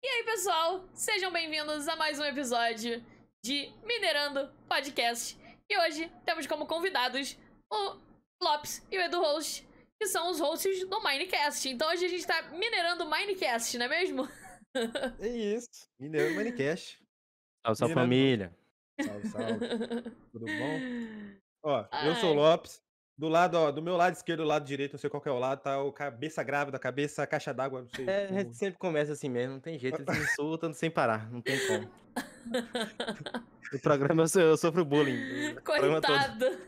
[0.00, 3.04] E aí, pessoal, sejam bem-vindos a mais um episódio
[3.42, 5.36] de Minerando Podcast.
[5.68, 7.36] E hoje temos como convidados
[7.72, 7.96] o
[8.40, 9.66] Lopes e o Edu Host,
[10.00, 11.68] que são os hosts do Minecast.
[11.68, 14.28] Então hoje a gente tá minerando o Minecast, não é mesmo?
[15.18, 15.90] É isso.
[15.98, 17.02] Mineiro Minecast.
[17.66, 18.56] Salve, salve família.
[19.00, 19.58] Salve, salve.
[20.30, 20.78] Tudo bom?
[21.64, 22.36] Ó, eu sou Ai.
[22.36, 22.80] o Lopes.
[23.18, 25.32] Do lado, ó, do meu lado esquerdo, do lado direito, não sei qual que é
[25.32, 28.06] o lado, tá o cabeça grávida, cabeça caixa d'água, não sei.
[28.08, 31.28] É, a como- gente sempre começa assim mesmo, não tem jeito, eles insultam sem parar,
[31.30, 31.90] não tem como.
[33.70, 35.50] O programa eu, eu sofro bullying.
[35.50, 36.16] o programa todo.
[36.16, 36.58] Coitado.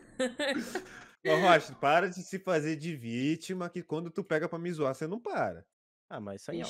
[1.25, 4.93] Ô, Rocha, para de se fazer de vítima, que quando tu pega pra me zoar,
[4.93, 5.65] você não para.
[6.07, 6.65] Ah, mas isso aí é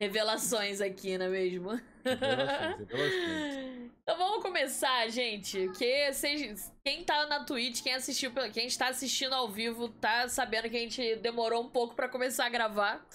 [0.00, 1.70] Revelações aqui, não é mesmo?
[2.04, 3.67] Revelações, revelações.
[4.02, 5.68] Então vamos começar, gente.
[5.76, 10.68] Que vocês, quem tá na Twitch, quem assistiu, quem está assistindo ao vivo, tá sabendo
[10.70, 13.06] que a gente demorou um pouco pra começar a gravar.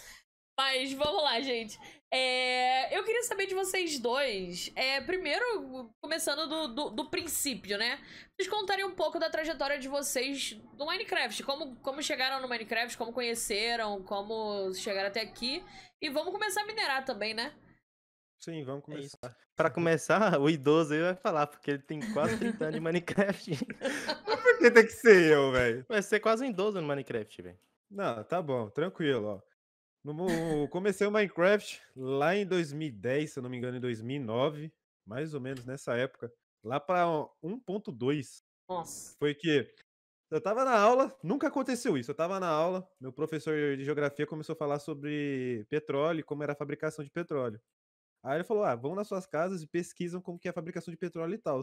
[0.58, 1.80] Mas vamos lá, gente.
[2.12, 4.72] É, eu queria saber de vocês dois.
[4.76, 8.00] É, primeiro, começando do, do, do princípio, né?
[8.36, 11.42] Vocês contarem um pouco da trajetória de vocês no Minecraft.
[11.42, 15.64] Como, como chegaram no Minecraft, como conheceram, como chegaram até aqui.
[16.00, 17.52] E vamos começar a minerar também, né?
[18.44, 19.38] Sim, vamos É começar.
[19.56, 23.52] Pra começar, o idoso aí vai falar, porque ele tem quase 30 anos de Minecraft.
[24.26, 25.86] Por que tem que ser eu, velho?
[25.88, 27.60] Vai ser quase um idoso no Minecraft, velho.
[27.90, 29.42] Não, tá bom, tranquilo, ó.
[30.04, 34.74] No, comecei o Minecraft lá em 2010, se eu não me engano, em 2009,
[35.06, 36.34] mais ou menos nessa época,
[36.64, 37.06] lá pra
[37.42, 38.44] 1.2.
[38.68, 39.16] Nossa.
[39.20, 39.74] Foi que
[40.32, 42.12] eu tava na aula, nunca aconteceu isso.
[42.12, 46.44] Eu tava na aula, meu professor de geografia começou a falar sobre petróleo, e como
[46.44, 47.62] era a fabricação de petróleo.
[48.24, 50.92] Aí ele falou: "Ah, vão nas suas casas e pesquisam como que é a fabricação
[50.92, 51.62] de petróleo e tal".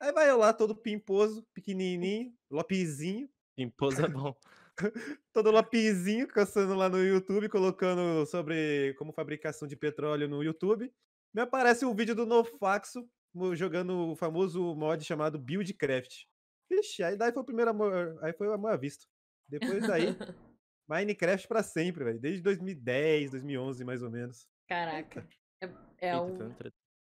[0.00, 4.34] Aí vai eu lá todo pimposo, pequenininho, lopizinho, Imposto é bom.
[5.32, 10.92] todo lapizinho, caçando lá no YouTube, colocando sobre como fabricação de petróleo no YouTube.
[11.34, 13.08] Me aparece um vídeo do Nofaxo
[13.54, 16.24] jogando o famoso mod chamado Buildcraft.
[16.70, 19.06] Vixe, aí daí foi o primeiro amor, aí foi o amor à vista.
[19.46, 20.18] Depois daí,
[20.88, 22.20] Minecraft pra sempre, velho.
[22.20, 24.48] Desde 2010, 2011, mais ou menos.
[24.66, 25.28] Caraca.
[25.62, 25.68] É,
[26.08, 26.54] é Eita, um,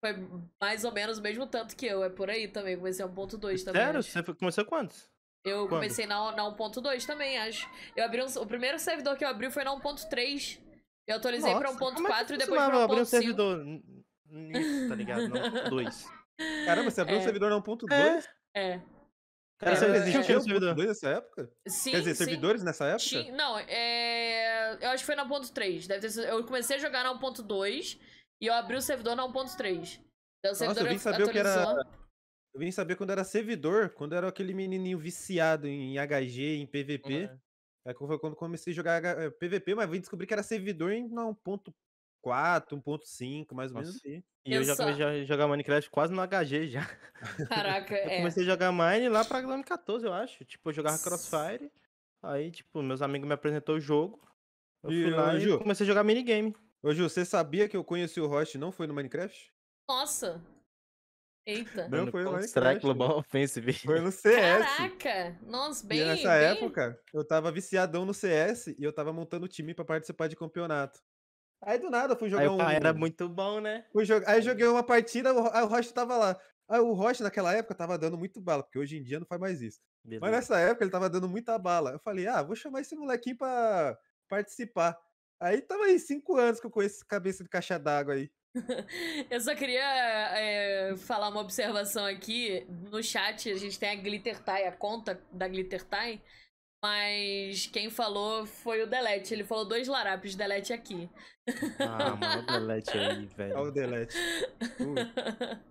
[0.04, 2.04] foi um mais ou menos o mesmo tanto que eu.
[2.04, 2.76] É por aí também.
[2.78, 3.82] Comecei a 1.2 também.
[3.82, 4.00] Sério?
[4.00, 4.12] acho.
[4.12, 5.10] Você começou quantos?
[5.44, 5.70] Eu quando?
[5.70, 7.68] comecei na, na 1.2 também, acho.
[7.96, 10.60] Eu abri um, o primeiro servidor que eu abri foi na 1.3.
[11.08, 13.06] Eu atualizei pra Nossa, como é que 1.4 e depois pra abrir um 1.5.
[13.06, 13.66] servidor
[14.30, 15.28] nisso, tá ligado?
[15.30, 16.06] Não, dois.
[16.66, 17.24] Caramba, você abriu um É.
[17.24, 18.26] servidor na 1.2?
[18.54, 18.60] É.
[18.74, 18.82] É.
[19.60, 20.76] Cara, você é, existia um servidor.
[20.76, 21.52] 1.2 nessa época?
[21.68, 22.24] Sim, Quer dizer, sim.
[22.24, 23.04] servidores nessa época?
[23.04, 24.78] Tinha- não, é.
[24.82, 25.88] Eu acho que foi na 1.3.
[25.88, 26.28] Deve ter.
[26.30, 28.00] Eu comecei a jogar na 1.2
[28.42, 30.00] e eu abri o servidor na 1.3.
[30.40, 31.86] Então o servidor eu vim saber o que era-.
[32.54, 37.30] Eu vim saber quando era servidor, quando era aquele menininho viciado em HG, em PVP.
[37.88, 40.92] Que foi quando comecei a jogar H- eh, PVP, mas vim descobrir que era servidor
[40.92, 44.08] em não, 1.4, 1.5, mais ou menos Nossa.
[44.08, 44.24] assim.
[44.46, 46.86] E eu, Eu já só- comecei a jogar Minecraft quase no HG já.
[47.48, 48.18] Caraca, Eu é.
[48.18, 50.44] comecei a jogar Mine lá pra 2014, eu acho.
[50.46, 51.72] Tipo, eu jogava Crossfire.
[52.24, 54.22] Aí, tipo, meus amigos me apresentou o jogo.
[54.84, 56.56] Eu E, fui lá ô, e comecei a jogar minigame.
[56.84, 59.54] Ô, Ju, você sabia que eu conheci o Roche e não foi no Minecraft?
[59.88, 60.42] Nossa.
[61.46, 61.88] Eita.
[61.88, 63.74] Não, foi no Minecraft, Global Offensive.
[63.74, 64.66] Foi no CS.
[64.66, 65.40] Caraca!
[65.44, 66.00] Nossa, bem.
[66.00, 66.48] e nessa bem...
[66.48, 71.00] época, eu tava viciadão no CS e eu tava montando time pra participar de campeonato.
[71.64, 72.58] Aí do nada eu fui jogar Aí um.
[72.58, 73.86] pai era muito bom, né?
[73.92, 76.40] Fui jo- Aí joguei uma partida, o aí o Roche tava lá.
[76.68, 79.40] Aí o Roche naquela época tava dando muito bala, porque hoje em dia não faz
[79.40, 79.80] mais isso.
[80.04, 80.32] Mas Beleza.
[80.32, 81.92] nessa época ele tava dando muita bala.
[81.92, 83.96] Eu falei, ah, vou chamar esse molequinho pra
[84.28, 84.98] participar.
[85.42, 88.30] Aí tava aí cinco anos que eu conheço esse cabeça de caixa d'água aí.
[89.32, 92.66] Eu só queria é, falar uma observação aqui.
[92.70, 96.22] No chat a gente tem a Glitter Tie, a conta da Glitter Tie.
[96.84, 99.34] Mas quem falou foi o Delete.
[99.34, 101.10] Ele falou dois larápios, Delete aqui.
[101.80, 103.54] Ah, mano, o delete aí, velho.
[103.58, 104.16] Olha o delete.
[104.80, 104.96] Ui,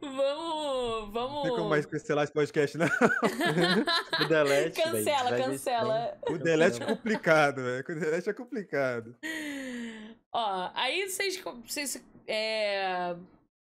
[0.00, 1.12] vamos.
[1.12, 1.68] Não tem como Vamos.
[1.68, 2.86] mais cancelar esse podcast, não.
[4.20, 5.44] O delete, cancela, tem.
[5.44, 6.18] cancela.
[6.28, 7.84] O delete é complicado, velho.
[7.88, 9.16] O delete é complicado.
[10.32, 13.14] Ó, aí vocês, vocês é,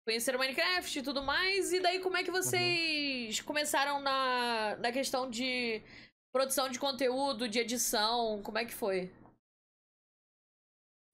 [0.06, 5.30] conheceram Minecraft e tudo mais, e daí como é que vocês começaram na, na questão
[5.30, 5.82] de
[6.32, 9.12] produção de conteúdo, de edição, como é que foi?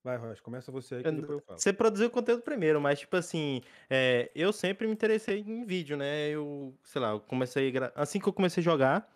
[0.03, 1.59] Vai, Rocha, começa você aí que Eu- depois eu falo.
[1.59, 6.27] Você produziu conteúdo primeiro, mas, tipo assim, é, eu sempre me interessei em vídeo, né?
[6.29, 7.69] Eu, sei lá, eu comecei.
[7.69, 9.09] a gra- Assim que eu comecei a jogar,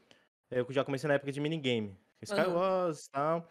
[0.50, 1.98] eu já comecei na época de minigame.
[2.22, 3.50] Skywars e tal,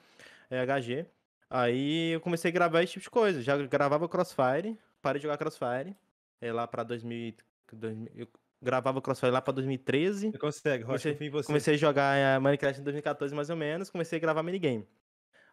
[0.50, 1.06] é, HG.
[1.50, 3.42] Aí eu comecei a gravar esse tipo de coisa.
[3.42, 5.94] Já gravava Crossfire, parei de jogar Crossfire.
[6.40, 7.34] É, lá pra 2000,
[7.72, 8.26] 2000 eu
[8.62, 10.30] gravava Crossfire lá pra 2013.
[10.32, 11.46] Você consegue, Rocha, Comecei- você.
[11.46, 13.90] Comecei a jogar eh, Minecraft em 2014, mais ou menos.
[13.90, 14.86] Comecei a gravar minigame.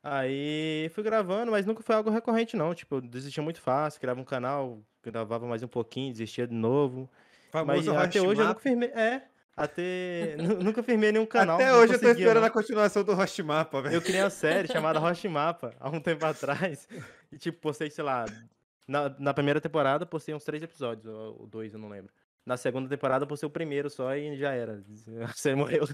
[0.04, 2.76] Aí fui gravando, mas nunca foi algo recorrente, não.
[2.76, 7.10] Tipo, eu desistia muito fácil, criava um canal, gravava mais um pouquinho, desistia de novo.
[7.54, 8.90] Mas Famoso até hoje eu nunca firmei.
[8.90, 9.22] É,
[9.56, 10.36] até.
[10.42, 11.56] nu- nunca firmei nenhum canal.
[11.56, 12.48] Até hoje eu tô esperando não.
[12.48, 13.96] a continuação do Hashimapa, velho.
[13.96, 16.86] Eu criei uma série chamada Roshimapa há um tempo atrás.
[17.32, 18.26] E, tipo, postei, sei lá.
[18.86, 22.12] Na, na primeira temporada, postei uns três episódios, ou ou dois, eu não lembro.
[22.46, 24.84] Na segunda temporada, postei o primeiro só e já era.
[25.34, 25.88] Você morreu.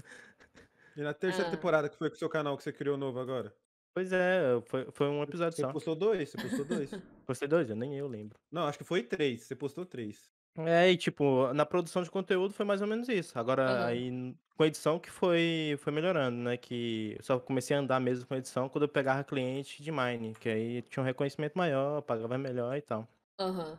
[0.96, 1.50] E na terceira Ah.
[1.52, 3.54] temporada, que foi com o seu canal que você criou novo agora?
[3.92, 5.72] Pois é, foi, foi um episódio Você só.
[5.72, 6.28] postou dois?
[6.30, 6.90] Você postou dois?
[7.26, 8.38] Postei dois, eu nem eu lembro.
[8.50, 9.42] Não, acho que foi três.
[9.42, 10.30] Você postou três.
[10.58, 13.38] É, e tipo, na produção de conteúdo foi mais ou menos isso.
[13.38, 13.86] Agora, Aham.
[13.86, 16.56] aí com edição que foi, foi melhorando, né?
[16.56, 20.34] Que eu só comecei a andar mesmo com edição quando eu pegava cliente de Mine,
[20.34, 23.08] que aí tinha um reconhecimento maior, pagava melhor e tal.
[23.38, 23.78] Aham.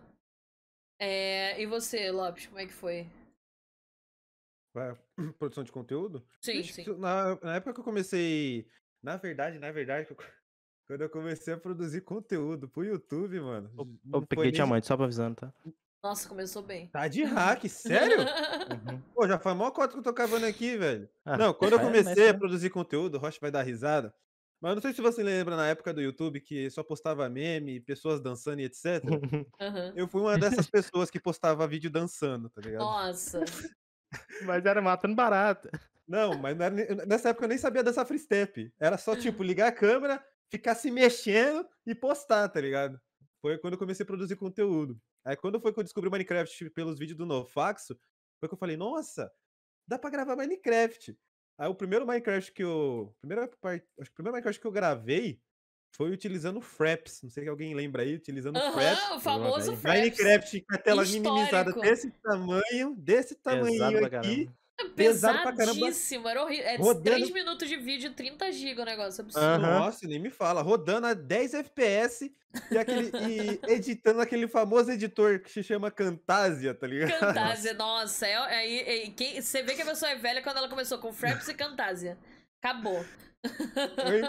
[0.97, 3.07] É, e você, Lopes, como é que foi?
[4.73, 4.95] Vai,
[5.37, 6.25] Produção de conteúdo?
[6.41, 6.85] Sim, sim.
[6.97, 8.65] Na, na época que eu comecei.
[9.01, 10.07] Na verdade, na verdade,
[10.87, 13.71] quando eu comecei a produzir conteúdo pro YouTube, mano.
[13.77, 15.53] Eu, foi peguei nem diamante, só pra avisando, tá?
[16.03, 16.87] Nossa, começou bem.
[16.87, 18.19] Tá de hack, sério?
[18.19, 19.01] Uhum.
[19.13, 21.07] Pô, já faz mó cota que eu tô cavando aqui, velho.
[21.23, 22.33] Ah, Não, quando eu é, comecei mas a é.
[22.33, 24.13] produzir conteúdo, o Rocha vai dar risada.
[24.59, 27.79] Mas eu não sei se você lembra na época do YouTube que só postava meme,
[27.79, 29.03] pessoas dançando e etc.
[29.59, 29.93] Aham.
[29.95, 32.81] Eu fui uma dessas pessoas que postava vídeo dançando, tá ligado?
[32.81, 33.43] Nossa.
[34.43, 35.71] Mas era matando barata.
[36.11, 38.69] Não, mas não era nessa época eu nem sabia dançar free step.
[38.77, 42.99] Era só, tipo, ligar a câmera, ficar se mexendo e postar, tá ligado?
[43.41, 44.99] Foi quando eu comecei a produzir conteúdo.
[45.23, 47.97] Aí quando foi que eu descobri Minecraft pelos vídeos do Nofaxo,
[48.41, 49.31] foi que eu falei, nossa,
[49.87, 51.17] dá pra gravar Minecraft.
[51.57, 53.15] Aí o primeiro Minecraft que eu.
[53.21, 55.41] Primeira parte, acho que o primeiro Minecraft que eu gravei
[55.95, 57.21] foi utilizando Fraps.
[57.23, 58.99] Não sei se alguém lembra aí, utilizando Fraps.
[58.99, 59.77] Aham, o famoso.
[59.77, 59.99] Fraps.
[59.99, 61.81] Minecraft com a tela minimizada Histórico.
[61.81, 64.51] desse tamanho, desse tamanho aqui.
[64.95, 65.73] pesado pra caramba.
[65.75, 66.65] Pesadíssimo, era horrível.
[66.65, 69.45] É Rodando- 3 minutos de vídeo, 30 GB o negócio, absurdo.
[69.45, 69.79] Aham.
[69.79, 70.61] Nossa, nem me fala.
[70.61, 72.33] Rodando a 10 FPS
[72.71, 77.19] e, aquele, e editando aquele famoso editor que se chama Camtasia, tá ligado?
[77.19, 80.69] Camtasia, nossa, é, aí é, quem- você vê que a pessoa é velha quando ela
[80.69, 82.17] começou com Fraps e Camtasia.
[82.61, 83.03] Acabou.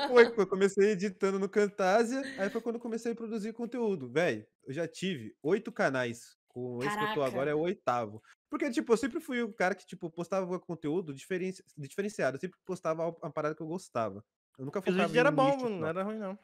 [0.08, 4.10] Foi, que eu comecei editando no Camtasia, aí foi quando eu comecei a produzir conteúdo.
[4.10, 6.36] Véi, eu já tive oito canais.
[6.48, 8.22] Com esse que eu tô agora é o oitavo.
[8.52, 12.36] Porque, tipo, eu sempre fui o cara que, tipo, postava conteúdo diferenci- diferenciado.
[12.36, 14.22] Eu sempre postava uma parada que eu gostava.
[14.58, 15.88] Eu nunca focava em era um bom, nicho mano, não só.
[15.88, 16.38] era ruim não.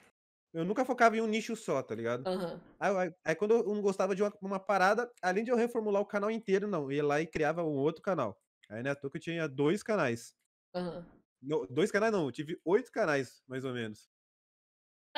[0.54, 2.26] Eu nunca focava em um nicho só, tá ligado?
[2.26, 2.58] Aham.
[2.80, 6.00] Aí, aí- aí quando eu não gostava de uma, uma parada, além de eu reformular
[6.00, 8.40] o canal inteiro, não, eu ia lá e criava um outro canal.
[8.70, 10.34] Aí na toa que eu tinha dois canais.
[10.74, 11.04] aham.
[11.42, 14.08] Não, dois canais não, eu tive oito canais, mais ou menos.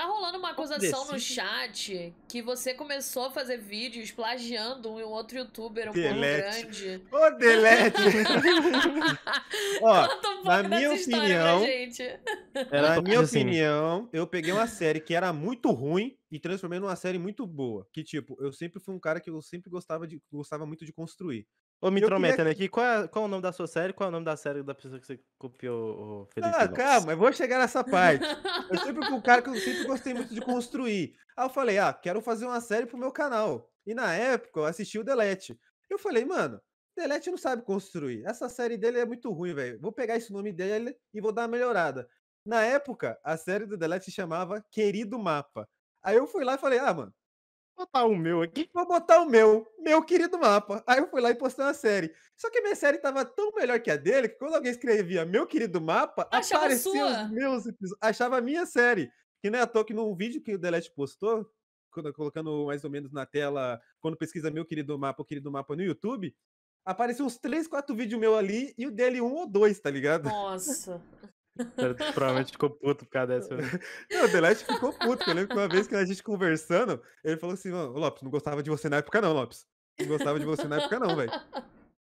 [0.01, 5.37] Tá rolando uma acusação no chat que você começou a fazer vídeos plagiando um outro
[5.37, 6.63] youtuber um Delete.
[6.63, 7.03] pouco grande.
[7.13, 7.97] Ô, delete!
[9.83, 10.09] Ó,
[10.41, 11.61] um na minha história opinião,
[12.71, 16.97] na minha assim, opinião, eu peguei uma série que era muito ruim e transformei numa
[16.97, 17.87] série muito boa.
[17.93, 20.95] Que, tipo, eu sempre fui um cara que eu sempre gostava, de, gostava muito de
[20.95, 21.47] construir.
[21.83, 23.95] Ô, me Eu queria intrometendo aqui, qual é, qual é o nome da sua série?
[23.95, 26.55] Qual é o nome da série da pessoa que você copiou, Felipe?
[26.55, 26.77] Ah, Lopes?
[26.77, 28.23] calma, eu vou chegar nessa parte.
[28.71, 31.17] Eu sempre fui um cara que eu sempre gostei muito de construir.
[31.35, 33.71] Aí eu falei, ah, quero fazer uma série pro meu canal.
[33.87, 35.59] E na época eu assisti o Delete.
[35.89, 36.61] Eu falei, mano,
[36.95, 38.27] Delete não sabe construir.
[38.27, 39.81] Essa série dele é muito ruim, velho.
[39.81, 42.07] Vou pegar esse nome dele e vou dar uma melhorada.
[42.45, 45.67] Na época, a série do Delete se chamava Querido Mapa.
[46.03, 47.15] Aí eu fui lá e falei, ah, mano,
[47.81, 48.69] botar o meu aqui.
[48.73, 50.83] vou botar o meu, meu querido mapa.
[50.87, 52.13] Aí eu fui lá e postei uma série.
[52.37, 55.47] Só que minha série tava tão melhor que a dele que quando alguém escrevia meu
[55.47, 57.25] querido mapa, Achava aparecia sua.
[57.25, 57.99] os meus episódios.
[58.03, 59.11] Achava a minha série.
[59.43, 61.47] Que nem à toa que no vídeo que o Delete postou,
[61.91, 65.75] quando- colocando mais ou menos na tela, quando pesquisa meu querido mapa, o querido mapa
[65.75, 66.35] no YouTube,
[66.85, 70.29] apareceu uns 3, 4 vídeos meu ali e o dele um ou dois, tá ligado?
[70.29, 71.01] Nossa.
[72.15, 73.57] Provavelmente ficou puto por causa dessa.
[74.11, 75.29] Não, o Delete ficou puto.
[75.29, 78.31] Eu lembro que uma vez que a gente conversando, ele falou assim: "Ô, Lopes, não
[78.31, 79.67] gostava de você na época, não, Lopes.
[79.99, 81.33] Não gostava de você na época, não, velho.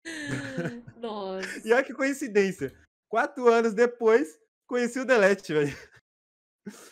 [0.98, 1.41] Nossa.
[1.65, 2.74] E olha que coincidência.
[3.10, 5.75] Quatro anos depois, conheci o Delete, velho.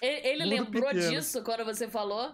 [0.01, 1.09] Ele, ele lembrou pequeno.
[1.11, 2.33] disso quando você falou?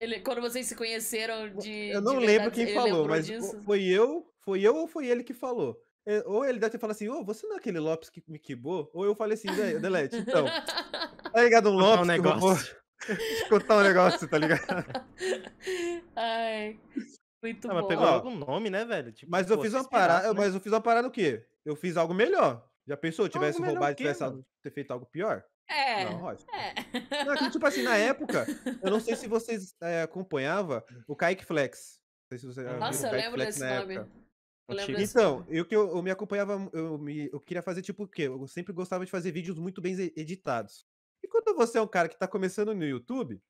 [0.00, 1.90] Ele, quando vocês se conheceram de.
[1.90, 3.62] Eu de não lembro verdade, quem falou, mas disso?
[3.64, 5.80] foi eu, foi eu ou foi ele que falou.
[6.06, 8.38] É, Ou ele deve ter falado assim, ô, você não é aquele Lopes que me
[8.38, 8.90] quibou?
[8.92, 10.44] Ou eu falei assim, velho, Delete, então,
[11.32, 12.76] tá ligado um um Lopes vou- negócio.
[13.50, 14.62] Contar um negócio, tá ligado?
[16.16, 16.78] Ai,
[17.42, 17.88] muito mas bom.
[17.88, 19.12] pegou Ó, logo um nome, né, velho?
[19.12, 20.34] Tipo, Mas eu pô, fiz uma parada, né?
[20.38, 21.44] mas eu fiz uma parada o quê?
[21.64, 22.64] Eu fiz algo melhor.
[22.86, 23.28] Já pensou?
[23.28, 24.32] Tivesse melhor o roubado e tivesse mano?
[24.36, 25.42] algo- ter feito algo pior?
[25.68, 26.04] É.
[26.04, 26.44] Não, Rocha.
[26.52, 27.24] É.
[27.24, 28.46] Não, é que, tipo assim, na época,
[28.82, 31.98] eu não sei se vocês é, acompanhavam o Kaique Flex.
[32.22, 33.94] Não sei se você já viu Nossa, eu lembro Flex desse nome.
[33.96, 34.23] época.
[34.68, 38.08] Desse Então, eu que eu, eu me acompanhava, eu, me, eu queria fazer tipo o
[38.08, 38.22] quê?
[38.22, 40.86] Eu sempre gostava de fazer vídeos muito bem editados.
[41.22, 43.42] E quando você é um cara que tá começando no YouTube,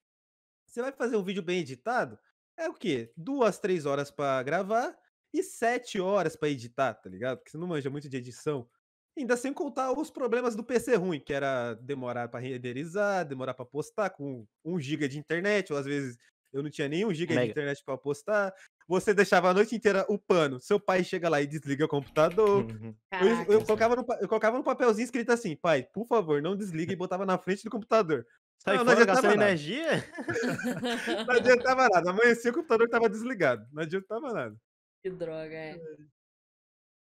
[0.67, 2.19] você vai fazer um vídeo bem editado,
[2.57, 3.13] é o quê?
[3.17, 4.97] Duas, três horas pra gravar
[5.33, 7.39] e sete horas pra editar, tá ligado?
[7.39, 8.69] Porque você não manja muito de edição.
[9.17, 13.65] Ainda sem contar os problemas do PC ruim, que era demorar pra renderizar, demorar pra
[13.65, 16.19] postar com 1 giga de internet, ou às vezes
[16.55, 17.51] eu não tinha 1 giga de Mega.
[17.51, 18.55] internet pra postar.
[18.87, 22.65] Você deixava a noite inteira upando, seu pai chega lá e desliga o computador.
[22.65, 22.95] Uhum.
[23.13, 23.53] Eu, Caraca.
[23.53, 26.97] eu colocava no, eu colocava no papelzinho escrito assim, pai, por favor, não desliga e
[26.97, 28.27] botava na frente do computador.
[28.63, 29.45] Sai Não, não fora gastando nada.
[29.51, 29.87] energia?
[31.27, 32.11] Não adiantava nada.
[32.11, 33.67] Amanhecia o computador tava desligado.
[33.73, 34.57] Não adiantava nada.
[35.03, 35.77] Que droga, é.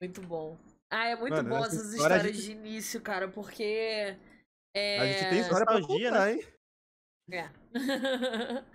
[0.02, 0.58] Muito bom.
[0.92, 4.18] Ah, é muito Mano, bom essa essas histórias gente- de início, cara, porque.
[4.76, 5.00] É...
[5.00, 6.44] A gente tem história pra nostalgia, contar, hein?
[7.32, 7.50] É.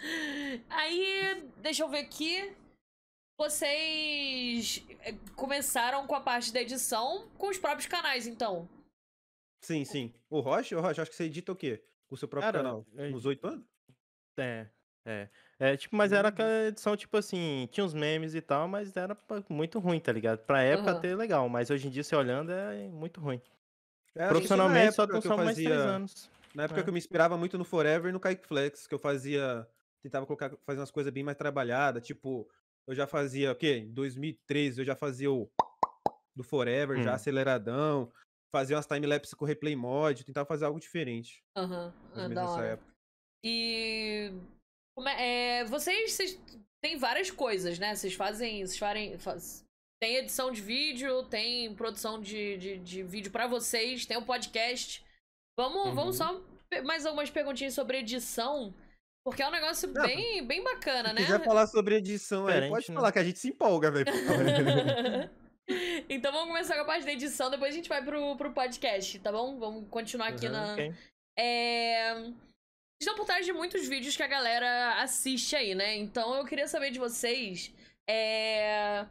[0.68, 2.52] Aí, deixa eu ver aqui.
[3.38, 8.68] Vocês eh, começaram com a parte da edição com os próprios canais, então.
[9.64, 10.12] Sim, sim.
[10.28, 11.82] O Rocha, o Rocha, acho que você edita o quê?
[12.08, 12.84] Com o seu próprio Cara, canal?
[12.94, 13.64] eu- Uns oito anos?
[14.38, 14.66] É,
[15.06, 15.28] é.
[15.58, 16.34] É, tipo, mas era Uhum.
[16.34, 19.16] aquela edição, tipo assim, tinha uns memes e tal, mas era
[19.48, 20.38] muito ruim, tá ligado?
[20.40, 20.98] Pra época Aham.
[20.98, 23.40] até legal, mas hoje em dia, você olhando, é muito ruim.
[24.14, 26.30] É, na Profissionalmente, só estão que eu só mais três fazia- anos.
[26.54, 26.82] Na época É.
[26.82, 29.66] que eu me inspirava muito no Forever e no Kaique Flex, que eu fazia.
[30.02, 32.04] Tentava colocar, fazer umas coisas bem mais trabalhadas.
[32.06, 32.48] Tipo,
[32.88, 33.78] eu já fazia o quê?
[33.78, 35.50] Em 2013 eu já fazia o
[36.34, 37.14] do Forever, já Hum.
[37.14, 38.12] aceleradão.
[38.54, 41.42] Fazia umas timelapse com replay mod, tentava fazer algo diferente.
[41.56, 42.90] Aham, ah, da nessa época.
[43.44, 44.32] E.
[45.06, 46.40] é- é, vocês, vocês
[46.82, 47.94] têm várias coisas, né?
[47.94, 48.66] Vocês fazem.
[48.66, 49.64] Vocês farem, faz-
[50.02, 55.04] tem edição de vídeo, tem produção de, de, de vídeo pra vocês, tem o podcast.
[55.60, 56.26] Vamos, vamos Uhum.
[56.26, 56.40] só
[56.70, 58.72] pe- mais algumas perguntinhas sobre edição.
[59.24, 61.20] Porque é um negócio Não, bem, bem bacana, Se né?
[61.22, 62.94] quiser falar sobre edição aí, pode né?
[62.96, 64.06] falar, que a gente se empolga, velho.
[66.08, 69.18] então vamos começar com a parte da edição, depois a gente vai pro, pro podcast,
[69.18, 69.58] tá bom?
[69.58, 70.72] Vamos continuar aqui Uhum, na.
[70.72, 70.94] Ok.
[71.38, 72.14] É...
[72.14, 72.34] Vocês
[73.08, 75.96] estão por trás de muitos vídeos que a galera assiste aí, né?
[75.96, 77.72] Então eu queria saber de vocês.
[78.08, 79.06] É...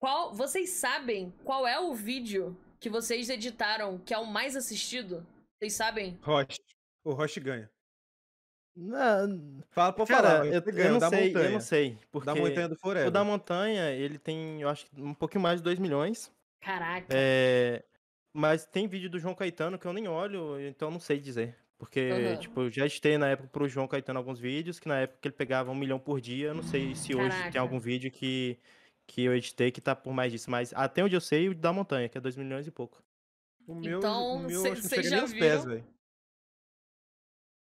[0.00, 0.32] Qual...
[0.34, 5.26] Vocês sabem qual é o vídeo que vocês editaram que é o mais assistido?
[5.64, 6.18] Vocês sabem?
[6.22, 6.58] Roche.
[7.02, 7.70] O Roche ganha.
[8.76, 10.46] Não, Fala, pode cara, falar.
[10.46, 11.46] eu, eu ganha, o não da sei, montanha.
[11.46, 11.98] eu não sei.
[12.10, 13.08] Porque Da montanha do Forever.
[13.08, 16.32] o da montanha, ele tem, eu acho que um pouquinho mais de 2 milhões.
[16.60, 17.06] Caraca.
[17.10, 17.84] É,
[18.32, 21.56] mas tem vídeo do João Caetano que eu nem olho, então eu não sei dizer.
[21.78, 22.36] Porque, Aham.
[22.40, 25.34] tipo, eu já editei na época pro João Caetano alguns vídeos, que na época ele
[25.34, 26.48] pegava um milhão por dia.
[26.48, 27.52] Eu não sei se hoje Caraca.
[27.52, 28.58] tem algum vídeo que,
[29.06, 30.50] que eu editei que tá por mais disso.
[30.50, 33.03] Mas até onde eu sei, o da montanha, que é 2 milhões e pouco.
[33.66, 35.86] O meu, Então, o meu cê- acho que não chega já nem aos pés, velho.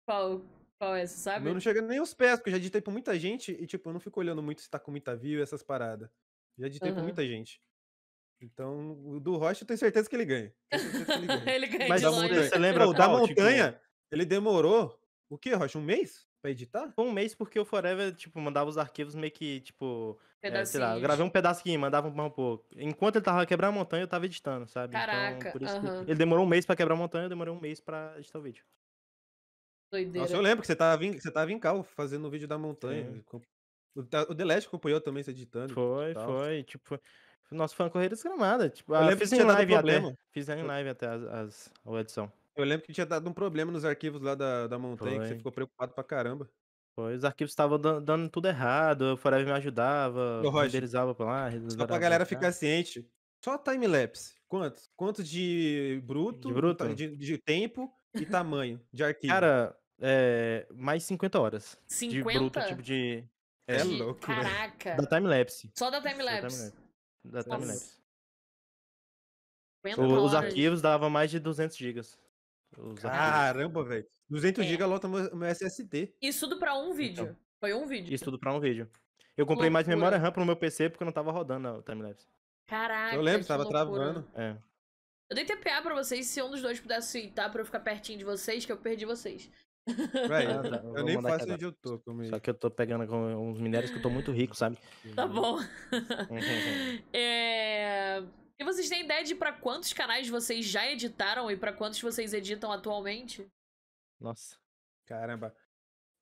[0.07, 0.41] Qual,
[0.79, 1.05] qual é?
[1.05, 1.45] Você O sabe?
[1.45, 3.89] meu não chega nem aos pés, porque eu já editei pra muita gente e, tipo,
[3.89, 6.09] eu não fico olhando muito se tá com muita view e essas paradas.
[6.57, 7.07] Já editei pra Aham.
[7.07, 7.61] muita gente.
[8.41, 10.53] Então, o do Rocha eu tenho certeza que ele ganha.
[10.69, 11.55] Que ele ganha.
[11.55, 12.23] Ele ganha Mas de da longe.
[12.27, 13.81] montanha, você lembra o da tipo- montanha,
[14.11, 15.77] ele demorou, o quê, Rocha?
[15.79, 16.91] Um mês pra editar?
[16.91, 20.81] Foi um mês porque o Forever, tipo, mandava os arquivos meio que, tipo, é, sei
[20.81, 22.65] lá, eu gravei um pedacinho, mandava um pouco.
[22.75, 24.91] Enquanto ele tava quebrando a montanha, eu tava editando, sabe?
[24.91, 26.01] Caraca, então, por isso que aham.
[26.01, 28.41] ele demorou um mês pra quebrar a montanha, eu demorei um mês pra editar o
[28.41, 28.65] vídeo.
[29.89, 30.19] Doideira.
[30.19, 32.57] Nossa, eu lembro que você tava em, você tava em cal fazendo o vídeo da
[32.57, 33.09] montanha.
[33.31, 33.41] Sim.
[33.95, 35.73] O, Delete acompanhou também você editando.
[35.73, 36.25] Foi, tal.
[36.25, 36.99] foi, tipo,
[37.43, 38.69] foi uma corrida desgramada.
[38.69, 40.15] Tipo, Eu ah, fiz em live até.
[40.31, 42.31] Fiz em live até as, as, a edição.
[42.55, 45.29] Eu lembro que tinha dado um problema nos arquivos lá da, da montanha, que você
[45.29, 45.37] Foi.
[45.37, 46.49] ficou preocupado pra caramba.
[46.95, 51.15] Foi, os arquivos estavam dan- dando tudo errado, o Forever me ajudava, Ô, Roger, renderizava
[51.15, 53.09] pra lá, Só pra galera pra ficar ciente.
[53.43, 54.35] Só time-lapse.
[54.47, 54.89] Quantos?
[54.95, 56.93] Quantos de bruto, De bruto?
[56.95, 59.33] De, de tempo e tamanho de arquivo?
[59.33, 61.75] Cara, é, mais 50 horas.
[61.87, 62.31] 50?
[62.31, 63.23] De bruto, tipo de...
[63.67, 64.19] É De- louco.
[64.21, 64.95] Caraca.
[64.95, 65.71] Da timelapse.
[65.75, 66.73] Só da timelapse.
[67.25, 67.97] Da timelapse.
[69.85, 72.19] 50 O- Os arquivos davam mais de 200 gigas.
[72.81, 73.01] Arquivos.
[73.01, 74.05] Caramba, velho.
[74.29, 74.67] 200 É.
[74.67, 76.13] GB lota meu, meu SSD.
[76.21, 77.23] Isso tudo pra um vídeo.
[77.23, 77.35] Então.
[77.59, 78.13] Foi um vídeo.
[78.13, 78.89] Isso tudo pra um vídeo.
[79.37, 79.97] Eu comprei mais Loucura.
[79.97, 82.27] memória RAM pro meu PC porque não tava rodando a timelapse.
[82.67, 83.15] Caraca.
[83.15, 83.85] Eu lembro, tava loucura.
[83.85, 84.27] travando.
[84.35, 84.57] É.
[85.29, 88.19] Eu dei TPA pra vocês se um dos dois pudesse tweetar pra eu ficar pertinho
[88.19, 89.49] de vocês, que eu perdi vocês.
[90.29, 91.99] Véi, Ah, tá, eu vou nem faço onde eu tô.
[91.99, 94.77] Como Só que eu tô pegando com uns minérios que eu tô muito rico, sabe?
[95.15, 95.57] Tá bom.
[95.57, 95.63] Uhum.
[97.13, 98.23] É...
[98.63, 102.33] E vocês têm ideia de pra quantos canais vocês já editaram e pra quantos vocês
[102.33, 103.45] editam atualmente?
[104.17, 104.55] Nossa.
[105.05, 105.53] Caramba.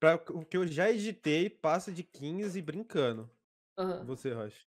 [0.00, 3.30] Pra o que eu já editei, passa de 15 brincando.
[3.78, 4.04] Aham.
[4.06, 4.58] Você, Rocha.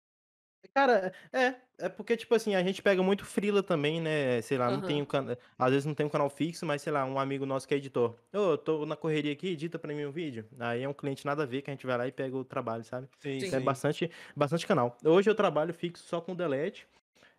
[0.73, 4.41] Cara, é, é porque, tipo assim, a gente pega muito freela também, né?
[4.41, 5.37] Sei lá, não tem um canal.
[5.59, 7.77] Às vezes não tem um canal fixo, mas sei lá, um amigo nosso que é
[7.77, 8.15] editor.
[8.33, 10.49] Ô, tô na correria aqui, edita pra mim um vídeo.
[10.61, 12.45] Aí é um cliente nada a ver que a gente vai lá e pega o
[12.45, 13.09] trabalho, sabe?
[13.19, 13.47] Sim, Sim.
[13.49, 14.97] Então é bastante, bastante canal.
[15.05, 16.87] Hoje eu trabalho fixo só com o Delete.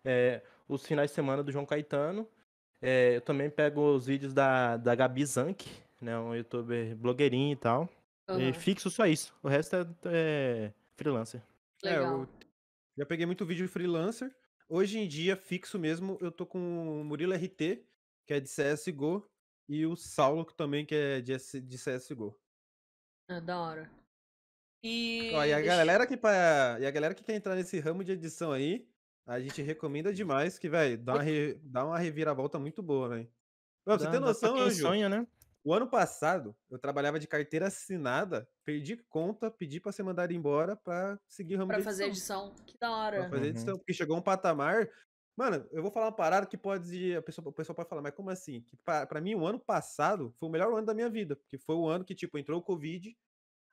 [0.06, 2.28] É, os finais de semana do João Caetano.
[2.80, 5.68] É, eu também pego os vídeos da, da Gabi Zank.
[6.00, 6.16] né?
[6.18, 7.88] Um youtuber blogueirinho e tal.
[8.28, 9.34] E Aham, fixo só isso.
[9.42, 11.42] O resto é, é freelancer.
[11.84, 12.20] É, Legal.
[12.20, 12.28] eu
[12.98, 14.34] já peguei muito vídeo freelancer.
[14.68, 17.84] Hoje em dia, fixo mesmo, eu tô com o Murilo RT,
[18.26, 19.24] que é de CSGO,
[19.68, 22.36] e o Saulo, que também que é de, CSGO.
[23.28, 23.90] É, da hora.
[24.82, 25.30] E.
[25.34, 28.12] Ó, e a galera que pra, e a galera que quer entrar nesse ramo de
[28.12, 28.88] edição aí,
[29.26, 33.28] a gente recomenda demais que, velho, dá, uma re- dá uma reviravolta muito boa, velho.
[33.84, 35.26] Você pra noção, Anjo, sonha, né?
[35.64, 40.76] o ano passado eu trabalhava de carteira assinada, perdi conta, pedi pra ser mandado embora
[40.76, 42.48] pra seguir o ramo Pra fazer edição.
[42.48, 42.64] edição.
[42.66, 43.20] Que da hora.
[43.20, 43.48] Pra fazer Uhum.
[43.50, 44.88] edição, porque chegou um patamar.
[45.36, 47.14] Mano, eu vou falar uma parada que pode.
[47.14, 48.62] A pessoa, o pessoal pode falar, mas como assim?
[48.62, 51.36] Que pra, pra mim, o ano passado foi o melhor ano da minha vida.
[51.36, 53.14] Porque foi o ano que, tipo, entrou o Covid.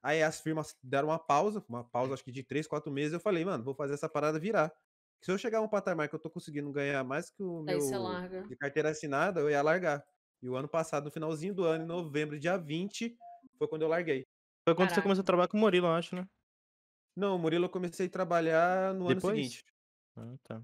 [0.03, 3.13] Aí as firmas deram uma pausa, uma pausa acho que de três, quatro meses.
[3.13, 4.73] Eu falei, mano, vou fazer essa parada virar.
[5.23, 7.75] Se eu chegar a um patamar que eu tô conseguindo ganhar mais que o Aí
[7.77, 8.43] meu você larga.
[8.43, 10.03] de carteira assinada, eu ia largar.
[10.41, 13.15] E o ano passado, no finalzinho do ano, em novembro, dia 20,
[13.57, 14.25] foi quando eu larguei.
[14.67, 15.01] Foi quando você Caraca.
[15.03, 16.25] começou a trabalhar com o Murilo, eu acho, né?
[17.15, 19.23] Não, Murilo, eu comecei a trabalhar no Depois?
[19.23, 19.63] ano seguinte.
[20.17, 20.61] Ah, tá.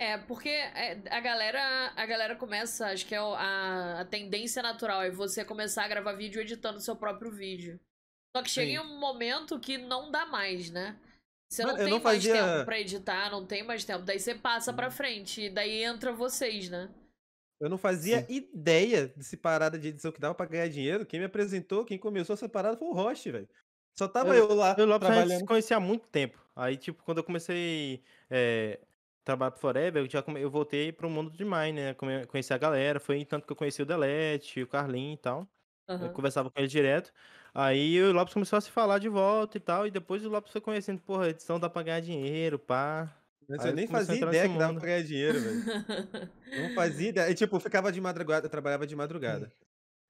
[0.00, 4.62] É, porque é, a galera, a galera começa, acho que é o- a, a tendência
[4.62, 7.80] natural é você começar a gravar vídeo editando seu próprio vídeo.
[8.36, 8.76] Só que chega Sim.
[8.76, 10.98] em um momento que não dá mais, né?
[11.48, 14.04] Você Mano, não eu tem não mais fazia- tempo pra editar, não tem mais tempo.
[14.04, 16.90] Daí você passa pra frente, e daí entra vocês, né?
[17.60, 21.04] Eu não fazia ideia desse parada de edição que dava pra ganhar dinheiro.
[21.06, 23.48] Quem me apresentou, quem começou essa parada foi o Roche, velho.
[23.98, 25.46] Só tava eu, lá Eu e a gente se trabalhando.
[25.46, 26.38] conhecia há muito tempo.
[26.54, 28.78] Aí, tipo, quando eu comecei é,
[29.24, 31.94] trabalhar pro Forever, eu já come- eu voltei pro mundo de Mine, né?
[31.94, 35.48] Come- Conheci a galera, foi tanto que eu conheci o Delete, o Carlinho e tal.
[35.88, 36.12] Eu Aham.
[36.12, 37.12] conversava com ele direto.
[37.60, 39.84] Aí o Lopes começou a se falar de volta e tal.
[39.84, 43.12] E depois o Lopes foi conhecendo, porra, edição dá pra ganhar dinheiro, pá.
[43.48, 45.64] Mas eu nem fazia ideia que dava pra ganhar dinheiro, velho.
[46.62, 47.30] Não fazia ideia.
[47.30, 49.52] E, tipo, eu ficava de madrugada, eu trabalhava de madrugada.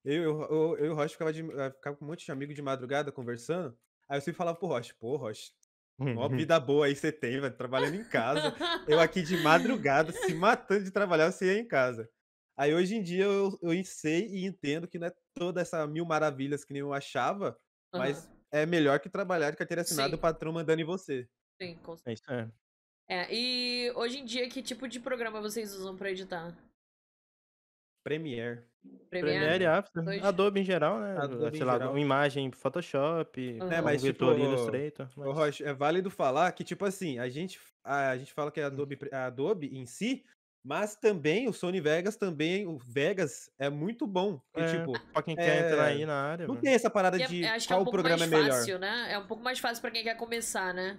[0.04, 2.32] Eu, eu, eu, eu e o Roche ficava, de, eh, ficava com um monte de
[2.32, 3.74] amigo de madrugada conversando.
[4.10, 5.50] Aí eu sempre falava pro Roche, pô, Roche,
[5.98, 8.54] mó vida boa aí você tem, velho, trabalhando em casa.
[8.86, 12.10] Eu aqui de madrugada, se matando de trabalhar, você ia em casa.
[12.58, 16.04] Aí hoje em dia eu, eu sei e entendo que não é toda essa mil
[16.04, 17.56] maravilhas que nem eu achava,
[17.92, 18.36] mas Aham.
[18.50, 20.16] é melhor que trabalhar de carteira assinada Sim.
[20.16, 21.28] o patrão mandando em você.
[21.62, 22.50] Sim, com É isso é.
[23.08, 26.52] É, e hoje em dia, que tipo de programa vocês usam pra editar?
[28.04, 28.64] Premiere.
[29.08, 29.38] Premiere?
[29.38, 30.24] Premiere, After, Dois.
[30.24, 31.16] Adobe em geral, né?
[31.16, 31.90] Adobe em Sei lá, geral.
[31.90, 35.08] uma imagem Photoshop, É, um mas, tipo, Illustrator.
[35.16, 38.64] Mas- Rocha, é válido falar que, tipo assim, a gente, a, gente fala que é
[38.64, 40.24] a Adobe, a Adobe em si,
[40.64, 44.40] mas também o Sony Vegas também, o Vegas é muito bom.
[44.54, 46.64] É, tipo, pra quem quer entrar é, aí na área, não velho.
[46.64, 48.56] tem essa parada é- de é qual um pouco programa mais é melhor.
[48.56, 49.12] fácil, né?
[49.12, 50.98] É um pouco mais fácil pra quem quer começar, né?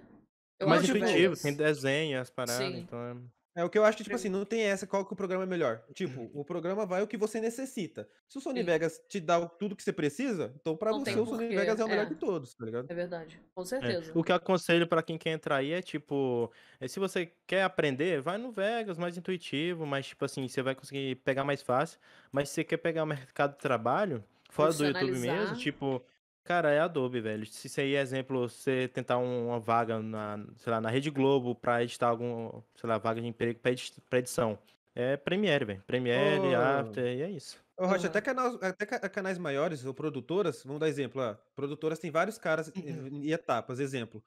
[0.58, 2.80] Eu mais acho intuitivo, tem desenho, as paradas, Sim.
[2.80, 3.22] então
[3.60, 3.62] é...
[3.62, 5.44] É o que eu acho que, tipo assim, não tem essa qual que o programa
[5.44, 5.82] é melhor.
[5.94, 8.08] Tipo, o programa vai o que você necessita.
[8.28, 8.66] Se o Sony Sim.
[8.66, 11.78] Vegas te dá o- tudo que você precisa, então pra Não você o Sony Vegas
[11.78, 12.08] é o melhor é.
[12.08, 12.86] de todos, tá ligado?
[12.90, 14.12] É verdade, com É, certeza.
[14.14, 17.62] O que eu aconselho pra quem quer entrar aí é tipo, é, se você quer
[17.62, 21.98] aprender, vai no Vegas, mais intuitivo, mas tipo assim, você vai conseguir pegar mais fácil.
[22.32, 26.02] Mas se você quer pegar o mercado de trabalho, fora do YouTube mesmo, tipo,
[26.44, 27.46] cara, é Adobe, velho.
[27.46, 31.10] Se isso aí é exemplo, você tentar um- uma vaga na, sei lá, na Rede
[31.10, 34.58] Globo pra editar algum, sei lá, vaga de emprego pra edi- pra edição.
[34.94, 35.82] É Premiere, velho.
[35.86, 36.56] Premiere, Ô.
[36.60, 37.62] After, e é isso.
[37.78, 38.06] Ô, Rocha, Aham.
[38.08, 42.36] até, canais, até ca- canais maiores ou produtoras, vamos dar exemplo, ó, produtoras tem vários
[42.38, 43.22] caras e- Uhum.
[43.22, 44.22] e etapas, exemplo.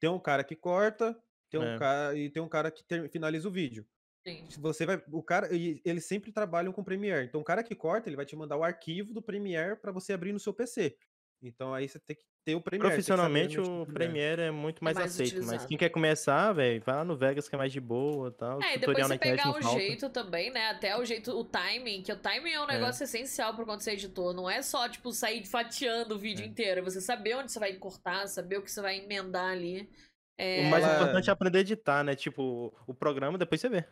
[0.00, 1.16] Tem um cara que corta,
[1.50, 1.78] tem um É.
[1.78, 3.86] cara e tem um cara que ter- finaliza o vídeo.
[4.26, 4.44] Sim.
[4.58, 7.24] Você vai, o cara, e eles sempre trabalham com Premiere.
[7.26, 10.12] Então o cara que corta, ele vai te mandar o arquivo do Premiere para você
[10.12, 10.96] abrir no seu PC.
[11.40, 12.88] Então aí você tem que ter o Premiere.
[12.90, 15.34] Profissionalmente, o Premiere é muito mais, mais aceito.
[15.36, 15.68] Mas utilizado.
[15.68, 18.60] quem quer começar, velho, vai lá no Vegas que é mais de boa e tal.
[18.62, 19.78] É, e depois tutorial na você internet pegar o falta.
[19.78, 20.70] jeito também, né?
[20.70, 23.90] Até o jeito, o timing, que o timing é um negócio essencial pra quando você
[23.90, 24.34] é editor.
[24.34, 26.48] Não é só, tipo, sair fatiando o vídeo É.
[26.48, 26.80] inteiro.
[26.80, 29.88] É você saber onde você vai cortar, saber o que você vai emendar ali.
[30.36, 32.14] É, O mais Ela- importante é aprender a editar, né?
[32.16, 33.84] Tipo, o programa, depois você vê.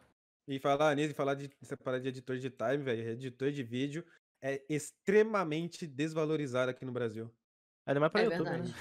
[0.49, 3.63] E falar nisso, e falar de essa parada de editor de time, velho, editor de
[3.65, 4.05] vídeo
[4.43, 7.35] é extremamente desvalorizado aqui no Brasil.
[7.87, 8.71] Ainda mais pra É YouTube, verdade.
[8.71, 8.75] né?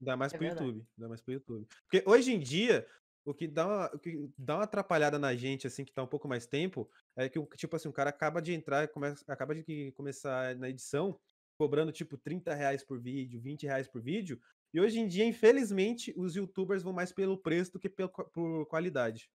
[0.00, 0.72] Ainda mais É verdade.
[0.72, 0.86] YouTube.
[0.98, 1.66] Ainda mais pro YouTube.
[1.90, 2.86] Porque hoje em dia,
[3.24, 6.06] o que dá uma, o que dá uma atrapalhada na gente, assim, que tá um
[6.06, 9.54] pouco mais tempo, é que, o- tipo assim, o cara acaba de entrar, começa, acaba
[9.54, 11.18] de começar na edição,
[11.58, 14.40] cobrando, tipo, 30 reais por vídeo, 20 reais por vídeo.
[14.74, 18.66] E hoje em dia, infelizmente, os youtubers vão mais pelo preço do que pelo, por
[18.66, 19.30] qualidade.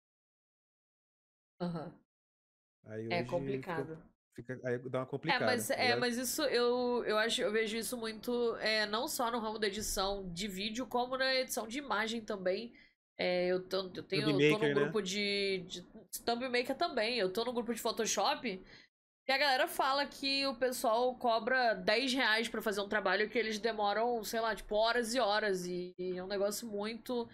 [1.60, 1.93] aham.
[2.84, 4.03] Aí É complicado.
[4.43, 5.45] Fica, aí dá uma É, complicada.
[5.45, 5.99] mas, tá é, ligado?
[5.99, 9.67] mas isso eu, eu acho, eu vejo isso muito, é, não só no ramo da
[9.67, 12.73] edição de vídeo, como na edição de imagem também.
[13.17, 14.73] É, eu, tô, eu tenho, eu tô no né?
[14.73, 15.84] grupo de, de
[16.25, 17.17] Thumbmaker também.
[17.19, 18.63] Eu tô no grupo de Photoshop.
[19.28, 23.38] E a galera fala que o pessoal cobra 10 reais pra fazer um trabalho que
[23.38, 25.65] eles demoram, sei lá, tipo, horas e horas.
[25.65, 27.30] E, e é um negócio muito.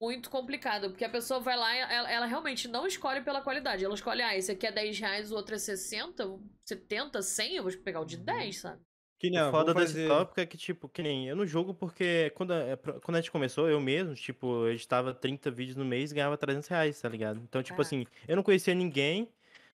[0.00, 0.90] Muito complicado.
[0.90, 3.84] Porque a pessoa vai lá e ela, ela realmente não escolhe pela qualidade.
[3.84, 7.62] Ela escolhe, ah, esse aqui é 10 reais, o outro é 60, 70, 100, eu
[7.62, 8.24] vou pegar o de Uhum.
[8.24, 8.80] 10, sabe?
[9.18, 10.08] Que nem, O foda vou desse fazer...
[10.08, 13.20] tópico é que, tipo, que nem eu não jogo porque quando, a- pra- quando a
[13.20, 17.00] gente começou, eu mesmo, tipo, eu editava 30 vídeos no mês e ganhava 300 reais,
[17.00, 17.40] tá ligado?
[17.42, 19.26] Então, tipo assim, eu não conhecia ninguém,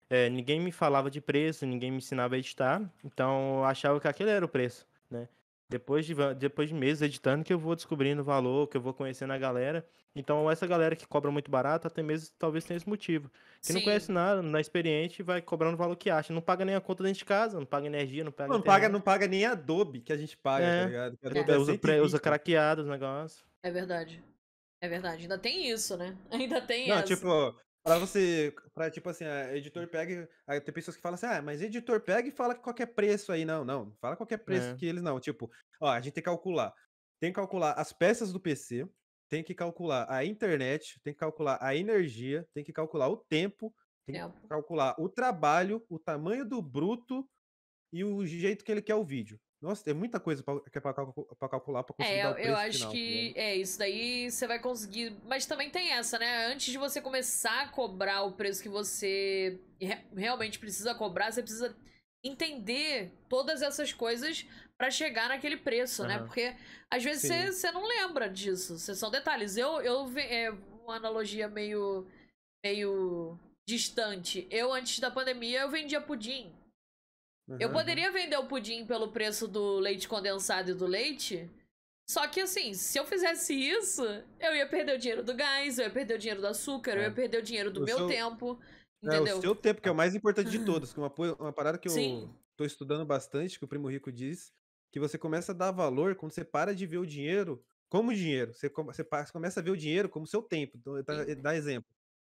[0.09, 4.07] é, ninguém me falava de preço, ninguém me ensinava a editar, então eu achava que
[4.07, 5.27] aquele era o preço, né?
[5.69, 8.93] Depois de, depois de meses editando que eu vou descobrindo o valor, que eu vou
[8.93, 9.85] conhecendo a galera.
[10.15, 13.31] Então, essa galera que cobra muito barato, até mesmo talvez tenha esse motivo.
[13.65, 13.85] Que não Sim.
[13.85, 16.31] conhece nada, não é experiente, vai cobrando o valor que acha.
[16.31, 18.89] Não paga nem a conta dentro de casa, não paga energia, não paga Não paga,
[18.89, 20.81] não paga nem Adobe que a gente paga, É.
[20.81, 21.17] tá ligado?
[21.23, 21.27] É.
[21.29, 22.05] Adobe é usa, pré- 120.
[22.05, 23.43] usa craqueado os negócios.
[23.63, 24.23] É verdade.
[24.79, 25.23] É verdade.
[25.23, 26.15] Ainda tem isso, né?
[26.29, 27.07] Ainda tem Não, essa.
[27.15, 28.53] tipo, pra você.
[28.73, 30.29] Pra, tipo assim, a editor pega.
[30.47, 33.45] Aí tem pessoas que falam assim, ah, mas editor pega e fala qualquer preço aí.
[33.45, 33.85] Não, não.
[33.85, 34.75] não Fala qualquer preço É.
[34.75, 35.19] que eles não.
[35.19, 36.73] Tipo, ó, a gente tem que calcular.
[37.19, 38.87] Tem que calcular as peças do PC,
[39.29, 43.73] tem que calcular a internet, tem que calcular a energia, tem que calcular o tempo,
[44.05, 47.27] tem que calcular o trabalho, o tamanho do bruto
[47.93, 49.39] e o jeito que ele quer o vídeo.
[49.63, 52.31] Nossa, tem muita coisa pra, que é pra, pra calcular pra conseguir É, dar eu,
[52.31, 53.37] o preço eu acho final, tá que ligado?
[53.37, 55.15] é isso daí você vai conseguir.
[55.25, 56.47] Mas também tem essa, né?
[56.47, 61.41] Antes de você começar a cobrar o preço que você re- realmente precisa cobrar, você
[61.41, 61.73] precisa
[62.25, 64.45] entender todas essas coisas
[64.77, 66.15] pra chegar naquele preço, né?
[66.15, 66.25] Aham.
[66.25, 66.53] Porque
[66.91, 68.77] às vezes você, não lembra disso.
[68.77, 69.55] Você são detalhes.
[69.55, 70.51] Eu, eu é
[70.83, 72.05] uma analogia meio
[72.65, 74.45] meio distante.
[74.51, 76.53] Eu antes da pandemia eu vendia pudim.
[77.47, 77.73] Eu Aham.
[77.73, 81.49] poderia vender o pudim pelo preço do leite condensado e do leite.
[82.09, 84.03] Só que assim, se eu fizesse isso,
[84.39, 87.01] eu ia perder o dinheiro do gás, eu ia perder o dinheiro do açúcar, eu
[87.01, 87.03] É.
[87.05, 88.59] ia perder o dinheiro do O meu seu- tempo.
[89.03, 89.37] É, Entendeu?
[89.37, 90.93] o seu tempo, que é o mais importante de todos.
[90.93, 92.33] Que uma, uma parada que eu Sim.
[92.55, 94.53] tô estudando bastante, que o Primo Rico diz,
[94.91, 98.53] que você começa a dar valor quando você para de ver o dinheiro como dinheiro.
[98.53, 99.03] Você, você
[99.33, 100.77] começa a ver o dinheiro como seu tempo.
[100.77, 101.03] Então, eu
[101.41, 101.89] dá exemplo.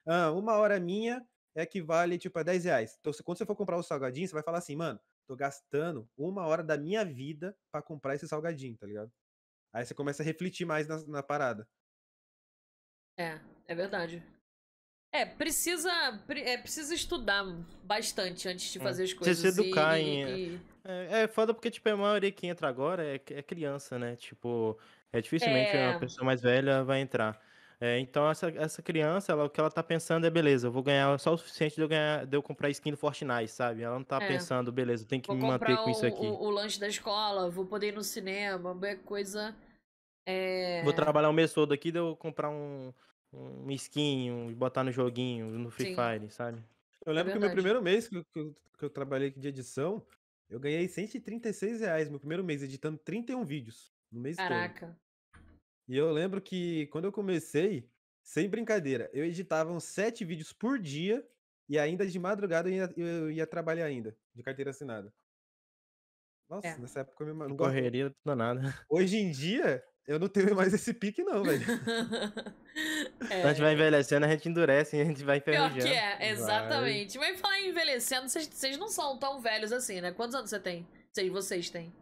[0.06, 1.26] Ah, uma hora minha
[1.64, 2.98] equivale, tipo, a 10 reais.
[3.00, 6.46] Então, quando você for comprar o salgadinho, você vai falar assim, mano, tô gastando uma
[6.46, 9.12] hora da minha vida pra comprar esse salgadinho, tá ligado?
[9.74, 11.68] Aí você começa a refletir mais na, na parada.
[13.18, 14.24] É, é verdade.
[15.12, 15.92] É, precisa,
[16.28, 17.44] pre- é, precisa estudar
[17.84, 18.82] bastante antes de É.
[18.82, 19.56] fazer as Precisa coisas.
[19.56, 23.04] se educar e, em- e- É, é foda porque, tipo, a maioria que entra agora
[23.06, 24.16] é, é criança, né?
[24.16, 24.80] Tipo,
[25.12, 25.90] é dificilmente É.
[25.90, 27.40] uma pessoa mais velha vai entrar.
[27.82, 30.84] É, então, essa, essa criança, ela, o que ela tá pensando é, beleza, eu vou
[30.84, 33.84] ganhar só o suficiente de eu, ganhar, de eu comprar skin do Fortnite, sabe?
[33.84, 34.28] Ela não tá É.
[34.28, 36.26] pensando, beleza, eu tenho que Vou me manter com isso o, aqui.
[36.26, 39.56] o- o lanche da escola, vou poder ir no cinema, é coisa.
[40.26, 40.84] É...
[40.84, 42.94] Vou trabalhar o mês todo aqui, daí eu comprar um,
[43.32, 45.96] um skin, um, botar no joguinho, no Free Sim.
[45.96, 46.62] Fire, sabe?
[47.06, 49.48] Eu lembro que o meu primeiro mês que eu, que eu- que eu trabalhei de
[49.48, 50.06] edição,
[50.50, 54.48] eu ganhei 136 reais meu primeiro mês, editando 31 vídeos no mês todo.
[54.48, 54.98] Caraca.
[55.90, 57.90] E eu lembro que quando eu comecei,
[58.24, 61.28] sem brincadeira, eu editava uns 7 vídeos por dia
[61.68, 65.12] e ainda de madrugada eu ia, eu ia trabalhar ainda, de carteira assinada.
[66.48, 66.78] Nossa, É.
[66.78, 67.58] nessa época eu me- não.
[67.58, 68.62] Correria danada.
[68.90, 71.66] Hoje em dia, eu não tenho mais esse pique, não, velho.
[73.18, 75.92] Quando a gente vai envelhecendo, a gente endurece e a gente vai Pior enferrujando.
[75.92, 77.18] que é, exatamente.
[77.18, 80.12] Mas falar em envelhecendo, vocês- vocês não são tão velhos assim, né?
[80.12, 80.88] Quantos anos você tem?
[81.12, 81.94] Vocês, vocês têm?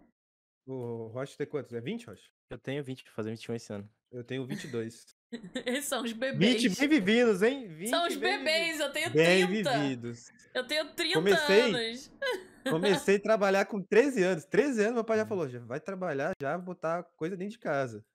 [0.67, 1.73] O Rocha tem quantos?
[1.73, 2.29] É 20, Rocha?
[2.49, 3.89] Eu tenho 20, vou fazer 21 esse ano.
[4.11, 5.05] Eu tenho 22.
[5.65, 6.61] Eles são os bebês.
[6.63, 7.67] 20 bem vividos, hein?
[7.67, 9.77] 20 são os bem bebês, eu tenho Bem 30.
[9.79, 10.29] vividos.
[10.53, 12.11] Eu tenho 30 Comecei- anos.
[12.69, 14.43] Comecei a trabalhar com 13 anos.
[14.45, 18.05] 13 anos, meu pai já falou: já vai trabalhar, já botar coisa dentro de casa.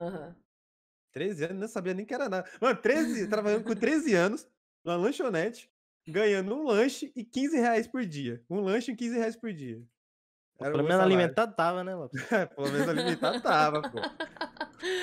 [0.00, 0.36] Aham.
[1.12, 2.50] 13 anos, não sabia nem que era nada.
[2.60, 4.46] Mano, 13, trabalhando com 13 anos,
[4.84, 5.70] numa lanchonete,
[6.06, 8.42] ganhando um lanche e 15 reais por dia.
[8.50, 9.82] Um lanche e 15 reais por dia.
[10.60, 11.14] Era Pelo meu menos salário.
[11.14, 12.20] alimentado tava, né, Lopes?
[12.54, 13.98] Pelo menos alimentar tava, pô.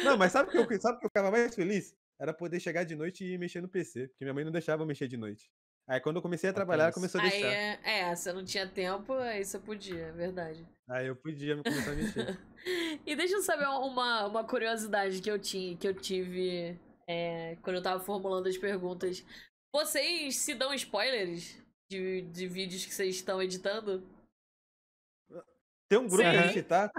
[0.03, 1.93] Não, mas sabe o que, eu, sabe o que eu ficava mais feliz?
[2.19, 4.88] Era poder chegar de noite e mexer no PC, porque minha mãe não deixava eu
[4.88, 5.49] mexer de noite.
[5.88, 7.47] Aí quando eu comecei a trabalhar, ela começou a Aí, deixar.
[7.47, 10.67] é, é, você não tinha tempo, aí você podia, é verdade.
[10.88, 12.39] Aí eu podia me começar a mexer.
[13.05, 17.77] E deixa eu saber uma, uma curiosidade que eu, tinha, que eu tive é, quando
[17.77, 19.25] eu tava formulando as perguntas.
[19.73, 21.57] Vocês se dão spoilers
[21.89, 24.03] de, de vídeos que vocês estão editando?
[25.89, 26.62] Tem um grupo Sim.
[26.63, 26.91] pra tá?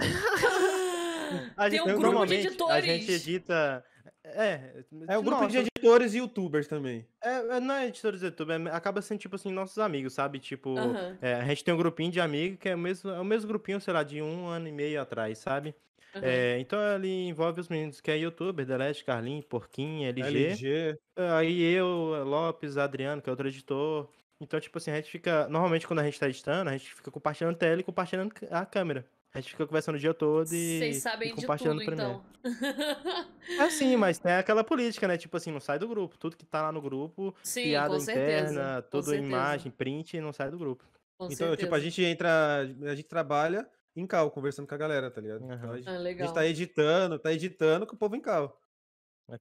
[1.57, 2.75] A Tem gente- um grupo de editores.
[2.77, 3.85] A gente edita.
[4.25, 7.07] É, É um grupo de nossa, editores e youtubers também.
[7.23, 10.39] É, é, não é editores do YouTube, é- acaba sendo tipo assim, nossos amigos, sabe?
[10.39, 11.17] Tipo, Aham.
[11.23, 13.49] é, a gente tem um grupinho de amigos que é o mesmo, é o mesmo
[13.49, 15.75] grupinho, sei lá, de um ano e meio atrás, sabe?
[16.15, 16.25] aham.
[16.27, 20.47] É, então ali envolve os meninos que é youtuber, Delete, Carlinhos, Porquinho, LG.
[20.49, 20.99] LG.
[21.39, 24.09] Aí eu, Lopes, Adriano, que é outro editor.
[24.41, 25.47] Então, tipo assim, a gente fica.
[25.49, 29.05] Normalmente, quando a gente tá editando, a gente fica compartilhando tela e compartilhando a câmera.
[29.33, 30.79] A gente fica conversando o dia todo e.
[30.79, 32.23] Vocês sabem e de compartilhando tudo, primeiro.
[32.43, 33.65] então.
[33.65, 35.17] É sim, mas tem aquela política, né?
[35.17, 36.17] Tipo assim, não sai do grupo.
[36.19, 38.53] Tudo que tá lá no grupo, Sim, piada com certeza.
[38.53, 40.85] interna, tudo certeza, imagem, print, não sai do grupo.
[41.19, 41.81] com Então, tipo, a certeza.
[41.81, 45.45] gente entra, a gente trabalha em cal, conversando com a galera, tá ligado?
[45.45, 45.73] Então, Aham.
[45.73, 48.60] a gente, Ah, a gente tá editando, tá editando com o povo em cal.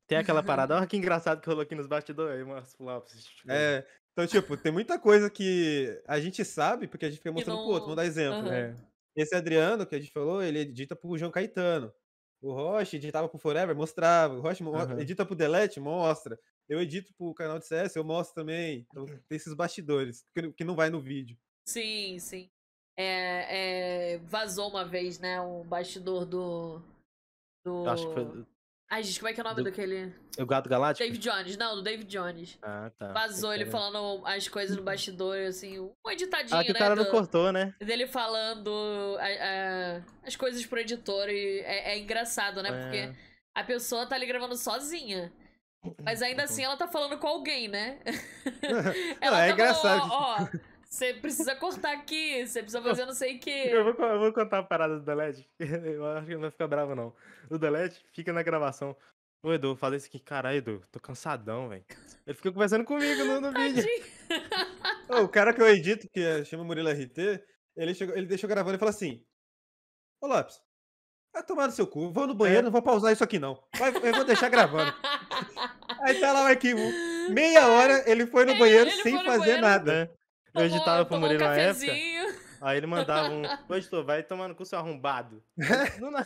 [0.08, 2.46] Tem aquela parada, olha que engraçado que rolou aqui nos bastidores.
[3.36, 7.32] Tipo, É, então, tipo, tem muita coisa que a gente sabe, porque a gente fica
[7.32, 7.90] mostrando pro outro.
[7.90, 8.40] não- Vamos dar exemplo.
[8.50, 8.54] Aham.
[8.54, 8.76] É.
[9.16, 11.92] Esse Adriano, que a gente falou, ele edita pro João Caetano.
[12.42, 14.36] O Roche editava pro Forever, mostrava.
[14.36, 15.00] O Roche Aham.
[15.00, 16.40] edita pro Delete, mostra.
[16.70, 18.86] Eu edito pro canal de CS, eu mostro também.
[18.92, 21.36] Então, tem esses bastidores, que, não- que não vai no vídeo.
[21.68, 22.50] Sim, sim.
[22.98, 25.42] É, é, vazou uma vez, né?
[25.42, 26.82] Um bastidor do.
[27.66, 27.90] Do.
[27.90, 28.46] Acho que foi
[28.92, 30.12] Ai, gente, como é que é o nome do- daquele?
[30.40, 31.06] o Gato Galáctico?
[31.08, 31.58] David Jones.
[31.58, 32.58] Não, do David Jones.
[32.62, 33.12] Ah, tá.
[33.14, 36.80] Vazou ele falando as coisas no bastidor, assim, um editadinho, cara- Ah, que o né?
[36.80, 37.74] cara não do- cortou, né?
[37.80, 42.72] dele falando a- a- as coisas pro editor e é, é engraçado, né?
[42.72, 43.16] Porque É.
[43.54, 45.32] a pessoa tá ali gravando sozinha.
[46.04, 48.00] Mas ainda assim ela tá falando com alguém, né?
[49.22, 50.10] Não, é tá engraçado.
[50.10, 50.48] falando, ó, ó,
[50.90, 53.66] você precisa cortar aqui, você precisa fazer não sei o quê.
[53.72, 55.48] Eu vou, eu vou contar a parada do Delete.
[55.60, 57.14] Eu acho que ele não vai ficar bravo, não.
[57.50, 58.96] O Delete fica na gravação.
[59.44, 60.20] Ô, Edu, fazer isso aqui.
[60.20, 61.86] Caralho, Edu, tô cansadão, velho.
[62.26, 63.86] Ele fica conversando comigo no, no vídeo.
[65.24, 67.42] O cara que eu edito, que é- chama Murilo RT,
[67.78, 69.24] ele, chegou, ele deixou gravando e falou assim:
[70.22, 70.60] Ô Lopes,
[71.34, 73.64] vai tomar no seu cu, vou no banheiro, não vou pausar isso aqui não.
[73.78, 74.94] Vai, eu vou deixar gravando.
[76.04, 76.82] Aí tá lá o arquivo.
[77.30, 79.62] Meia hora ele foi no É, banheiro ele sem fazer banheiro.
[79.62, 80.19] nada.
[80.54, 81.86] Eu Tomou- editava pro tomou um Murilo na época.
[82.62, 83.42] Aí ele mandava um.
[83.70, 85.44] Ô, editor, vai tomando com seu arrombado.
[86.00, 86.26] Não, não,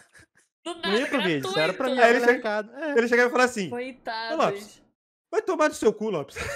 [0.64, 2.00] Do não ia nada, pro vídeo, isso era pra mim.
[2.00, 2.70] Aí ele chega-.
[2.74, 2.98] É.
[2.98, 4.38] Ele chegava e falou assim: Coitados.
[4.38, 4.84] Lopes.
[5.30, 6.36] Vai tomar no seu cu, Lopes.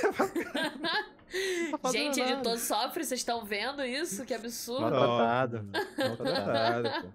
[1.82, 2.32] Tá Gente, nada.
[2.32, 4.24] editor sofre, vocês estão vendo isso?
[4.26, 4.90] Que absurdo.
[4.90, 5.70] Maltratado.
[5.98, 7.12] Maltratado, pô.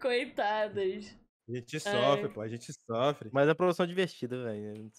[0.00, 1.16] Coitadas.
[1.48, 2.32] A gente sofre, Ai.
[2.32, 3.30] pô, a gente sofre.
[3.32, 4.90] Mas é produção divertida, velho.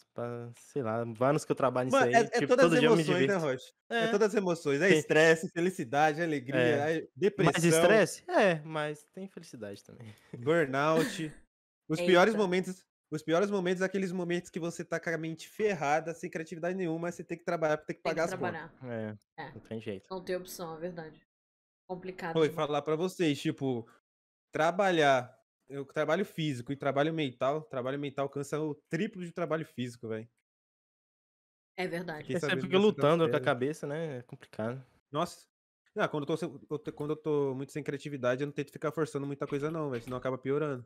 [0.58, 2.14] Sei lá, anos que eu trabalho nisso Mano, aí.
[2.14, 3.36] é, é tipo, todas todo as dia eu me emoções, né.
[3.36, 3.72] Rocha?
[3.92, 4.04] É.
[4.06, 4.08] É.
[4.12, 4.82] todas as emoções.
[4.82, 6.98] É estresse, felicidade, alegria, É.
[7.00, 8.24] é depressão, Mais estresse?
[8.30, 10.14] É, mas tem felicidade também.
[10.38, 11.34] burnout.
[11.90, 12.86] Os piores momentos.
[13.12, 17.00] Os piores momentos, aqueles momentos que você tá com a mente ferrada, sem criatividade nenhuma,
[17.00, 18.52] mas você tem que trabalhar pra ter que Tem que pagar as contas.
[18.52, 19.18] trabalhar.
[19.38, 19.52] É, É.
[19.54, 20.08] não tem jeito.
[20.12, 21.22] Não tem opção, é verdade.
[21.90, 22.34] Complicado.
[22.34, 23.90] Foi falar pra vocês, tipo,
[24.54, 25.37] trabalhar.
[25.70, 27.62] Eu trabalho físico e trabalho mental.
[27.64, 30.28] Trabalho mental cansa o triplo de trabalho físico, velho.
[31.76, 32.34] É verdade.
[32.34, 34.18] Você fica lutando com a cabeça, né?
[34.18, 34.84] É complicado.
[35.12, 35.46] Nossa.
[35.96, 39.26] Não, quando eu, tô, quando eu tô muito sem criatividade, eu não tento ficar forçando
[39.26, 40.04] muita coisa, não, velho.
[40.04, 40.86] Senão acaba piorando.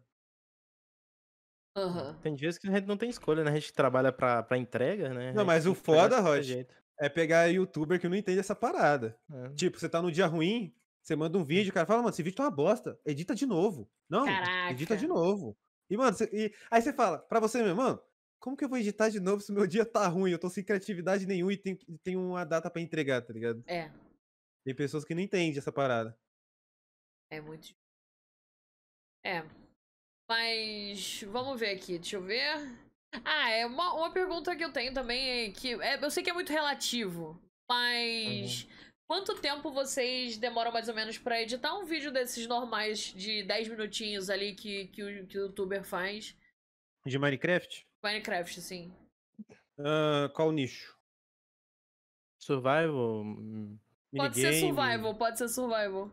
[1.76, 2.18] Aham.
[2.22, 3.52] Tem dias que a gente não tem escolha, né?
[3.52, 5.32] A gente trabalha pra, pra entrega, né?
[5.32, 6.76] Não, mas o foda, jeito.
[7.00, 9.18] É pegar youtuber que não entende essa parada.
[9.32, 9.50] É.
[9.56, 12.22] Tipo, você tá num dia ruim, você manda um vídeo, o cara fala, mano, esse
[12.24, 13.00] vídeo tá uma bosta.
[13.06, 13.90] Edita de novo.
[14.10, 14.26] Não,
[14.70, 15.20] edita de Caraca.
[15.22, 15.58] novo.
[15.90, 18.02] E, mano, você- e, aí você fala, pra você mesmo, mano,
[18.40, 20.32] como que eu vou editar de novo se o meu dia tá ruim?
[20.32, 23.64] Eu tô sem criatividade nenhuma e tem, tem uma data pra entregar, tá ligado?
[23.68, 23.92] É,
[24.64, 26.18] Tem pessoas que não entendem essa parada.
[27.30, 27.74] é muito.
[29.24, 29.44] É.
[30.30, 32.78] Mas vamos ver aqui, deixa eu ver.
[33.26, 36.30] Ah, é uma, uma pergunta que eu tenho também é que é, eu sei que
[36.30, 37.38] é muito relativo,
[37.70, 38.66] mas
[39.12, 43.68] quanto tempo vocês demoram mais ou menos pra editar um vídeo desses normais de 10
[43.68, 46.34] minutinhos ali que, que, o, que o youtuber faz?
[47.06, 47.86] De Minecraft?
[48.02, 48.96] Minecraft, assim.
[49.78, 50.98] Ah, qual nicho?
[52.40, 53.26] Survival.
[54.16, 56.10] Pode ser survival, pode ser survival.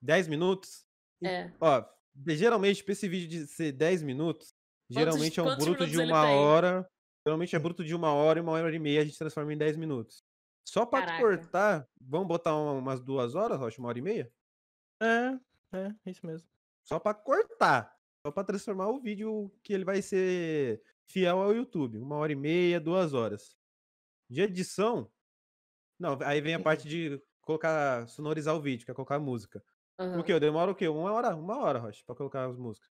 [0.00, 0.86] 10 minutos?
[1.24, 1.50] É.
[1.60, 1.84] Ó,
[2.28, 4.54] geralmente, pra esse vídeo de ser 10 minutos,
[4.88, 6.88] geralmente é um quantos bruto de uma hora.
[7.26, 9.58] Geralmente é bruto de uma hora e uma hora e meia a gente transforma em
[9.58, 10.22] 10 minutos.
[10.64, 11.20] Só pra Caraca.
[11.22, 13.80] cortar, vamos botar uma- umas duas horas, Rocha?
[13.80, 14.32] Uma hora e meia?
[15.00, 15.38] É,
[15.76, 16.48] é, isso mesmo.
[16.82, 17.94] Só pra cortar.
[18.26, 21.98] Só pra transformar o vídeo que ele vai ser fiel ao YouTube.
[21.98, 23.56] Uma hora e meia, duas horas.
[24.30, 25.10] De edição.
[25.98, 29.62] Não, aí vem a parte de colocar, sonorizar o vídeo, que é colocar a música.
[29.98, 30.20] Aham.
[30.20, 30.32] O que?
[30.32, 30.88] Eu demoro o quê?
[30.88, 31.36] Uma hora?
[31.36, 32.90] Uma hora, Rocha, pra colocar as músicas.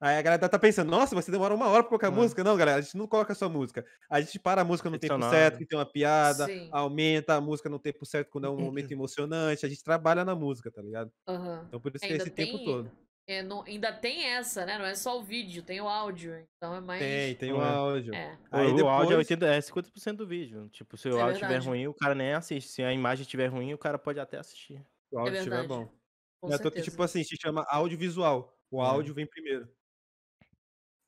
[0.00, 2.10] Aí a galera tá pensando, nossa, você demora uma hora pra colocar Ah.
[2.12, 2.44] música?
[2.44, 3.84] Não, galera, a gente não coloca só música.
[4.08, 6.68] A gente para a música no tempo Adicionar, certo, que tem uma piada, Sim.
[6.70, 9.66] aumenta a música no tempo certo quando é um momento emocionante.
[9.66, 11.10] A gente trabalha na música, tá ligado?
[11.26, 11.64] Aham.
[11.66, 12.90] Então por isso que é esse tempo tem- todo.
[13.30, 14.78] É, não- ainda tem essa, né?
[14.78, 16.32] Não é só o vídeo, tem o áudio.
[16.56, 16.98] Então é mais.
[17.02, 17.68] Tem, tem o É.
[17.68, 18.14] áudio.
[18.14, 18.38] É.
[18.50, 20.68] Aí o, o áudio é, depois- 80, é 50% do vídeo.
[20.70, 22.70] Tipo, se o É áudio estiver ruim, o cara nem assiste.
[22.70, 24.82] Se a imagem estiver ruim, o cara pode até assistir.
[25.12, 25.90] O áudio estiver bom.
[26.40, 26.84] Com é certeza.
[26.88, 28.56] tipo assim, se chama audiovisual.
[28.70, 28.86] O É.
[28.86, 29.68] áudio vem primeiro.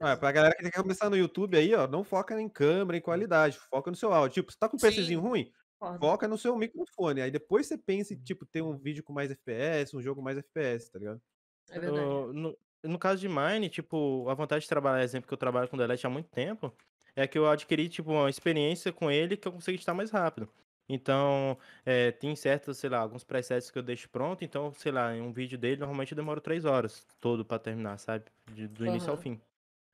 [0.03, 3.01] Ah, pra galera que quer começar no YouTube aí, ó, não foca em câmera, em
[3.03, 4.37] qualidade, foca no seu áudio.
[4.37, 5.27] Tipo, você tá com um PCzinho Sim.
[5.29, 5.53] ruim,
[6.01, 7.21] foca no seu microfone.
[7.21, 10.39] Aí depois você pensa em, tipo, ter um vídeo com mais FPS, um jogo mais
[10.39, 11.21] FPS, tá ligado?
[11.69, 12.15] É verdade.
[12.15, 15.69] No, no, no caso de Mine, tipo, a vontade de trabalhar, exemplo, que eu trabalho
[15.69, 16.75] com Delete há muito tempo,
[17.17, 20.53] é que eu adquiri, tipo, uma experiência com ele que eu consigo editar mais rápido.
[20.89, 25.15] Então, é, tem certos, sei lá, alguns presets que eu deixo pronto, então, sei lá,
[25.15, 28.27] em um vídeo dele, normalmente eu demoro três horas todo pra terminar, sabe?
[28.47, 29.41] De- do início ao fim.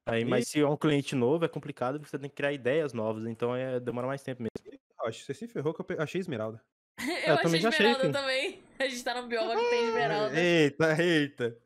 [0.07, 2.53] Aí, E- mas se é um cliente novo, é complicado, porque você tem que criar
[2.53, 4.79] ideias novas, então é, demora mais tempo mesmo.
[5.05, 6.63] Acho que você se ferrou que eu pe- achei esmeralda.
[7.27, 8.13] Eu, eu também achei já achei, esmeralda filho.
[8.13, 8.63] também.
[8.79, 10.41] A gente tá num bioma que tem esmeralda.
[10.41, 11.59] Eita, eita.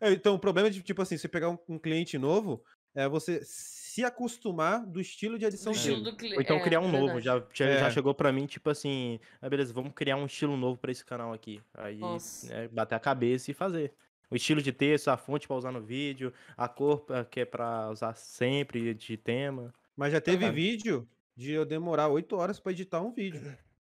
[0.00, 3.40] É, Então, o problema de, tipo assim, você pegar um, um cliente novo é você
[3.44, 6.00] se acostumar do estilo de estilo dele.
[6.02, 6.36] do cliente.
[6.36, 7.90] Ou então é, criar um é novo, já, já, já É.
[7.90, 11.32] chegou pra mim, tipo assim, ah, beleza, vamos criar um estilo novo pra esse canal
[11.32, 11.60] aqui.
[11.74, 12.46] Aí, Nossa.
[12.48, 13.92] né, bater a cabeça e fazer.
[14.30, 17.44] O estilo de texto, a fonte pra usar no vídeo, a cor pra- que é
[17.44, 19.72] pra usar sempre, de tema.
[19.96, 23.40] Mas já teve vídeo de eu demorar 8 horas pra editar um vídeo.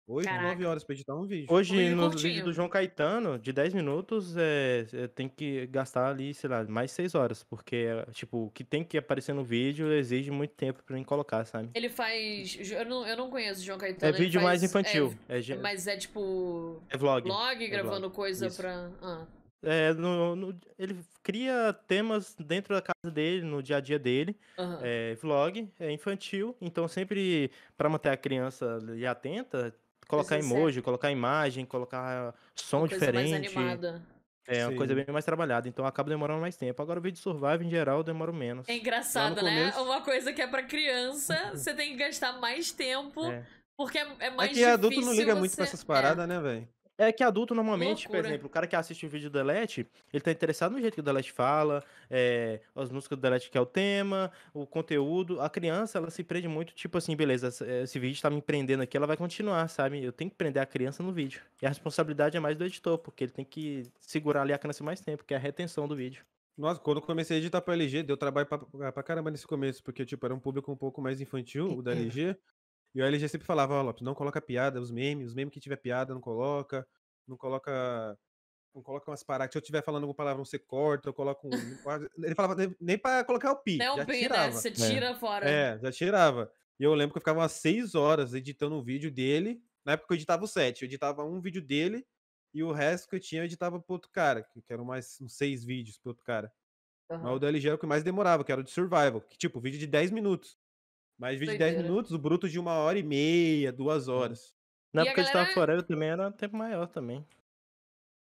[0.09, 0.69] 8, 9 Caraca.
[0.69, 1.49] horas pra editar um vídeo.
[1.53, 2.33] Hoje, vídeo no curtinho.
[2.33, 6.63] vídeo do João Caetano, de 10 minutos, é, é, tem que gastar ali, sei lá,
[6.63, 7.43] mais 6 horas.
[7.43, 11.03] Porque, é, tipo, o que tem que aparecer no vídeo exige muito tempo pra mim
[11.03, 11.71] colocar, sabe?
[11.75, 12.57] Ele faz.
[12.71, 14.15] Eu não, eu não conheço o João Caetano.
[14.15, 15.13] É vídeo mais faz- infantil.
[15.29, 16.81] É, É, mas é tipo.
[16.89, 17.27] é vlog.
[17.29, 18.59] Vlog, gravando coisa isso.
[18.63, 18.89] pra.
[19.03, 19.27] Ah,
[19.69, 24.37] É, no- no- ele cria temas dentro da casa dele, no dia a dia dele.
[24.57, 24.79] aham.
[24.83, 29.75] É vlog, é infantil, então sempre para manter a criança ali atenta,
[30.09, 33.47] colocar Coisa emoji, colocar imagem, colocar som Uma coisa mais diferente.
[33.59, 34.03] animada.
[34.49, 35.03] É uma coisa Sim.
[35.05, 36.81] bem mais trabalhada, então acaba demorando mais tempo.
[36.81, 38.69] Agora o vídeo survival em geral demora menos.
[38.69, 39.73] É engraçado, né?
[39.73, 43.45] começo- Uma coisa que é pra criança, você tem que gastar mais tempo, É.
[43.77, 45.85] porque é, é É mais que adulto não difícil liga muito você- pra essas é.
[45.85, 46.69] paradas, né, velho?
[46.99, 50.21] É que adulto normalmente, por exemplo, o cara que assiste o vídeo do Delete, ele
[50.23, 53.61] tá interessado no jeito que o Delete fala, é, as músicas do Delete que é
[53.61, 55.41] o tema, o conteúdo.
[55.41, 58.83] A criança, ela se prende muito, tipo assim, beleza, esse- esse vídeo tá me prendendo
[58.83, 60.03] aqui, ela vai continuar, sabe?
[60.03, 61.43] Eu tenho que prender a criança no vídeo.
[61.61, 64.83] E a responsabilidade é mais do editor, porque ele tem que segurar ali a criança
[64.83, 66.25] mais tempo, que é a retenção do vídeo.
[66.57, 68.59] Nossa, quando eu comecei a editar pra LG, deu trabalho pra,
[68.91, 71.93] pra caramba nesse começo, porque, tipo, era um público um pouco mais infantil, o da
[71.93, 72.37] LG.
[72.97, 75.61] E o LG sempre falava, ó, Lopes, não coloca piada, os memes, os memes que
[75.61, 76.87] tiver piada, não coloca.
[77.29, 78.19] Não coloca.
[78.75, 79.53] Não coloca umas paradas.
[79.53, 81.51] Se eu estiver falando alguma palavra, você corta, eu coloco um.
[82.25, 83.77] Ele falava nem- pra colocar o pi.
[83.77, 84.29] Não, já bem, né?
[84.29, 84.53] tirava.
[84.53, 85.47] Você tira fora.
[85.49, 86.51] É, já tirava.
[86.81, 89.63] E eu lembro que eu ficava umas seis horas editando um vídeo dele.
[89.85, 90.83] Na época eu editava o sete.
[90.83, 92.07] Eu editava um vídeo dele
[92.55, 94.43] e o resto que eu tinha eu editava pro outro cara.
[94.43, 96.51] Que eram mais uns seis vídeos pro outro cara.
[97.11, 97.33] Mas Aham.
[97.35, 99.21] o do LG era o que mais demorava, que era o de Survival.
[99.21, 100.59] Que, tipo, vídeo de 10 minutos.
[101.19, 101.89] Mas vídeo de 10 Doideira.
[101.89, 104.55] minutos, o bruto de uma hora e meia, duas horas.
[104.93, 107.25] Na E a época de galera- Star Forever também era um tempo maior também.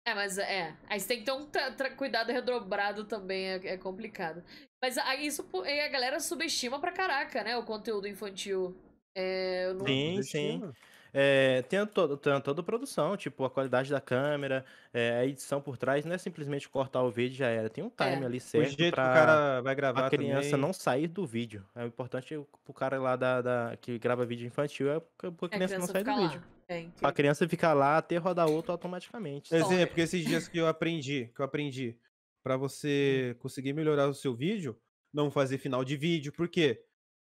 [0.06, 0.76] É, mas é.
[0.88, 4.44] Aí você tem que ter um tra- tra- cuidado redobrado também, é, é complicado.
[4.80, 7.56] Mas aí isso e a galera subestima pra caraca, né?
[7.56, 8.76] O conteúdo infantil.
[9.16, 10.72] É, não- Sim, sim.
[11.18, 15.62] É, tem, todo, tem toda a produção, tipo, a qualidade da câmera, é, a edição
[15.62, 17.70] por trás, não é simplesmente cortar o vídeo e já era.
[17.70, 18.26] Tem um time É.
[18.26, 20.60] ali O certo jeito que o pra cara vai gravar a criança também.
[20.60, 21.64] não sair do vídeo.
[21.74, 25.00] É o importante é o o cara lá da, da- que grava vídeo infantil é
[25.16, 26.16] pra a a criança não sair do lá.
[26.28, 26.42] vídeo.
[26.68, 27.12] É, Pra incrível.
[27.14, 29.54] criança ficar lá até rodar outro automaticamente.
[29.54, 31.96] Exemplo, é- porque esses dias que eu aprendi, que eu aprendi,
[32.42, 34.76] pra você conseguir melhorar o seu vídeo,
[35.14, 36.82] não fazer final de vídeo, porque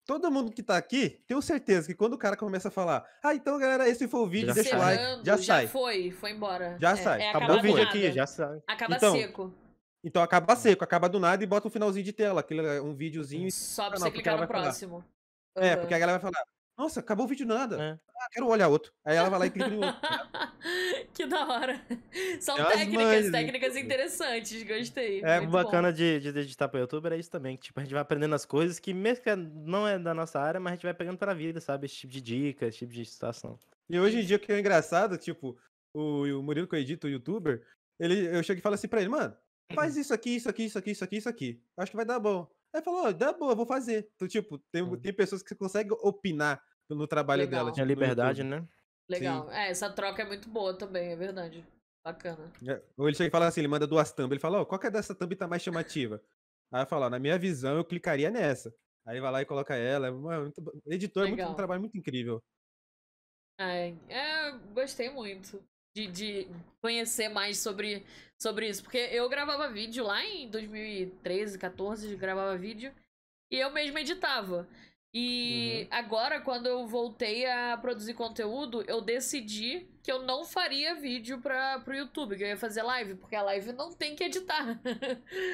[0.06, 3.34] todo mundo que tá aqui, tenho certeza que quando o cara começa a falar, ah,
[3.34, 5.66] então galera, esse foi o vídeo, Já deixa o like, já sai.
[5.66, 6.76] foi, foi embora.
[6.80, 7.22] Já É- sai.
[7.22, 7.88] É, Acabou o vídeo nada.
[7.88, 8.62] aqui, já sai.
[8.66, 9.54] Acaba Então, seco.
[10.06, 13.48] Então acaba seco, acaba do nada e bota um finalzinho de tela, aquele um videozinho.
[13.48, 15.04] e- Só pra você clicar no próximo.
[15.56, 15.78] É, Aham.
[15.80, 16.44] porque a galera vai falar,
[16.76, 17.82] nossa, acabou o vídeo do nada.
[17.82, 17.98] É.
[18.16, 18.92] Ah, quero olhar outro.
[19.04, 20.00] Aí ela vai lá e clica no outro.
[21.12, 21.84] que da hora.
[22.40, 25.20] São É técnicas, manhas, técnicas interessantes, gostei.
[25.22, 27.82] É, O muito bacana de, de editar pra YouTube era isso também, que tipo, a
[27.82, 30.76] gente vai aprendendo as coisas que mesmo que não é da nossa área, mas a
[30.76, 31.86] gente vai pegando pra vida, sabe?
[31.86, 33.58] Esse tipo de dica, esse tipo de situação.
[33.90, 35.58] E hoje em dia, o que é engraçado, tipo,
[35.92, 37.66] o, o Murilo que eu edito, o youtuber,
[37.98, 39.36] ele, eu chego e falo assim pra ele, mano,
[39.74, 41.62] faz isso aqui, isso aqui, isso aqui, isso aqui, isso aqui.
[41.76, 42.48] Acho que vai dar bom.
[42.72, 44.10] Aí ele falou, ó, dá boa, vou fazer.
[44.16, 44.96] Então, tipo, tem, Hum.
[44.96, 47.60] tem pessoas que conseguem opinar no trabalho Legal.
[47.60, 47.72] dela.
[47.72, 48.66] Tinha tipo, no liberdade, né?
[49.08, 49.50] Legal.
[49.50, 51.64] É, essa troca é muito boa também, é verdade.
[52.04, 52.52] Bacana.
[52.66, 54.32] É, Ou ele chega e fala assim, ele manda duas thumbs.
[54.32, 56.22] Ele fala, ó, qual que é dessa thumb tá mais chamativa?
[56.72, 58.74] Aí eu falo, ó, na minha visão, eu clicaria nessa.
[59.06, 60.08] Aí vai lá e coloca ela.
[60.08, 62.42] é uma- muito editor é muito, um trabalho muito incrível.
[63.58, 65.62] É, é, gostei muito
[65.96, 66.48] de, de
[66.82, 68.04] conhecer mais sobre,
[68.40, 68.82] sobre isso.
[68.82, 72.92] Porque eu gravava vídeo lá em 2013, 14, eu gravava vídeo.
[73.50, 74.68] E eu mesma editava.
[75.16, 81.40] E agora, quando eu voltei a produzir conteúdo, eu decidi que eu não faria vídeo
[81.40, 84.80] para pro YouTube, que eu ia fazer live, porque a live não tem que editar.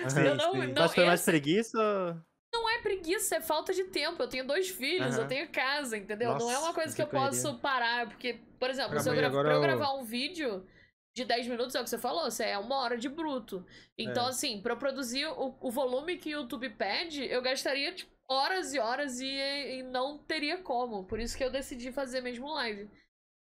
[0.09, 0.67] Sim, eu não, sim.
[0.69, 2.25] não, Mas foi mais essa- preguiça.
[2.53, 4.23] não é preguiça, é falta de tempo.
[4.23, 5.29] Eu tenho dois filhos, eu Aham.
[5.29, 6.31] tenho casa, entendeu?
[6.39, 7.29] não é uma Nossa, coisa que eu correria.
[7.31, 10.67] posso parar, porque, por exemplo, se eu, gra- pra eu eu- gravar um vídeo
[11.15, 13.65] de 10 minutos, é o que você falou, você é uma hora de bruto.
[13.99, 14.31] Então, É.
[14.31, 18.73] assim, pra eu produzir o, o volume que o YouTube pede, eu gastaria, tipo, horas
[18.73, 21.05] e horas e, e não teria como.
[21.05, 22.89] Por isso que eu decidi fazer mesmo live.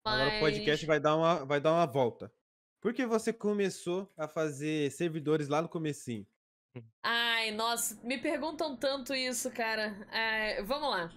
[0.05, 2.33] Agora o podcast vai dar, uma, vai dar uma volta.
[2.81, 6.27] Por que você começou a fazer servidores lá no comecinho?
[7.05, 9.95] Ai, nossa, me perguntam tanto isso, cara.
[10.11, 11.13] É, vamos lá.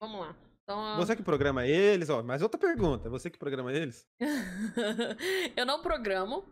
[0.00, 0.36] Vamos lá.
[0.62, 2.22] Então, Você que programa eles, ó.
[2.22, 4.06] Mas outra pergunta, você que programa eles?
[5.56, 6.44] eu não programo.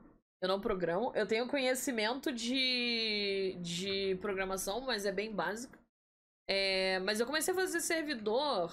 [0.43, 1.13] Eu não programo.
[1.15, 5.77] Eu tenho conhecimento de, de programação, mas é bem básico.
[6.49, 8.73] É, mas eu comecei a fazer servidor.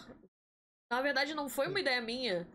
[0.91, 2.47] Na verdade, não foi uma ideia minha.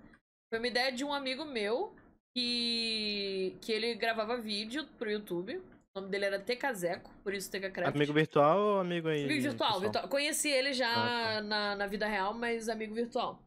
[0.50, 1.94] Foi uma ideia de um amigo meu
[2.36, 5.56] que, que ele gravava vídeo pro YouTube.
[5.96, 7.96] O nome dele era TKZeco, por isso TKCraft.
[7.96, 9.24] Amigo virtual ou amigo aí?
[9.24, 10.08] Amigo virtual, virtual.
[10.08, 11.40] Conheci ele já Ah, tá.
[11.42, 13.42] na, na vida real, mas amigo virtual.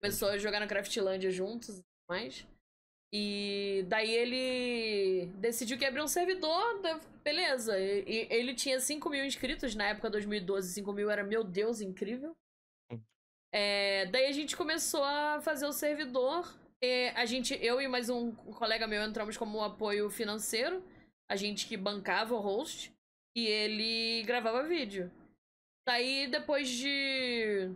[0.00, 2.46] Começou a jogar na Craftlândia juntos e tudo mais.
[3.16, 6.80] E daí ele decidiu que ia abrir um servidor,
[7.22, 7.78] beleza.
[7.78, 12.36] E, ele tinha 5 mil inscritos na época 2012, 5 mil era, meu Deus, incrível.
[13.52, 16.52] É, daí a gente começou a fazer o servidor.
[16.82, 20.82] E a gente, eu e mais um colega meu entramos como um apoio financeiro.
[21.30, 22.92] A gente que bancava o host.
[23.36, 25.08] E ele gravava vídeo.
[25.86, 27.70] Daí, depois de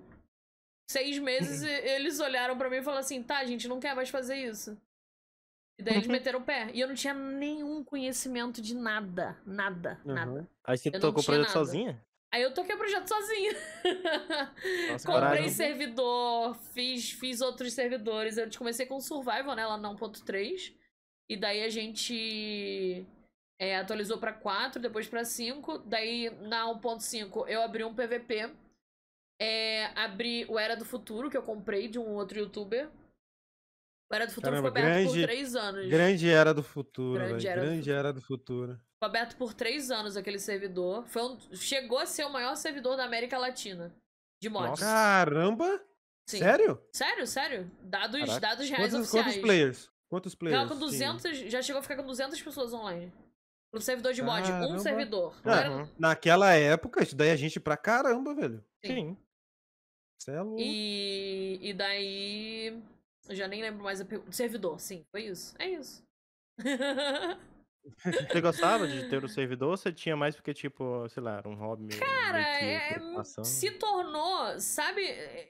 [0.90, 4.08] seis meses, eles olharam pra mim e falaram assim: tá, a gente não quer mais
[4.08, 4.76] fazer isso.
[5.78, 6.70] E daí eles meteram o pé.
[6.74, 9.38] E eu não tinha nenhum conhecimento de nada.
[9.46, 10.40] Nada, nada.
[10.40, 10.46] Uhum.
[10.64, 11.52] Aí você Eu tocou o projeto nada.
[11.52, 12.04] sozinha?
[12.34, 13.52] Aí eu toquei o projeto sozinha.
[14.90, 15.48] Nossa, Comprei coragem.
[15.48, 18.36] servidor, fiz, fiz outros servidores.
[18.36, 20.74] Eu comecei com Survival, né, lá na 1.3.
[21.30, 23.06] E daí a gente
[23.60, 25.78] é, atualizou pra 4, depois pra 5.
[25.78, 28.50] Daí na 1.5 eu abri um PVP.
[29.40, 32.90] É, abri o Era do Futuro, que eu comprei de um outro youtuber.
[34.10, 35.88] O Era do Futuro Caramba, ficou aberto por grande- 3 anos.
[35.88, 37.48] Grande era do futuro, Grande velho.
[37.48, 38.72] era do Grande era do futuro.
[38.74, 41.06] Ficou aberto por 3 anos aquele servidor.
[41.08, 43.94] Foi um- chegou a ser o maior servidor da América Latina.
[44.42, 44.70] De mods.
[44.70, 44.84] Nossa.
[44.84, 45.84] Caramba!
[46.26, 46.38] Sim.
[46.38, 46.80] Sério?
[46.92, 47.70] Sério, sério.
[47.82, 48.40] Dados, Caraca.
[48.40, 49.24] dados reais Quantos, oficiais.
[49.26, 49.90] quantos players?
[50.08, 50.68] Quantos players?
[50.68, 53.12] Com 200, já chegou a ficar com 200 pessoas online.
[53.70, 54.78] Pro servidor de mod, um Caramba.
[54.78, 55.34] servidor.
[55.38, 55.88] Ah, Não era- Uhum.
[55.98, 58.64] Naquela época, isso daí é gente pra caramba, velho.
[58.84, 59.16] Sim.
[60.22, 60.32] Sim.
[60.32, 60.60] É louco.
[60.60, 62.82] E, e daí.
[63.28, 64.32] Eu já nem lembro mais a pergunta.
[64.32, 65.54] Servidor, sim, foi isso.
[65.58, 66.02] É isso.
[68.04, 71.48] Você gostava de ter o servidor ou você tinha mais porque, tipo, sei lá, era
[71.48, 73.44] um hobby Cara, meio é- preocupação?
[73.44, 75.00] se tornou, sabe?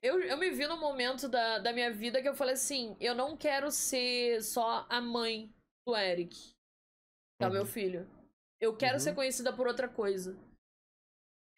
[0.03, 3.15] Eu, eu me vi num momento da, da minha vida que eu falei assim: eu
[3.15, 5.53] não quero ser só a mãe
[5.87, 6.37] do Eric,
[7.39, 7.67] que é o meu Uhum.
[7.67, 8.09] filho.
[8.61, 9.01] Eu quero Uhum.
[9.01, 10.37] ser conhecida por outra coisa.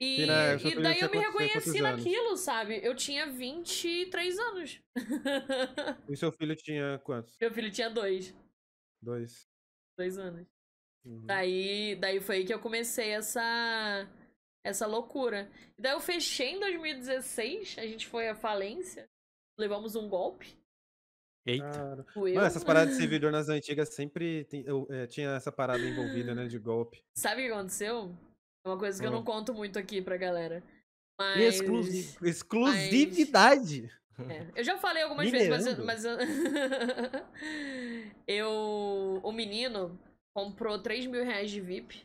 [0.00, 2.80] E, Que, né, e daí eu me reconheci naquilo, sabe?
[2.82, 4.80] Eu tinha 23 anos.
[6.08, 7.36] E seu filho tinha quantos?
[7.40, 8.34] meu filho tinha dois.
[9.02, 9.46] Dois.
[9.98, 10.46] Dois anos.
[11.04, 11.26] Uhum.
[11.26, 14.08] Daí, daí foi aí que eu comecei essa
[14.64, 15.50] essa loucura.
[15.78, 19.08] E daí eu fechei em 2016, a gente foi à falência,
[19.58, 20.58] levamos um golpe.
[21.46, 21.70] Eita.
[21.70, 22.04] Cara.
[22.12, 22.34] Fui eu.
[22.36, 26.34] Mano, essas paradas de servidor nas antigas sempre tem- eu, é, tinha essa parada envolvida,
[26.34, 26.46] né?
[26.46, 27.02] De golpe.
[27.14, 28.14] Sabe o que aconteceu?
[28.64, 29.24] É uma coisa que eu não Hum.
[29.24, 30.62] conto muito aqui pra galera.
[31.18, 31.54] Mas.
[31.56, 33.90] Exclusi- Exclusividade!
[34.28, 36.18] É, eu já falei algumas vezes, mas, mas eu...
[38.26, 39.20] eu.
[39.22, 39.98] O menino
[40.34, 42.04] comprou 3 mil reais de VIP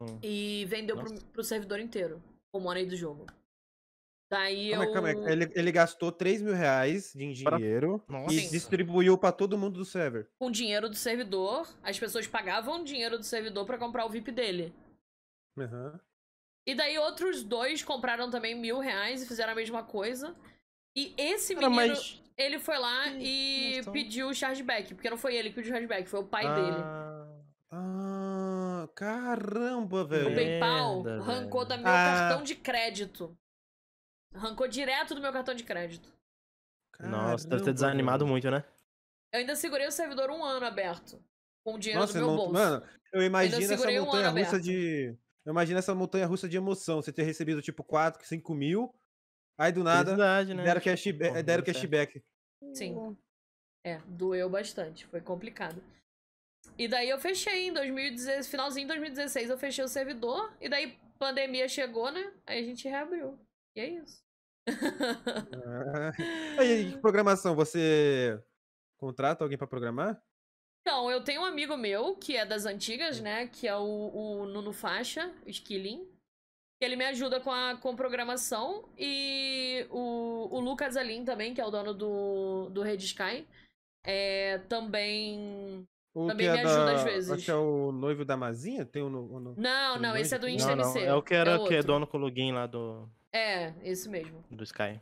[0.00, 0.18] Hum.
[0.22, 2.22] e vendeu pro, pro servidor inteiro.
[2.52, 3.26] O money do jogo.
[4.30, 4.92] Daí Calma, aí, eu.
[4.94, 5.32] calma aí.
[5.32, 7.12] Ele, ele gastou 3 mil reais
[7.44, 8.34] Pra- dinheiro Nossa.
[8.34, 8.50] e Sim.
[8.50, 10.28] distribuiu pra todo mundo do server.
[10.40, 14.72] Com dinheiro do servidor, as pessoas pagavam dinheiro do servidor pra comprar o VIP dele.
[15.58, 16.00] Aham.
[16.66, 20.34] E daí outros dois compraram também mil reais e fizeram a mesma coisa.
[20.96, 22.22] E esse Cara, menino, mas...
[22.36, 24.94] ele foi lá e pediu o chargeback.
[24.94, 26.76] Porque não foi ele que pediu o chargeback, foi o pai dele.
[27.70, 30.34] Ah, Ah, caramba, O velho.
[30.34, 31.90] PayPal Merda, arrancou da meu Ah.
[32.18, 33.36] cartão de crédito.
[34.34, 36.12] Arrancou direto do meu cartão de crédito.
[37.00, 38.64] Nossa, deve Caramba, ter desanimado muito, né?
[39.32, 41.22] Eu ainda segurei o servidor um ano aberto.
[41.64, 42.52] Com o dinheiro Nossa, do meu não- bolso.
[42.52, 44.64] mano, eu imagino essa segurei um montanha ano russa aberto.
[44.64, 45.16] de.
[45.44, 47.02] Eu imagino essa montanha russa de emoção.
[47.02, 48.94] Você ter recebido tipo 4, 5 mil,
[49.58, 50.64] aí do nada Felicidade, né?
[50.64, 52.24] deram, Tipo, cashback, pô, deram cashback.
[52.74, 53.16] Sim.
[53.84, 55.82] É, doeu bastante, foi complicado.
[56.78, 60.96] E daí eu fechei em 2016, finalzinho de 2016 eu fechei o servidor, e daí
[61.18, 62.32] pandemia chegou, né?
[62.46, 63.38] Aí a gente reabriu.
[63.76, 64.22] E é isso.
[64.68, 66.12] Ah.
[66.58, 68.40] Aí, programação, você
[68.96, 70.22] contrata alguém pra programar?
[70.82, 73.46] Então, eu tenho um amigo meu, que é das antigas, né?
[73.46, 73.82] Que é o,
[74.42, 76.04] o Nuno Faixa, o Skilling.
[76.78, 78.88] que ele me ajuda com a com programação.
[78.98, 83.46] E o, o Lucas Alim também, que é o dono do, do Red Sky,
[84.04, 85.84] é, também.
[86.14, 87.30] O Também que me é ajuda da- às vezes.
[87.30, 88.84] Acho que é o noivo da Mazinha?
[88.84, 89.08] Tem um.
[89.08, 90.48] no- no- Não, não, esse é do?
[90.48, 90.90] Insta Não, não.
[90.90, 91.06] MC.
[91.06, 94.44] É o que era que é dono com o login lá do, É, esse mesmo.
[94.50, 95.00] do Sky.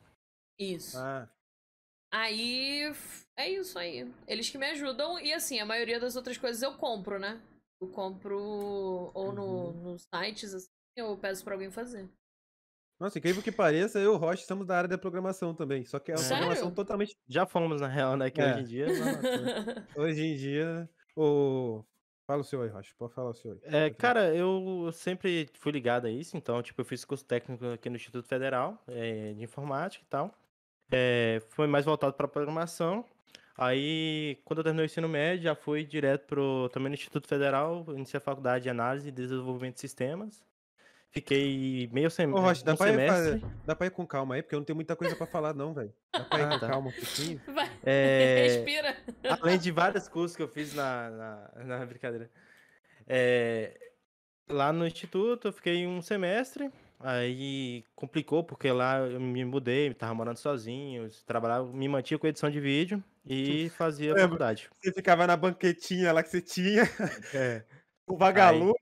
[0.59, 0.97] Isso.
[0.99, 1.27] Ah,
[2.13, 2.93] Aí
[3.37, 4.11] é isso aí.
[4.27, 7.41] Eles que me ajudam e assim, a maioria das outras coisas eu compro, né?
[7.81, 8.39] Eu compro
[9.15, 9.73] ou no, Uhum.
[9.93, 12.09] nos sites, assim, eu peço pra alguém fazer.
[12.99, 15.87] Nossa, incrível que pareça, eu e o Rocha estamos da área da programação também.
[15.87, 16.37] Só que é uma Sério?
[16.45, 17.17] programação totalmente.
[17.27, 18.31] Já fomos, na real, né?
[18.31, 18.53] Que É.
[18.53, 18.87] hoje em dia.
[18.87, 18.93] não,
[20.05, 20.91] Hoje em dia.
[21.17, 21.83] O...
[22.27, 22.93] Fala o seu aí, Rocha.
[22.99, 23.59] Pode falar o seu aí.
[23.63, 27.89] É, cara, eu sempre fui ligado a isso, então, tipo, eu fiz curso técnico aqui
[27.89, 30.35] no Instituto Federal eh, de Informática e tal.
[30.91, 33.05] Eh, foi mais voltado para programação.
[33.57, 37.85] Aí, quando eu terminei o ensino médio, já fui direto pro, também no Instituto Federal,
[37.91, 40.43] iniciei a faculdade de análise e desenvolvimento de sistemas.
[41.11, 43.41] Fiquei meio sem, Ô, Rocha, dá um pra, ir, semestre.
[43.41, 45.53] fa- dá pra ir com calma aí, porque eu não tenho muita coisa pra falar,
[45.53, 45.93] não, velho.
[46.13, 46.69] Dá pra ir Ah, com tá.
[46.69, 47.41] calma um pouquinho.
[47.53, 48.97] Vai, É, respira.
[49.43, 52.31] Além de vários cursos que eu fiz na, na, na brincadeira.
[53.07, 53.77] É,
[54.49, 56.71] lá no instituto eu fiquei um semestre,
[57.01, 62.51] aí complicou porque lá eu me mudei, tava morando sozinho, trabalhava, me mantinha com edição
[62.51, 64.23] de vídeo e fazia Lembro.
[64.31, 64.71] faculdade.
[64.81, 66.83] Você ficava na banquetinha lá que você tinha,
[67.35, 67.65] É,
[68.07, 68.75] o vagalume.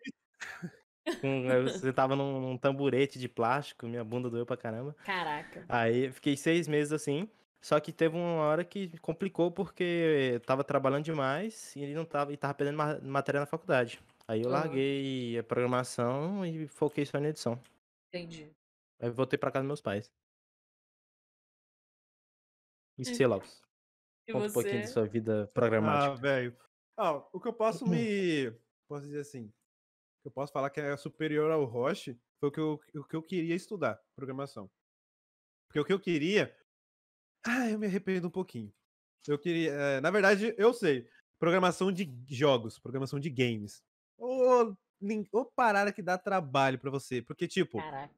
[1.21, 4.95] com, eu sentava num, num tamburete de plástico, minha bunda doeu pra caramba.
[5.05, 5.64] Caraca.
[5.69, 7.29] Aí fiquei seis meses assim.
[7.61, 9.83] Só que teve uma hora que complicou porque
[10.35, 13.99] eu tava trabalhando demais e não tava, e tava perdendo ma- matéria na faculdade.
[14.29, 17.59] Aí eu larguei a programação e foquei só na edição.
[18.09, 18.50] Entendi.
[19.00, 20.11] Aí voltei pra casa dos meus pais.
[22.98, 23.61] E você, Lopes?
[24.26, 24.86] E Conta um pouquinho você?
[24.86, 26.16] da sua vida Ah, programática.
[26.16, 26.56] velho.
[26.96, 28.50] Ah, o que eu posso me.
[28.88, 29.46] Posso dizer assim.
[29.46, 33.04] O que eu posso falar que é superior ao Roche foi o que eu, o
[33.04, 34.70] que eu queria estudar, programação.
[35.68, 36.56] Porque o que eu queria.
[37.46, 38.72] Ah, eu me arrependo um pouquinho.
[39.26, 39.72] Eu queria.
[39.72, 41.09] eh, na verdade, eu sei.
[41.38, 43.84] Programação de jogos, programação de games.
[44.18, 44.74] Ô,
[45.32, 47.22] ô parada que dá trabalho pra você.
[47.22, 48.14] Porque, tipo, Caraca.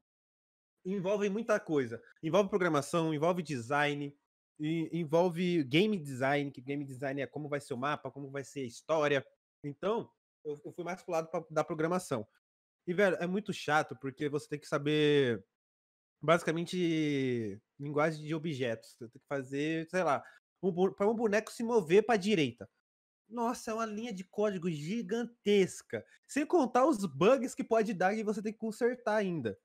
[0.85, 2.01] envolve muita coisa.
[2.23, 4.15] Envolve programação, envolve design,
[4.59, 8.61] envolve game design, que game design é como vai ser o mapa, como vai ser
[8.61, 9.25] a história.
[9.63, 10.09] Então,
[10.43, 12.27] eu, eu fui mais pro lado pra- da programação.
[12.87, 15.43] E, velho, é muito chato, porque você tem que saber,
[16.21, 18.91] basicamente, linguagem de objetos.
[18.97, 20.23] Você tem que fazer, sei lá,
[20.63, 22.69] um, para um boneco se mover pra direita.
[23.31, 26.05] Nossa, é uma linha de código gigantesca.
[26.27, 29.57] Sem contar os bugs que pode dar e você tem que consertar ainda.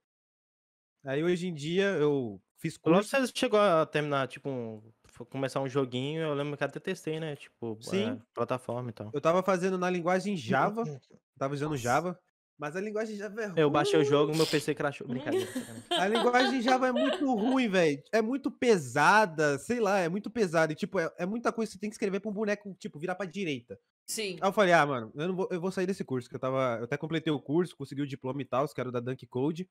[1.04, 3.10] Aí hoje em dia eu fiz Logo curso.
[3.10, 4.82] você chegou a terminar, tipo, um-
[5.30, 7.36] começar um joguinho, eu lembro que até testei, né?
[7.36, 8.10] Tipo, Sim.
[8.10, 9.10] é, plataforma e tal.
[9.14, 10.82] Eu tava fazendo na linguagem Java.
[11.38, 11.82] Tava usando Nossa.
[11.82, 12.18] Java.
[12.58, 13.60] Mas a linguagem Java é ruim.
[13.60, 15.06] Eu baixei o jogo, meu PC crashou.
[15.06, 15.46] Brincadeira.
[15.92, 18.02] A linguagem Java é muito ruim, velho.
[18.10, 20.72] É muito pesada, sei lá, é muito pesada.
[20.72, 22.98] E, tipo, é, é muita coisa que você tem que escrever pra um boneco, tipo,
[22.98, 23.78] virar pra direita.
[24.06, 24.38] Sim.
[24.40, 26.40] Aí eu falei, ah, mano, eu, não vou, eu vou sair desse curso, que eu
[26.40, 26.78] tava.
[26.78, 29.26] Eu até completei o curso, consegui o diploma e tal, que era o da Dunk
[29.26, 29.68] Code.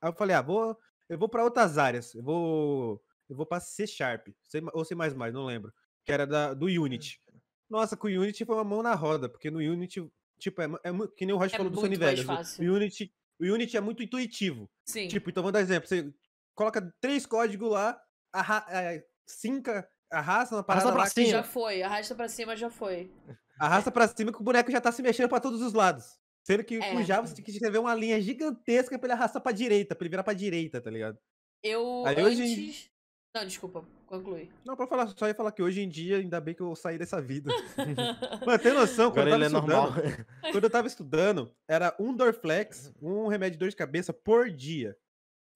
[0.00, 0.76] Aí eu falei, ah, vou,
[1.08, 2.14] eu vou pra outras áreas.
[2.14, 3.02] Eu vou.
[3.28, 5.72] Eu vou pra C Sharp, C- ou C, não lembro.
[6.04, 7.20] Que era da, do Unity.
[7.68, 10.90] Nossa, com o Unity foi uma mão na roda, porque no Unity, tipo, é, é
[11.16, 12.20] que nem o Rocha É falou do Sony Vegas.
[12.20, 12.70] o- fácil.
[12.72, 14.68] O Unity, o Unity é muito intuitivo.
[14.86, 15.08] Sim.
[15.08, 15.88] Tipo, então vamos dar exemplo.
[15.88, 16.12] Você
[16.54, 18.00] coloca três códigos lá,
[18.32, 21.28] arra, é, cinca, arrasta uma parada pra lá, cima.
[21.28, 21.82] já foi.
[21.82, 23.10] Arrasta pra cima, já foi.
[23.58, 26.18] arrasta pra cima que o boneco já tá se mexendo pra todos os lados.
[26.44, 27.04] Sendo que com É.
[27.04, 30.10] Java você tem que escrever uma linha gigantesca pra ele arrastar pra direita, pra ele
[30.10, 31.18] virar pra direita, tá ligado?
[31.62, 32.90] Eu Aí hoje antes.
[33.34, 34.50] Não, desculpa, conclui.
[34.64, 36.98] Não, pra falar, só ia falar que hoje em dia, ainda bem que eu saí
[36.98, 37.50] dessa vida.
[38.46, 39.88] Mano, tem noção, quando Agora eu ele tava é normal.
[39.88, 44.50] estudando, quando eu tava estudando, era um Dorflex, um remédio de dor de cabeça por
[44.50, 44.96] dia.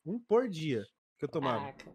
[0.06, 0.84] Um por dia
[1.18, 1.60] que eu tomava.
[1.72, 1.92] Caraca.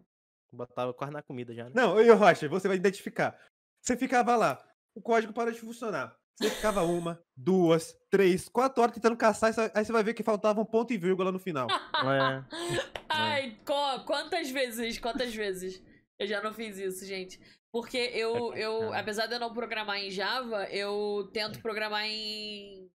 [0.52, 1.72] Botava quase na comida já, né?
[1.74, 3.38] Não, e Rocha, você vai identificar.
[3.82, 4.62] Você ficava lá,
[4.94, 6.16] o código parou de funcionar.
[6.36, 10.60] Você ficava uma, duas, três, quatro horas tentando caçar, aí você- vai ver que faltava
[10.60, 11.66] um ponto e vírgula no final.
[11.70, 12.44] É.
[13.10, 15.82] Ai, co- quantas vezes, quantas vezes
[16.18, 17.40] eu já não fiz isso, gente?
[17.70, 22.90] Porque eu, É eu, apesar de eu não programar em Java, eu tento programar em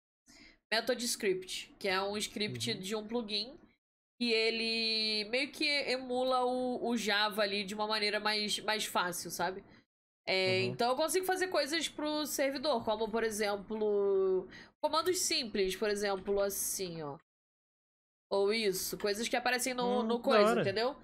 [0.72, 2.80] Method Script, que é um script Uhum.
[2.80, 3.60] de um plugin
[4.20, 9.32] e ele meio que emula o, o Java ali de uma maneira mais, mais fácil,
[9.32, 9.64] sabe?
[10.26, 10.66] É, Uhum.
[10.66, 14.48] Então eu consigo fazer coisas pro servidor, como por exemplo,
[14.82, 17.18] comandos simples, por exemplo, assim, ó.
[18.30, 20.96] Ou isso, coisas que aparecem no, Hum, no coisa, entendeu?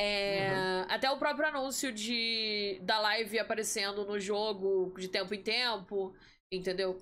[0.00, 6.14] É, Até o próprio anúncio de, da live aparecendo no jogo de tempo em tempo,
[6.50, 6.98] entendeu?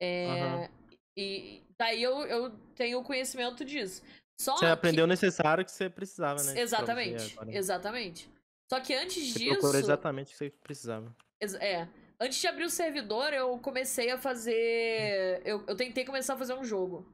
[0.00, 0.68] É, Aham.
[1.16, 4.02] E daí eu, eu tenho conhecimento disso.
[4.40, 6.60] Só Você que- aprendeu o necessário que você precisava, né?
[6.60, 7.56] Exatamente, agora.
[7.56, 8.30] exatamente.
[8.72, 9.50] Só que antes Você disso.
[9.58, 11.14] procurou exatamente o que você precisava.
[11.60, 11.86] É.
[12.18, 15.42] Antes de abrir o servidor, eu comecei a fazer.
[15.44, 17.06] Eu, eu tentei começar a fazer um jogo.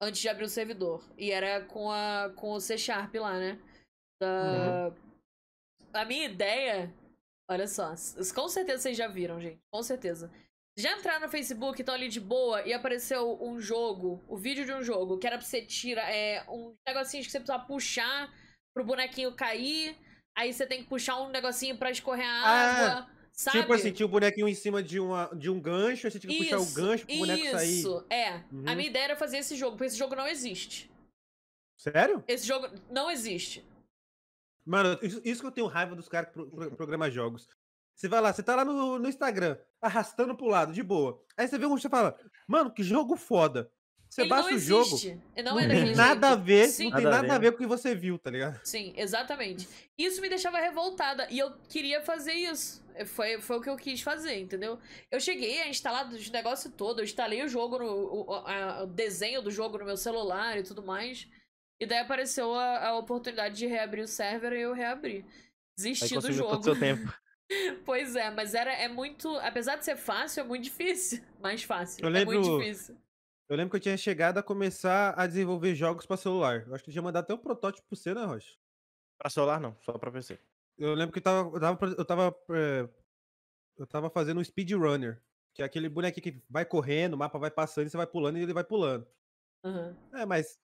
[0.00, 1.02] Antes de abrir o servidor.
[1.16, 3.58] E era com, a, com o C Sharp lá, né?
[4.22, 4.92] Da...
[5.92, 6.94] A minha ideia.
[7.50, 7.92] Olha só.
[8.32, 9.58] Com certeza vocês já viram, gente.
[9.72, 10.30] Com certeza.
[10.78, 14.72] Já entraram no Facebook, estão ali de boa, e apareceu um jogo, o vídeo de
[14.72, 16.08] um jogo, que era pra você tirar.
[16.08, 18.32] É, um negocinho que você precisa puxar
[18.72, 19.96] pro bonequinho cair.
[20.38, 23.10] Aí você tem que puxar um negocinho pra escorrer a Ah, água.
[23.32, 23.60] Sabe?
[23.60, 26.32] Tipo assim, tinha um bonequinho em cima de, uma, de um gancho, aí você tinha
[26.32, 27.78] que puxar o gancho pro boneco sair.
[27.80, 28.36] Isso, é.
[28.52, 28.64] Uhum.
[28.66, 30.90] A minha ideia era fazer esse jogo, porque esse jogo não existe.
[31.76, 32.22] Sério?
[32.28, 33.64] Esse jogo não existe.
[34.64, 37.48] Mano, isso, isso que eu tenho raiva dos caras que pro, pro, programam jogos.
[37.94, 41.22] Você vai lá, você tá lá no, no Instagram, arrastando pro lado, de boa.
[41.36, 42.16] Aí você vê um, você fala,
[42.48, 43.70] mano, que jogo foda.
[44.08, 44.96] Você Ele baixa não o jogo,
[45.36, 47.50] não não é tem nada a ver, Sim, não tem Nada a nada a ver.
[47.50, 48.60] ver com o que você viu, tá ligado?
[48.62, 49.66] sim, exatamente.
[49.96, 51.26] Isso me deixava revoltada.
[51.30, 52.82] E eu queria fazer isso.
[53.06, 54.78] Foi, foi o que eu quis fazer, entendeu?
[55.10, 56.98] Eu cheguei a instalar os negócios todo.
[57.00, 60.62] Eu instalei o jogo, no, o, a- o desenho do jogo no meu celular e
[60.62, 61.26] tudo mais.
[61.82, 65.26] E daí apareceu a, a oportunidade de reabrir o server e eu reabri.
[65.76, 66.50] Desisti do jogo.
[66.50, 67.12] todo o seu tempo.
[67.84, 69.28] Pois é, mas era, é muito.
[69.40, 71.22] Apesar de ser fácil, é muito difícil.
[71.38, 72.02] Mais fácil.
[72.02, 72.96] Eu É muito lembro- difícil.
[73.46, 76.64] Eu lembro que eu tinha chegado a começar a desenvolver jogos pra celular.
[76.66, 78.56] Eu acho que eu tinha mandado até um protótipo pro você, né, Rocha?
[79.18, 79.76] Pra celular, não.
[79.82, 80.38] Só pra PC.
[80.78, 82.88] Eu lembro que eu tava, eu tava, eu tava, é,
[83.76, 85.20] eu tava fazendo um speedrunner,
[85.52, 88.38] que é aquele bonequinho que vai correndo, o mapa vai passando e você vai pulando
[88.38, 89.06] e ele vai pulando.
[89.62, 89.94] Aham.
[90.14, 90.58] É, mas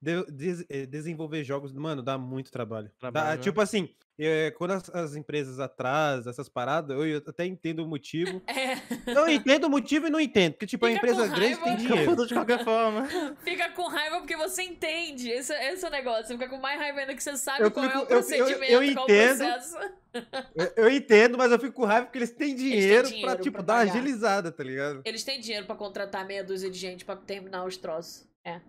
[0.00, 2.86] de- des- eh, desenvolver jogos, mano, dá muito trabalho.
[2.88, 3.42] Dá- Trabalho, né?
[3.42, 3.88] Tipo assim,
[4.18, 8.40] eh, quando as, as empresas atrasam essas paradas, eu até entendo o motivo.
[8.48, 9.10] É.
[9.12, 11.76] Eu entendo o motivo e não entendo, porque tipo, a Fica empresa com grande tem
[11.76, 12.26] dinheiro.
[12.26, 13.06] de qualquer forma.
[13.44, 15.30] Fica com raiva porque você entende.
[15.30, 16.26] Esse, esse é o negócio.
[16.26, 18.08] Você fica com mais raiva ainda que você sabe Eu qual é fico- o eu-
[18.08, 19.38] eu- eu procedimento, qual o entendo.
[19.38, 19.76] processo.
[20.56, 23.42] Eu, eu entendo, mas eu fico com raiva porque eles têm dinheiro, dinheiro pra, pra
[23.44, 23.92] tipo, dar uma pagar.
[23.94, 25.02] agilizada, tá ligado?
[25.04, 28.26] Eles têm dinheiro pra contratar meia dúzia de gente pra terminar os troços.
[28.44, 28.60] É.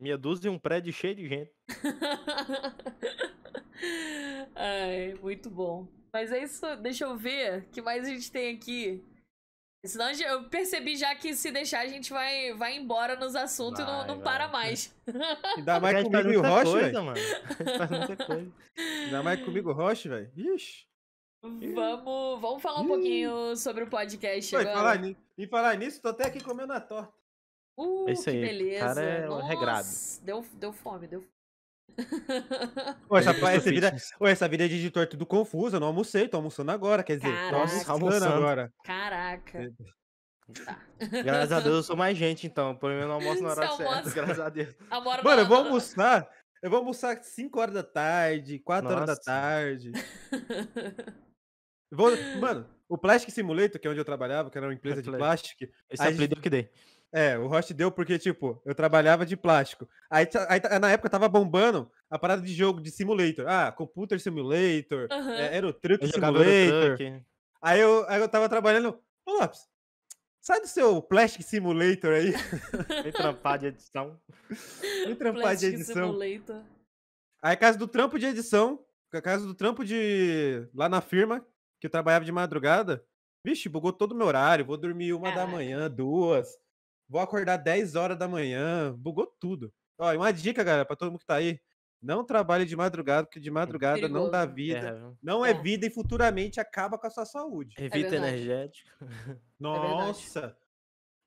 [0.00, 1.52] Meia dúzia e um prédio cheio de gente.
[4.54, 5.86] Ai, muito bom.
[6.12, 9.04] Mas é isso, deixa eu ver o que mais a gente tem aqui.
[9.84, 13.84] Senão eu percebi já que se deixar a gente vai, vai embora nos assuntos e
[13.84, 14.24] não, Vai, não vai.
[14.24, 14.94] para mais.
[15.56, 16.98] Ainda mais comigo e o coisa, velho.
[19.04, 20.30] Ainda mais comigo e o Rocha, velho.
[20.36, 20.86] Ixi.
[21.42, 22.88] Vamos, vamos falar um Ih.
[22.88, 24.76] pouquinho sobre o podcast Oi, agora.
[24.76, 27.16] falar, em falar nisso, tô até aqui comendo a torta.
[27.78, 28.86] Uh, É isso que aí, o beleza.
[28.86, 29.78] cara é um regrado.
[29.86, 31.32] Nossa, Deu, deu fome, deu fome.
[33.18, 36.70] Essa, essa vida, essa vida de editor é tudo confusa, eu não almocei, tô almoçando
[36.70, 37.56] agora, quer dizer, tô Caraca.
[37.56, 38.34] almoçando Almoçando.
[38.34, 38.72] agora.
[38.84, 39.74] Caraca.
[40.64, 40.80] Tá.
[41.22, 42.74] Graças a Deus eu sou mais gente, então.
[42.76, 43.92] Pelo menos eu não almoço na hora Você certa.
[43.94, 44.14] almoça.
[44.14, 44.74] Graças a Deus.
[44.90, 46.30] Amora Mano, eu vou almoçar,
[46.62, 49.22] eu vou almoçar 5 horas da tarde, 4 horas da Nossa.
[49.22, 49.92] tarde.
[51.90, 55.10] Vou, mano, o Plastic Simulator, que é onde eu trabalhava, que era uma empresa de
[55.10, 56.70] plástico, Esse Aí- apelido eu que dei.
[57.12, 59.88] É, o Roche deu porque, tipo, eu trabalhava de plástico.
[60.10, 63.46] Aí, aí na época tava bombando a parada de jogo de simulator.
[63.48, 65.32] Ah, Computer Simulator, Aham.
[65.32, 66.96] é, Aerotruck Simulator.
[66.96, 67.22] Truck.
[67.62, 68.98] Aí eu, aí eu tava trabalhando.
[69.26, 69.66] Ô, Lopes,
[70.40, 72.32] sai do seu Plastic Simulator aí.
[73.02, 74.20] Vem trampar de edição.
[75.06, 76.12] Vem trampar de Plastic edição.
[76.12, 76.62] Simulator.
[77.42, 80.68] Aí, casa do trampo de edição, a casa do trampo de.
[80.74, 81.40] lá na firma,
[81.80, 83.02] que eu trabalhava de madrugada.
[83.44, 84.64] Vixe, bugou todo o meu horário.
[84.64, 85.52] Vou dormir uma da Caraca.
[85.52, 86.58] manhã, duas.
[87.08, 88.94] Vou acordar 10 horas da manhã.
[88.96, 89.72] Bugou tudo.
[89.98, 91.58] Ó, e uma dica, galera, pra todo mundo que tá aí.
[92.00, 94.88] Não trabalhe de madrugada, porque de madrugada não dá vida.
[95.12, 95.16] É?
[95.20, 95.54] Não é É.
[95.54, 97.74] vida e futuramente acaba com a sua saúde.
[97.78, 98.16] Evita verdade.
[98.36, 98.90] energético.
[99.58, 100.56] Nossa!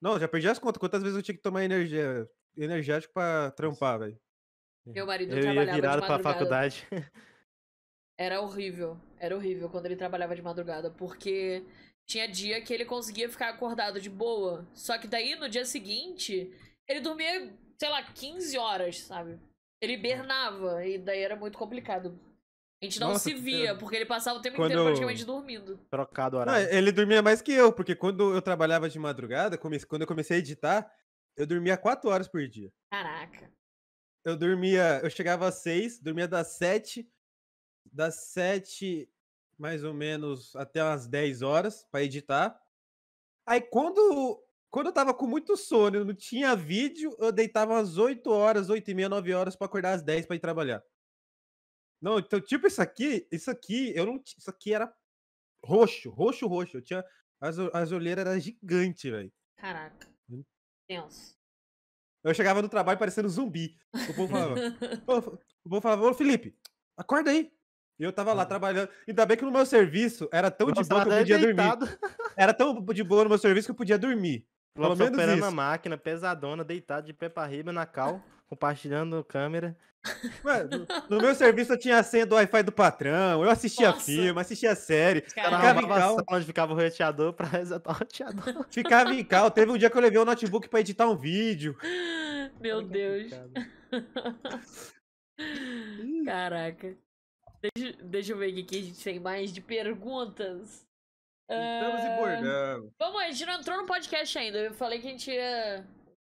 [0.01, 0.79] Não, já perdi as contas.
[0.79, 2.25] Quantas vezes eu tinha que tomar energia,
[2.55, 4.19] energético pra trampar, velho?
[4.85, 6.33] Meu marido Eu ia trabalhava de virado pra madrugada.
[6.39, 6.87] faculdade.
[8.17, 8.97] Era horrível.
[9.19, 11.65] Era horrível quando ele trabalhava de madrugada, porque
[12.07, 14.67] tinha dia que ele conseguia ficar acordado de boa.
[14.73, 16.51] Só que daí no dia seguinte,
[16.87, 19.39] ele dormia, sei lá, 15 horas, sabe?
[19.81, 22.19] Ele bernava e daí era muito complicado.
[22.81, 23.79] A gente não Nossa, se via, pena.
[23.79, 25.77] porque ele passava o tempo inteiro Quando- praticamente dormindo.
[25.89, 26.75] Trocado o Não, horário.
[26.75, 30.37] ele dormia mais que eu, porque quando eu trabalhava de madrugada, comece- quando eu comecei
[30.37, 30.91] a editar,
[31.37, 32.71] eu dormia 4 horas por dia.
[32.91, 33.51] Caraca.
[34.25, 37.07] Eu dormia, eu chegava às 6, dormia das 7,
[37.91, 39.07] das 7
[39.61, 42.59] mais ou menos até umas 10 horas pra editar.
[43.45, 48.27] Aí quando quando eu tava com muito sono, não tinha vídeo, eu deitava às 8
[48.31, 50.83] horas, 8 e meia, 9 horas pra acordar às 10 pra ir trabalhar.
[52.01, 54.91] Não, então tipo isso aqui, isso aqui, eu não, isso aqui era
[55.63, 56.77] roxo, roxo, roxo.
[56.77, 57.05] Eu tinha
[57.39, 59.31] as, as olheiras eram gigantes, velho.
[59.57, 60.09] Caraca.
[60.27, 60.43] Hum.
[60.87, 61.37] Tenso.
[62.23, 63.77] Eu chegava no trabalho parecendo zumbi.
[63.93, 64.55] O povo falava,
[65.65, 66.57] o povo falava, ô Felipe,
[66.97, 67.51] acorda aí.
[68.01, 68.45] E eu tava lá Ah.
[68.47, 68.89] trabalhando.
[69.07, 71.53] Ainda bem que no meu serviço era tão de boa que eu podia dormir.
[71.55, 71.87] deitado.
[72.35, 74.43] Era tão de boa no meu serviço que eu podia dormir.
[74.73, 75.55] Pelo Lopes menos operando a isso.
[75.55, 79.77] máquina, pesadona, deitado de pé pra riba na cal, compartilhando câmera.
[80.43, 84.03] Mano, no, meu serviço eu tinha a senha do Wi-Fi do patrão, eu assistia Nossa.
[84.03, 85.57] filme, assistia série, Caralho.
[85.57, 88.65] ficava em a cal, onde ficava o roteador pra resetar o roteador.
[88.71, 89.51] ficava em cal.
[89.51, 91.77] Teve um dia que eu levei o notebook pra editar um vídeo.
[92.59, 93.31] Meu Deus.
[96.25, 96.95] Caraca.
[97.61, 100.87] Deixa, deixa eu ver o que a gente tem mais de perguntas.
[101.49, 102.91] Estamos bordamos.
[102.97, 104.57] Vamos, a gente não entrou no podcast ainda.
[104.57, 105.85] Eu falei que a gente ia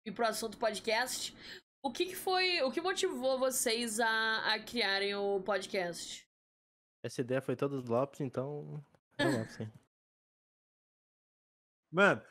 [0.04, 1.34] ir pro assunto podcast.
[1.82, 2.62] O que, que foi.
[2.62, 6.26] O que motivou vocês a, a criarem o podcast?
[7.04, 8.84] Essa ideia foi toda do Lopes, então.
[9.18, 9.72] Lopes, hein?
[11.90, 12.22] Mano,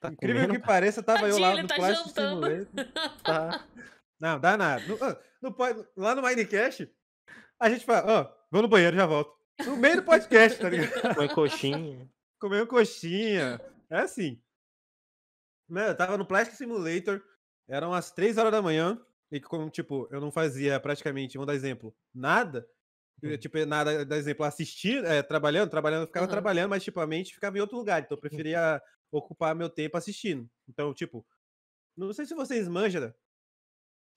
[0.00, 2.08] Tá incrível comendo, que pareça, tava eu Tadinho, lá ele no tá Plástico.
[2.08, 2.66] Simulator.
[3.22, 3.68] tá?
[4.18, 4.82] Não, dá nada.
[4.86, 6.90] No, ah, no pod- lá no Minecast,
[7.60, 9.38] a gente fala, ó, vou no banheiro, já volto.
[9.64, 10.90] No meio do podcast, tá ligado?
[11.14, 12.10] Põe coxinha.
[12.40, 13.60] Comendo coxinha.
[13.90, 14.40] É assim.
[15.68, 17.22] Eu tava no Plastic Simulator,
[17.68, 19.00] eram as 3 horas da manhã,
[19.30, 22.66] e como, tipo, eu não fazia praticamente, vamos dar exemplo, nada.
[23.22, 23.36] eu, Hum.
[23.36, 26.32] Tipo, nada, dar exemplo, assistir, é, trabalhando, trabalhando, eu ficava Aham.
[26.32, 28.82] trabalhando, mas, tipo, a mente ficava em outro lugar, então eu preferia
[29.12, 30.48] ocupar meu tempo assistindo.
[30.68, 31.24] Então, tipo,
[31.96, 33.14] não sei se vocês manjam,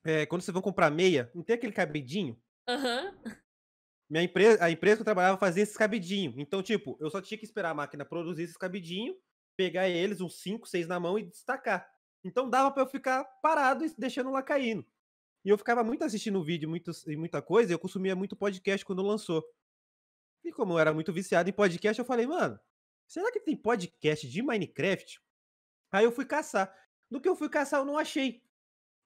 [0.06, 2.42] é, quando vocês vão comprar meia, não tem aquele cabidinho?
[2.68, 3.14] Aham.
[4.10, 6.36] Minha empresa, a empresa que eu trabalhava fazia esses cabidinhos.
[6.38, 9.18] Então, tipo, eu só tinha que esperar a máquina produzir esses cabidinhos,
[9.58, 11.90] pegar eles, uns 5, 6 na mão e destacar.
[12.24, 14.86] Então dava pra eu ficar parado e deixando lá caindo.
[15.46, 18.86] E eu ficava muito assistindo vídeo muito, e muita coisa, e eu consumia muito podcast
[18.86, 19.44] quando lançou.
[20.44, 22.60] E como eu era muito viciado em podcast, eu falei, mano,
[23.08, 25.22] será que tem podcast de Minecraft?
[25.92, 26.76] Aí eu fui caçar.
[27.10, 28.44] No que eu fui caçar, eu não achei.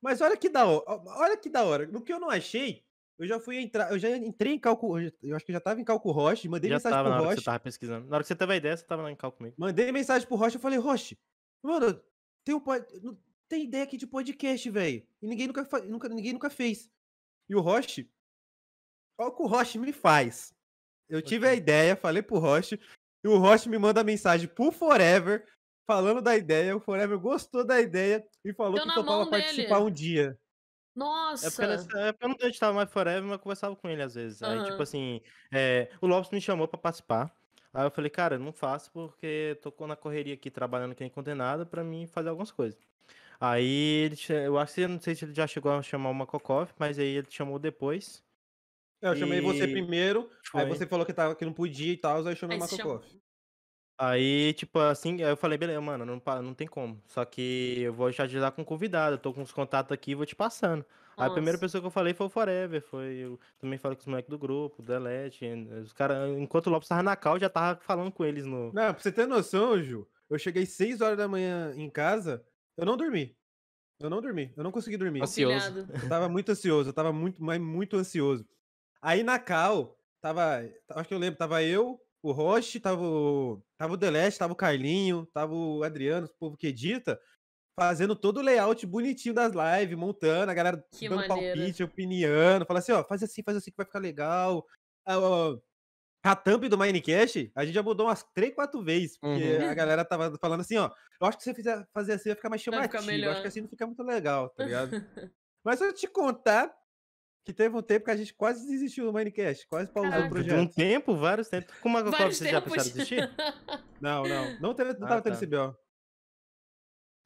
[0.02, 0.86] Mas olha que da hora.
[0.88, 1.88] Olha que da hora.
[1.88, 2.87] No que eu não achei,
[3.20, 3.92] eu já fui entrar.
[3.92, 5.00] Eu já entrei em cálculo.
[5.22, 7.24] Eu acho que eu já tava em cálculo Roche, mandei Já mensagem tava na pro
[7.26, 7.42] hora que Roche.
[7.44, 8.08] você tava pesquisando.
[8.08, 9.56] Na hora que você teve a ideia, você tava lá em cal comigo.
[9.58, 11.18] Mandei mensagem pro Roche, eu falei, Roche,
[11.64, 12.02] mano,
[12.46, 12.62] tem um
[13.04, 13.18] não-
[13.50, 15.08] tem ideia aqui de podcast, velho.
[15.22, 16.90] E ninguém nunca, fa- nunca, ninguém nunca fez.
[17.50, 18.10] E o Roche,
[19.20, 20.54] olha o que o Roche me faz.
[21.10, 22.78] Eu tive a ideia, falei pro Roche,
[23.24, 25.46] e o Roche me manda mensagem pro Forever,
[25.90, 26.76] falando da ideia.
[26.76, 30.38] O Forever gostou da ideia e falou Deu que topava participar um dia.
[30.98, 31.48] Nossa.
[31.48, 34.16] É porque nessa época eu não editava mais Forever, mas eu conversava com ele às
[34.16, 34.42] vezes.
[34.42, 35.22] Aí, tipo assim,
[35.54, 37.32] é, o Lopes me chamou pra participar.
[37.74, 41.68] Aí eu falei, cara, não faço porque tô na correria aqui, trabalhando que nem condenado,
[41.68, 42.80] pra mim fazer algumas coisas.
[43.40, 43.66] Aí
[44.06, 47.00] ele, eu acho que não sei se ele já chegou a chamar o Makokov, mas
[47.00, 48.24] aí ele chamou depois.
[49.02, 50.68] Eu chamei você E primeiro, aí foi.
[50.68, 52.60] você falou que, tava, que não podia e tal, aí eu chamei o Aí.
[52.60, 53.06] Makokov.
[54.00, 57.02] Aí, tipo assim, aí eu falei, beleza, mano, não, pa- não tem como.
[57.08, 60.16] Só que eu vou te ajudar com convidado, eu tô com os contatos aqui e
[60.16, 60.86] vou te passando.
[61.18, 61.66] Aí a primeira Nossa.
[61.66, 64.38] pessoa que eu falei foi o Forever, foi eu também falei com os moleques do
[64.38, 65.46] grupo, do Delete,
[65.82, 68.66] os caras, enquanto o Lopes tava na cal, eu já tava falando com eles no...
[68.72, 72.46] Não, pra você ter noção, Ju, eu cheguei 6 horas da manhã em casa,
[72.78, 73.36] eu não dormi.
[74.00, 75.24] Eu não dormi, eu não consegui dormir.
[75.24, 75.72] Ansioso.
[75.74, 75.88] Pilhado.
[76.04, 78.46] Eu tava muito ansioso, eu tava muito, mas muito ansioso.
[79.02, 82.00] Aí na Cal, tava, acho que eu lembro, tava eu,
[82.30, 86.58] o Roche, tava o, tava o Deleste, tava o Carlinho, tava o Adriano, o povo
[86.58, 87.20] que edita,
[87.80, 91.62] fazendo todo o layout bonitinho das lives, montando, a galera Que dando maneiro.
[91.64, 94.66] palpite, opiniando, fala assim, ó, faz assim, faz assim que vai ficar legal.
[95.06, 95.60] Ah, ó,
[96.26, 99.64] A thumb do Minecast, a gente já mudou umas 3, 4 vezes, porque Uhum.
[99.64, 102.36] a galera tava falando assim, ó, eu acho que se você fizer fazer assim vai
[102.36, 104.94] ficar mais chamativo, ficar eu acho que assim não fica muito legal, tá ligado?
[105.64, 106.74] Mas eu te contar
[107.48, 110.26] que teve um tempo que a gente quase desistiu do Minecast, quase pausou o De
[110.26, 110.76] um projeto.
[110.76, 111.74] tempo, vários tempos.
[111.80, 113.22] Com o Makokov, Vários vocês já pensaram em desistir?
[114.02, 115.38] Não, não, não, teve, não Ah, tava tendo tá.
[115.38, 115.76] esse BO.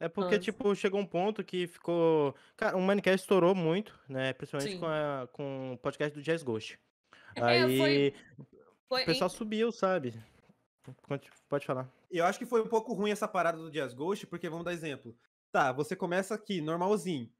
[0.00, 0.38] É porque, Nossa.
[0.38, 2.34] tipo, chegou um ponto que ficou.
[2.56, 4.32] Cara, o Minecast estourou muito, né?
[4.32, 4.80] Principalmente Sim.
[4.80, 6.78] com, a- com o podcast do Jazz Ghost.
[7.36, 8.14] É, Aí foi-
[8.88, 10.14] Foi o pessoal subiu, sabe?
[11.48, 11.88] Pode falar.
[12.10, 14.72] Eu acho que foi um pouco ruim essa parada do Jazz Ghost, porque vamos dar
[14.72, 15.14] exemplo.
[15.52, 17.30] Tá, você começa aqui, normalzinho.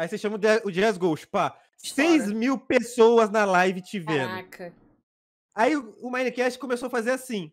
[0.00, 2.08] Aí você chama o Jazz- Ghost, pá, Estoura.
[2.10, 4.28] 6 mil pessoas na live te vendo.
[4.30, 4.74] Caraca.
[5.54, 7.52] Aí o, Minecast começou a fazer assim.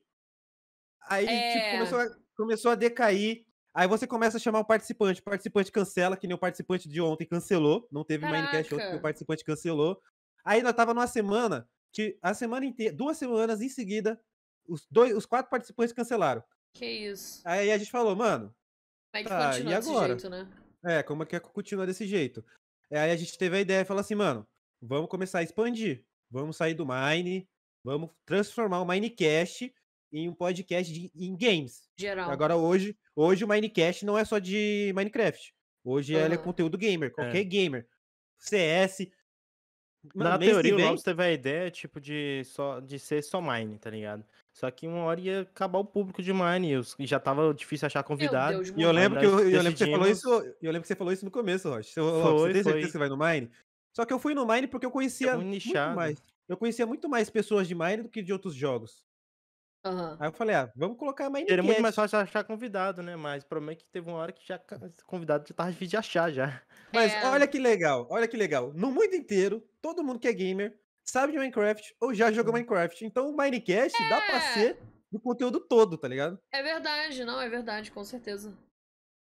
[1.09, 1.71] Aí, tipo, É.
[1.73, 3.45] começou a, começou a decair.
[3.73, 5.19] Aí você começa a chamar o participante.
[5.19, 7.85] O participante cancela, que nem o participante de ontem cancelou.
[7.91, 8.97] Não teve Minecast ontem, Caraca.
[8.97, 10.01] o participante cancelou.
[10.45, 14.17] Aí nós tava numa semana que a semana inteira, duas semanas em seguida,
[14.65, 16.41] os, dois, os quatro participantes cancelaram.
[16.73, 17.41] Que isso.
[17.43, 18.55] Aí a gente falou, mano,
[19.13, 20.07] que Tá, e agora?
[20.17, 20.47] jeito, né?
[20.84, 22.43] É, como é que continua desse jeito?
[22.91, 24.47] Aí a gente teve a ideia e falou assim, mano,
[24.82, 26.03] vamos começar a expandir.
[26.30, 27.47] Vamos sair do Mine,
[27.84, 29.73] vamos transformar o Minecast
[30.11, 31.89] em um podcast de, em games.
[31.97, 32.30] Geral.
[32.30, 35.53] Agora hoje, hoje o Minecast não é só de Minecraft.
[35.84, 37.88] Hoje ela é conteúdo gamer, qualquer gamer.
[38.38, 39.09] CS.
[40.13, 43.78] Mano, Na teoria, o Lobs teve a ideia, tipo, de, só, de ser só mine,
[43.78, 44.25] tá ligado?
[44.57, 47.53] Só que uma hora ia acabar o público de mine, e os- e já tava
[47.53, 48.57] difícil achar convidado.
[48.57, 50.27] Deus, E eu lembro, que eu, eu lembro que você falou isso.
[50.59, 51.89] Eu lembro que você falou isso no começo, Rocha.
[51.89, 52.81] Você, Foi, você tem certeza foi.
[52.81, 53.51] que você vai no Mine?
[53.95, 56.17] Só que eu fui no Mine porque eu conhecia muito mais.
[56.49, 59.05] Eu conhecia muito mais pessoas de Mine do que de outros jogos.
[59.85, 60.17] Aham.
[60.19, 61.49] Aí eu falei, ah, vamos colocar Minecraft.
[61.51, 63.15] Seria muito mais fácil achar convidado, né?
[63.15, 64.59] Mas o problema é que teve uma hora que já
[65.05, 66.61] convidado já tava difícil de achar já.
[66.91, 67.25] Mas É.
[67.27, 68.73] olha que legal, olha que legal.
[68.73, 70.79] No mundo inteiro, todo mundo que é gamer
[71.09, 73.05] sabe de Minecraft ou já jogou Minecraft.
[73.05, 74.53] Então o Minecast dá pra É.
[74.53, 74.79] ser
[75.11, 76.39] do conteúdo todo, tá ligado?
[76.53, 78.55] É verdade, não, é verdade, com certeza.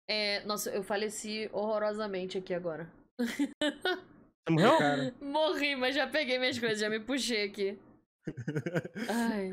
[0.09, 2.91] É, nossa, eu faleci horrorosamente aqui agora.
[3.19, 4.77] Você morreu?
[4.79, 7.79] Cara, Morri, mas já peguei minhas coisas, já me puxei aqui.
[9.07, 9.51] Ai.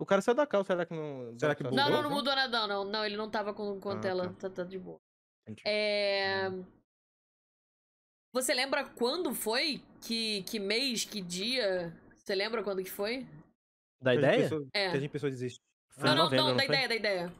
[0.00, 1.38] O cara saiu da cal, será que não.
[1.38, 2.84] Será que só- Não, não, Mudou, não mudou nada, não.
[2.84, 4.28] Não, ele não tava com, com a Ah, tela.
[4.40, 4.48] tá.
[4.48, 4.98] Tá, tá de boa.
[5.46, 5.62] Entendi.
[5.64, 6.50] É.
[8.34, 9.80] Você lembra quando foi?
[10.02, 11.96] Que, que mês, que dia?
[12.16, 13.24] Você lembra quando que foi?
[14.02, 14.42] Da que ideia?
[14.42, 14.90] pensou- É.
[14.90, 15.60] Que a gente pensou desistir.
[15.90, 16.74] Foi não, não, novembro, não, da foi?
[16.74, 17.32] ideia, da ideia.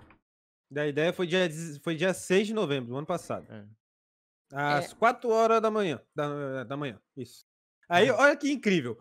[0.70, 1.49] Da ideia foi dia,
[1.82, 3.45] foi dia 6 de novembro do ano passado.
[3.53, 3.66] É.
[4.53, 6.01] Às 4 horas da manhã.
[6.14, 7.45] Da, da manhã, isso.
[7.88, 8.97] Aí, olha que incrível.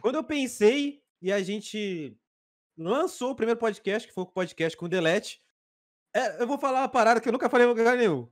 [0.00, 2.16] Quando eu pensei e a gente
[2.76, 5.40] lançou o primeiro podcast, que foi o podcast com o Delete,
[6.12, 8.28] é, eu vou falar uma parada que eu nunca falei em lugar nenhum.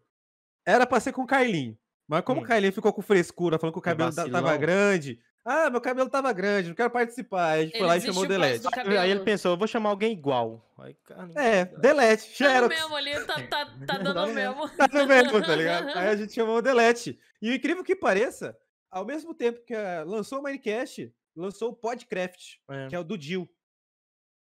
[0.66, 1.78] Era pra ser com o Carlinho.
[2.09, 2.44] Mas como Hum.
[2.44, 5.18] o Carlinho ficou com frescura, falando que o cabelo ta- tava grande.
[5.44, 7.50] Ah, meu cabelo tava grande, não quero participar.
[7.52, 8.66] Aí a gente foi Ele lá e chamou o Delete.
[8.98, 10.72] Aí ele pensou, eu vou chamar alguém igual.
[10.78, 12.76] Aí, cara, É, Delete, Tá no Xerox.
[12.80, 14.68] mesmo ali, tá, tá, tá dando Tá mesmo.
[14.70, 15.86] Tá no mesmo, tá ligado?
[15.98, 17.18] Aí a gente chamou o Delete.
[17.40, 18.57] E o incrível que pareça,
[18.90, 22.88] ao mesmo tempo que lançou o Minecast, lançou o Podcraft, É.
[22.88, 23.48] que é o do Dil.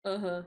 [0.05, 0.45] Aham.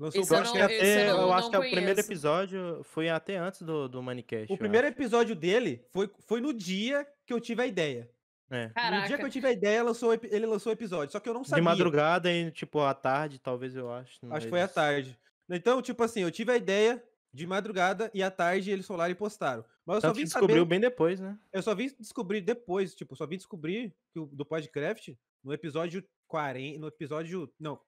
[0.00, 1.62] Lançou Esse eu Eu acho não- que, até, eu não- eu acho que é o
[1.70, 4.50] primeiro episódio foi até antes do, do Manicast.
[4.52, 8.10] O primeiro episódio dele foi, foi no dia que eu tive a ideia.
[8.50, 8.72] acho.
[8.78, 9.00] É.
[9.00, 11.12] No dia que eu tive a ideia, lançou, ele lançou o episódio.
[11.12, 11.62] Só que eu não De sabia.
[11.62, 14.12] madrugada e, tipo, à tarde, talvez eu acho.
[14.14, 15.16] Acho que meio foi à tarde.
[15.48, 19.14] Então, tipo assim, eu tive a ideia de madrugada e à tarde eles falaram e
[19.14, 19.64] postaram.
[19.86, 21.38] Mas eu só Tanto que vim descobriu saber, bem depois, né?
[21.52, 25.10] eu só vim descobrir depois, tipo, só vim descobrir que o, do Podcraft
[25.44, 27.78] no episódio 40, no episódio, não,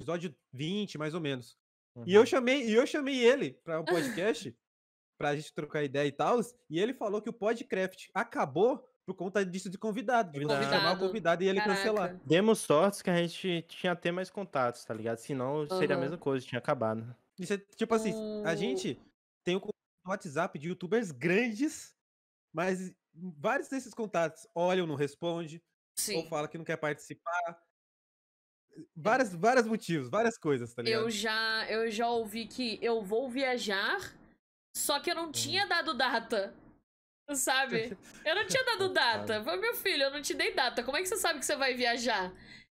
[0.00, 1.56] episódio 20, mais ou menos.
[2.06, 2.26] E eu Uhum.
[2.26, 4.56] chamei, e eu chamei ele para um podcast
[5.18, 6.40] pra gente trocar ideia e tal,
[6.70, 10.92] e ele falou que o Podcraft acabou por conta disso de convidado, de você chamar
[10.92, 11.06] o Convidado.
[11.08, 12.08] convidado e ele cancelar.
[12.10, 12.24] Caraca.
[12.24, 15.18] Demos sorte que a gente tinha até mais contatos, tá ligado?
[15.18, 16.00] Senão seria a Aham.
[16.02, 17.14] mesma coisa, tinha acabado.
[17.38, 18.12] Isso é, tipo assim,
[18.46, 18.98] a O- gente
[19.44, 19.60] tem um
[20.06, 21.94] WhatsApp de youtubers grandes,
[22.52, 25.62] mas vários desses contatos olham, não responde, ou
[26.22, 26.28] Sim.
[26.28, 27.60] fala que não quer participar.
[28.96, 31.02] Várias, vários motivos, várias coisas, tá ligado?
[31.02, 33.98] Eu já, eu já ouvi que eu vou viajar,
[34.76, 36.54] só que eu não tinha dado data.
[37.32, 37.96] Sabe?
[38.26, 39.34] Eu não tinha dado data.
[39.34, 40.82] Eu Falei, meu filho, eu não te dei data.
[40.82, 42.32] Como é que você sabe que você vai viajar?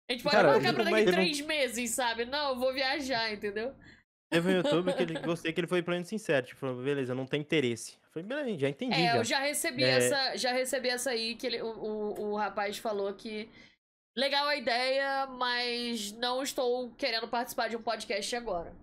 [0.07, 2.25] A gente pode Cara, marcar pra daqui três meses, sabe?
[2.25, 3.73] Não, eu vou viajar, entendeu?
[4.29, 7.25] Teve um YouTube que ele gostei que ele foi pleno sincero, tipo, falou, beleza, não
[7.25, 7.93] tem interesse.
[8.03, 8.93] Eu falei, beleza, já entendi.
[8.95, 9.17] É, já.
[9.17, 9.89] eu já recebi É.
[9.89, 10.37] essa.
[10.37, 13.49] Já recebi essa aí que ele, o, o, o rapaz falou que.
[14.15, 18.75] Legal a ideia, mas não estou querendo participar de um podcast agora.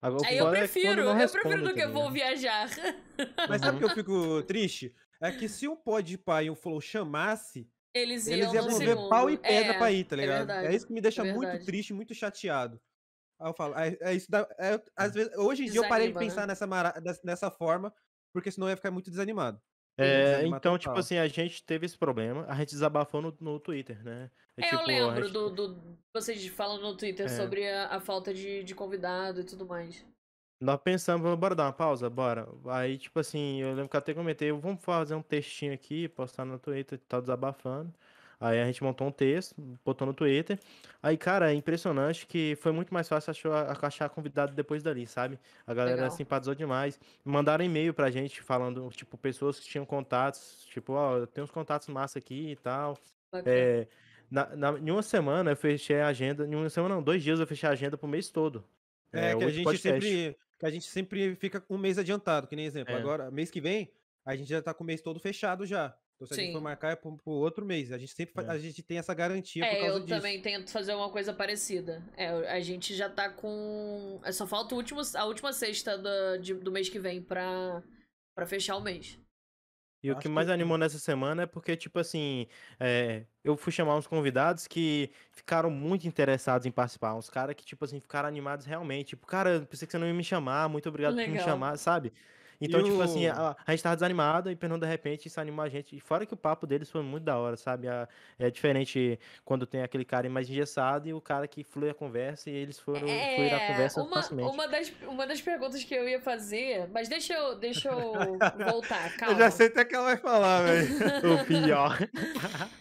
[0.00, 2.68] Agora, o Aí eu é prefiro, não eu prefiro do que vou viajar.
[3.48, 3.94] Mas sabe o que eu Uhum.
[3.94, 4.94] fico triste?
[5.20, 8.88] É que se um Podpah e um Flow chamasse, Eles iam, eles iam no mover
[8.88, 9.08] segundo.
[9.08, 10.42] pau e pedra é, pra ir, tá é ligado?
[10.42, 12.80] É, verdade, isso que me deixa é muito triste, muito chateado.
[13.40, 16.08] Aí eu falo, é, é isso da, é- às vezes, hoje em dia eu parei
[16.08, 16.54] de Desanima, né?
[16.54, 16.68] pensar
[17.00, 17.94] nessa, dessa forma,
[18.34, 19.60] porque senão eu ia ficar muito desanimado.
[19.98, 24.02] É, então, tipo assim, a gente teve esse problema, a gente desabafou no, no Twitter,
[24.02, 24.30] né?
[24.56, 27.28] É, tipo, eu lembro gente- do, do- Vocês falando no Twitter É.
[27.28, 30.04] sobre a, a falta de, de convidado e tudo mais.
[30.60, 32.08] Nós pensamos, bora dar uma pausa?
[32.08, 32.48] Bora.
[32.66, 36.44] Aí, tipo assim, eu lembro que eu até comentei, vamos fazer um textinho aqui, postar
[36.44, 37.92] no Twitter, tá desabafando.
[38.42, 40.58] Aí a gente montou um texto, botou no Twitter.
[41.02, 45.38] Aí, cara, é impressionante que foi muito mais fácil achar, achar convidado depois dali, sabe?
[45.66, 46.10] A galera Legal.
[46.10, 46.98] simpatizou demais.
[47.24, 51.50] Mandaram e-mail pra gente falando, tipo, pessoas que tinham contatos, tipo, ó, eu tenho uns
[51.50, 52.98] contatos massa aqui e tal.
[53.46, 53.86] É,
[54.30, 57.38] na, na- em uma semana eu fechei a agenda, em uma semana não, dois dias
[57.38, 58.64] eu fechei a agenda pro mês todo.
[59.12, 59.82] É, que a gente podcasts.
[60.04, 60.36] sempre.
[60.58, 62.94] Que a gente sempre fica um mês adiantado, que nem exemplo.
[62.94, 62.96] É.
[62.98, 63.90] Agora, mês que vem,
[64.24, 65.94] a gente já tá com o mês todo fechado já.
[66.24, 66.64] Então, se a gente for Sim.
[66.64, 67.90] marcar é pro, pro outro mês.
[67.92, 68.48] A gente sempre É.
[68.48, 70.14] a gente tem essa garantia por É, causa eu disso.
[70.14, 72.02] também tento fazer uma coisa parecida.
[72.16, 74.20] É, a gente já tá com.
[74.24, 77.82] é, Só falta o último, a última sexta do, de- do mês que vem pra,
[78.34, 79.18] pra fechar o mês.
[80.04, 82.48] E o Acho que que mais eu- animou nessa semana é porque, tipo assim,
[82.80, 87.14] é, eu fui chamar uns convidados que ficaram muito interessados em participar.
[87.14, 89.10] Uns caras que, tipo assim, ficaram animados realmente.
[89.10, 91.44] Tipo, cara, eu pensei que você não ia me chamar, muito obrigado por me Legal.
[91.44, 92.12] chamar, sabe?
[92.62, 95.40] Então, E tipo assim, o- a, a gente tava desanimado e Pernambuco, de repente, isso
[95.40, 95.96] animou a gente.
[95.96, 97.88] E fora que o papo deles foi muito da hora, sabe?
[97.88, 98.08] A-
[98.38, 102.48] é diferente quando tem aquele cara mais engessado e o cara que flui a conversa
[102.50, 104.50] e eles foram fluir a conversa É, uma, facilmente.
[104.50, 108.12] uma, das, uma das perguntas que eu ia fazer, mas deixa eu, deixa eu
[108.70, 109.34] voltar, calma.
[109.34, 110.88] Eu já sei até que ela vai falar, velho.
[111.42, 111.98] O pior.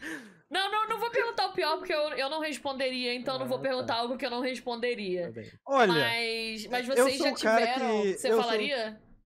[0.49, 3.47] Não, não, não vou perguntar o pior, porque eu, eu não responderia, então eu não
[3.47, 3.99] vou Ah, perguntar tá.
[4.01, 5.31] algo que eu não responderia.
[5.65, 8.01] Olha, Mas, mas vocês já tiveram.
[8.01, 8.51] que- Você eu sou-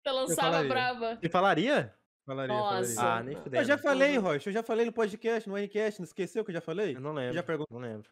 [0.03, 1.17] Você lançava braba.
[1.21, 1.95] Você falaria?
[2.25, 2.95] falaria, Nossa.
[2.95, 3.21] falaria.
[3.21, 3.63] Ah, nem Eu fudendo.
[3.63, 4.17] Eu já falei.
[4.17, 6.97] Rocha, eu já falei no podcast, no Ncast, não esqueceu que eu já falei?
[6.97, 7.35] Eu não lembro.
[7.35, 7.79] Já perguntou.
[7.79, 8.11] Não lembro.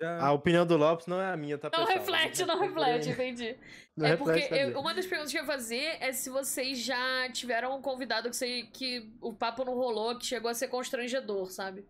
[0.00, 0.20] Já...
[0.20, 1.98] A opinião do Lopes não é a minha, tá, Não pessoal?
[1.98, 3.56] reflete, não reflete, entendi.
[3.96, 7.30] Não é porque eu- uma das perguntas que eu ia fazer é se vocês já
[7.30, 11.50] tiveram um convidado que, você, que o papo não rolou, que chegou a ser constrangedor,
[11.50, 11.86] sabe?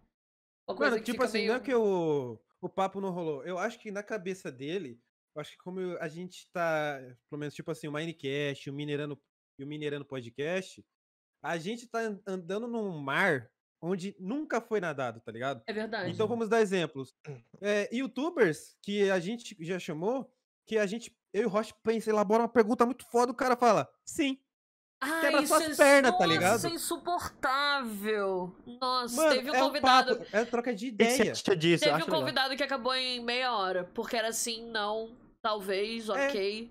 [0.68, 1.48] Uma coisa Mano, que tipo assim, meio...
[1.52, 3.44] não é que o, o papo não rolou.
[3.44, 5.00] Eu acho que na cabeça dele,
[5.34, 6.98] eu acho que como a gente tá,
[7.30, 9.18] pelo menos, tipo assim, o Minecast, o Mineirando
[9.58, 10.84] e o Mineirando Podcast,
[11.42, 15.62] a gente tá an- andando num mar onde nunca foi nadado, tá ligado?
[15.66, 16.10] É verdade.
[16.10, 17.14] Então vamos dar exemplos.
[17.64, 20.28] É, Youtubers que a gente já chamou,
[20.66, 23.56] que a gente, eu e o Rocha, pensa, elabora uma pergunta muito foda, o cara
[23.56, 24.38] fala, sim.
[25.00, 26.58] Ah, quebra isso suas é- pernas, tá nossa, ligado?
[26.58, 28.54] Isso é insuportável.
[28.80, 30.16] Nossa, Mano, teve um é um convidado.
[30.16, 31.32] papo, é troca de ideia.
[31.32, 31.44] disso?
[31.44, 32.20] Teve acho um legal.
[32.20, 33.84] convidado que acabou em meia hora.
[33.94, 35.10] Porque era assim, não,
[35.42, 36.12] talvez, É.
[36.28, 36.70] ok.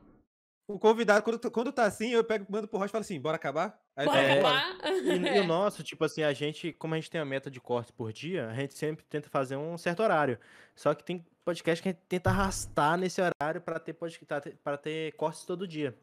[0.67, 3.35] O convidado, quando, quando tá assim, eu pego, mando pro Rocha e falo assim, bora
[3.35, 3.77] acabar?
[3.93, 4.39] Aí Bora É.
[4.39, 4.77] Acabar?
[5.03, 7.59] E, e o nosso, tipo assim, a gente, como a gente tem a meta de
[7.59, 10.39] cortes por dia, a gente sempre tenta fazer um certo horário.
[10.73, 14.77] Só que tem podcast que a gente tenta arrastar nesse horário pra ter, podcast, pra
[14.77, 15.93] ter cortes todo dia.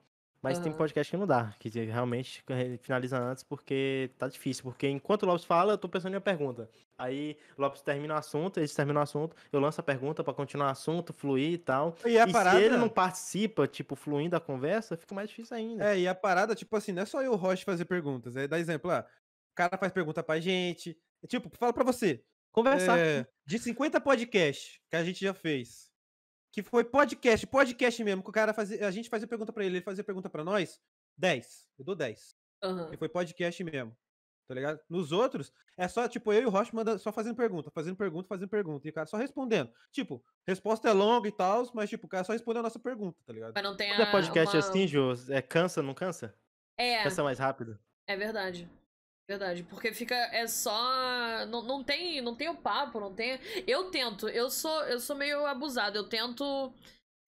[0.42, 0.76] Mas tem Aham.
[0.76, 2.44] podcast que não dá, que realmente
[2.80, 4.62] finaliza antes porque tá difícil.
[4.62, 6.70] Porque enquanto o Lopes fala, eu tô pensando em uma pergunta.
[6.96, 10.32] Aí o Lopes termina o assunto, eles terminam o assunto, eu lanço a pergunta pra
[10.34, 11.94] continuar o assunto, fluir e tal.
[12.04, 12.56] E a e parada.
[12.56, 15.84] se ele não participa, tipo, fluindo a conversa, fica mais difícil ainda.
[15.92, 18.36] É, e a parada, tipo assim, não é só eu e o Rocha fazer perguntas.
[18.36, 19.04] É dar exemplo, ah,
[19.52, 20.96] o cara faz pergunta pra gente.
[21.26, 22.24] Tipo, fala pra você.
[22.52, 22.98] Conversar.
[22.98, 25.87] é, de 50 podcasts que a gente já fez,
[26.52, 28.86] que foi podcast, podcast mesmo, que o cara fazia.
[28.86, 30.80] A gente fazia pergunta pra ele, ele fazia pergunta pra nós,
[31.16, 31.66] 10.
[31.78, 32.36] Eu dou 10.
[32.62, 32.90] Aham.
[32.92, 33.96] E foi podcast mesmo.
[34.48, 34.80] Tá ligado?
[34.88, 38.26] Nos outros, é só, tipo, eu e o Rocha manda só fazendo pergunta, fazendo pergunta,
[38.26, 38.88] fazendo pergunta.
[38.88, 39.70] E o cara só respondendo.
[39.92, 43.18] Tipo, resposta é longa e tal, mas, tipo, o cara só respondeu a nossa pergunta,
[43.26, 43.52] tá ligado?
[43.54, 46.34] Mas não tem Quando é a- podcast uma- assim, Jô, é, cansa, não cansa?
[46.78, 47.78] É, Cansa mais rápido?
[48.06, 48.66] é verdade.
[49.28, 53.38] Verdade, porque fica é só não, não tem não tem o papo, não tem.
[53.66, 56.72] Eu tento, eu sou eu sou meio abusado, eu tento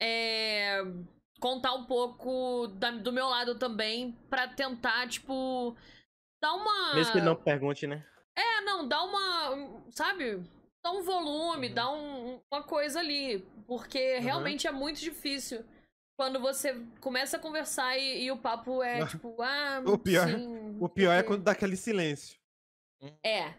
[0.03, 0.79] é,
[1.39, 5.77] contar um pouco da- do meu lado também pra tentar tipo
[6.43, 8.03] dar uma Mesmo que não pergunte, né?
[8.35, 9.51] É, não, dá uma.
[9.51, 10.43] um, Sabe?
[10.83, 11.75] Dá um volume, Uhum.
[11.75, 13.47] dá um- uma coisa ali.
[13.67, 15.63] Porque realmente é muito difícil.
[16.19, 19.07] Quando você começa a conversar e, e o papo é Não.
[19.23, 22.39] tipo, ah, O pior- sim, O pior é porque- quando dá aquele silêncio.
[23.23, 23.55] É.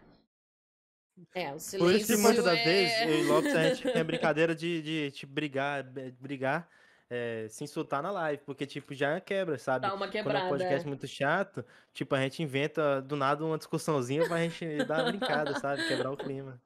[1.34, 2.64] É, o Por silêncio isso que muitas das é...
[2.64, 5.84] vezes, eu e Lopes, a gente tem brincadeira de, de tipo, brigar,
[6.18, 6.68] brigar,
[7.10, 9.82] eh, se insultar na live, porque, tipo, já quebra, sabe?
[9.86, 10.46] Dá uma Quando é quebrada.
[10.46, 10.88] um podcast é.
[10.88, 15.54] muito chato, tipo, a gente inventa do nada uma discussãozinha pra gente dar uma brincada,
[15.60, 15.86] sabe?
[15.86, 16.60] Quebrar o clima.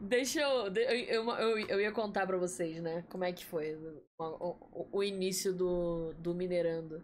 [0.00, 1.58] Deixa eu, de- eu, eu, eu.
[1.68, 3.04] eu ia contar pra vocês, né?
[3.08, 7.02] Como é que foi o, o, o início do, do Mineirando.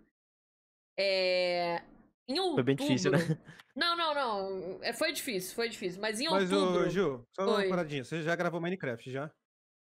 [0.99, 1.83] É.
[2.29, 2.55] Em outubro.
[2.57, 3.19] Foi bem difícil, né?
[3.77, 4.83] Não, não, não.
[4.83, 6.01] É, foi difícil, foi difícil.
[6.01, 6.87] Mas em Mas, outubro.
[6.87, 7.65] ô, Ju, só Oi.
[7.65, 8.03] uma paradinha.
[8.03, 9.31] Você já gravou Minecraft, já?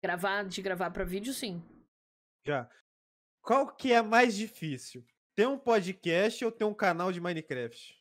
[0.03, 1.63] Gravar, de gravar pra vídeo, sim.
[2.47, 2.67] Já.
[3.43, 5.05] Qual que é mais difícil?
[5.37, 7.95] Ter um podcast ou ter um canal de Minecraft?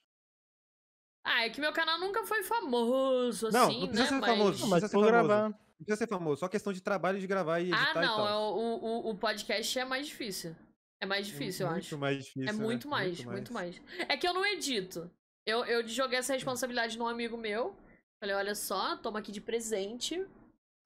[1.26, 4.10] Ah, é que meu canal nunca foi famoso, Não, assim, não precisa né?
[4.10, 4.30] ser mas...
[4.30, 5.12] famoso, Não, mas precisa ser famoso.
[5.12, 5.50] gravar.
[5.50, 8.16] Não precisa ser famoso, só questão de trabalho de gravar e editar Ah, e não,
[8.16, 8.28] tal.
[8.28, 8.60] é o,
[9.08, 10.56] o- o podcast é mais difícil.
[11.04, 11.98] É mais difícil, eu muito acho.
[11.98, 12.44] mais difícil.
[12.44, 12.64] É né?
[12.64, 13.82] muito mais, muito mais.
[14.08, 15.12] É que eu não edito.
[15.46, 17.76] Eu, eu joguei essa responsabilidade num amigo meu.
[18.22, 20.26] Falei, olha só, toma aqui de presente,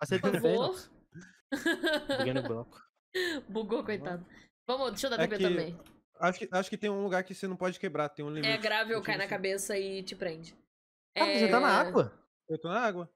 [0.01, 0.89] você por favor.
[2.33, 2.81] No bloco.
[3.47, 4.25] Bugou, coitado.
[4.67, 5.79] Vamos, deixa eu dar É TP que também.
[6.19, 8.47] Acho que, acho que tem um lugar que você não pode quebrar, tem um limite.
[8.47, 10.57] É grave ou Eu cai na cabeça e te prende.
[11.15, 12.25] Ah, mas você tá na É, água?
[12.49, 13.07] Eu tô na água.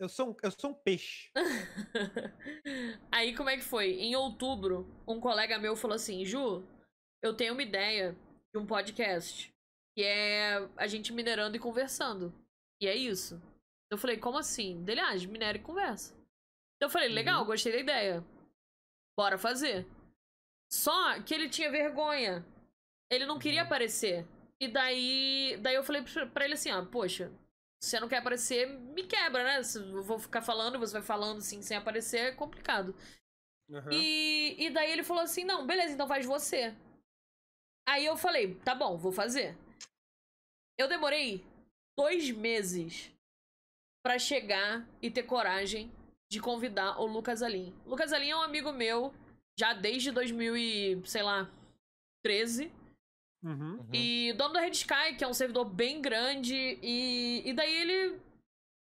[0.00, 1.30] Eu sou um, eu sou um peixe.
[3.10, 3.92] Aí como é que foi?
[4.00, 6.64] Em outubro, um colega meu falou assim: Ju,
[7.22, 8.16] eu tenho uma ideia
[8.52, 9.50] de um podcast.
[9.94, 12.32] Que é a gente minerando e conversando.
[12.80, 13.40] E é isso.
[13.90, 14.82] Eu falei, como assim?
[14.82, 16.16] Dele, ah, minera e conversa.
[16.80, 17.46] Eu falei, legal, Uhum.
[17.46, 18.24] gostei da ideia.
[19.14, 19.86] Bora fazer.
[20.72, 22.42] Só que ele tinha vergonha.
[23.10, 23.66] Ele não queria Uhum.
[23.66, 24.26] aparecer.
[24.58, 27.30] E daí, daí eu falei pra ele assim, ó, poxa,
[27.82, 29.62] você não quer aparecer, me quebra, né?
[29.62, 32.94] Se eu vou ficar falando, você vai falando assim sem aparecer, é complicado.
[33.70, 33.90] Aham.
[33.92, 36.74] E, e daí ele falou assim: não, beleza, então faz você.
[37.88, 39.56] Aí eu falei, tá bom, vou fazer.
[40.78, 41.44] Eu demorei
[41.98, 43.12] dois meses
[44.04, 45.90] pra chegar e ter coragem
[46.30, 47.74] de convidar o Lucas Alim.
[47.84, 49.12] Lucas Alim é um amigo meu
[49.58, 51.50] já desde 2000 e, sei lá,
[52.24, 52.72] 13.
[53.42, 53.74] Uhum.
[53.74, 53.88] Uhum.
[53.92, 56.78] E dono da Red Sky, que é um servidor bem grande.
[56.82, 58.20] E, e daí ele.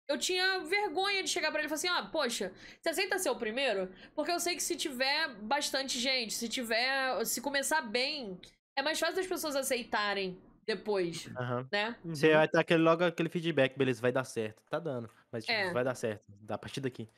[0.09, 3.31] Eu tinha vergonha de chegar pra ele e falar assim: ah, poxa, você aceita ser
[3.31, 3.91] o primeiro?
[4.15, 7.25] Porque eu sei que se tiver bastante gente, se tiver.
[7.25, 8.39] Se começar bem,
[8.77, 11.27] é mais fácil das pessoas aceitarem depois,
[11.73, 11.97] né?
[12.05, 12.15] uhum.
[12.15, 14.63] Você vai ter aquele, logo aquele feedback, beleza, vai dar certo.
[14.71, 15.11] Tá dando.
[15.31, 15.73] Mas tipo, É.
[15.73, 16.23] vai dar certo.
[16.41, 17.09] Da partir daqui.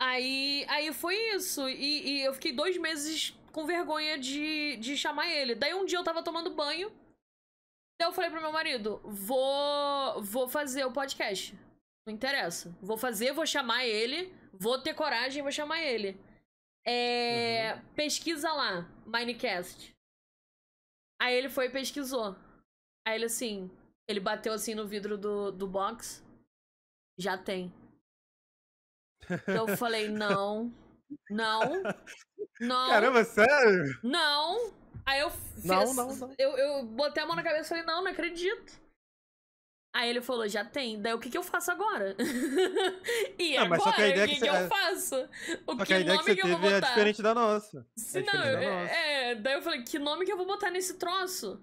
[0.00, 1.68] Aí, aí foi isso.
[1.68, 5.56] E, e eu fiquei dois meses com vergonha de, de chamar ele.
[5.56, 6.90] Daí um dia eu tava tomando banho.
[7.98, 11.58] Daí eu falei pro meu marido: vou, vou fazer o podcast.
[12.06, 12.72] Não interessa.
[12.80, 14.32] Vou fazer, vou chamar ele.
[14.52, 16.16] Vou ter coragem, vou chamar ele.
[16.86, 19.92] É, Pesquisa lá, Minecast.
[21.20, 22.36] Aí ele foi e pesquisou.
[23.04, 23.68] Aí ele assim,
[24.06, 26.24] ele bateu assim no vidro do, do box.
[27.18, 27.72] Já tem.
[29.48, 30.72] Eu falei, não,
[31.30, 31.82] não,
[32.60, 33.98] não, Caramba, sério?
[34.02, 34.72] não.
[35.06, 36.34] Aí eu fiz, Não, não, não.
[36.38, 38.78] Eu, eu botei a mão na cabeça e falei, não, não acredito.
[39.94, 41.00] Aí ele falou, já tem.
[41.00, 42.14] Daí o que, que eu faço agora?
[43.38, 43.96] e Não, mas só agora?
[43.96, 45.28] que a ideia o que, que que, eu faço?
[45.66, 46.88] O Só que a ideia nome que você que, eu vou é botar?
[46.88, 47.86] diferente da nossa.
[47.96, 48.92] Se é não, da nossa.
[48.92, 51.62] é, daí eu falei, que nome que eu vou botar nesse troço?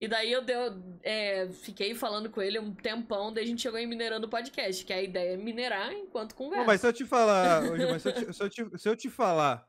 [0.00, 3.78] E daí eu deu, é, fiquei falando com ele um tempão, daí a gente chegou
[3.78, 6.66] em Minerando o Podcast, que a ideia é minerar enquanto conversa.
[6.66, 8.96] Mas se eu te falar, Gil, mas se eu te, se eu te- se eu
[8.96, 9.66] te falar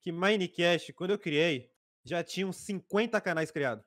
[0.00, 1.70] que Minecast, quando eu criei,
[2.02, 3.84] já tinha uns 50 canais criados.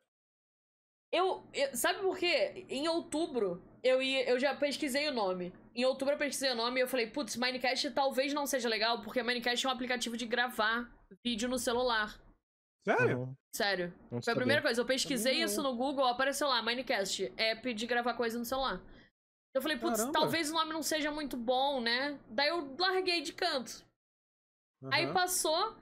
[1.11, 2.65] Eu, eu- sabe por quê?
[2.69, 5.51] Em outubro, eu, ia, eu já pesquisei o nome.
[5.75, 9.01] Em outubro eu pesquisei o nome e eu falei, putz, Minecast talvez não seja legal,
[9.01, 10.89] porque Minecast é um aplicativo de gravar
[11.25, 12.17] vídeo no celular.
[12.84, 13.19] Sério?
[13.19, 13.36] Uhum.
[13.55, 13.93] Sério.
[14.11, 14.82] Não Foi a primeira coisa.
[14.82, 18.82] Eu pesquisei isso no Google, apareceu lá, Minecast, app de gravar coisa no celular.
[19.53, 20.13] Eu falei, putz, Caramba.
[20.17, 22.17] talvez o nome não seja muito bom, né?
[22.29, 23.86] Daí eu larguei de canto.
[24.91, 25.13] Aí Aham.
[25.13, 25.75] passou.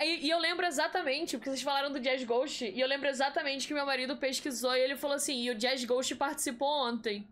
[0.00, 3.66] aí- e eu lembro exatamente, porque vocês falaram do Jazz Ghost, e eu lembro exatamente
[3.66, 7.28] que meu marido pesquisou e ele falou assim: e o Jazz Ghost participou ontem.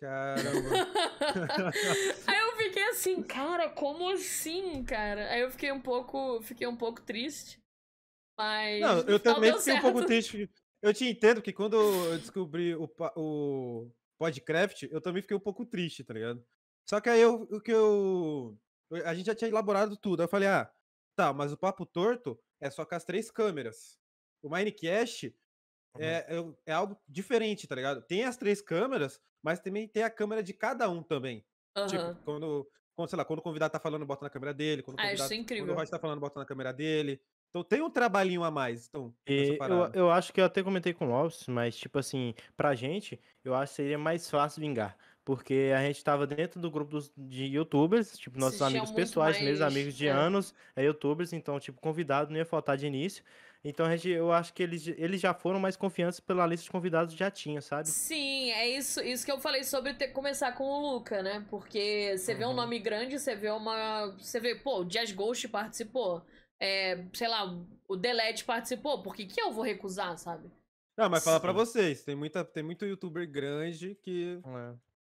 [0.00, 0.70] Caramba.
[2.26, 5.30] Aí eu fiquei assim, cara, como assim, cara?
[5.30, 7.58] Aí eu fiquei um pouco, fiquei um pouco triste.
[8.36, 10.08] Mas Não, eu também fiquei um pouco certo.
[10.08, 10.50] triste.
[10.82, 15.64] Eu te entendo que quando eu descobri o, o Podcraft, eu também fiquei um pouco
[15.64, 16.44] triste, tá ligado?
[16.88, 18.58] Só que aí eu, o que eu.
[19.04, 20.20] A gente já tinha elaborado tudo.
[20.20, 20.70] Aí eu falei, ah,
[21.16, 23.98] tá, mas o Papo Torto é só com as três câmeras.
[24.42, 25.34] O Minecast
[25.98, 28.02] é, é, é algo diferente, tá ligado?
[28.02, 31.44] Tem as três câmeras, mas também tem a câmera de cada um também.
[31.88, 32.20] Tipo, Aham.
[32.24, 34.82] quando, quando, sei lá, quando o convidado tá falando, bota na câmera dele.
[34.82, 35.64] Quando o Ah, isso é incrível.
[35.64, 37.20] Quando o Royce tá falando, bota na câmera dele.
[37.56, 38.86] Então tem um trabalhinho a mais.
[38.88, 42.34] Então, E eu, eu acho que eu até comentei com o Lopes, mas, tipo assim,
[42.54, 44.94] pra gente, eu acho que seria mais fácil vingar.
[45.24, 49.40] Porque a gente tava dentro do grupo dos, de youtubers, tipo, nossos Vocês amigos pessoais
[49.42, 50.10] mais- amigos de é.
[50.10, 53.24] anos, é youtubers, então, tipo, convidado não ia faltar de início.
[53.64, 56.70] Então, a gente, eu acho que eles, eles já foram mais confiantes pela lista de
[56.70, 57.88] convidados que já tinha, sabe?
[57.88, 61.44] Sim, é isso, isso que eu falei sobre ter que começar com o Luca, né?
[61.50, 62.54] Porque você vê um Uhum.
[62.54, 64.12] nome grande, você vê uma.
[64.18, 66.22] Você vê, pô, o Jazz Ghost participou.
[66.58, 67.44] É, sei lá,
[67.88, 69.02] o Delete participou.
[69.02, 70.50] Por que, que eu vou recusar, sabe?
[70.96, 71.58] Não, mas falar pra Sim.
[71.58, 74.40] vocês, tem, muita, tem muito youtuber grande que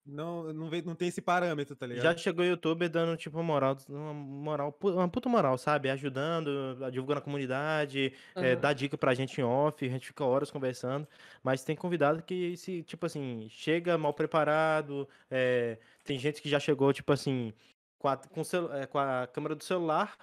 [0.07, 2.05] não, não, vê, não tem esse parâmetro, tá ligado?
[2.05, 5.91] Já chegou youtuber dando, tipo, uma moral, uma moral, uma puta moral, sabe?
[5.91, 8.61] Ajudando, divulgando a comunidade, é, Aham.
[8.61, 11.09] dá dica pra gente em off, a gente fica horas conversando.
[11.43, 15.09] Mas tem convidado que, se, tipo assim, chega mal preparado.
[15.29, 17.53] é, tem gente que já chegou, tipo assim,
[17.99, 20.17] com a, com, o é, com a câmera do celular,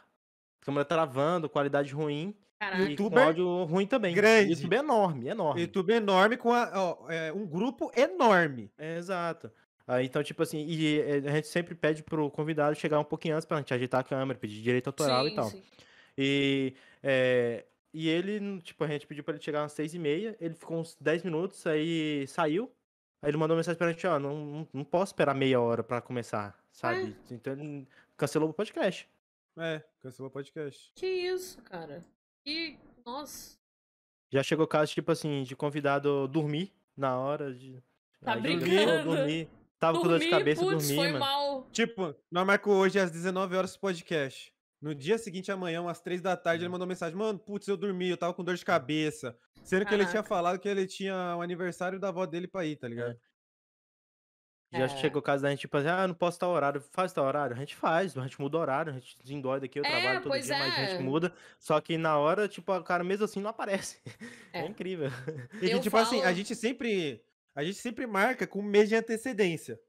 [0.63, 2.35] câmera travando, qualidade ruim.
[2.59, 2.81] Caraca.
[2.81, 4.13] E com Youtuber áudio ruim também.
[4.15, 4.51] grande.
[4.51, 5.61] YouTube é enorme, enorme.
[5.61, 8.71] YouTube enorme com a, ó, é, um grupo enorme.
[8.77, 9.51] É, exato.
[9.85, 13.35] Aí, então, tipo assim, e eh, a gente sempre pede pro convidado chegar um pouquinho
[13.35, 15.49] antes pra gente ajeitar a câmera, pedir direito autoral e Sim, tal.
[15.49, 15.61] sim.
[16.17, 16.73] E,
[17.03, 20.53] é, e ele, tipo, a gente pediu pra ele chegar às seis e meia, ele
[20.53, 22.71] ficou uns 10 minutos, aí saiu.
[23.21, 25.99] Aí ele mandou mensagem pra gente, ó, não, não, não posso esperar meia hora pra
[26.01, 27.13] começar, sabe?
[27.29, 27.85] Então ele
[28.15, 29.09] cancelou o podcast.
[29.57, 30.91] É, cancelou o podcast.
[30.95, 32.05] Que isso, cara?
[32.43, 32.77] Que.
[33.05, 33.57] Nossa.
[34.31, 37.81] Já chegou o caso, tipo assim, de convidado dormir na hora de.
[38.21, 39.15] Tá Aí brincando?
[39.15, 39.47] dormir.
[39.79, 41.19] Tava com dor de Dormi, cabeça, putz, dormi, foi mano.
[41.19, 41.67] mal.
[41.71, 44.51] Tipo, nós marcou hoje às 19 horas o podcast.
[44.81, 48.09] No dia seguinte, amanhã, às 3 da tarde, ele mandou mensagem: Mano, putz, eu dormi,
[48.09, 49.37] eu tava com dor de cabeça.
[49.63, 52.77] Sendo que ele tinha falado que ele tinha o aniversário da avó dele pra ir,
[52.77, 53.17] tá ligado?
[54.73, 54.87] Já É.
[54.89, 56.81] chegou o caso da gente, tipo assim, ah, não posso estar horário.
[56.91, 57.55] Faz tal horário?
[57.55, 60.21] A gente faz, a gente muda o horário, a gente desendói daqui, eu É, trabalho
[60.23, 60.87] todo dia, mas a é.
[60.89, 61.33] gente muda.
[61.59, 64.01] Só que na hora, tipo, o cara mesmo assim não aparece.
[64.53, 64.65] É, É.
[64.65, 65.09] incrível.
[65.61, 67.23] E, Eu tipo assim, a falo- gente sempre.
[67.55, 69.79] A gente sempre marca com um mês de antecedência.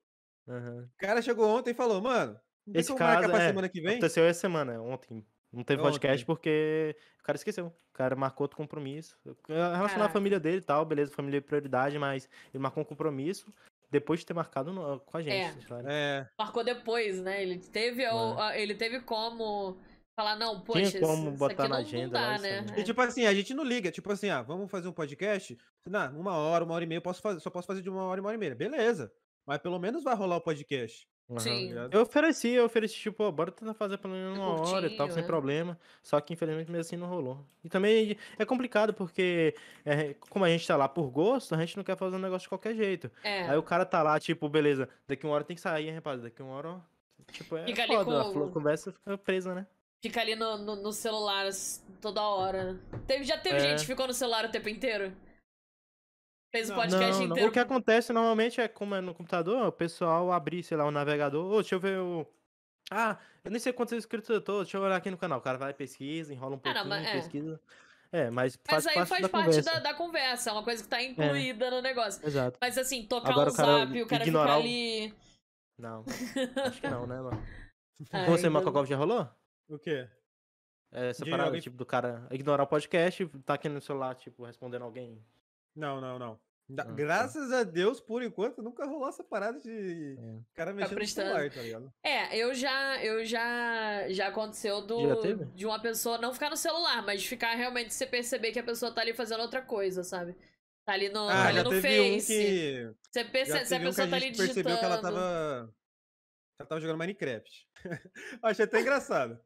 [0.46, 0.88] Aham.
[0.94, 2.38] O cara chegou ontem e falou, mano,
[2.74, 3.92] Esse caso pra é, semana que vem?
[3.92, 5.24] aconteceu essa semana, ontem.
[5.50, 5.92] Não teve Ontem.
[5.92, 7.66] podcast porque o cara esqueceu.
[7.68, 9.16] O cara marcou outro compromisso.
[9.48, 13.54] Relacionar a família dele e tal, beleza, família é prioridade, mas ele marcou um compromisso
[13.90, 15.66] depois de ter marcado no- com a gente.
[15.68, 15.84] sabe?
[15.88, 17.42] É, Marcou depois, né?
[17.42, 19.76] Ele teve, o- a- ele teve como
[20.18, 22.42] falar, não, poxa, Tinha isso- como isso botar aqui na não, agenda não dá, isso
[22.42, 22.60] né?
[22.62, 22.74] né?
[22.78, 25.58] E tipo assim, a gente não liga, tipo assim, ah, vamos fazer um podcast?
[25.88, 28.04] Não, uma hora, uma hora e meia, eu posso fazer, só posso fazer de uma
[28.04, 28.54] hora e uma hora e meia.
[28.54, 29.12] Beleza.
[29.46, 31.06] Mas pelo menos vai rolar o podcast.
[31.30, 31.40] Aham.
[31.40, 31.68] Sim.
[31.68, 31.94] ligado?
[31.94, 35.06] Eu ofereci, eu ofereci, tipo, ó, bora tentar fazer pelo menos uma hora e tal,
[35.06, 35.26] curtinho, sem né?
[35.26, 35.78] problema.
[36.02, 37.44] Só que infelizmente mesmo assim não rolou.
[37.62, 39.54] E também é complicado porque,
[39.86, 42.44] é, como a gente tá lá por gosto, a gente não quer fazer um negócio
[42.44, 43.10] de qualquer jeito.
[43.22, 43.48] É.
[43.48, 46.20] Aí o cara tá lá, tipo, beleza, daqui uma hora tem que sair, hein, rapaz?
[46.22, 46.80] Daqui uma hora, ó.
[47.32, 49.66] Tipo, é Fica ali foda, a com- conversa fica presa, né?
[50.02, 51.48] Fica ali no, no, no celular
[52.02, 52.78] toda hora.
[53.06, 53.60] Teve, já teve É.
[53.60, 55.10] gente que ficou no celular o tempo inteiro?
[56.54, 57.24] Fez o Não, podcast Não, não.
[57.32, 57.48] inteiro.
[57.48, 60.90] O que acontece normalmente é, como é no computador, o pessoal abrir, sei lá, o
[60.92, 61.44] navegador.
[61.52, 62.24] Ô, deixa eu ver o.
[62.90, 65.38] Ah, eu nem sei quantos inscritos eu tô, deixa eu olhar aqui no canal.
[65.40, 67.12] O cara vai, pesquisa, enrola um Ah, não, pouquinho, mas é.
[67.12, 67.60] pesquisa.
[68.12, 69.72] É, mas Mas faz aí parte faz da parte conversa.
[69.72, 72.24] da, da conversa, é uma coisa que tá incluída no negócio.
[72.24, 72.56] Exato.
[72.60, 75.14] Mas assim, tocar Agora o o cara zap, o cara ignorar ficar o- ali.
[75.76, 76.04] Não,
[76.68, 77.42] acho que não, né, mano?
[78.12, 79.28] Ai, Você, Macocov, já rolou?
[79.68, 80.08] O quê?
[80.92, 84.14] É, Essa De parada, alguém- tipo, do cara ignorar o podcast, tá aqui no celular,
[84.14, 85.20] tipo, respondendo alguém.
[85.74, 86.40] Não, não, não.
[86.68, 86.92] Da- Ah, tá.
[86.92, 90.38] Graças a Deus, por enquanto, nunca rolou essa parada de É.
[90.54, 91.28] cara mexendo no prestando.
[91.28, 91.92] celular, tá ligado?
[92.02, 96.56] É, eu já, eu já, já aconteceu do, Já de uma pessoa não ficar no
[96.56, 100.34] celular, mas ficar realmente você perceber que a pessoa tá ali fazendo outra coisa, sabe?
[100.86, 102.26] Tá ali no, tá Ah, ali já no teve um Face.
[102.34, 102.94] que.
[103.10, 104.54] Você percebe, se a um pessoa a tá ali digitando.
[104.54, 105.74] percebeu que ela tava.
[106.60, 107.68] Ela tava jogando Minecraft.
[108.42, 109.38] Achei até engraçado.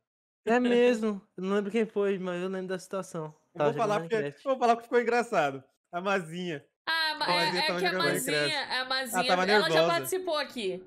[0.46, 3.34] É mesmo, eu não lembro quem foi, mas eu lembro da situação.
[3.54, 5.62] Eu vou falar, porque, vou falar que ficou engraçado.
[5.92, 6.64] A Mazinha.
[6.86, 10.82] Ah, ma- A é, é que a Mazinha, a Mazinha, tava ela já participou aqui.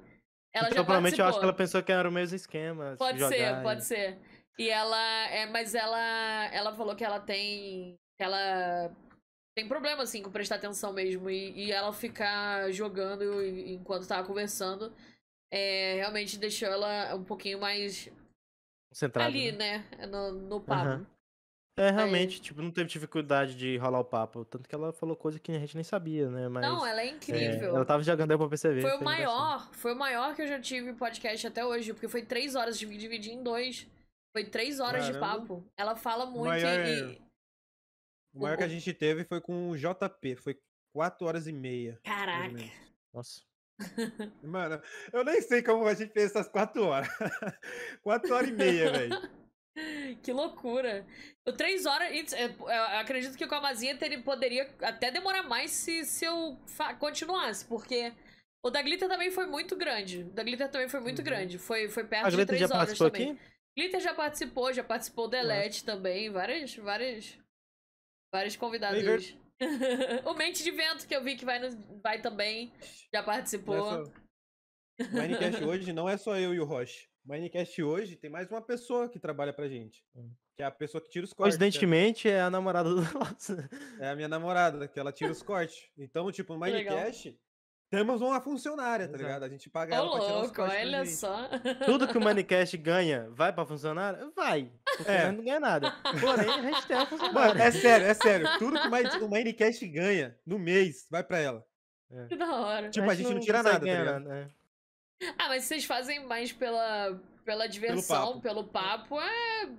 [0.53, 2.91] Ela então, já provavelmente eu acho que ela pensou que era o mesmo esquema.
[2.91, 4.19] se Pode jogar ser, e- pode ser.
[4.59, 8.91] E ela, é, mas ela, ela falou que ela tem, que ela
[9.55, 14.93] tem problema assim com prestar atenção mesmo e, e ela ficar jogando enquanto tava conversando,
[15.51, 18.09] é, realmente deixou ela um pouquinho mais
[18.93, 19.85] Centrado, ali, né?
[19.97, 20.81] né, no, no papo.
[20.89, 21.07] Aham.
[21.77, 24.43] É, realmente, tipo, não teve dificuldade de rolar o papo.
[24.45, 26.47] Tanto que ela falou coisa que a gente nem sabia, né?
[26.49, 26.61] Mas.
[26.61, 27.75] Não, ela é é, incrível.
[27.75, 28.81] ela tava jogando, deu pra perceber.
[28.81, 32.23] Foi o maior, foi o maior que eu já tive podcast até hoje, porque foi
[32.23, 33.87] três horas, tive que dividir em dois.
[34.35, 35.39] Foi três horas de Caramba.
[35.39, 35.65] papo.
[35.77, 37.21] Ela fala muito maior- e.
[38.33, 40.35] O maior que a gente teve foi com o JP.
[40.37, 40.57] Foi
[40.93, 41.99] 4 horas e meia.
[42.03, 42.63] Caraca.
[43.13, 43.41] Nossa.
[44.43, 44.81] Mano,
[45.11, 47.09] eu nem sei como a gente fez essas 4 horas.
[48.03, 49.40] 4 horas e meia, velho.
[50.23, 51.05] Que loucura.
[51.47, 52.11] O três horas.
[52.13, 56.25] it's- é, Eu acredito que com a Mazinha teria, poderia até demorar mais se, se
[56.25, 56.57] eu
[56.99, 58.13] continuasse, porque
[58.65, 60.23] o da Glitter também foi muito grande.
[60.23, 61.25] O da Glitter também foi muito Uhum.
[61.25, 61.57] grande.
[61.57, 63.31] Foi, foi perto A de Greta três já horas também.
[63.31, 63.41] aqui?
[63.77, 66.29] Glitter já participou, já participou do Delete também.
[66.29, 67.37] Várias, várias.
[68.33, 69.01] Vários convidados.
[69.01, 69.39] ver-
[70.25, 71.59] o Mente de Vento, que eu vi que vai,
[72.03, 72.71] vai também,
[73.13, 74.03] já participou.
[75.11, 77.07] Não é Minecast hoje não é só eu e o Roche.
[77.25, 80.03] Minecast hoje tem mais uma pessoa que trabalha pra gente.
[80.15, 80.31] Hum.
[80.55, 81.55] Que é a pessoa que tira os cortes.
[81.55, 83.55] que é- Coincidentemente, é a namorada do nosso.
[83.99, 85.89] É a minha namorada, que ela tira os cortes.
[85.97, 86.59] Então, tipo, no.
[86.59, 87.37] Minecast,
[87.91, 89.23] temos uma funcionária, tá Exato.
[89.23, 89.43] ligado?
[89.43, 90.75] A gente paga Ô, ela pra tirar os louco, cortes.
[90.75, 91.15] pra olha gente.
[91.15, 91.49] só.
[91.85, 94.31] Tudo que o Manicast ganha vai pra funcionário?
[94.35, 94.71] Vai.
[94.97, 95.31] Porque É.
[95.31, 95.91] não ganha nada.
[96.19, 97.63] Porém, a gente tem a Mano, funcionária.
[97.63, 98.47] é sério, é sério.
[98.59, 101.65] Tudo que o Mine- o Minecast ganha no mês vai pra ela.
[102.27, 102.89] Que da hora.
[102.89, 104.23] Tipo, a gente não tira consegue nada, tá ganhar ligado?
[104.23, 104.60] nada, é.
[105.37, 109.69] Ah, mas vocês fazem mais pela, pela diversão, pelo papo, é.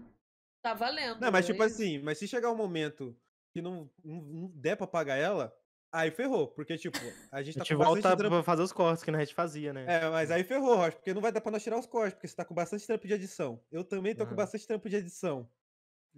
[0.63, 1.21] Tá valendo.
[1.21, 1.53] Não, mas né?
[1.53, 3.17] tipo assim, mas se chegar um momento
[3.53, 5.53] que não, não, não der pra pagar ela,
[5.93, 6.49] aí ferrou.
[6.49, 6.97] Porque, tipo,
[7.31, 8.37] a gente A tá gente com bastante volta trampo.
[8.37, 9.85] pra fazer os cortes que a gente fazia, né?
[9.89, 12.29] É, mas aí ferrou, Rocha, porque não vai dar pra nós tirar os cortes, porque
[12.29, 13.63] você tá com bastante trampo de edição.
[13.71, 15.51] Eu também tô com bastante trampo de edição.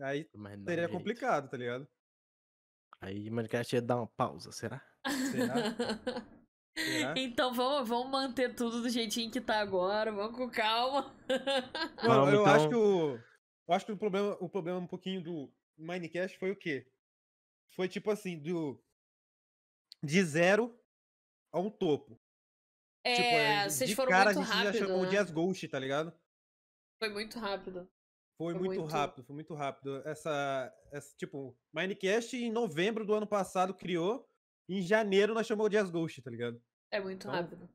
[0.01, 0.29] Aí
[0.67, 0.93] seria gente.
[0.93, 1.89] complicado, tá ligado?
[3.01, 4.83] Aí o Manicast ia dar uma pausa, será?
[5.31, 5.55] Será?
[7.17, 11.15] Então vamos, vamos manter tudo do jeitinho que tá agora, vamos com calma.
[12.03, 12.69] Não, eu acho então.
[12.71, 13.15] que o.
[13.67, 16.87] Eu acho que o problema, o problema um pouquinho do Minecast foi o quê?
[17.75, 18.83] Foi tipo assim, do.
[20.03, 20.77] De zero
[21.53, 22.21] a um topo.
[23.07, 24.79] tipo, É, vocês de foram cara, muito a gente já rápido.
[24.87, 25.09] chamou né?
[25.11, 26.13] de As Ghost, tá ligado?
[26.99, 27.89] Foi muito rápido.
[28.37, 30.03] Foi, Foi muito, muito- rápido, foi muito rápido.
[30.07, 34.29] Essa, essa, tipo, Minecast em novembro do ano passado criou,
[34.69, 36.61] em janeiro nós chamamos de As Ghost, tá ligado?
[36.91, 37.69] É muito Então, rápido.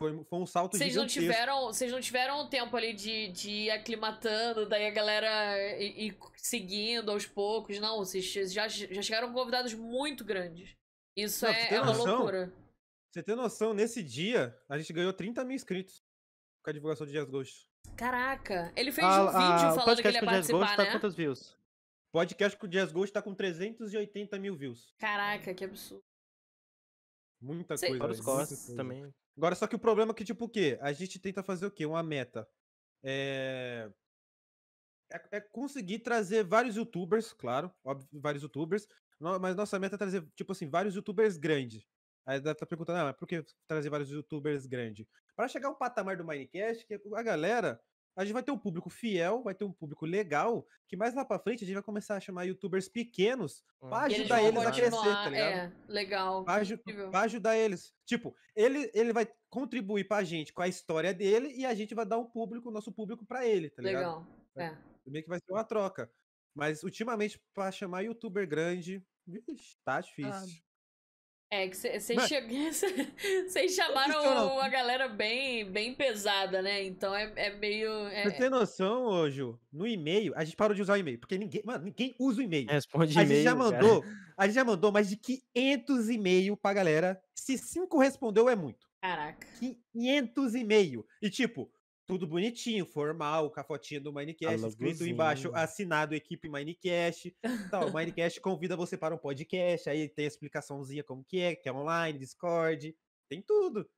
[0.00, 3.50] Foi, foi um salto Vocês não tiveram, vocês não tiveram um tempo ali de, de
[3.50, 7.96] ir aclimatando, daí a galera ir, ir seguindo aos poucos, não.
[7.98, 10.76] Vocês já, já chegaram com convidados muito grandes.
[11.16, 12.52] Isso Não, é, é uma noção, loucura.
[13.10, 16.04] Você tem noção, nesse dia, a gente ganhou 30 mil inscritos
[16.62, 17.66] com a divulgação de Jazz Ghost.
[17.96, 20.46] Caraca, ele fez Ah, um vídeo ah, falando que ele podcast ia com o Jazz
[20.46, 20.90] Ghost participar, tá né?
[20.92, 21.58] quantas views?
[22.12, 24.94] Podcast com o Jazz Ghost tá com 380 mil views.
[24.98, 26.04] Caraca, que absurdo.
[27.40, 27.90] Muita Sei.
[27.90, 28.22] coisa.
[28.22, 28.76] Fora os coisa.
[28.76, 29.12] também.
[29.36, 30.78] Agora, só que o problema é que, tipo, o quê?
[30.80, 31.86] A gente tenta fazer o quê?
[31.86, 32.48] Uma meta.
[33.02, 33.90] É...
[35.10, 38.86] É, é conseguir trazer vários youtubers, claro, óbvio, vários youtubers,
[39.40, 41.86] mas nossa meta é trazer, tipo assim, vários youtubers grandes.
[42.26, 45.06] Aí tá perguntando, ah, mas por que trazer vários youtubers grandes?
[45.34, 47.80] Para chegar ao patamar do Minecast, que a galera,
[48.18, 51.24] a gente vai ter um público fiel, vai ter um público legal, que mais lá
[51.24, 53.88] pra frente a gente vai começar a chamar youtubers pequenos Hum.
[53.88, 55.52] pra eles ajudar vão eles a crescer, tá ligado?
[55.52, 56.44] É, legal.
[56.48, 57.10] Aju- incrível.
[57.10, 57.94] vai ajudar eles.
[58.04, 62.04] Tipo, ele, ele vai contribuir pra gente com a história dele e a gente vai
[62.04, 64.00] dar um público, nosso público pra ele, tá ligado?
[64.00, 64.26] Legal.
[64.56, 64.76] É.
[65.06, 66.10] Meio que vai ser uma troca.
[66.54, 70.60] Mas ultimamente, pra chamar youtuber grande, vixe, tá difícil.
[71.50, 72.04] É, que vocês
[73.74, 76.84] chamaram uma galera bem, bem pesada, né?
[76.84, 77.90] Então é, é meio.
[78.08, 81.18] é- Pra ter noção, ô, Ju, no e-mail, a gente parou de usar o e-mail,
[81.18, 82.66] porque ninguém, mano, ninguém usa o e-mail.
[82.68, 83.28] Responde a e-mail.
[83.36, 83.64] gente já cara.
[83.82, 84.04] mandou,
[84.36, 87.18] a gente já mandou mais de 500 e-mail pra galera.
[87.34, 88.86] Se cinco respondeu, é muito.
[89.00, 89.46] Caraca.
[89.94, 91.06] 500 e-mail.
[91.22, 91.70] E tipo,
[92.08, 97.36] tudo bonitinho, formal, com a fotinha do Minecast, escrito embaixo, assinado equipe Minecast.
[97.70, 101.54] Tal, o Minecast convida você para um podcast, aí tem a explicaçãozinha como que é,
[101.54, 102.96] que é online, Discord,
[103.30, 103.88] tem tudo.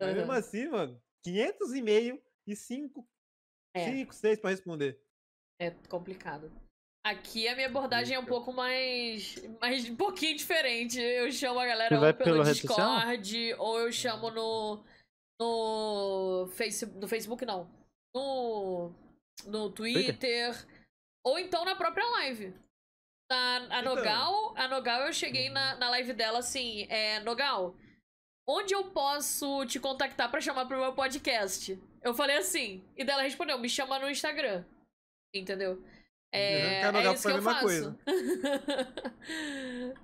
[0.00, 3.08] Mas mesmo assim, mano, 500 e-mail e 5,
[3.72, 3.84] É.
[3.84, 5.00] 5, 6 para responder.
[5.60, 6.50] É complicado.
[7.06, 11.00] Aqui a minha abordagem é um pouco mais, mais um pouquinho diferente.
[11.00, 12.42] Eu chamo a galera ou pelo?
[12.42, 14.84] Discord, ou eu chamo no
[15.40, 17.68] no Facebook, no Facebook não.
[18.14, 18.92] No
[19.46, 20.54] no Twitter,
[21.24, 22.54] ou então na própria live.
[23.30, 23.82] Na, a Então.
[23.82, 27.74] Nogal, a Nogal eu cheguei na, na live dela assim, é, Nogal,
[28.46, 31.80] onde eu posso te contactar pra chamar pro meu podcast?
[32.02, 34.64] Eu falei assim, e dela respondeu, me chama no Instagram.
[35.34, 35.82] Entendeu?
[36.32, 37.98] É, Que a Nogal é isso que foi a eu mesma faço.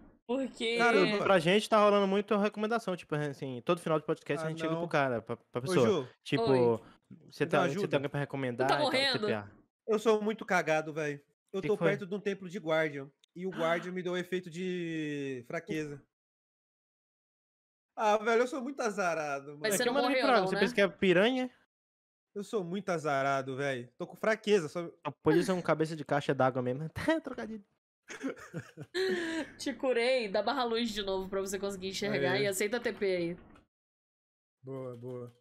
[0.27, 0.77] Porque.
[0.77, 1.19] Caramba.
[1.23, 4.61] Pra gente tá rolando muito recomendação, tipo, assim, todo final de podcast Ah, a gente
[4.61, 4.81] chega não.
[4.81, 5.87] pro cara, pra, pra Ô, pessoa.
[5.87, 6.81] Ju, tipo, Oi.
[7.31, 8.67] você tá, você tem alguém pra recomendar?
[8.69, 9.27] tá e tal, morrendo?
[9.27, 9.51] TPA.
[9.87, 11.21] eu sou muito cagado, velho.
[11.53, 13.09] Eu Que tô que perto de um templo de Guardian.
[13.35, 16.03] E o Guardian me deu um efeito de fraqueza.
[17.95, 19.61] Ah, velho, eu sou muito azarado, mano.
[19.63, 20.61] Mas É, você não vir morreu, não, Você né?
[20.61, 21.51] pensa que é piranha?
[22.35, 23.89] Eu sou muito azarado, velho.
[23.97, 24.69] Tô com fraqueza.
[24.69, 24.91] Só...
[25.23, 26.87] Podia ser um cabeça de caixa d'água mesmo.
[26.93, 27.65] Tá trocadilho.
[29.59, 32.45] Te curei, dá barra luz de novo pra você conseguir enxergar Aê.
[32.45, 33.37] e aceita TP aí.
[34.63, 35.37] Boa, boa.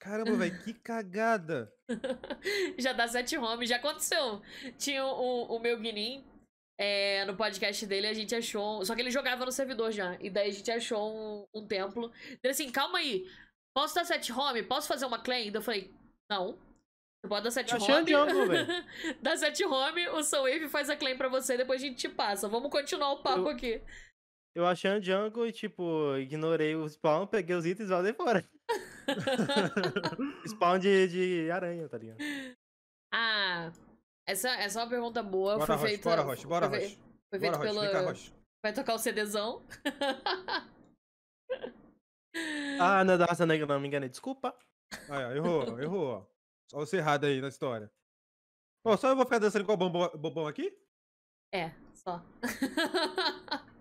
[0.00, 1.72] Caramba, velho, que cagada.
[2.78, 4.40] já dá sete home, já aconteceu.
[4.76, 6.24] Tinha o, o meu Guinim,
[6.78, 8.84] é, no podcast dele, a gente achou.
[8.84, 10.16] Só que ele jogava no servidor já.
[10.20, 12.12] E daí a gente achou um, um templo.
[12.42, 13.28] Ele assim, calma aí.
[13.74, 14.62] Posso dar set home?
[14.62, 15.50] Posso fazer uma claim?
[15.52, 15.92] Eu falei,
[16.30, 16.56] não.
[17.20, 18.10] Você pode dar set Eu achei home.
[18.10, 18.66] jungle, velho.
[19.20, 22.48] Dá set home, o Soulwave faz a claim pra você, depois a gente te passa.
[22.48, 23.82] Vamos continuar o papo Eu- aqui.
[24.56, 28.44] Eu achei um jungle e, tipo, ignorei o spawn, peguei os itens e vazei fora.
[30.46, 32.18] spawn de, de aranha, tá ligado?
[33.12, 33.70] Ah,
[34.26, 35.54] essa, essa é uma pergunta boa.
[35.58, 36.08] Bora, foi Rocha, feita.
[36.10, 36.98] bora, Rocha, bora, foi, fe-
[37.30, 38.04] foi feito Bora, pelo.
[38.08, 38.32] Rocha.
[38.64, 39.62] Vai tocar o CDzão.
[42.80, 44.08] Ah, não é da raça negra, não, me enganei.
[44.08, 44.56] Desculpa.
[45.08, 46.37] Aí, ó, errou, errou, ó.
[46.70, 47.90] Só você errado aí na história.
[48.84, 50.76] Ó, só eu vou ficar dançando com o bombom, bombom aqui?
[51.52, 52.22] É, só.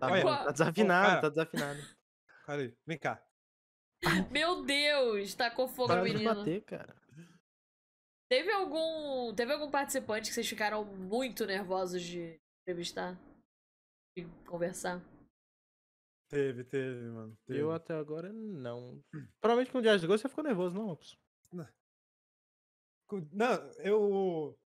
[0.00, 1.20] Tá, Olha, bom, Qual- tá desafinado, cara.
[1.20, 1.80] tá desafinado.
[2.44, 3.24] Cara aí, vem cá.
[4.30, 6.34] Meu Deus, tacou fogo a Para de menina.
[6.34, 6.96] bater, cara.
[8.28, 9.32] Teve algum.
[9.34, 13.16] Teve algum participante que vocês ficaram muito nervosos de entrevistar?
[14.16, 15.00] De conversar?
[16.28, 17.38] Teve, teve, mano.
[17.46, 17.60] Teve.
[17.60, 19.00] Eu até agora não.
[19.40, 21.16] Provavelmente com o Jazz Ghost você ficou nervoso, não, Opus?
[23.32, 24.58] Não, eu.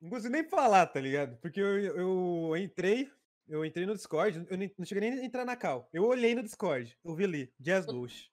[0.00, 1.38] Não consigo nem falar, tá ligado?
[1.40, 3.10] Porque eu, eu entrei.
[3.48, 5.88] Eu entrei no Discord, eu não cheguei nem a entrar na cal.
[5.92, 8.32] Eu olhei no Discord, eu vi ali, Jazz Ghost.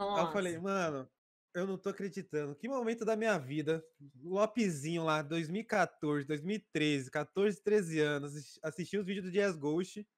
[0.00, 0.22] Aí Nossa.
[0.22, 1.06] eu falei, mano,
[1.54, 2.56] eu não tô acreditando.
[2.56, 3.84] Que momento da minha vida,
[4.22, 10.08] Lopezinho lá, 2014, 2013, 14, 13 anos, assis- assisti os vídeos do Jazz Ghost.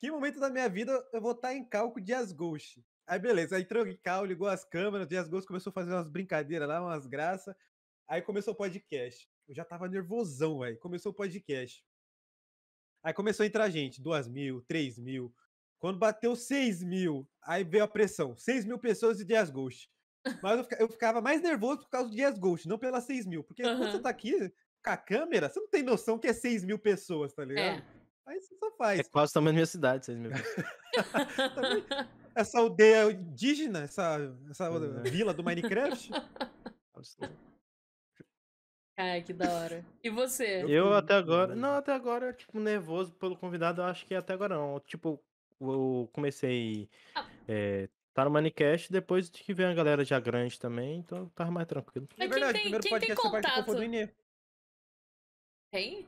[0.00, 2.84] Que momento da minha vida eu vou estar em cal com o Jazz Ghost?
[3.06, 5.92] Aí beleza, aí entrou em cal, ligou as câmeras, o Jazz Ghost começou a fazer
[5.92, 7.54] umas brincadeiras lá, umas graças.
[8.08, 9.28] Aí começou o podcast.
[9.46, 10.78] Eu já tava nervosão, velho.
[10.78, 11.84] Começou o podcast.
[13.02, 15.34] Aí começou a entrar gente, duas mil, três mil.
[15.78, 18.36] Quando bateu 6 mil, aí veio a pressão.
[18.36, 19.88] 6 mil pessoas de Dias Ghost.
[20.42, 23.24] Mas eu fica- eu ficava mais nervoso por causa do Dias Ghost, não pelas 6
[23.26, 23.44] mil.
[23.44, 24.52] Porque quando você tá aqui
[24.84, 27.78] com a câmera, você não tem noção que é 6 mil pessoas, tá ligado?
[27.78, 27.84] É.
[28.26, 29.08] Aí você só É faz.
[29.08, 30.28] quase também na minha cidade, vocês me
[31.54, 31.84] Também-
[32.34, 34.18] Essa aldeia indígena, essa,
[34.50, 35.10] essa é.
[35.10, 36.10] vila do Minecraft.
[39.00, 39.86] Ai, que da hora.
[40.02, 40.62] E você?
[40.62, 41.54] Eu Eu até agora.
[41.54, 44.80] Não, até agora, tipo, nervoso pelo convidado, eu acho que até agora não.
[44.80, 45.22] Tipo,
[45.60, 46.88] eu comecei.
[47.14, 47.24] Ah.
[47.46, 51.30] É, tá no Manicast, depois de que veio a galera já grande também, então eu
[51.30, 52.08] tava mais tranquilo.
[52.18, 53.80] Mas É quem verdade, tem- o primeiro quem tem podcast que você participou foi do
[53.80, 53.94] contato?
[53.94, 54.14] Inê.
[55.70, 56.06] Tem?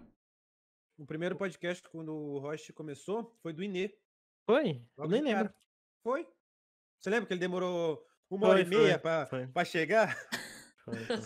[0.99, 3.97] O primeiro podcast, quando o Roche começou, foi do Inê.
[4.47, 4.71] Foi?
[4.71, 5.45] Eu logo nem de lembro.
[5.45, 5.55] cara.
[6.03, 6.29] Foi.
[7.01, 9.47] Você lembra que ele demorou uma Foi, hora e meia foi, pra, foi.
[9.47, 10.17] pra chegar?
[10.85, 11.17] Foi, foi.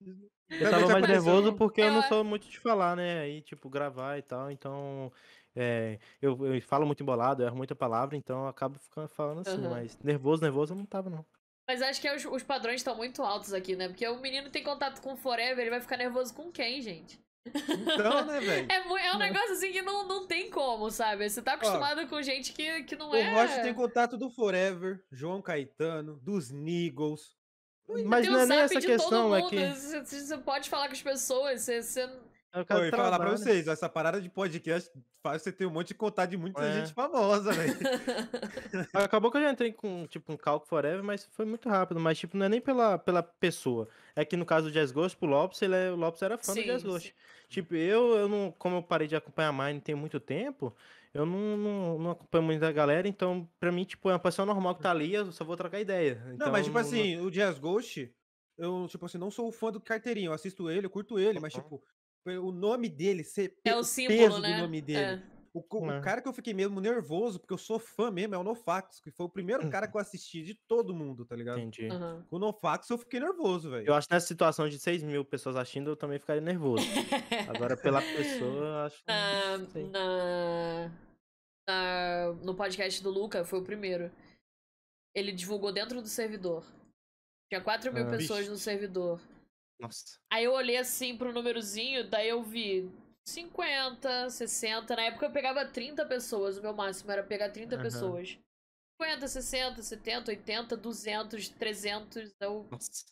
[0.50, 3.20] Eu tava mais nervoso porque eu não sou muito de falar, né?
[3.20, 5.12] Aí, tipo, gravar e tal, então.
[5.54, 9.40] é, eu, eu falo muito embolado, eu erro muita palavra, então eu acabo ficando falando
[9.40, 9.70] assim, Aham.
[9.70, 11.24] mas nervoso, nervoso eu não tava, não.
[11.68, 13.86] Mas acho que os, os padrões estão muito altos aqui, né?
[13.88, 17.22] Porque o menino tem contato com o Forever, ele vai ficar nervoso com quem, gente?
[17.46, 18.68] Então, né, velho?
[18.70, 21.28] É, é um negócio assim que não, não tem como, sabe?
[21.28, 23.30] Você tá acostumado com gente que, que não O é.
[23.30, 27.39] Roche tem contato do Forever, João Caetano, dos Nigels.
[28.04, 29.50] Mas não é nem essa de questão, todo é mundo.
[29.50, 29.68] que.
[29.74, 31.82] Você, você pode falar com as pessoas, você.
[31.82, 32.10] você...
[32.52, 33.38] Eu quero Oi, falar pra trabalho.
[33.38, 34.90] vocês, essa parada de podcast
[35.22, 36.80] faz você ter um monte de contato de muita É.
[36.80, 37.78] gente famosa, velho.
[38.92, 42.00] Acabou que eu já entrei com, tipo, um Calco Forever, mas foi muito rápido.
[42.00, 43.88] Mas, tipo, não é nem pela, pela pessoa.
[44.16, 46.52] É que no caso do Jazz Ghost, pro Lopes, ele é, o Lopes era fã
[46.52, 46.88] Sim, do Jazz sim.
[46.88, 47.14] Ghost.
[47.48, 50.74] Tipo, eu, eu não, como eu parei de acompanhar a Mine tem muito tempo,
[51.12, 54.46] eu não, não, não acompanho muito da galera, então, pra mim, tipo, é uma pessoa
[54.46, 56.22] normal que tá ali, eu só vou trocar ideia.
[56.26, 58.12] Não, Então, mas tipo assim, o Jazz Ghost,
[58.56, 61.52] eu, tipo assim, não sou fã do carteirinho, eu assisto ele, eu curto ele, mas
[61.52, 61.82] tipo,
[62.26, 64.56] o nome dele ser É o símbolo, peso né?
[64.56, 65.22] do nome dele.
[65.24, 65.39] É.
[65.52, 66.00] O, É.
[66.00, 69.10] cara que eu fiquei mesmo nervoso, porque eu sou fã mesmo, é o Nofax, que
[69.10, 71.58] foi o primeiro cara que eu assisti de todo mundo, tá ligado?
[71.58, 71.88] Entendi.
[71.88, 72.24] aham.
[72.30, 73.86] Com o Nofax eu fiquei nervoso, velho.
[73.88, 76.84] Eu acho que nessa situação de 6 mil pessoas assistindo, eu também ficaria nervoso.
[77.48, 79.72] Agora, pela pessoa, eu acho que.
[79.72, 79.90] sei.
[79.90, 80.88] na,
[81.68, 84.10] na- no podcast do Luca, foi o primeiro.
[85.14, 86.64] Ele divulgou dentro do servidor.
[87.48, 88.10] Tinha 4 mil Ah.
[88.10, 88.50] pessoas Vixe.
[88.52, 89.20] no servidor.
[89.80, 90.16] Nossa.
[90.32, 92.88] Aí eu olhei assim pro númerozinho, daí eu vi
[93.30, 94.96] 50, 60.
[94.96, 97.82] Na época eu pegava 30 pessoas, o meu máximo era pegar 30 Aham.
[97.82, 98.38] pessoas.
[99.00, 102.34] 50, 60, 70, 80, 200, 300.
[102.40, 103.06] Eu Nossa.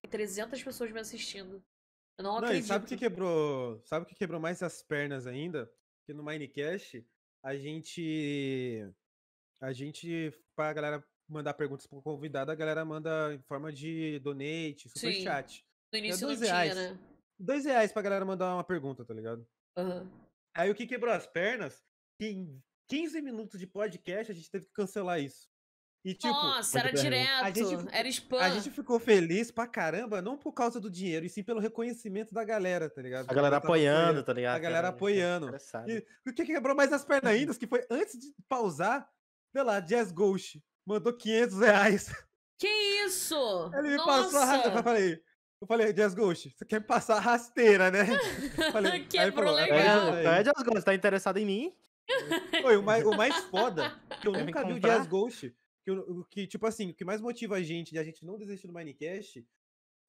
[0.00, 1.62] tenho 300 pessoas me assistindo.
[2.18, 2.66] Eu não, Não, e acredito.
[2.68, 3.82] sabe o que quebrou?
[3.84, 5.70] Sabe o que quebrou mais as pernas ainda?
[6.06, 7.06] Que no Minecast
[7.42, 8.88] a gente
[9.60, 14.88] a gente pra galera mandar perguntas pro convidado, a galera manda em forma de donate,
[14.88, 15.22] super Sim.
[15.22, 15.64] chat.
[15.92, 16.76] No início não dois tinha, reais.
[16.76, 16.98] né?
[17.42, 19.46] Dois reais pra galera mandar uma pergunta, tá ligado?
[19.76, 20.08] Aham.
[20.54, 21.82] Aí o que quebrou as pernas?
[22.20, 25.48] Que em 15 minutos de podcast a gente teve que cancelar isso.
[26.04, 27.44] E tipo, Nossa, era direto.
[27.44, 28.38] A gente- Era spam.
[28.40, 32.34] a gente ficou feliz pra caramba, não por causa do dinheiro, e sim pelo reconhecimento
[32.34, 33.30] da galera, tá ligado?
[33.30, 34.56] A galera apoiando, tá ligado?
[34.56, 35.50] A galera apoiando.
[35.88, 39.08] E o que quebrou mais as pernas ainda, que foi antes de pausar,
[39.52, 42.08] sei lá, Jazz Ghost mandou 500 reais.
[42.58, 42.68] Que
[43.06, 43.70] isso?
[43.74, 44.38] Ele me Nossa!
[44.38, 44.40] passou
[44.72, 44.76] a.
[44.76, 45.22] Eu falei,
[45.62, 48.04] eu falei, Jazz Ghost, você quer me passar a rasteira, né?
[48.72, 50.14] Falei, Quebrou falou, "É legal.
[50.16, 51.72] É, aí." é, Jazz Ghost, tá interessado em mim?
[52.62, 54.80] Foi o mais, o mais foda, que eu nunca vi o?
[54.80, 58.04] Jazz Ghost, que, eu- que, tipo assim, o que mais motiva a gente de a
[58.04, 59.46] gente não desistir do Minecast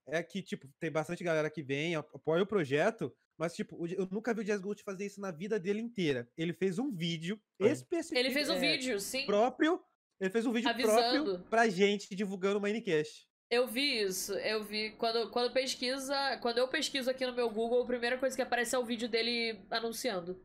[0.08, 4.08] é que, tipo, tem bastante galera que vem, ap- apoia o projeto, mas, tipo, eu
[4.12, 6.28] nunca vi o Jazz Ghost fazer isso na vida dele inteira.
[6.38, 7.70] Ele fez um vídeo Foi.
[7.72, 8.18] específico.
[8.20, 9.26] Ele fez um é, vídeo, sim.
[9.26, 9.80] próprio.
[10.20, 11.24] Ele fez um vídeo Avisando.
[11.26, 13.28] próprio pra gente divulgando o Minecast.
[13.50, 14.34] Eu vi isso.
[14.34, 14.92] Eu vi.
[14.98, 16.38] Quando, quando pesquisa.
[16.42, 19.08] Quando eu pesquiso aqui no meu Google, a primeira coisa que aparece é o vídeo
[19.08, 20.44] dele anunciando.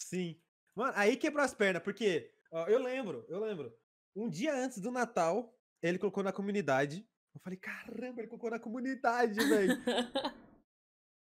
[0.00, 0.40] Sim.
[0.74, 3.76] Mano, aí quebrou as pernas, porque ó, eu lembro, eu lembro.
[4.16, 7.08] Um dia antes do Natal, ele colocou na comunidade.
[7.34, 9.74] Eu falei, caramba, ele colocou na comunidade, velho.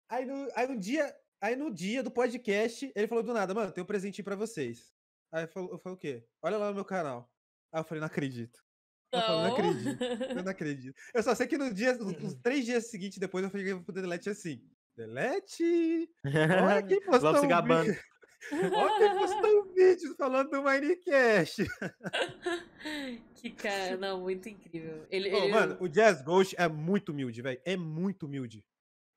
[0.09, 3.71] aí, no, aí no dia, aí no dia do podcast, ele falou do nada, mano,
[3.71, 4.93] tem um presentinho pra vocês.
[5.31, 6.27] Aí eu falei, eu falei o quê?
[6.41, 7.31] Olha lá no meu canal.
[7.71, 8.59] Aí eu falei, não acredito.
[9.11, 10.03] Eu falei, não acredito.
[10.03, 10.95] Eu não acredito.
[11.13, 13.93] Eu só sei que no dia, uns uns três dias seguintes depois eu falei pro
[13.93, 14.61] Delete assim.
[14.95, 16.09] Delete!
[16.25, 17.85] Olha quem postou um gabando.
[17.91, 18.01] vídeo.
[18.73, 21.63] Olha quem postou um vídeo falando do Minecast.
[23.35, 25.05] que cara, não, muito incrível.
[25.09, 27.59] Ele, ele- mano, o Jazz Ghost é muito humilde, velho.
[27.65, 28.63] É muito humilde.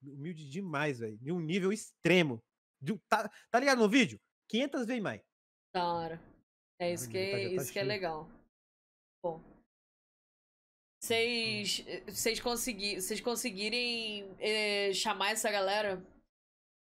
[0.05, 1.17] Humilde demais, velho.
[1.19, 2.43] De um nível extremo.
[2.81, 4.19] De tá, tá ligado no vídeo?
[4.49, 5.21] 500 vezes mais.
[5.75, 6.21] Da hora.
[6.81, 8.29] É isso Olha, que, já tá- já tá isso que é legal.
[9.25, 9.52] Bom.
[11.03, 16.01] Vocês vocês consegui, vocês conseguirem eh, chamar essa galera?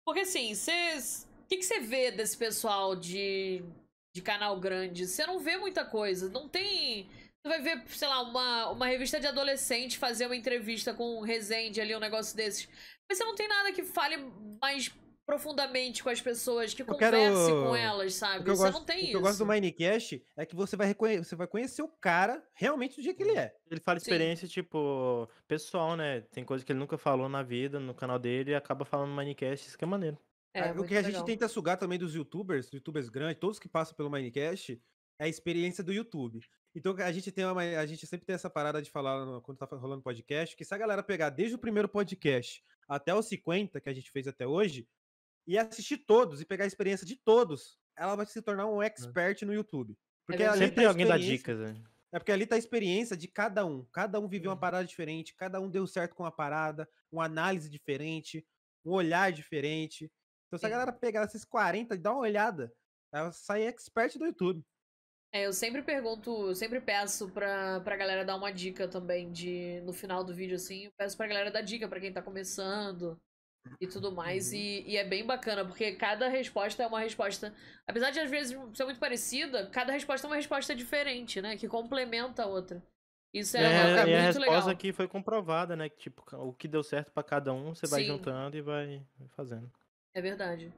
[0.05, 1.27] Porque assim, vocês.
[1.45, 3.65] O que, que você vê desse pessoal de
[4.13, 6.29] de canal grande, você não vê muita coisa.
[6.29, 7.09] Não tem.
[7.43, 11.23] Você vai ver, sei lá, uma, uma revista de adolescente fazer uma entrevista com um
[11.23, 12.69] Resende ali, um negócio desses.
[13.09, 14.17] Mas você não tem nada que fale
[14.61, 14.93] mais
[15.31, 18.45] profundamente com as pessoas, que Eu converse quero- com elas, O sabe?
[18.45, 19.11] Você gosto, não tem o isso.
[19.11, 22.43] que eu gosto do Minecast é que você vai, reconhe- você vai conhecer o cara
[22.53, 23.55] realmente do dia que ele é.
[23.71, 24.11] Ele fala Sim.
[24.11, 26.23] experiência, tipo, pessoal, né?
[26.33, 29.17] Tem coisa que ele nunca falou na vida, no canal dele, e acaba falando no
[29.17, 30.19] Minecast, isso que é maneiro.
[30.53, 31.13] É, o que a legal.
[31.13, 34.83] gente tenta sugar também dos youtubers, youtubers grandes, todos que passam pelo Minecast,
[35.19, 36.41] é a experiência do YouTube.
[36.75, 39.59] Então a gente tem uma, a gente sempre tem essa parada de falar no- quando
[39.59, 43.81] tá rolando podcast, que se a galera pegar desde o primeiro podcast até os 50
[43.81, 44.89] que a gente fez até hoje
[45.47, 49.43] e assistir todos e pegar a experiência de todos, ela vai se tornar um expert
[49.43, 49.97] no YouTube.
[50.27, 50.59] Porque verdade.
[50.63, 51.83] ali Sempre tá a alguém dá experiência- dicas, né?
[52.13, 53.85] É porque ali tá a experiência de cada um.
[53.93, 54.61] Cada um viveu uma Uhum.
[54.61, 58.45] parada diferente, cada um deu certo com uma parada, uma análise diferente,
[58.85, 60.11] um olhar diferente.
[60.47, 62.73] Então, se a galera pegar esses 40 e dar uma olhada,
[63.13, 64.65] ela sai expert do YouTube.
[65.33, 69.81] É, eu sempre pergunto, eu sempre peço pra, pra galera dar uma dica também de
[69.83, 73.21] no final do vídeo, assim, eu peço pra galera dar dica pra quem tá começando
[73.81, 74.53] e tudo mais.
[74.53, 74.59] Uhum.
[74.59, 77.55] E, e é bem bacana, porque cada resposta é uma resposta.
[77.87, 81.57] Apesar de às vezes ser muito parecida, cada resposta é uma resposta diferente, né?
[81.57, 82.83] Que complementa a outra.
[83.33, 84.69] Isso é, É, é e a resposta legal.
[84.69, 85.89] aqui foi comprovada, né?
[85.89, 88.09] Que, tipo, o que deu certo pra cada um, você vai Sim.
[88.09, 89.03] juntando e vai
[89.37, 89.71] fazendo.
[90.15, 90.73] É verdade.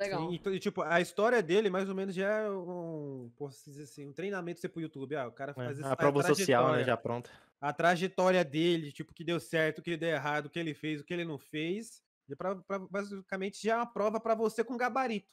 [0.00, 0.20] Legal.
[0.28, 3.82] Sim, então, e, tipo, a história dele, mais ou menos, já é um, posso dizer
[3.82, 5.16] assim, um treinamento você pro YouTube.
[5.16, 6.84] Ah, o cara É, faz esse- a prova social, né?
[6.84, 7.30] Já pronta.
[7.60, 10.72] a trajetória dele, tipo, o que deu certo, o que deu errado, o que ele
[10.74, 12.00] fez, o que ele não fez.
[12.28, 15.26] já pra- pra- basicamente já é uma prova pra você com gabarito.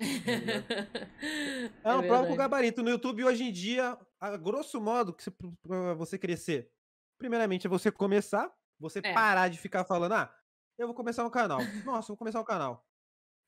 [1.82, 2.82] É uma prova com gabarito.
[2.82, 5.30] No YouTube, hoje em dia, a grosso modo, que você,
[5.62, 6.70] pra você crescer,
[7.18, 9.12] primeiramente é você começar, você É.
[9.14, 10.34] parar de ficar falando, ah,
[10.78, 11.60] eu vou começar um canal.
[11.84, 12.84] Nossa, vou começar um canal.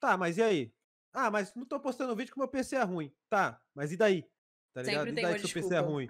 [0.01, 0.73] Tá, mas e aí?
[1.13, 3.13] Ah, mas não tô postando vídeo que meu PC é ruim.
[3.31, 4.23] Tá, mas e daí?
[4.75, 5.09] Tá Sempre ligado?
[5.09, 6.09] E tem daí que seu PC é ruim?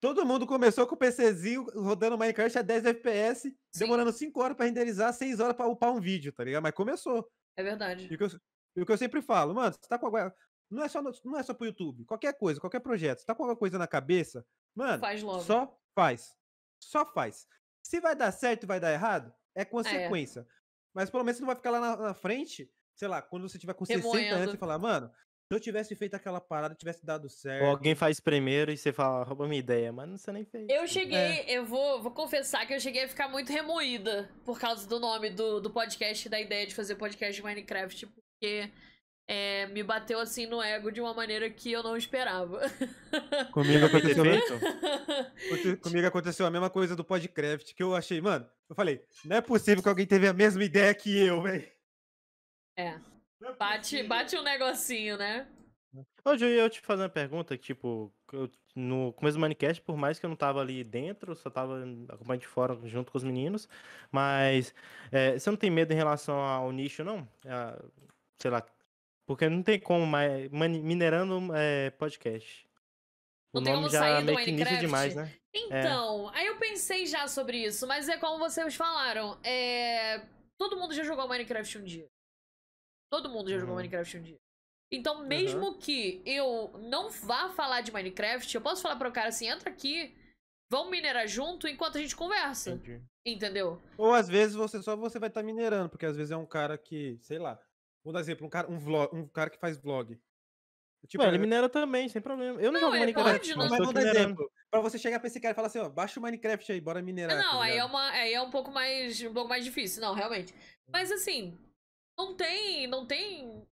[0.00, 3.42] Todo mundo começou com o PCzinho rodando Minecraft a 10 FPS,
[3.72, 3.80] Sim.
[3.80, 6.62] demorando 5 horas pra renderizar, 6 horas pra upar um vídeo, tá ligado?
[6.62, 7.28] Mas começou.
[7.56, 8.06] É verdade.
[8.10, 8.28] E o que eu,
[8.76, 10.08] e o que eu sempre falo, mano, você tá com.
[10.70, 12.04] Não é, só no- não é só pro YouTube.
[12.04, 13.18] Qualquer coisa, qualquer projeto.
[13.20, 15.42] Você tá com alguma coisa na cabeça, mano, Faz logo.
[15.42, 16.32] só faz.
[16.80, 17.48] Só faz.
[17.82, 20.46] Se vai dar certo e vai dar errado, é consequência.
[20.94, 23.58] Mas pelo menos você não vai ficar lá na, na frente, sei lá, quando você
[23.58, 24.54] tiver com 60 anos Remoendo.
[24.54, 25.10] e falar, mano,
[25.50, 27.64] se eu tivesse feito aquela parada, tivesse dado certo.
[27.64, 30.66] Ou alguém faz primeiro e você fala, rouba minha ideia, mas você nem fez.
[30.68, 34.86] Eu cheguei, eu vou, vou confessar que eu cheguei a ficar muito remoída por causa
[34.86, 38.70] do nome do, do podcast da ideia de fazer podcast de Minecraft, porque
[39.26, 42.60] é, me bateu assim no ego de uma maneira que eu não esperava.
[43.52, 44.24] Comigo aconteceu,
[45.80, 49.40] comigo aconteceu a mesma coisa do Podcraft, que eu achei, mano, eu falei, não é
[49.40, 51.77] possível que alguém teve a mesma ideia que eu, velho.
[52.78, 52.90] É,
[53.42, 55.48] é bate, bate um negocinho, né?
[56.24, 59.96] Hoje eu ia te fazer uma pergunta, que, tipo, eu- no começo do Minecast, por
[59.96, 63.24] mais que eu não tava ali dentro, só tava acompanhando de fora junto com os
[63.24, 63.68] meninos,
[64.12, 64.72] mas
[65.10, 67.26] é, você não tem medo em relação ao nicho, não?
[67.44, 67.82] Ah,
[68.40, 68.64] sei lá,
[69.26, 72.68] porque não tem como mais, mani- minerando é, podcast.
[73.52, 74.78] O Não tem nome como já sair do Minecraft?
[74.78, 75.34] demais, né?
[75.52, 80.20] Então, aí eu pensei já sobre isso, mas é como vocês falaram, é...
[80.58, 82.06] todo mundo já jogou Minecraft um dia.
[83.10, 83.80] Todo mundo já jogou Uhum.
[83.80, 84.38] Minecraft um dia.
[84.90, 89.28] Então, mesmo que eu não vá falar de Minecraft, eu posso falar para o cara
[89.28, 90.16] assim, entra aqui,
[90.70, 93.02] vamos minerar junto enquanto a gente conversa, Entendi.
[93.26, 93.82] entendeu?
[93.98, 96.78] Ou às vezes você só você vai estar minerando, porque às vezes é um cara
[96.78, 97.60] que, sei lá,
[98.02, 100.18] vou dar exemplo, um cara, um vlog, um cara que faz vlog.
[101.06, 102.60] Tipo, Ué, ele é- minera também, sem problema.
[102.60, 103.86] Eu não, Não, jogo ele Minecraft, pode, mas mas não.
[103.86, 104.50] vamos aqui dar exemplo.
[104.70, 107.00] Pra você chegar pra esse cara e falar assim, ó, baixa o Minecraft aí, bora
[107.02, 107.36] minerar.
[107.36, 110.14] tá não, aí é, uma, aí é um pouco mais um pouco mais difícil, não,
[110.14, 110.52] realmente.
[110.90, 111.56] Mas assim,
[112.18, 113.66] não tem, não tem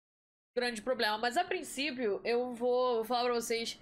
[0.56, 3.78] grande problema, mas a princípio eu vou, vou falar pra vocês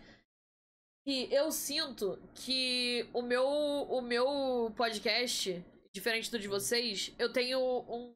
[1.07, 5.63] que eu sinto que o meu o meu podcast,
[5.95, 8.15] diferente do de vocês, eu tenho um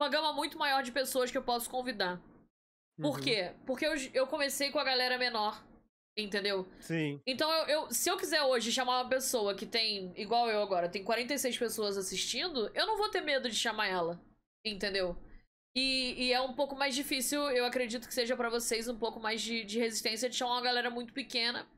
[0.00, 2.20] uma gama muito maior de pessoas que eu posso convidar.
[3.00, 3.20] Por Uhum.
[3.24, 3.52] quê?
[3.66, 5.60] Porque eu, eu comecei com a galera menor,
[6.16, 6.68] entendeu?
[6.80, 7.20] Sim.
[7.26, 10.88] Então, eu, eu- se eu quiser hoje chamar uma pessoa que tem, igual eu agora,
[10.88, 14.20] tem 46 pessoas assistindo, eu não vou ter medo de chamar ela,
[14.64, 15.16] entendeu?
[15.76, 19.20] E, e é um pouco mais difícil, eu acredito que seja pra vocês um pouco
[19.20, 21.68] mais de, de resistência de chamar uma galera muito pequena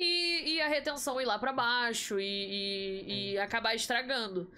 [0.00, 4.50] e, e a retenção ir lá pra baixo e, e- acabar estragando.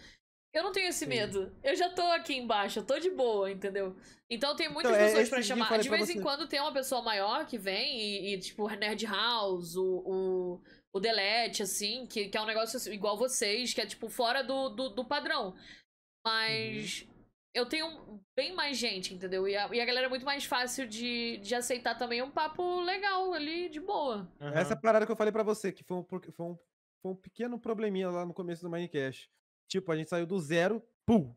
[0.54, 1.06] Eu não tenho esse Sim.
[1.06, 1.54] medo.
[1.62, 3.94] Eu já tô aqui embaixo, eu tô de boa, entendeu?
[4.30, 5.78] Então tem muitas Então, é pessoas dia eu chamar.
[5.78, 10.02] De vez em quando tem uma pessoa maior que vem e, tipo, Nerd House, o,
[10.06, 10.62] o,
[10.94, 14.42] o Delete, assim, que, que é um negócio assim, igual vocês, que é, tipo, fora
[14.42, 15.54] do, do, do padrão.
[16.24, 17.17] Mas Uhum.
[17.58, 19.48] Eu tenho bem mais gente, entendeu?
[19.48, 22.80] E a, e a galera é muito mais fácil de, de aceitar também um papo
[22.80, 24.30] legal ali, de boa.
[24.54, 26.58] Essa parada que eu falei pra você, que foi um, foi um,
[27.02, 29.28] foi um pequeno probleminha lá no começo do Minecast.
[29.68, 31.34] Tipo, a gente saiu do zero, pum,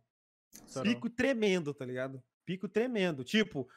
[0.84, 2.24] pico tremendo, tá ligado?
[2.46, 3.24] Pico tremendo.
[3.24, 3.68] Tipo,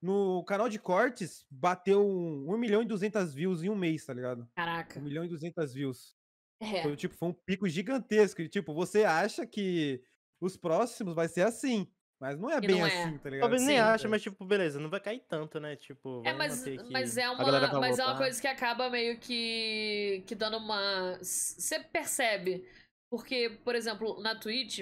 [0.00, 4.14] no canal de cortes, bateu um, 1 milhão e 200 views em um mês, tá
[4.14, 4.48] ligado?
[4.56, 4.98] Caraca.
[4.98, 6.16] 1 milhão e 200 views.
[6.60, 6.82] É.
[6.82, 8.40] Foi, tipo, foi um pico gigantesco.
[8.40, 10.02] E, tipo, você acha que
[10.40, 11.86] os próximos vai ser assim.
[12.20, 13.04] Mas não é E bem não é.
[13.04, 13.42] assim, tá ligado?
[13.42, 15.76] Talvez nem acha, mas tipo, beleza, não vai cair tanto, né?
[15.76, 20.24] Tipo, É, mas, aqui, mas é uma, mas é uma coisa que acaba meio que,
[20.26, 21.16] que dando uma.
[21.22, 22.68] Você percebe.
[23.10, 24.80] Porque, por exemplo, na Twitch,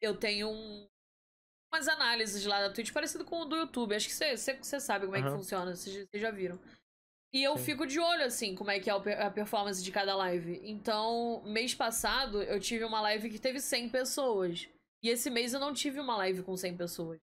[0.00, 0.86] eu tenho um-
[1.72, 3.94] umas análises lá da Twitch parecido com o do YouTube.
[3.96, 6.60] Acho que você sabe como é que funciona, vocês já viram.
[7.32, 7.64] E eu Sim.
[7.64, 10.60] fico de olho, assim, como é que é a performance de cada live.
[10.64, 14.68] Então, mês passado, eu tive uma live que teve 100 pessoas.
[15.02, 17.18] E esse mês eu não tive uma live com 100 pessoas.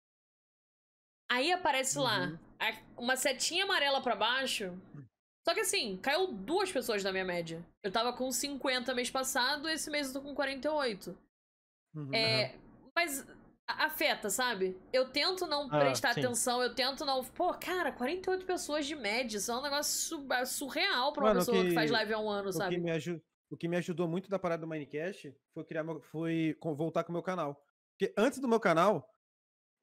[1.31, 2.39] Aí aparece lá Uhum.
[2.59, 4.75] a- uma setinha amarela pra baixo.
[5.47, 7.63] Só que assim, caiu duas pessoas da minha média.
[7.83, 11.15] Eu tava com 50 mês passado, esse mês eu tô com 48.
[11.95, 12.13] Uhum.
[12.13, 12.55] É,
[12.95, 13.25] mas
[13.77, 14.77] afeta, sabe?
[14.91, 16.21] Eu tento não Ah, prestar sim.
[16.25, 17.23] atenção, eu tento não.
[17.23, 21.29] Pô, cara, 48 pessoas de média, isso é um negócio su- é surreal pra uma
[21.29, 21.69] Mano, o pessoa que...
[21.69, 22.77] que- faz live há um ano, O que, sabe?
[22.79, 26.57] me aju- o que me ajudou muito da parada do Minecast foi criar meu- foi
[26.61, 27.63] voltar com o meu canal.
[27.97, 29.13] Porque antes do meu canal,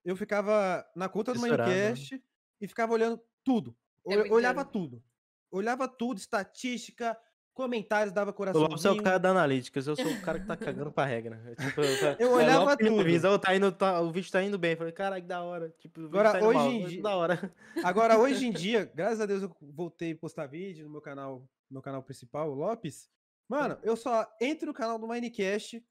[0.04, 1.48] eu ficava na conta do né?
[1.48, 2.22] Minecast
[2.60, 3.76] e ficava olhando tudo.
[4.04, 4.72] Eu, tempo olhava inteiro.
[4.88, 5.04] tudo.
[5.50, 7.16] Olhava tudo, estatística,
[7.56, 8.68] comentários, dava O coraçãozinho.
[8.70, 11.42] Lopes é o cara da Analytics, eu sou o cara que tá cagando pra regra.
[11.46, 13.00] É, tipo, eu, Eu o olhava Lopes tudo.
[13.00, 14.72] avisa, "Ô, tá indo, tá- o vídeo tá indo bem.
[14.72, 15.74] Eu falei, caralho, que da hora.
[15.78, 16.70] Tipo, o Agora, tá hoje mal.
[16.70, 17.54] em Eu, dia- Da hora.
[17.82, 21.40] Agora, hoje em dia, graças a Deus, eu voltei a postar vídeo no meu canal,
[21.40, 23.08] no meu canal principal, o Lopes.
[23.48, 25.82] Mano, eu só entro no canal do Minecast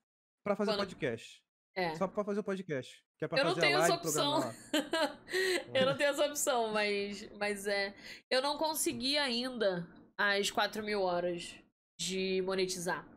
[0.43, 1.43] pra fazer o Quando- podcast.
[1.77, 1.93] É.
[1.95, 3.03] Só pra fazer o podcast.
[3.17, 4.53] Que é pra Eu não fazer tenho a essa live, programar opção.
[5.73, 7.93] eu não tenho essa opção, mas, mas é.
[8.29, 9.85] Eu não consegui ainda
[10.17, 11.55] as 4 mil horas
[11.99, 13.07] de monetizar.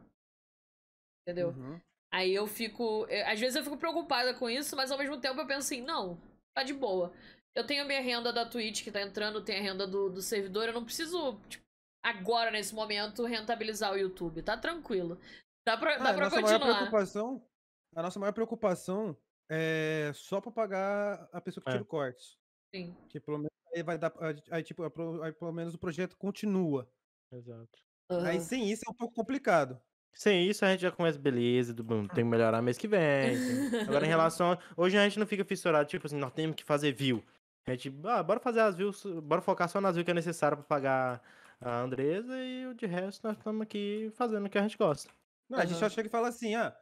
[1.23, 1.49] Entendeu?
[1.51, 1.81] Uhum.
[2.13, 3.07] Aí eu fico.
[3.09, 5.83] eu- Às vezes eu fico preocupada com isso, mas ao mesmo tempo eu penso assim,
[5.83, 6.19] não,
[6.57, 7.13] tá de boa.
[7.55, 10.23] Eu tenho a minha renda da Twitch que tá entrando, tem a renda do, do
[10.23, 11.65] servidor, eu não preciso, tipo,
[12.05, 14.43] agora, nesse momento, rentabilizar o YouTube.
[14.43, 15.21] Tá tranquilo.
[15.67, 16.77] Dá pra, Ah, dá a pra nossa maior continuar.
[16.77, 17.47] preocupação,
[17.95, 19.17] a nossa maior preocupação
[19.51, 21.73] é só pra pagar a pessoa que É.
[21.73, 22.39] tira o corte.
[22.75, 22.97] Sim.
[23.11, 24.13] Que pelo menos aí vai dar.
[24.51, 24.91] Aí, tipo, aí,
[25.25, 26.89] aí pelo menos o projeto continua.
[27.33, 27.79] Exato.
[28.11, 28.41] Aí Aham.
[28.41, 29.81] sem isso é um pouco complicado.
[30.15, 33.01] Sem isso, a gente já começa, beleza, do- tem que melhorar mês que vem.
[33.37, 33.39] tem-
[34.03, 34.53] Agora, em relação.
[34.53, 37.23] a- Hoje a gente não fica fissurado, tipo assim, nós temos que fazer view.
[37.67, 40.57] A gente, ah, bora fazer as views, bora focar só nas views que é necessário
[40.57, 41.23] pra pagar
[41.61, 45.11] a Andresa e o de resto nós estamos aqui fazendo o que a gente gosta.
[45.49, 46.75] Não, a gente só chega e fala assim, ah,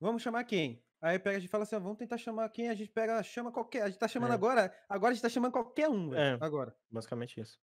[0.00, 0.82] vamos chamar quem?
[1.04, 2.70] Aí pega, a gente fala assim, ah, vamos tentar chamar quem?
[2.70, 3.82] A gente pega, chama qualquer.
[3.82, 4.34] A gente tá chamando É.
[4.34, 4.72] agora.
[4.88, 6.38] Agora a gente tá chamando qualquer um, É.
[6.40, 6.74] Agora.
[6.90, 7.58] Basicamente isso.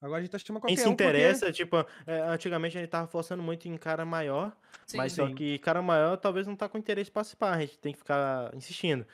[0.00, 0.92] Agora a gente tá chamando Quem qualquer se um.
[0.92, 1.76] porque- interessa, tipo,
[2.06, 4.56] é, antigamente a gente tava forçando muito em cara maior,
[4.86, 4.98] Sim.
[4.98, 5.34] mas só Sim.
[5.34, 8.54] que cara maior talvez não tá com interesse em participar, a gente tem que ficar
[8.54, 9.04] insistindo.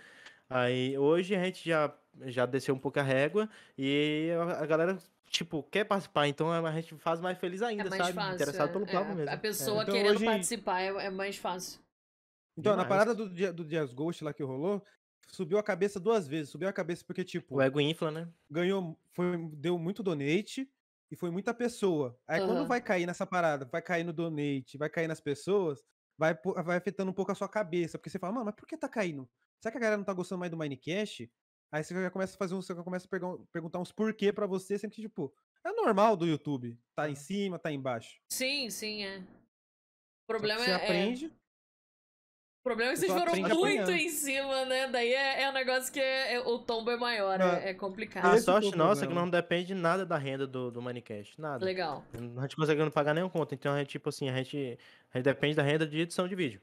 [0.51, 1.90] Aí hoje a gente já,
[2.27, 4.99] já desceu um pouco a régua e a, a galera,
[5.31, 8.12] tipo, quer participar, então a gente faz mais feliz É ainda, mais sabe?
[8.12, 8.35] fácil.
[8.35, 9.31] Interessado é, pelo é, papo a- mesmo.
[9.31, 11.81] A pessoa Então, querendo hoje- participar é, é mais fácil.
[12.57, 12.89] Então, na Demais.
[12.89, 14.85] parada do, do Dias Ghost lá que rolou,
[15.29, 16.51] subiu a cabeça duas vezes.
[16.51, 18.29] Subiu a cabeça porque, tipo, O ego infla, né?
[18.51, 20.70] ganhou, foi, deu muito donate
[21.11, 22.19] e foi muita pessoa.
[22.27, 22.49] Aí Aham.
[22.49, 25.83] quando vai cair nessa parada, vai cair no donate, vai cair nas pessoas,
[26.19, 26.35] vai,
[26.65, 27.99] vai afetando um pouco a sua cabeça.
[27.99, 29.29] Porque você fala, mano, mas por que tá caindo?
[29.61, 31.31] Será que a galera não tá gostando mais do Minecast?
[31.70, 34.47] Aí você já começa a fazer um, você começa a pergun- perguntar uns porquê pra
[34.47, 35.35] você, sempre que, tipo,
[35.65, 36.79] é normal do YouTube.
[36.95, 38.20] Tá em cima, tá embaixo.
[38.31, 39.19] Sim, sim, é.
[39.19, 40.74] O Só que problema você é.
[40.74, 41.33] aprende.
[42.63, 44.87] O problema é que Você vocês foram muito em cima, né?
[44.87, 48.25] Daí é, é um negócio que é- é- o tombo é maior, é, é complicado.
[48.25, 51.41] A foi o sorte nossa é que não depende nada da renda do, do Minecast,
[51.41, 51.65] nada.
[51.65, 52.05] Legal.
[52.37, 54.79] A gente consegue não pagar nenhum conta, então a gente, tipo assim, a gente,
[55.13, 56.61] a gente depende da renda de edição de vídeo.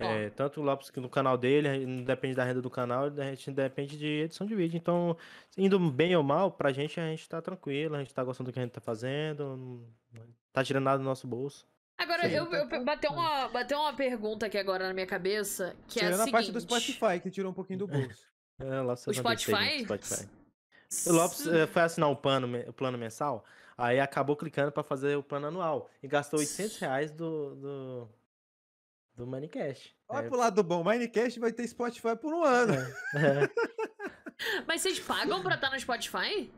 [0.00, 2.70] É, tanto o Lopes que no canal dele, a gente não depende da renda do
[2.70, 4.76] canal, a gente depende de edição de vídeo.
[4.76, 5.16] Então,
[5.56, 8.52] indo bem ou mal, pra gente a gente tá tranquilo, a gente tá gostando do
[8.52, 9.56] que a gente tá fazendo,
[10.12, 11.64] não tá tirando nada do nosso bolso.
[11.98, 15.06] Agora, Sim, eu, tá- eu tá- bateu, uma, bateu uma pergunta aqui agora na minha
[15.06, 16.32] cabeça, que é a Tirando a seguinte...
[16.32, 18.26] parte do Spotify, que tirou um pouquinho do bolso.
[18.60, 19.84] É, o Lopes O Spotify?
[19.84, 20.28] Spotify.
[21.06, 23.44] O Lopes eh, foi assinar o plano, me- o plano mensal,
[23.76, 28.08] aí acabou clicando pra fazer o plano anual e gastou 800 reais do, do,
[29.14, 29.94] do Minecast.
[30.08, 32.74] Olha É, pro lado bom, Minecast vai ter Spotify por um ano.
[32.74, 33.48] é.
[34.66, 36.50] Mas vocês pagam pra estar no Spotify?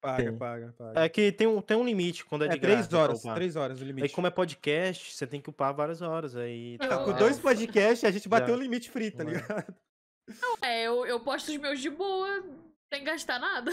[0.00, 0.38] Paga, Tem.
[0.38, 1.00] paga, paga.
[1.00, 3.22] É que tem um, tem um limite quando é É de três graça pra horas,
[3.34, 4.14] três horas o Aí limite.
[4.14, 6.36] como é podcast, você tem que upar várias horas.
[6.36, 9.26] Aí, Não, tipo, Com é- dois podcasts, a gente bateu o limite free, tá É.
[9.26, 9.74] ligado?
[10.62, 12.44] É, eu, eu posto os meus de boa,
[12.92, 13.72] sem gastar nada.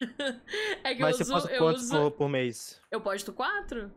[0.84, 1.32] É que Mas eu você uso.
[1.32, 1.92] posta Eu, quantos uso...
[1.92, 2.80] por, por mês?
[2.90, 3.90] eu posto quatro?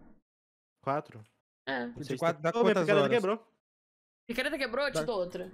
[0.83, 1.21] Quatro?
[1.67, 1.87] É.
[1.87, 3.09] Não De quatro dá minha quantas picareta horas?
[3.17, 3.47] quebrou.
[4.29, 4.85] Picareta quebrou?
[4.85, 5.03] Eu te Tá.
[5.03, 5.51] dou outra.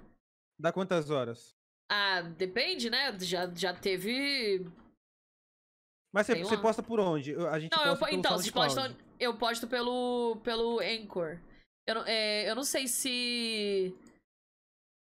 [0.60, 1.56] Dá quantas horas?
[1.90, 3.18] Ah, depende, né?
[3.20, 4.64] Já, já teve.
[6.14, 7.32] Mas você, você posta por onde?
[7.32, 8.74] Eu- A gente Não, eu, posta po- pelo então, vocês SoundCloud.
[8.94, 9.06] postam.
[9.18, 11.40] Eu posto pelo, pelo Anchor.
[11.88, 13.92] Eu não, é, eu não sei se.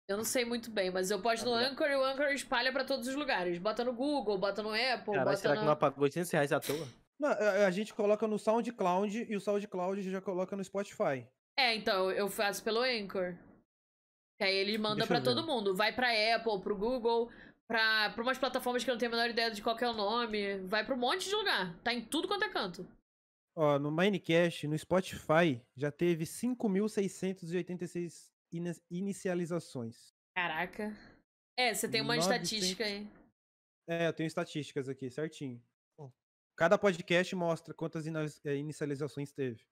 [0.09, 2.85] Eu não sei muito bem, mas eu posto no Anchor e o Anchor espalha pra
[2.85, 3.59] todos os lugares.
[3.59, 5.67] Bota no Google, bota no Apple, bota será que no...
[5.67, 6.87] não apagou 800 reais à toa?
[7.21, 11.27] Não, a, a gente coloca no SoundCloud e o SoundCloud já coloca no Spotify.
[11.59, 13.35] É, então, eu faço pelo Anchor.
[14.39, 15.75] Que aí ele manda Deixa pra eu todo mundo.
[15.77, 17.31] Vai pra Apple, pro Google,
[17.69, 19.93] pra, pra umas plataformas que eu não tenho a menor ideia de qual é o
[19.95, 20.59] nome.
[20.67, 21.77] Vai pra um monte de lugar.
[21.83, 22.87] Tá em tudo quanto é canto.
[23.57, 30.13] Ó, no Minecast, no Spotify, já teve 5.686 ini- inicializações.
[30.37, 30.93] Caraca.
[31.57, 32.51] É, você tem uma 900.
[32.53, 33.07] estatística aí.
[33.89, 35.63] É, eu tenho estatísticas aqui, certinho.
[36.57, 39.65] Cada podcast mostra quantas eh, inicializações teve.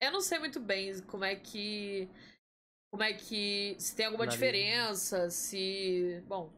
[0.00, 2.08] Eu não sei muito bem como é que.
[2.90, 3.76] Como é que.
[3.78, 4.46] Se tem alguma Analisa.
[4.46, 6.22] diferença, se.
[6.26, 6.50] Bom.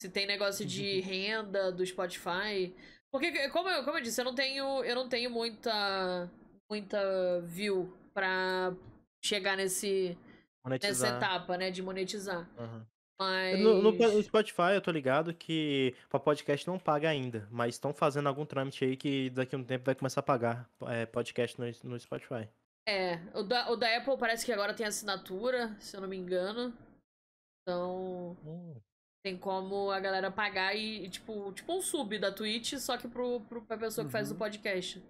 [0.00, 2.74] Se tem negócio de renda do Spotify.
[3.12, 4.84] Porque, como eu, como eu disse, eu não tenho.
[4.84, 6.30] Eu não tenho muita.
[6.70, 8.74] Muita view pra
[9.22, 11.16] chegar nesse, nessa Monetizar.
[11.16, 11.70] etapa, né?
[11.70, 12.48] De monetizar.
[12.58, 12.86] Aham.
[13.20, 13.60] Mas.
[13.60, 17.92] No, no no Spotify eu tô ligado que pra podcast não paga ainda, mas estão
[17.92, 21.60] fazendo algum trâmite aí que daqui a um tempo vai começar a pagar é, podcast
[21.60, 22.48] no, no Spotify.
[22.86, 26.16] É, o da, o da Apple parece que agora tem assinatura, se eu não me
[26.16, 26.76] engano.
[27.62, 28.36] Então.
[29.24, 33.06] Tem como a galera pagar e, e, tipo, tipo um sub da Twitch, só que
[33.06, 34.38] pro, pro, pra pessoa que faz o Uhum.
[34.38, 35.00] podcast.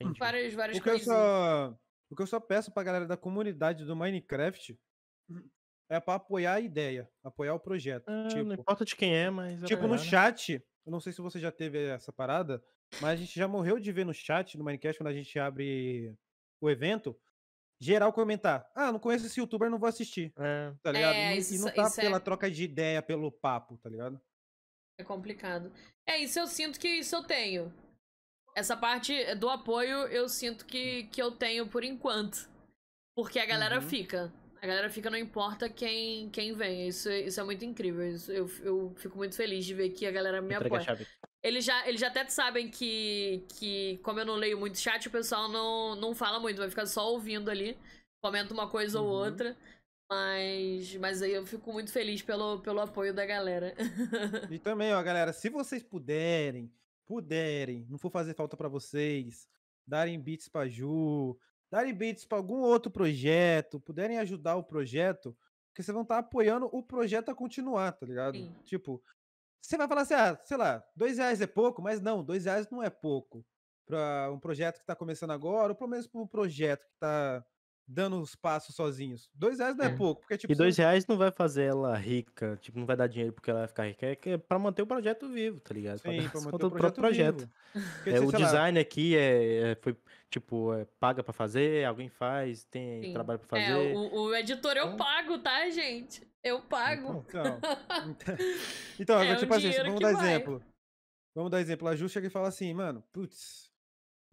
[0.00, 0.18] Entendi.
[0.18, 1.78] Várias, várias O que, só,
[2.10, 4.78] o que eu só peço pra galera da comunidade do Minecraft
[5.90, 8.08] é pra apoiar a ideia, apoiar o projeto.
[8.08, 9.62] Ah, Não tipo, importa de quem é, mas.
[9.62, 9.98] é tipo no né?
[9.98, 10.54] chat,
[10.86, 12.62] eu não sei se você já teve essa parada,
[13.02, 16.16] mas a gente já morreu de ver no chat, no Minecraft, quando a gente abre
[16.60, 17.18] o evento,
[17.80, 20.32] geral comentar: Ah, não conheço esse youtuber, não vou assistir.
[20.38, 21.14] É, Tá ligado?
[21.14, 23.76] É, e, não, e isso- não tá isso é- pela troca de ideia, pelo papo,
[23.78, 24.20] tá ligado?
[25.00, 25.72] É complicado.
[26.06, 27.72] É, isso eu sinto que isso eu tenho.
[28.56, 32.48] Essa parte do apoio eu sinto que, que eu tenho por enquanto.
[33.16, 33.88] Porque a galera Uhum.
[33.88, 34.32] fica.
[34.60, 36.88] A galera fica, não importa quem, quem vem.
[36.88, 38.06] Isso, isso é muito incrível.
[38.08, 41.08] Isso, eu, eu fico muito feliz de ver que a galera me entrega apoia.
[41.42, 45.10] Eles já, eles já até sabem que, que, como eu não leio muito chat, o
[45.10, 47.78] pessoal não, não fala muito, vai ficar só ouvindo ali.
[48.20, 49.12] Comenta uma coisa ou Uhum.
[49.12, 49.56] outra.
[50.10, 53.74] Mas, mas aí eu fico muito feliz pelo, pelo apoio da galera.
[54.50, 56.72] E também, ó, galera, se vocês puderem,
[57.06, 59.46] puderem, não for fazer falta pra vocês,
[59.86, 61.38] darem beats pra Ju,
[61.70, 65.36] darem beats pra algum outro projeto, puderem ajudar o projeto,
[65.70, 68.36] porque vocês vão estar apoiando o projeto a continuar, tá ligado?
[68.36, 68.54] Sim.
[68.64, 69.02] Tipo,
[69.60, 72.68] você vai falar assim, ah, sei lá, dois reais é pouco, mas não, dois reais
[72.70, 73.44] não é pouco
[73.86, 77.44] pra um projeto que tá começando agora, ou pelo menos pra um projeto que tá
[77.90, 79.30] dando os passos sozinhos.
[79.34, 79.96] Dois reais não é, É.
[79.96, 80.52] pouco, porque tipo...
[80.52, 83.48] E você- dois reais não vai fazer ela rica, tipo, não vai dar dinheiro porque
[83.50, 86.00] ela vai ficar rica, é é pra manter o projeto vivo, tá ligado?
[86.02, 87.38] Pra Sim, pra manter o projeto.
[87.38, 87.50] vivo.
[87.94, 89.96] Porque, É, o sei lá, design aqui é, é- foi,
[90.30, 93.12] tipo, é, paga pra fazer, alguém faz, tem Sim.
[93.12, 93.94] trabalho pra É, fazer.
[93.96, 96.26] o, o editor eu Então- pago, tá, gente?
[96.42, 97.24] Eu pago.
[97.28, 97.44] Então,
[98.08, 98.36] Então,
[99.00, 100.26] então, É um tipo assim, vamos dar vai.
[100.34, 100.62] exemplo.
[101.34, 101.88] Vamos dar exemplo.
[101.88, 103.70] A Ju chega e fala assim, mano, putz,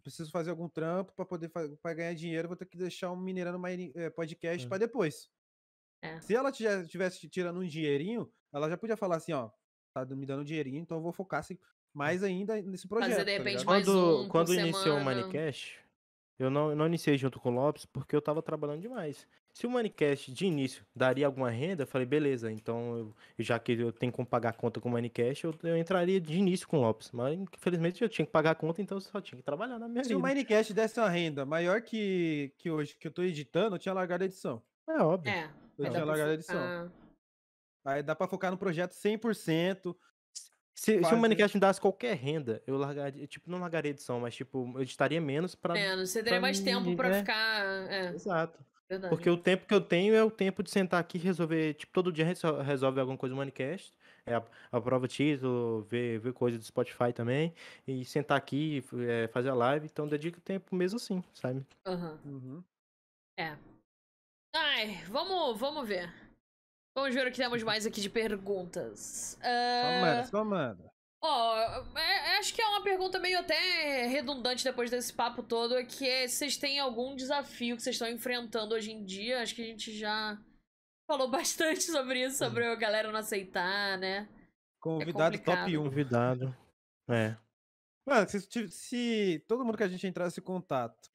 [0.02, 3.58] preciso fazer algum trampo pra poder pra ganhar dinheiro, vou ter que deixar um Mineirando
[3.58, 4.68] Mine- eh, podcast Hum.
[4.68, 5.28] pra depois.
[6.02, 6.20] É.
[6.20, 9.50] Se ela tivesse, tivesse tirando um dinheirinho, ela já podia falar assim, ó,
[9.94, 11.58] tá me dando um dinheirinho, então eu vou focar assim,
[11.92, 13.10] mais ainda nesse projeto.
[13.18, 13.66] de tá repente, ligado?
[13.66, 15.04] mais quando um quando iniciou o semana.
[15.22, 15.80] Manicast,
[16.38, 19.26] eu não, não iniciei junto com o Lopes porque eu tava trabalhando demais.
[19.52, 23.72] Se o Manicast de início daria alguma renda, eu falei, beleza, então eu- já que
[23.72, 26.76] eu tenho como pagar a conta com o Manicast, eu, eu entraria de início com
[26.78, 27.10] o Lopes.
[27.10, 29.88] Mas infelizmente eu tinha que pagar a conta, então eu só tinha que trabalhar na
[29.88, 30.28] minha Se o vida.
[30.28, 34.24] Minecast desse uma renda maior que, que hoje, que eu tô editando, eu tinha largado
[34.24, 34.62] a edição.
[34.88, 35.32] É óbvio.
[35.32, 35.50] É.
[35.78, 36.58] Eu tinha largado a edição.
[36.58, 36.88] ah,
[37.86, 39.96] Aí dá pra focar no projeto 100%.
[40.78, 44.36] Se, se o Manicast me desse qualquer renda, eu largaria, tipo, não largaria edição, mas
[44.36, 45.72] tipo, eu editaria menos pra.
[45.72, 46.10] menos.
[46.10, 47.18] Você teria pra mais tempo mim, pra né?
[47.20, 47.64] ficar.
[47.90, 48.58] É, Exato.
[48.86, 49.14] verdade.
[49.14, 51.90] Porque o tempo que eu tenho é o tempo de sentar aqui e resolver, tipo,
[51.94, 53.90] todo dia resol- resolve alguma coisa no Manicast.
[54.26, 57.54] É, a- aprova título, ver, ver coisa do Spotify também.
[57.88, 59.86] E sentar aqui, é, fazer a live.
[59.86, 61.64] Então dedico tempo mesmo assim, sabe?
[61.86, 62.20] Aham.
[62.22, 62.62] Uhum.
[63.38, 63.56] É.
[64.54, 66.12] Ai, vamos, vamos ver.
[66.96, 69.36] Vamos ver o que temos mais aqui de perguntas.
[69.38, 70.92] Só Ah, manda, só manda.
[71.22, 71.56] Ó,
[71.96, 76.08] é- acho que é uma pergunta meio até redundante depois desse papo todo, é que
[76.08, 79.42] é se vocês têm algum desafio que vocês estão enfrentando hoje em dia.
[79.42, 80.38] Acho que a gente já
[81.10, 84.26] falou bastante sobre isso, sobre a galera não aceitar, né?
[84.80, 85.80] Convidado top complicado.
[85.80, 85.84] 1.
[85.84, 86.56] Convidado.
[87.10, 87.36] É.
[88.08, 91.10] Mano, se, se todo mundo que a gente entrasse em contato,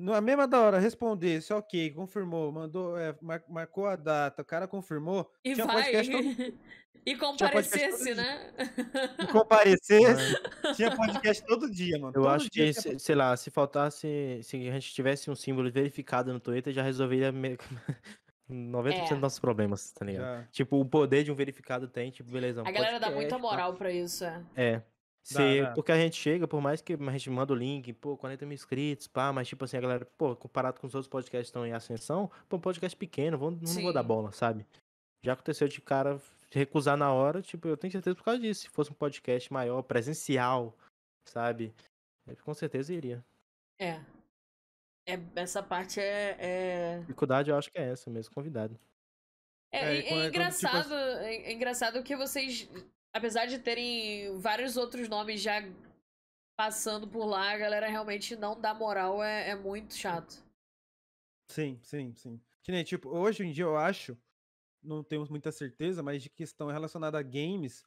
[0.00, 4.68] na mesma da hora, respondesse, ok, confirmou, mandou, é, mar- marcou a data, o cara
[4.68, 5.82] confirmou, E tinha vai.
[5.82, 6.24] podcast todo,
[7.04, 8.52] e podcast comparecesse, todo né?
[9.18, 10.36] e comparecesse,
[10.76, 12.12] tinha podcast todo dia, mano.
[12.14, 15.34] Eu todo acho dia que, se- sei lá, se faltasse, se a gente tivesse um
[15.34, 17.56] símbolo verificado no Twitter, já resolveria me-
[18.48, 19.08] 90% É.
[19.10, 20.24] dos nossos problemas, tá ligado?
[20.42, 20.48] Já.
[20.52, 22.62] Tipo, o poder de um verificado tem, tipo, beleza.
[22.62, 23.48] um A galera dá muita podcast, pá.
[23.50, 24.42] moral pra isso, é.
[24.56, 24.82] É.
[25.22, 25.72] Se, dá.
[25.72, 28.54] Porque a gente chega, por mais que a gente manda o link, pô, 40 mil
[28.54, 31.66] inscritos, pá, mas tipo assim, a galera, pô, comparado com os outros podcasts que estão
[31.66, 34.08] em ascensão, pô, um podcast pequeno, vou, não vou dar Sim.
[34.08, 34.66] bola, sabe?
[35.22, 36.20] Já aconteceu de cara
[36.50, 38.62] recusar na hora, tipo, eu tenho certeza por causa disso.
[38.62, 40.74] Se fosse um podcast maior, presencial,
[41.26, 41.74] sabe?
[42.26, 43.24] Eu, com certeza iria.
[43.78, 44.00] É.
[45.06, 46.98] É, essa parte é, é...
[47.00, 48.78] Dificuldade eu acho que é essa mesmo, convidado.
[49.72, 52.68] É, É, é quando, tipo, engraçado, é, é engraçado que vocês,
[53.18, 55.60] apesar de terem vários outros nomes já
[56.56, 60.42] passando por lá, a galera realmente não dá moral, é, é muito chato.
[61.50, 62.40] Sim, sim, sim.
[62.62, 64.16] Que nem, tipo, hoje em dia eu acho,
[64.82, 67.84] não temos muita certeza, mas de questão relacionada a games,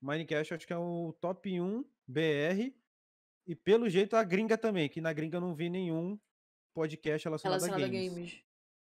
[0.00, 2.74] Minecraft eu acho que é o top 1 BR,
[3.46, 6.18] e pelo jeito a gringa também, que na gringa eu não vi nenhum
[6.74, 8.12] podcast relacionado, Relacionado a a games.
[8.12, 8.44] games.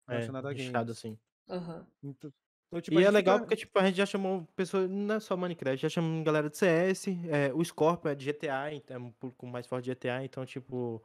[0.09, 0.91] Relacionado a é, games.
[0.91, 1.19] assim.
[1.49, 1.87] Aham.
[2.03, 2.33] Então,
[2.71, 5.21] então, tipo, E é legal fica- porque, tipo, a gente já chamou pessoas, não é
[5.21, 9.01] só Minecraft, já chamamos galera de CS, é, o Scorpio é de GTA, então é
[9.01, 11.03] um público mais forte de GTA, então, tipo,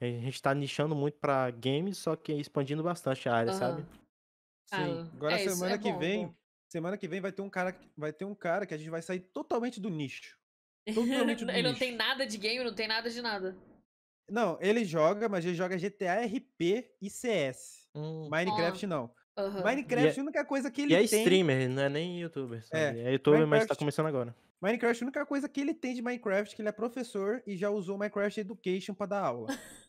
[0.00, 3.82] a gente tá nichando muito pra games, só que expandindo bastante a área, sabe?
[3.82, 3.98] aham.
[4.66, 4.94] Sim.
[5.10, 6.34] Ah, Agora é isso, semana é que bom, vem, bom.
[6.70, 8.90] semana que vem vai ter um cara, que- vai ter um cara que a gente
[8.90, 10.38] vai sair totalmente do nicho.
[10.94, 11.80] Totalmente do Ele não nicho.
[11.80, 13.56] tem nada de game, não tem nada de nada.
[14.30, 17.88] Não, ele joga, mas ele joga GTA RP e CS.
[17.94, 18.28] Hum.
[18.28, 19.10] Minecraft não.
[19.38, 19.62] Aham.
[19.62, 21.18] Minecraft, a única coisa que ele E é tem.
[21.20, 22.98] streamer, não é nem youtuber, sabe?
[23.00, 24.34] É, É, youtuber, mas tá Minecraft- começando agora.
[24.60, 27.70] Minecraft, a única coisa que ele tem de Minecraft, que ele é professor e já
[27.70, 29.48] usou Minecraft Education pra dar aula.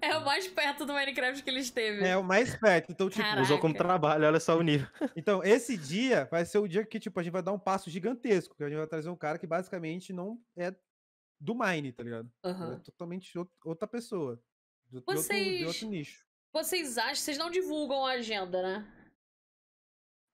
[0.00, 2.02] É o mais perto do Minecraft que ele esteve.
[2.06, 2.90] É o mais perto.
[2.90, 3.42] Então, tipo, Caraca.
[3.42, 4.86] Usou como trabalho, olha só o nível.
[5.16, 7.90] então, esse dia vai ser o dia que, tipo, a gente vai dar um passo
[7.90, 8.54] gigantesco.
[8.56, 10.74] Que a gente vai trazer um cara que basicamente não é
[11.38, 12.30] do Mine, tá ligado?
[12.42, 14.40] Ele É totalmente out- outra pessoa.
[14.86, 16.25] De, de outro, de Vocês- outro nicho.
[16.56, 18.86] Vocês acham, vocês não divulgam a agenda, né?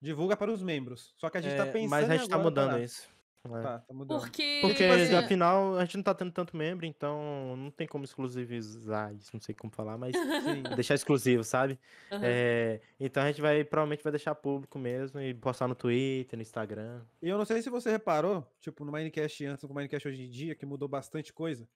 [0.01, 1.13] Divulga para os membros.
[1.17, 3.09] Só que a gente tá É, pensando mas a gente tá mudando isso.
[3.45, 3.61] É.
[3.61, 4.21] Tá, tá mudando.
[4.21, 4.59] Porque.
[4.61, 9.13] Porque, assim, afinal, a gente não tá tendo tanto membro, então não tem como exclusivizar
[9.13, 10.13] isso, não sei como falar, mas
[10.47, 10.63] Sim.
[10.77, 11.77] deixar exclusivo, sabe?
[12.09, 12.21] Aham.
[12.23, 16.41] É, então a gente vai, provavelmente vai deixar público mesmo e postar no Twitter, no
[16.41, 17.01] Instagram.
[17.21, 20.23] E eu não sei se você reparou, tipo, no Minecraft antes com o Minecraft hoje
[20.23, 21.67] em dia, que mudou bastante coisa.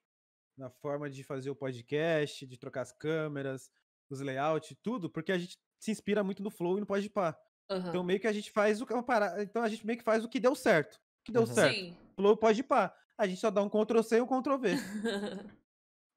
[0.57, 3.69] Na forma de fazer o podcast, de trocar as câmeras,
[4.09, 7.37] os layouts, tudo, porque a gente se inspira muito no Flow e no Podpah.
[7.69, 7.89] Aham.
[7.89, 8.93] Então meio que a gente faz o que
[9.41, 10.95] então a gente meio que faz o que deu certo.
[10.95, 11.47] O que deu Uhum.
[11.47, 11.75] certo.
[11.75, 11.97] Sim.
[12.15, 12.93] Flow e Podpah.
[13.17, 14.69] A gente só dá um Ctrl C e um Ctrl V.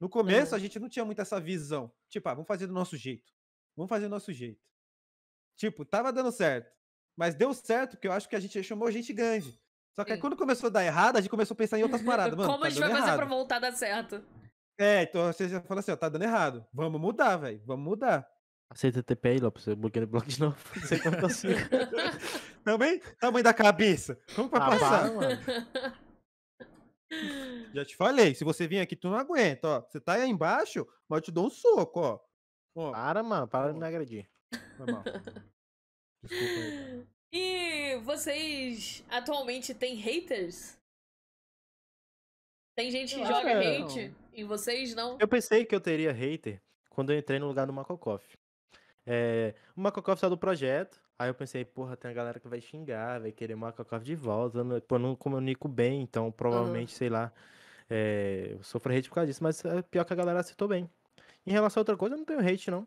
[0.00, 0.56] No começo Uhum.
[0.56, 1.92] a gente não tinha muito essa visão.
[2.08, 3.30] Tipo, ah, vamos fazer do nosso jeito.
[3.76, 4.60] Vamos fazer do nosso jeito.
[5.56, 6.72] Tipo, tava dando certo.
[7.16, 9.60] Mas deu certo porque eu acho que a gente chamou gente grande.
[9.94, 12.00] Só que aí quando começou a dar errado, a gente começou a pensar em outras
[12.02, 12.34] paradas.
[12.34, 13.16] Mano, Como tá a gente vai fazer errado.
[13.18, 14.24] pra voltar a dar certo?
[14.80, 16.64] É, então você já fala assim, ó, tá dando errado.
[16.72, 17.60] Vamos mudar, velho.
[17.66, 18.26] Vamos mudar.
[18.70, 20.56] Aceita TP aí, Lopes, eu bloqueei o bloco de novo.
[20.76, 21.58] Não sei como eu consigo.
[22.64, 22.98] Também?
[23.20, 24.18] Tamanho da cabeça.
[24.34, 25.00] Como que vai Ah, passar?
[25.02, 25.40] para, mano.
[27.74, 29.80] Já te falei, se você vir aqui, tu não aguenta, ó.
[29.82, 32.20] Você tá aí embaixo, mas eu te dou um soco, ó.
[32.74, 34.28] Ó, Para, mano, para de me agredir.
[34.76, 35.02] foi mal.
[36.22, 37.06] Desculpa aí.
[37.32, 40.78] E vocês atualmente têm haters?
[42.80, 45.18] Tem gente que joga acho que hate em vocês, não?
[45.20, 48.26] Eu pensei que eu teria hater quando eu entrei no lugar do Macocoff.
[49.04, 52.58] É, o Macocoff saiu do projeto, aí eu pensei, porra, tem a galera que vai
[52.58, 56.94] xingar, vai querer o Macocoff de volta, eu não, eu não comunico bem, então provavelmente,
[56.94, 57.30] sei lá,
[57.90, 60.88] é, eu sofro hate por causa disso, mas é pior que a galera aceitou bem.
[61.46, 62.86] Em relação a outra coisa, eu não tenho hate, não.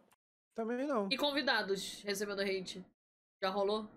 [0.56, 1.08] Também não.
[1.12, 2.84] E convidados recebendo hate?
[3.44, 3.88] Já rolou?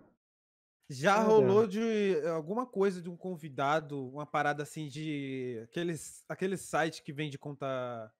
[0.89, 1.27] Já Olha.
[1.27, 1.81] rolou de
[2.19, 7.37] eh, alguma coisa de um convidado, uma parada assim de aqueles, aqueles sites que vende
[7.39, 8.13] conta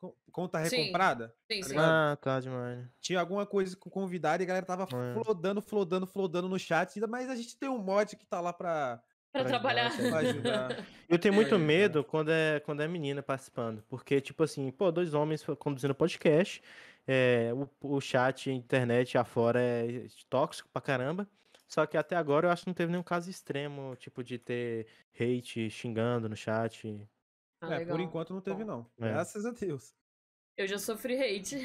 [0.00, 1.32] co- conta recomprada.
[1.50, 1.76] Sim, Tá sim.
[1.78, 2.88] Ah, tá demais.
[3.00, 5.14] Tinha alguma coisa com o convidado e a galera tava É.
[5.14, 9.00] flodando, flodando, flodando no chat, mas a gente tem um mod que tá lá pra,
[9.32, 9.86] Pra pra trabalhar.
[9.86, 10.86] ajudar, pra ajudar.
[11.08, 11.64] Eu tenho muito Aí, cara.
[11.64, 13.80] medo quando é, quando é menina participando.
[13.88, 16.60] Porque, tipo assim, pô, dois homens conduzindo podcast.
[17.06, 21.28] é, o, o chat, a internet afora é tóxico pra caramba.
[21.72, 24.88] Só que até agora eu acho que não teve nenhum caso extremo, tipo, de ter
[25.14, 27.08] hate xingando no chat.
[27.62, 27.96] Ah, é, legal.
[27.96, 28.90] por enquanto não teve, não.
[28.98, 29.12] É.
[29.12, 29.94] Graças a Deus.
[30.56, 31.56] Eu já sofri hate.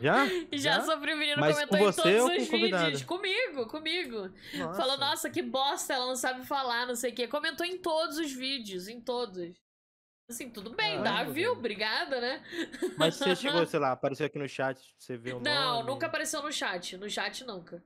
[0.00, 0.24] Já?
[0.54, 2.84] Já, sofri, o menino Mas comentou com em todos os o convidado?
[2.84, 3.02] vídeos.
[3.02, 4.30] Comigo, comigo.
[4.56, 4.80] Nossa.
[4.80, 7.26] Falou, nossa, que bosta, ela não sabe falar, não sei o quê.
[7.26, 9.52] Comentou em todos os vídeos, em todos.
[10.30, 11.52] Assim, tudo bem, dá, Caramba, viu?
[11.52, 12.42] Obrigada, né?
[12.96, 15.90] Mas você chegou, sei lá, apareceu aqui no chat, você viu o Não, nome?
[15.90, 16.96] nunca apareceu no chat.
[16.96, 17.84] No chat, nunca.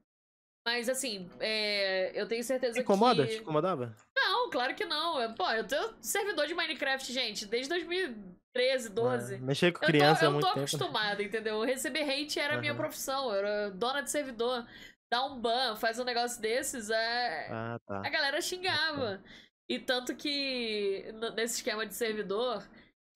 [0.66, 3.26] Mas, assim, é, eu tenho certeza Te incomoda?
[3.26, 3.34] que...
[3.36, 3.94] Te incomodava?
[4.14, 5.20] Não, claro que não.
[5.20, 9.34] Eu- Pô, eu tenho servidor de Minecraft, gente, desde 2013, 12.
[9.34, 10.58] É, mexer com Eu criança tô, há eu tô tempo.
[10.58, 11.62] acostumada, entendeu?
[11.62, 13.30] Receber hate era a minha profissão.
[13.30, 14.66] Eu era dona de servidor.
[15.12, 17.48] Dar um ban, faz um negócio desses, é...
[17.50, 17.98] Ah, tá.
[18.06, 19.20] a galera xingava.
[19.68, 21.04] E tanto que
[21.34, 22.62] nesse esquema de servidor,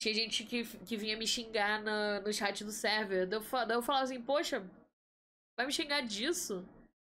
[0.00, 3.28] tinha gente que, que vinha me xingar na- no chat do server.
[3.30, 4.60] Eu, daí eu falava assim, poxa,
[5.56, 6.66] vai me xingar disso?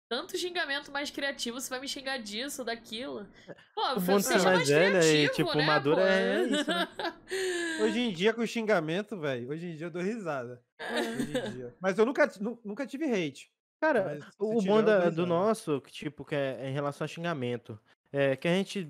[0.09, 3.27] Tanto xingamento mais criativo, você vai me xingar disso, daquilo.
[3.75, 6.07] Pô, de seja ser mais velha e, criativo, tipo, né, madura pô?
[6.07, 6.89] é isso, né?
[7.83, 10.63] Hoje em dia, com xingamento, velho, hoje em dia eu dou risada.
[10.81, 11.09] Hoje
[11.47, 11.75] em dia.
[11.81, 13.51] Mas eu nunca, nu- nunca tive hate.
[13.81, 17.79] Cara, Mas o bom da- do nosso, que, tipo, que é em relação a xingamento,
[18.13, 18.89] é que a gente.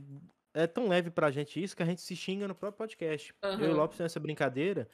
[0.55, 3.35] É tão leve pra gente isso que a gente se xinga no próprio podcast.
[3.43, 3.77] Eu e o.
[3.77, 4.89] Lopes tem essa brincadeira.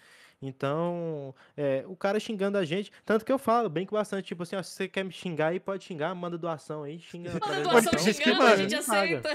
[0.46, 2.90] Então, é, o cara xingando a gente.
[3.04, 4.26] Tanto que eu falo, brinco bastante.
[4.26, 7.32] Tipo assim, ó, se você quer me xingar aí, pode xingar, manda doação aí, xinga.
[7.32, 9.28] Manda doação tem gente que xingando, a manda, gente aceita.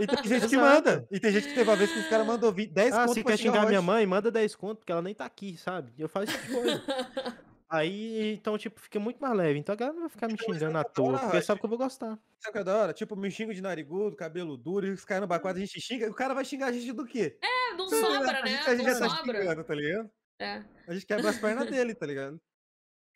[0.00, 1.06] E tem gente que manda.
[1.10, 3.14] E tem gente que teve uma vez que os caras mandou vi- 10 Ah, conto
[3.14, 5.56] se pra quer xingar o minha mãe, manda 10 conto, porque ela nem tá aqui,
[5.56, 5.92] sabe?
[5.98, 6.82] Eu faço esse tipo de coisa.
[7.66, 9.58] Aí, então, tipo, fica muito mais leve.
[9.58, 11.78] Então a galera não vai ficar me xingando à toa, porque sabe que eu vou
[11.78, 12.16] gostar.
[12.38, 12.92] Sabe o que é da hora?
[12.92, 16.06] Tipo, me xingo de narigudo, cabelo duro, e os caras no baquado, a gente xinga,
[16.06, 17.36] e o cara vai xingar a gente do quê?
[17.42, 18.46] É, não sobra, a né?
[18.46, 19.40] gente, a gente Não já tá sobra.
[19.40, 20.10] xingando, tá ligado?
[20.40, 20.62] É.
[20.86, 22.40] A gente quebra as pernas dele, tá ligado?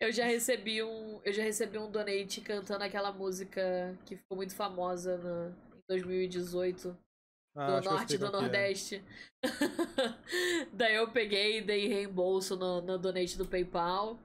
[0.01, 4.55] Eu já recebi um, eu já recebi um donate cantando aquela música que ficou muito
[4.55, 6.97] famosa no, em 2018
[7.57, 8.31] Ah, do norte do é.
[8.31, 9.05] nordeste.
[10.73, 14.20] Daí eu peguei e dei reembolso no, no donate do PayPal.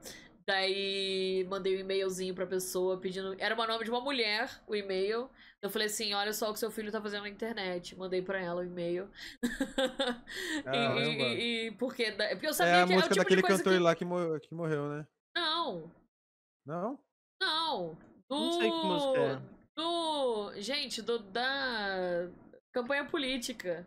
[0.46, 3.34] Daí mandei um e-mailzinho pra pessoa pedindo.
[3.40, 5.28] Era o nome de uma mulher, o e-mail.
[5.64, 7.96] Eu falei assim: olha só o que seu filho tá fazendo na internet.
[7.96, 9.10] Mandei pra ela o e-mail.
[9.42, 11.00] e, Caramba.
[11.00, 13.24] e- e- e porque, da- porque eu É sabia a que é o música tipo
[13.24, 13.78] daquele cantor que.
[13.78, 15.06] lá que, mo- que morreu, né?
[15.34, 15.90] Não,
[16.66, 16.98] Não?
[17.40, 17.94] não.
[18.28, 18.38] Do...
[18.40, 19.42] Não sei que música é.
[19.74, 20.52] Do.
[20.60, 22.28] Gente, do da.
[22.74, 23.86] Campanha política.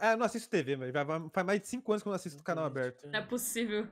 [0.00, 0.92] Ah, eu não assisto TV, velho.
[1.32, 3.06] Faz mais de 5 anos que eu não assisto canal aberto.
[3.08, 3.86] Não é possível.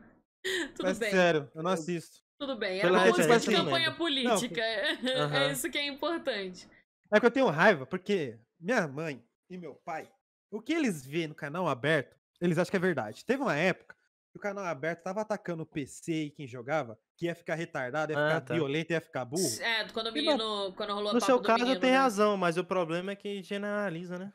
[0.76, 1.10] Tudo Mas bem.
[1.10, 2.22] sério, eu não assisto.
[2.42, 2.80] Tudo bem.
[2.80, 3.98] Era Pela uma música de referência, eu campanha lembro.
[3.98, 4.60] política.
[4.60, 5.52] É- É Aham.
[5.52, 6.68] isso que é importante.
[7.12, 10.10] É que eu tenho raiva, porque minha mãe e meu pai,
[10.50, 13.24] o que eles vêem no canal aberto, eles acham que é verdade.
[13.24, 13.94] Teve uma época
[14.32, 18.10] que o canal aberto tava atacando o PC e quem jogava, que ia ficar retardado,
[18.12, 18.54] ia Ah, ficar tá.
[18.54, 19.60] violento, ia ficar burro.
[19.62, 20.72] É, quando o menino.
[20.72, 21.96] Quando rolou a No seu do caso, menino, tem né?
[21.98, 24.32] razão, mas o problema é que generaliza, né?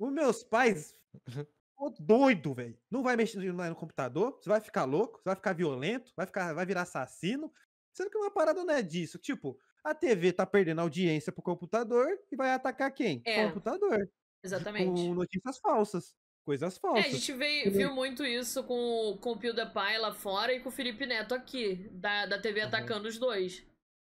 [0.00, 0.92] Os meus pais,
[1.76, 2.78] ô doido, velho.
[2.90, 6.26] Não vai mexer no no computador, você vai ficar louco, você vai ficar violento, vai,
[6.26, 7.52] ficar, vai virar assassino.
[7.92, 9.18] Sendo que uma parada não é disso.
[9.18, 13.22] Tipo, a TV tá perdendo audiência pro computador e vai atacar quem?
[13.24, 13.46] É.
[13.46, 14.10] Computador.
[14.42, 14.86] Exatamente.
[15.02, 16.14] Com notícias falsas.
[16.44, 17.06] Coisas É, falsas.
[17.06, 20.72] a gente veio- viu muito isso com, com o PewDiePie lá fora e com o
[20.72, 22.66] Felipe Neto aqui, da, da TV Uhum.
[22.66, 23.64] atacando os dois.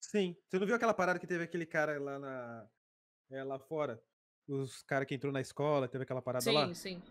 [0.00, 0.36] Sim.
[0.48, 2.68] Você não viu aquela parada que teve aquele cara lá na.
[3.32, 4.00] é, lá fora?
[4.48, 6.66] Os caras que entrou na escola, teve aquela parada lá?
[6.68, 7.02] Sim, sim.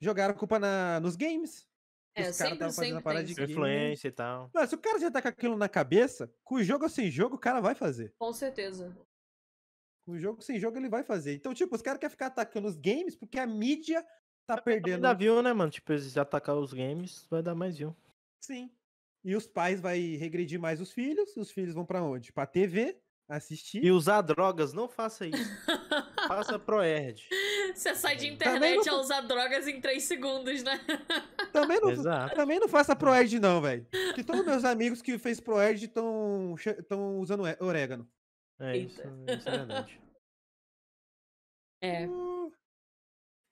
[0.00, 1.66] Jogaram a culpa na, nos games.
[2.14, 3.40] É, os caras fazendo a parada de.
[3.40, 4.50] Influência e tal.
[4.54, 7.36] Mano, se o cara já tá com aquilo na cabeça, com jogo ou sem jogo,
[7.36, 8.14] o cara vai fazer.
[8.18, 8.96] Com certeza.
[10.06, 11.34] Com jogo sem jogo, ele vai fazer.
[11.34, 14.06] Então, tipo, os caras querem ficar atacando os games porque a mídia
[14.46, 15.04] tá perdendo.
[15.04, 15.70] Ainda viu, né, mano?
[15.70, 17.94] Tipo, se atacar os games, vai dar mais view.
[18.40, 18.70] Sim.
[19.24, 21.36] E os pais vai regredir mais os filhos.
[21.36, 22.32] Os filhos vão pra onde?
[22.32, 22.98] Pra TV,
[23.28, 23.84] assistir.
[23.84, 25.36] E usar drogas, não faça isso.
[26.28, 27.28] Faça Proerd.
[27.78, 30.80] Você sai de internet não- a usar drogas em 3 segundos, né?
[31.52, 32.34] Também não, Exato.
[32.34, 33.86] também não faça Proerd, não, velho.
[34.14, 36.54] Que todos meus amigos que fez Proerd estão
[37.18, 38.08] usando é- orégano.
[38.60, 39.32] É isso, Eita.
[39.34, 40.00] isso é verdade.
[41.82, 42.06] É.
[42.06, 42.52] Uh.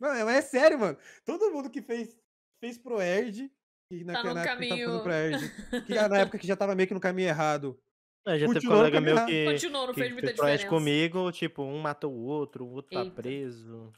[0.01, 0.99] Não, mas é sério, mano.
[1.25, 2.17] Todo mundo que fez,
[2.61, 3.51] fez Proerd,
[3.89, 5.03] que na, Tá no na que tava caminho.
[5.03, 5.39] Proerd,
[5.87, 7.79] que na época que já tava meio que no caminho errado.
[8.27, 12.11] É, já teve Continuou colega meu que, Continuou, não que fez comigo, tipo, um matou
[12.13, 13.15] o outro, o outro tá Eita.
[13.15, 13.93] preso.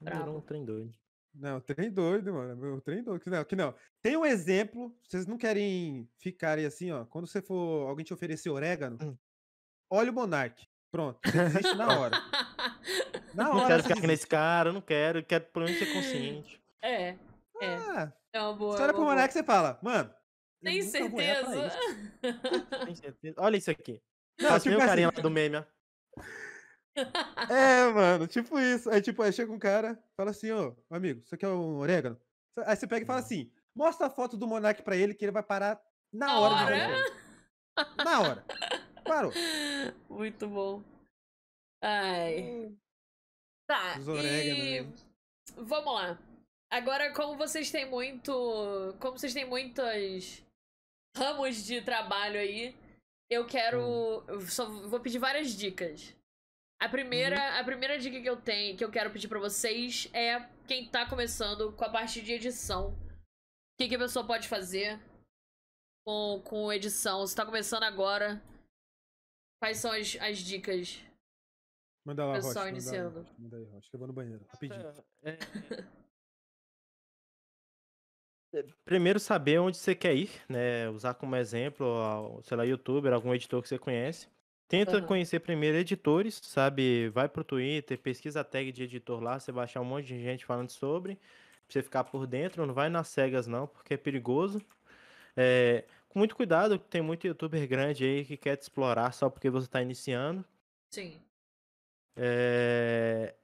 [0.00, 0.20] Brabo.
[0.24, 0.94] Virou um trem doido.
[1.34, 2.56] Não, trem doido, mano.
[2.56, 3.20] Meu trem doido.
[3.22, 3.74] Que não, que não.
[4.02, 7.04] Tem um exemplo, vocês não querem ficarem assim, ó.
[7.04, 9.16] Quando você for alguém te oferecer orégano, Hum.
[9.90, 10.66] olha o Monark.
[10.90, 12.16] Pronto, você desiste na hora.
[13.34, 13.66] Na Não hora.
[13.66, 16.62] quero você ficar nesse cara, não quero, quero pelo menos ser consciente.
[16.80, 17.08] é,
[17.60, 17.74] é.
[17.76, 18.76] Ah, É uma boa.
[18.76, 19.04] você olha é pro.
[19.04, 20.10] Monark e você fala, mano.
[20.62, 21.70] Tem certeza?
[22.86, 23.34] Tem certeza.
[23.38, 24.00] Olha isso aqui.
[24.40, 25.64] Não, Faz tipo nem o carinha assim, lá do meme, ó.
[27.50, 28.88] É, mano, tipo isso.
[28.90, 32.18] Aí, tipo, aí chega um cara, fala assim, ô, amigo, você quer um orégano?
[32.64, 33.22] Aí você pega e fala Hum.
[33.22, 35.80] assim: mostra a foto do Monark pra ele, que ele vai parar
[36.12, 36.76] na hora, hora?
[36.76, 38.04] de.
[38.04, 38.44] Na hora.
[39.04, 39.32] Parou.
[40.08, 40.82] Muito bom.
[41.82, 42.74] Ai.
[43.68, 44.80] Tá, Os orégano, e...
[44.80, 44.92] né?
[45.56, 46.18] Vamos lá.
[46.72, 48.96] Agora, como vocês têm muito...
[48.98, 50.42] Como vocês têm muitos
[51.16, 52.74] ramos de trabalho aí,
[53.30, 53.80] eu quero...
[53.80, 54.24] Hum.
[54.28, 56.15] Eu só vou pedir várias dicas.
[56.80, 57.60] A primeira, Uhum.
[57.60, 61.08] a primeira dica que eu tenho, que eu quero pedir pra vocês é quem tá
[61.08, 62.90] começando com a parte de edição.
[62.92, 65.00] O que, que a pessoa pode fazer
[66.06, 67.26] com, com edição?
[67.26, 68.42] Se tá começando agora,
[69.60, 71.02] quais são as, as dicas?
[72.06, 72.64] Manda lá, Pessoal Rocha.
[72.66, 73.18] Manda, iniciando.
[73.20, 74.46] Rocha, manda aí, Rocha, que eu vou no banheiro.
[74.48, 74.86] Rapidinho.
[75.24, 75.38] É,
[78.54, 80.88] é, Primeiro saber onde você quer ir, né?
[80.90, 84.28] Usar como exemplo, sei lá, youtuber, algum editor que você conhece.
[84.68, 85.06] Tenta Aham.
[85.06, 87.08] conhecer primeiro editores, sabe?
[87.10, 90.20] Vai pro Twitter, pesquisa a tag de editor lá, você vai achar um monte de
[90.20, 91.14] gente falando sobre.
[91.14, 91.22] Pra
[91.68, 94.60] você ficar por dentro, não vai nas cegas não, porque é perigoso.
[95.36, 99.50] É, com muito cuidado, tem muito youtuber grande aí que quer te explorar só porque
[99.50, 100.44] você tá iniciando.
[100.90, 101.20] Sim.
[102.16, 103.34] É,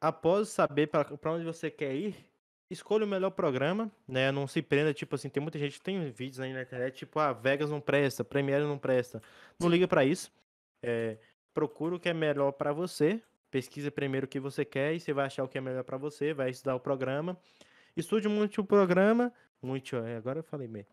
[0.00, 2.14] Após saber para onde você quer ir,
[2.70, 4.30] escolha o melhor programa, né?
[4.30, 7.18] Não se prenda, tipo assim, tem muita gente que tem vídeos aí na internet, tipo,
[7.18, 9.22] ah, Vegas não presta, Premiere não presta.
[9.58, 10.30] Não liga pra isso.
[10.82, 11.18] É,
[11.54, 13.22] procura o que é melhor pra você.
[13.50, 15.96] Pesquisa primeiro o que você quer e você vai achar o que é melhor pra
[15.96, 17.38] você, vai estudar o programa.
[17.96, 19.32] Estude muito o programa.
[19.62, 20.86] Muito, é, agora eu falei bem.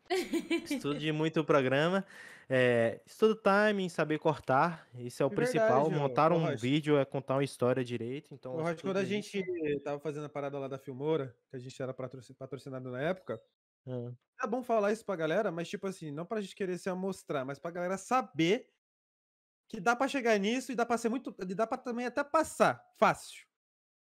[0.69, 2.05] Estude muito o programa.
[2.49, 4.87] É, estuda o timing, saber cortar.
[4.95, 5.83] Isso é o É principal.
[5.83, 6.55] verdade, Montar um Rocha.
[6.57, 8.33] vídeo é contar uma história direito.
[8.33, 9.09] Então, Rocha, quando a isso.
[9.11, 13.01] gente tava fazendo a parada lá da Filmora, que a gente era patroci- patrocinado na
[13.01, 13.41] época,
[13.85, 14.11] Ah.
[14.43, 17.45] é bom falar isso pra galera, mas tipo assim, não pra gente querer se amostrar,
[17.45, 18.69] mas pra galera saber
[19.73, 21.31] que dá pra chegar nisso e dá pra ser muito.
[21.31, 22.85] Dá pra também até passar.
[22.95, 23.47] Fácil.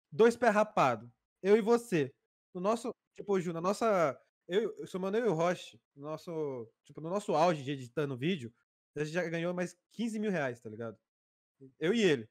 [0.10, 1.12] Dois pés rapado.
[1.44, 2.14] Eu e você.
[2.54, 2.92] No nosso.
[3.18, 4.18] Tipo, Ju, na nossa.
[4.48, 6.72] Eu, eu somando eu e o Roche, no nosso.
[6.86, 8.54] Tipo, no nosso auge de editando vídeo,
[8.96, 10.98] a gente já ganhou mais 15 mil reais, tá ligado?
[11.78, 12.30] Eu e ele.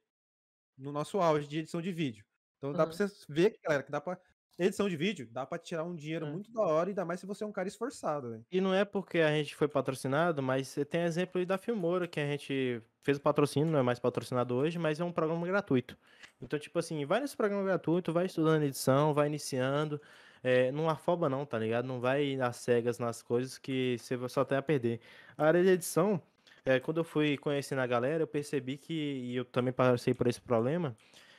[0.78, 2.24] No nosso auge de edição de vídeo.
[2.56, 4.18] Então dá pra você ver, galera, que dá pra.
[4.58, 6.30] Edição de vídeo, dá pra tirar um dinheiro É.
[6.30, 8.46] muito da hora, ainda mais se você é um cara esforçado, velho.
[8.50, 12.06] E não é porque a gente foi patrocinado, mas você tem exemplo aí da Filmora,
[12.08, 15.46] que a gente fez o patrocínio, não é mais patrocinado hoje, mas é um programa
[15.46, 15.96] gratuito.
[16.40, 20.00] Então, tipo assim, vai nesse programa gratuito, vai estudando edição, vai iniciando.
[20.42, 21.86] é, não afoba não, tá ligado?
[21.86, 25.00] Não vai às cegas nas coisas que você só tem a perder.
[25.36, 26.22] A área de edição,
[26.64, 30.26] é, quando eu fui conhecendo a galera, eu percebi que, e eu também passei por
[30.28, 30.96] esse problema,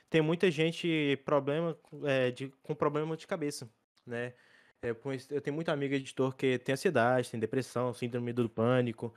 [0.09, 3.69] tem muita gente problema, é, de, com problema de cabeça,
[4.05, 4.33] né?
[4.81, 4.97] É, eu
[5.31, 9.13] eu tenho muito amigo editor que tem ansiedade, tem depressão, síndrome do pânico.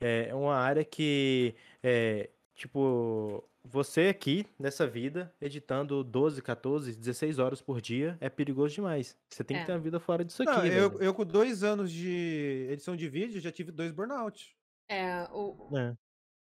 [0.00, 7.60] É uma área que, é, tipo, você aqui nessa vida, editando 12, 14, 16 horas
[7.60, 9.18] por dia, é perigoso demais.
[9.28, 9.60] Você tem É.
[9.60, 11.02] que ter uma vida fora disso aqui, Não, eu, velho.
[11.02, 14.56] eu com dois anos de edição de vídeo já tive dois burnout.
[14.88, 15.96] É, o, É.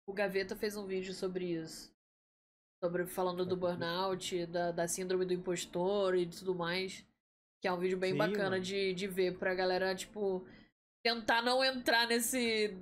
[0.05, 1.96] o Gaveta fez um vídeo sobre isso.
[2.83, 7.05] Sobre falando do burnout, da, da síndrome do impostor e tudo mais.
[7.59, 8.61] Que é um vídeo bem Sim, bacana mano.
[8.61, 10.45] de, de ver pra galera, tipo,
[11.03, 12.77] tentar não entrar nesse,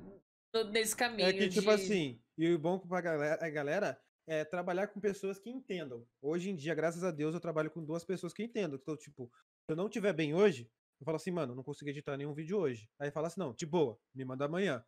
[0.72, 1.30] nesse caminho.
[1.30, 5.00] É que, tipo de- assim, e o bom pra galera, a galera é trabalhar com
[5.00, 6.06] pessoas que entendam.
[6.22, 8.78] Hoje em dia, graças a Deus, eu trabalho com duas pessoas que entendam.
[8.82, 9.32] Então, tipo,
[9.66, 10.70] se eu não tiver bem hoje,
[11.00, 12.90] eu falo assim, mano, não consegui editar nenhum vídeo hoje.
[13.00, 14.84] Aí fala assim, não, de boa, me manda amanhã.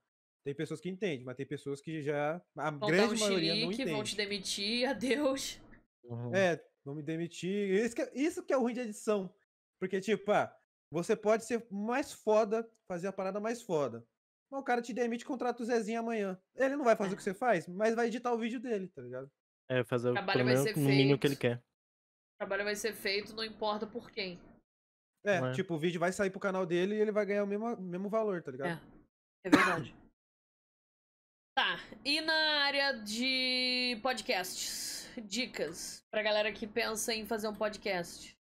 [0.48, 2.42] Tem pessoas que entendem, mas tem pessoas que já.
[2.58, 3.92] A Vão dar grande um maioria não chilique, entende.
[3.92, 4.88] vão te demitir,
[5.36, 5.60] adeus.
[6.06, 6.34] Uhum.
[6.34, 7.70] É, vão me demitir.
[7.84, 9.30] Isso que, é- isso que é o ruim de edição.
[9.78, 10.56] Porque, tipo, ah,
[10.90, 14.08] você pode ser mais foda, fazer a parada mais foda.
[14.50, 16.42] Mas o cara te demite e contrata o Zezinho amanhã.
[16.56, 17.14] Ele não vai fazer É.
[17.16, 19.30] o que você faz, mas vai editar o vídeo dele, tá ligado?
[19.70, 21.58] É, fazer o trabalho vai ser no mínimo que ele quer.
[21.58, 24.40] O trabalho vai ser feito, não importa por quem.
[25.26, 25.52] É, Não é?
[25.52, 28.08] tipo, o vídeo vai sair pro canal dele e ele vai ganhar o mesmo, mesmo
[28.08, 28.80] valor, tá ligado?
[29.44, 29.94] É, é verdade.
[31.58, 35.10] tá, e na área de podcasts?
[35.26, 38.38] Dicas pra galera que pensa em fazer um podcast.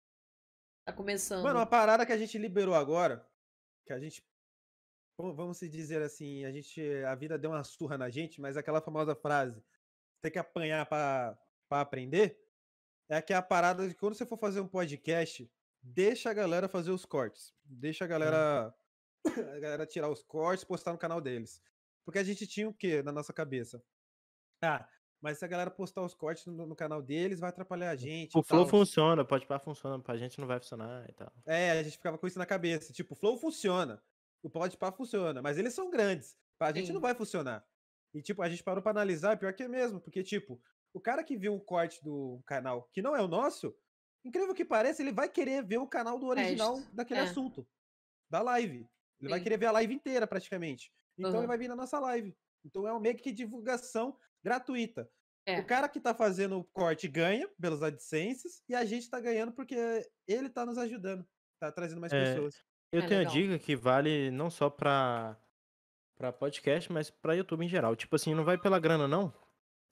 [0.86, 1.42] Tá começando.
[1.42, 3.28] Mano, uma parada que a gente liberou agora,
[3.86, 4.24] que a gente.
[5.18, 6.80] vamos- dizer assim, a gente.
[7.04, 9.62] A vida deu uma surra na gente, mas aquela famosa frase,
[10.22, 12.42] tem que apanhar pra, pra aprender,
[13.10, 15.52] é que é a parada de quando você for fazer um podcast,
[15.82, 17.52] deixa a galera fazer os cortes.
[17.62, 18.74] Deixa a galera.
[19.54, 21.62] A galera tirar os cortes e postar no canal deles.
[22.04, 23.82] Porque a gente tinha o quê na nossa cabeça?
[24.62, 24.88] Ah,
[25.20, 28.36] mas se a galera postar os cortes no, no canal deles, vai atrapalhar a gente.
[28.36, 28.70] O flow tal.
[28.70, 31.32] funciona, pode pá funciona, pra gente não vai funcionar e tal.
[31.46, 32.92] É, a gente ficava com isso na cabeça.
[32.92, 34.02] Tipo, o Flow funciona.
[34.42, 35.40] O Podpah funciona.
[35.40, 36.36] Mas eles são grandes.
[36.58, 36.92] Pra gente Sim.
[36.92, 37.64] não vai funcionar.
[38.12, 40.00] E, tipo, a gente parou pra analisar, pior que é mesmo.
[40.00, 40.60] Porque, tipo,
[40.92, 43.74] o cara que viu um corte do canal que não é o nosso,
[44.24, 47.22] incrível que pareça, ele vai querer ver o canal do original Resto, daquele é.
[47.22, 47.66] assunto.
[48.28, 48.88] Da live.
[49.20, 49.44] Ele vai Sim.
[49.44, 50.92] querer ver a live inteira, praticamente.
[51.18, 51.38] Então Aham.
[51.40, 52.36] ele vai vir na nossa live.
[52.64, 55.08] Então é um meio que divulgação gratuita.
[55.44, 55.58] É.
[55.58, 59.52] O cara que tá fazendo o corte ganha pelos AdSenses e a gente tá ganhando
[59.52, 59.74] porque
[60.26, 61.26] ele tá nos ajudando.
[61.60, 62.24] Tá trazendo mais É.
[62.34, 62.54] pessoas.
[62.92, 63.32] Eu É tenho legal.
[63.32, 65.36] a dica que vale não só pra,
[66.16, 67.96] pra podcast, mas pra YouTube em geral.
[67.96, 69.32] Tipo assim, não vai pela grana, não.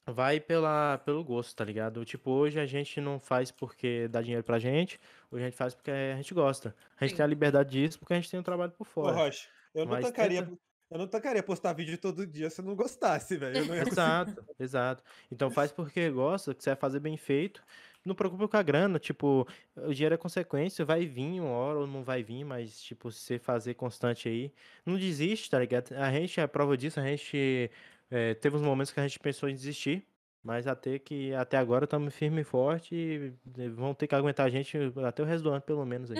[0.07, 2.03] Vai pela, pelo gosto, tá ligado?
[2.05, 4.99] Tipo, hoje a gente não faz porque dá dinheiro pra gente,
[5.29, 6.75] hoje a gente faz porque a gente gosta.
[6.97, 7.17] A gente Sim.
[7.17, 9.15] tem a liberdade disso porque a gente tem um trabalho por Ô, fora.
[9.15, 10.43] Rocha, eu não Mas tocaria.
[10.45, 10.59] tenta-
[10.91, 13.73] Eu não tocaria postar vídeo todo dia se eu não gostasse, velho.
[13.73, 15.01] Exato, exato.
[15.31, 17.63] Então faz porque gosta, que você vai fazer bem feito.
[18.03, 21.87] Não preocupa com a grana, tipo, o dinheiro é consequência, vai vir uma hora ou
[21.87, 24.51] não vai vir, mas, tipo, se você fazer constante aí,
[24.85, 25.93] não desiste, tá ligado?
[25.93, 27.71] A gente é prova disso, a gente
[28.09, 30.05] eh, teve uns momentos que a gente pensou em desistir,
[30.43, 34.49] mas até que até agora estamos firme e forte e vão ter que aguentar a
[34.49, 36.17] gente até o resto do ano, pelo menos aí.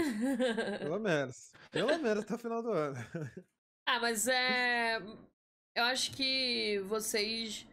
[0.80, 1.52] Pelo menos.
[1.72, 2.98] Pelo menos até o final do ano.
[3.92, 5.00] Ah, mas é.
[5.76, 7.68] Eu acho que vocês.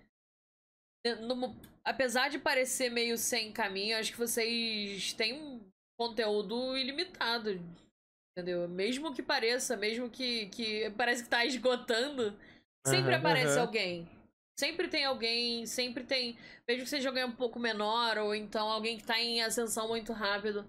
[1.05, 7.61] eh, no apesar de parecer meio sem caminho, acho que vocês têm um conteúdo ilimitado.
[8.33, 8.69] Entendeu?
[8.69, 12.37] Mesmo que pareça, mesmo que, que parece que tá esgotando,
[12.87, 13.61] sempre Aham, aparece aham.
[13.61, 14.09] alguém.
[14.59, 16.37] Sempre tem alguém, sempre tem.
[16.67, 20.13] Mesmo que seja alguém um pouco menor, ou então alguém que tá em ascensão muito
[20.13, 20.67] rápido.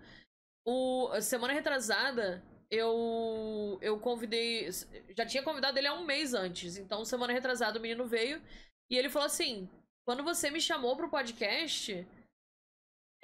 [0.65, 4.69] O, semana retrasada, eu, eu convidei.
[5.17, 6.77] Já tinha convidado ele há um mês antes.
[6.77, 8.41] Então, semana retrasada, o menino veio
[8.89, 9.69] e ele falou assim:
[10.05, 12.07] quando você me chamou pro podcast,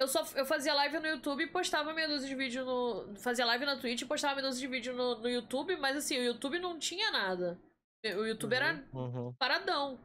[0.00, 3.16] eu só eu fazia live no YouTube e postava meia dúzia de vídeo no.
[3.20, 6.18] Fazia live na Twitch e postava meia dúzia de vídeo no, no YouTube, mas assim,
[6.18, 7.58] o YouTube não tinha nada.
[8.04, 9.32] O YouTube era Uhum.
[9.38, 10.00] paradão.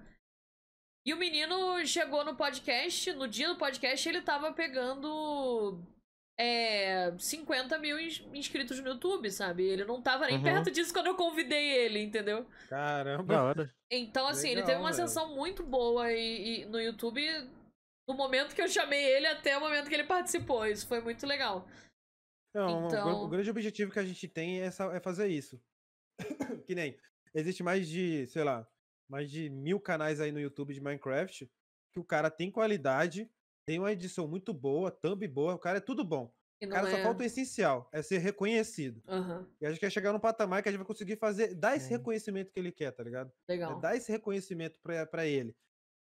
[1.06, 5.80] E o menino chegou no podcast, no dia do podcast, ele tava pegando
[6.42, 9.64] é, 50 mil ins- inscritos no YouTube, sabe?
[9.64, 10.44] Ele não tava nem Uhum.
[10.44, 12.46] perto disso quando eu convidei ele, entendeu?
[12.70, 13.24] Caramba.
[13.34, 13.76] Da hora.
[13.92, 15.04] Então, assim, ele Legal, teve uma velho.
[15.04, 17.22] ascensão muito boa e, e no YouTube
[18.10, 20.66] do momento que eu chamei ele até o momento que ele participou.
[20.66, 21.68] Isso foi muito legal.
[22.54, 25.62] Não, Então- o grande objetivo que a gente tem é, essa- é fazer isso.
[26.68, 26.98] que nem.
[27.34, 28.68] Existe mais de, sei lá,
[29.10, 31.50] mais de mil canais aí no YouTube de Minecraft
[31.94, 33.30] que o cara tem qualidade,
[33.66, 36.34] tem uma edição muito boa, thumb boa, o cara é tudo bom.
[36.64, 36.92] O cara é...
[36.92, 39.02] só falta o essencial, é ser reconhecido.
[39.08, 41.76] Aham, E a gente quer chegar num patamar que a gente vai conseguir fazer, dar
[41.76, 41.98] esse É.
[41.98, 43.32] reconhecimento que ele quer, tá ligado?
[43.48, 43.80] É legal.
[43.80, 45.56] dar esse reconhecimento pra, pra ele.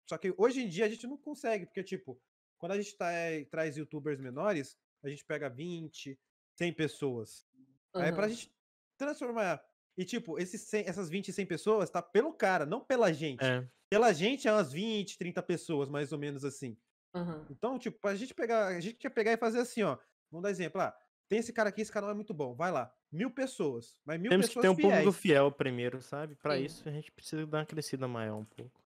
[0.08, 2.18] Só que hoje em dia a gente não consegue, porque, tipo,
[2.58, 6.18] quando a gente tá, eh, traz youtubers menores, a gente pega 20,
[6.58, 7.44] 100 pessoas.
[7.94, 8.50] Aí pra gente
[8.98, 9.62] transformar.
[9.98, 13.44] E, tipo, esses 100 essas 20, 100 pessoas tá pelo cara, não pela gente.
[13.44, 13.66] É.
[13.90, 16.76] Pela gente é umas 20, 30 pessoas, mais ou menos assim.
[17.16, 17.46] Aham.
[17.50, 19.98] Então, tipo, pra gente pegar, a gente quer pegar e fazer assim, ó.
[20.30, 20.94] Vamos dar exemplo, ah,
[21.28, 22.92] tem esse cara aqui, esse canal é muito bom, vai lá.
[23.10, 26.34] Mil pessoas, mas mil Temos que pessoas ter um público fiel primeiro, sabe?
[26.36, 26.64] Pra Sim.
[26.64, 28.82] isso a gente precisa dar uma crescida maior um pouco.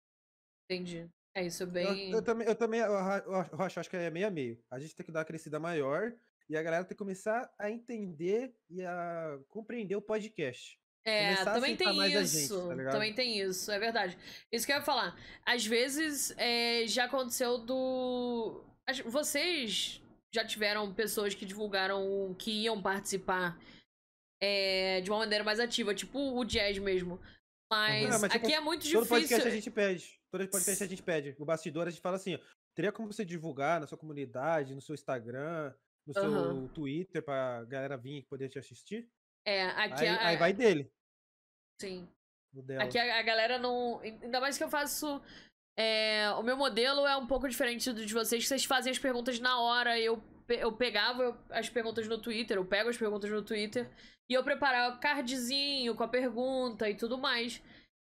[0.68, 1.08] Entendi.
[1.34, 2.10] É isso, é Eu, bem.
[2.10, 4.58] eu também, eu também, eu eu acho- eu acho, acho que é meio a meio.
[4.70, 6.12] A gente tem que dar uma crescida maior
[6.48, 10.80] e a galera tem que começar a entender e a compreender o podcast.
[11.06, 12.68] É, também tem a gente, isso.
[12.84, 14.18] tá também tem isso, é verdade.
[14.52, 15.16] Isso que eu ia falar.
[15.46, 18.64] Às vezes é, já aconteceu do.
[19.04, 20.02] Vocês
[20.34, 23.56] já tiveram pessoas que divulgaram que iam participar
[24.42, 27.20] é, de uma maneira mais ativa, tipo o Jazz mesmo.
[27.72, 29.08] Mas, Não, mas, tipo, aqui é muito Todo difícil.
[29.08, 30.20] podcast a gente pede.
[30.30, 31.36] Todo podcast a gente pede.
[31.38, 32.38] O bastidor a gente fala assim, ó.
[32.74, 35.72] Teria como você divulgar na sua comunidade, no seu Instagram,
[36.06, 36.68] no seu.
[36.74, 39.08] Twitter pra galera vir e poder te assistir?
[39.46, 40.92] É, aqui Aí, a- aí vai dele.
[41.80, 42.08] Sim.
[42.78, 44.00] Aqui a, a galera não.
[44.00, 45.20] Ainda mais que eu faço.
[45.78, 48.98] é, o meu modelo é um pouco diferente do de vocês, que vocês fazem as
[48.98, 49.98] perguntas na hora.
[50.00, 53.90] Eu, eu pegava as perguntas no Twitter, eu pego as perguntas no Twitter
[54.28, 57.62] e eu preparava o cardzinho com a pergunta e tudo mais.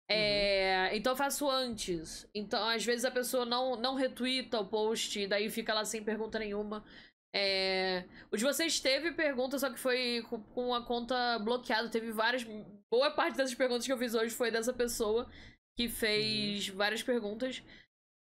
[0.10, 2.28] É, Então eu faço antes.
[2.36, 6.04] Então, às vezes, a pessoa não, não retuita o post, e daí fica lá sem
[6.04, 6.84] pergunta nenhuma.
[7.34, 10.22] É, O de vocês teve pergunta, só que foi
[10.54, 11.90] com- a conta bloqueada.
[11.90, 12.44] Teve várias.
[12.92, 15.30] Boa parte dessas perguntas que eu fiz hoje foi dessa pessoa
[15.78, 17.64] que fez várias perguntas.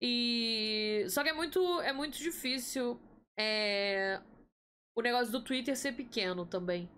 [0.03, 1.05] E.
[1.09, 3.01] Só que é muito, é muito difícil
[3.39, 4.21] é,
[4.97, 6.89] o negócio do Twitter ser pequeno também.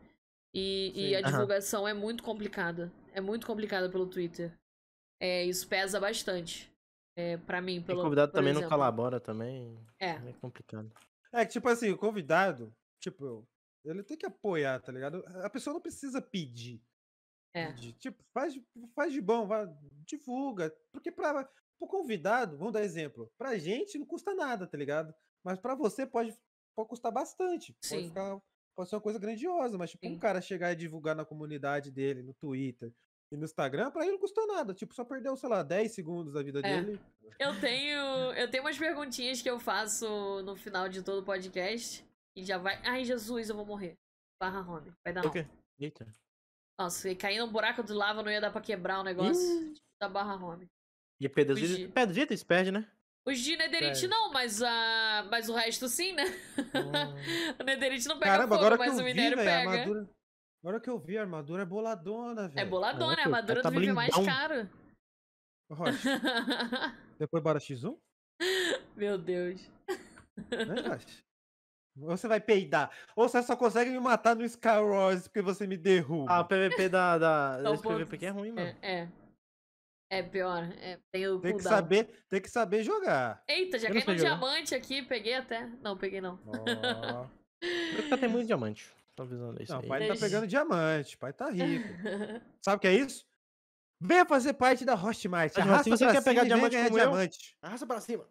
[0.54, 2.90] E, e a divulgação é muito complicada.
[3.12, 4.52] É muito complicada pelo Twitter.
[5.20, 6.70] É, isso pesa bastante.
[7.16, 8.76] É, pra mim, E pelo convidado por também não exemplo.
[8.76, 9.76] colabora também.
[10.00, 10.10] É.
[10.12, 10.90] É complicado.
[11.32, 13.46] É que, tipo assim, o convidado, tipo,
[13.84, 15.24] ele tem que apoiar, tá ligado?
[15.42, 16.82] A pessoa não precisa pedir.
[17.54, 17.72] É.
[17.98, 18.64] Tipo, faz, de-
[18.94, 19.66] faz de bom, vai,
[20.06, 20.70] divulga.
[20.92, 21.44] Porque pra,
[21.78, 25.14] pro convidado, vamos dar exemplo, pra gente não custa nada, tá ligado?
[25.44, 26.36] Mas pra você pode
[26.76, 27.72] pode custar bastante.
[27.72, 28.08] Pode, Sim.
[28.08, 28.40] ficar,
[28.76, 30.14] pode ser uma coisa grandiosa, mas tipo, Sim.
[30.14, 32.92] um cara chegar e divulgar na comunidade dele, no Twitter
[33.30, 34.72] e no Instagram, pra ele não custou nada.
[34.74, 36.62] Tipo, só perdeu, sei lá, 10 segundos da vida É.
[36.82, 37.00] dele.
[37.38, 37.98] Eu tenho,
[38.34, 42.04] eu tenho umas perguntinhas que eu faço no final de todo o podcast.
[42.36, 42.80] E já vai.
[42.84, 43.96] Ai, Jesus, eu vou morrer.
[44.40, 44.92] Barra home.
[45.04, 45.30] Vai dar O não.
[45.32, 45.46] quê?
[45.78, 46.06] Eita.
[46.80, 50.08] Nossa, e cair num buraco de lava não ia dar pra quebrar o negócio da
[50.08, 50.68] barra home.
[51.20, 52.88] E Pedro Zito se perde, né?
[53.26, 54.08] Os de Netherite É.
[54.08, 55.26] não, mas, a...
[55.28, 56.24] mas o resto sim, né?
[57.60, 59.72] o Netherite não pega Caramba, fogo, agora que mas eu o vi, minério velho, a
[59.72, 60.08] pega.
[60.62, 62.60] Agora que eu vi, a armadura é boladona, velho.
[62.60, 64.34] É boladona, É, a armadura cara do tá Vive mais blindão.
[64.34, 64.70] caro.
[65.70, 66.10] Rocha,
[67.18, 67.96] depois bora X1?
[68.96, 69.60] Meu Deus.
[70.50, 71.22] Né, Rocha?
[72.00, 72.90] Ou você vai peidar.
[73.16, 76.32] Ou você só consegue me matar no Skywars porque você me derruba.
[76.32, 77.18] Ah, o PVP da.
[77.18, 78.68] da Não, esse pô, PVP aqui é ruim, mano.
[78.82, 79.08] É, é.
[80.10, 80.62] É pior.
[80.80, 83.42] É, tem o tem que saber, tem que saber jogar.
[83.46, 84.38] Eita, já Eu não caí no sei jogar.
[84.38, 85.66] diamante aqui, peguei até.
[85.82, 86.38] Não, peguei não.
[86.38, 88.90] Porque tem muito diamante.
[89.18, 89.88] Tô avisando isso Não, o aí.
[89.88, 91.88] pai tá pegando diamante, o pai tá rico.
[92.64, 93.26] Sabe o que é isso?
[94.00, 95.52] Venha fazer parte da Hostmart.
[95.56, 97.56] Mas, Arrasta se você pra quer cima pegar e diamante ganhar como eu, diamante.
[97.60, 98.24] Arrasta pra cima.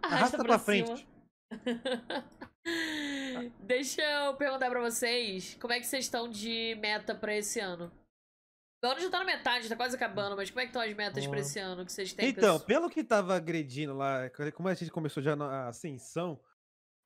[0.00, 0.96] Arrasta pra frente.
[0.96, 1.08] cima.
[3.64, 7.90] Deixa eu perguntar pra vocês, como é que vocês estão de meta pra esse ano?
[8.84, 10.94] O ano já tá na metade, tá quase acabando, mas como é que estão as
[10.94, 11.40] metas pra Ó.
[11.40, 12.28] esse ano que vocês têm?
[12.28, 12.60] Então, pessoal?
[12.60, 16.38] pelo que tava agredindo lá, como a gente começou já na ascensão,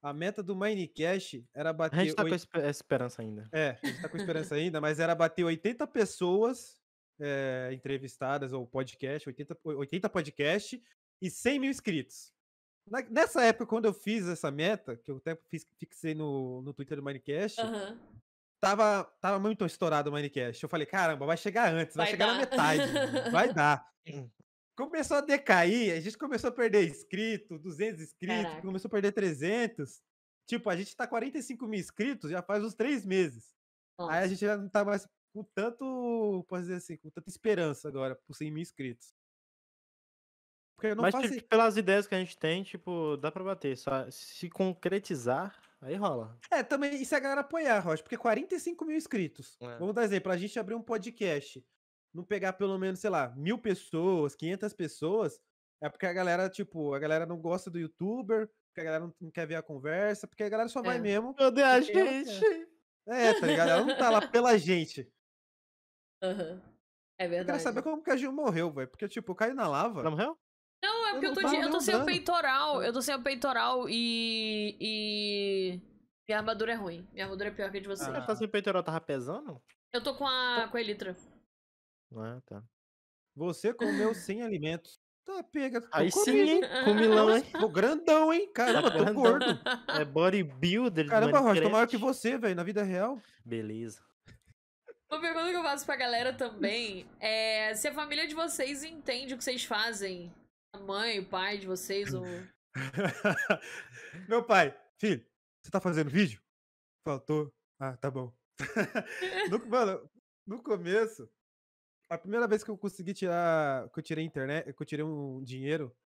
[0.02, 2.00] a meta do Minecast era A bater.
[2.00, 3.48] gente tá com oit- espe- esperança ainda.
[3.52, 6.80] É, a gente tá com esperança ainda, mas era bater 80 pessoas
[7.20, 10.82] é, entrevistadas ou podcast, 80, 80 podcast
[11.20, 12.32] e 100 mil inscritos.
[12.88, 16.72] Na- nessa época, quando eu fiz essa meta, que eu até fiz, fixei no, no
[16.72, 17.98] Twitter do Minecast, Aham.
[18.58, 20.62] tava, tava muito estourado o Minecast.
[20.62, 22.38] Eu falei, caramba, vai chegar antes, vai, Vai chegar na dar.
[22.40, 22.82] metade,
[23.30, 23.86] vai dar.
[24.86, 28.62] Começou a decair, a gente começou a perder inscrito, 200 inscritos, Caraca.
[28.62, 30.02] começou a perder 300.
[30.46, 33.54] Tipo, a gente tá 45 mil inscritos já faz uns três meses.
[33.98, 34.28] Aí a Nossa.
[34.28, 38.34] gente já não tá mais com tanto, posso dizer assim, com tanta esperança agora por
[38.34, 39.14] 100 mil inscritos.
[40.74, 41.28] Porque eu não Mas faço...
[41.28, 43.76] tipo, pelas ideias que a gente tem, tipo, dá pra bater.
[43.76, 46.38] Só se concretizar, aí rola.
[46.50, 49.58] É, também, e se a galera apoiar, Rocha, porque 45 mil inscritos.
[49.60, 49.76] É.
[49.76, 51.62] Vamos dar exemplo, a gente abrir um podcast,
[52.14, 55.40] não pegar pelo menos, sei lá, mil pessoas, 500 pessoas,
[55.82, 59.30] é porque a galera, tipo, a galera não gosta do youtuber, porque a galera não,
[59.30, 61.00] quer ver a conversa, porque a galera só vai É.
[61.00, 61.34] mesmo.
[61.34, 62.68] Cadê a gente?
[63.08, 63.70] É, tá ligado?
[63.70, 65.10] Ela não tá lá pela gente.
[66.22, 66.60] Aham.
[67.18, 67.62] É Eu quero verdade.
[67.62, 68.88] saber como que a Gil morreu, velho.
[68.88, 70.00] Porque, tipo, eu caí na lava.
[70.00, 70.38] Ela morreu?
[70.82, 72.82] Não, é Eu porque eu não tô, de- eu tô sem o peitoral.
[72.82, 74.76] Eu tô sem o peitoral e.
[74.80, 75.80] e.
[76.28, 77.06] Minha armadura é ruim.
[77.12, 78.04] Minha armadura é pior que a de você.
[78.04, 78.18] Ah.
[78.18, 79.60] Ah, tá sem peitoral, tava pesando?
[79.92, 81.14] Eu tô com a, com a Elitra.
[82.16, 82.62] Ah, tá.
[83.36, 85.00] Você comeu sem alimentos.
[85.24, 85.86] Tá, pega.
[85.92, 86.60] Aí sim, hein?
[86.84, 87.44] Comilão, hein?
[87.52, 88.50] Tô grandão, hein?
[88.52, 89.14] Caramba, tô grandão.
[89.14, 89.46] gordo.
[89.88, 93.20] É bodybuilder de Caramba, Rocha, tô maior que você, velho, na vida real.
[93.44, 94.02] Beleza.
[95.10, 99.34] Uma pergunta que eu faço pra galera também é se a família de vocês entende
[99.34, 100.32] o que vocês fazem.
[100.72, 102.24] A mãe, o pai de vocês, ou.
[104.28, 105.24] Meu pai, filho,
[105.60, 106.40] você tá fazendo vídeo?
[107.04, 107.52] Faltou.
[107.78, 108.32] Ah, tá bom.
[109.50, 110.10] no, mano,
[110.46, 111.28] no começo,
[112.10, 115.42] a primeira vez que eu consegui tirar, que eu tirei internet, que eu tirei um
[115.42, 115.96] dinheiro,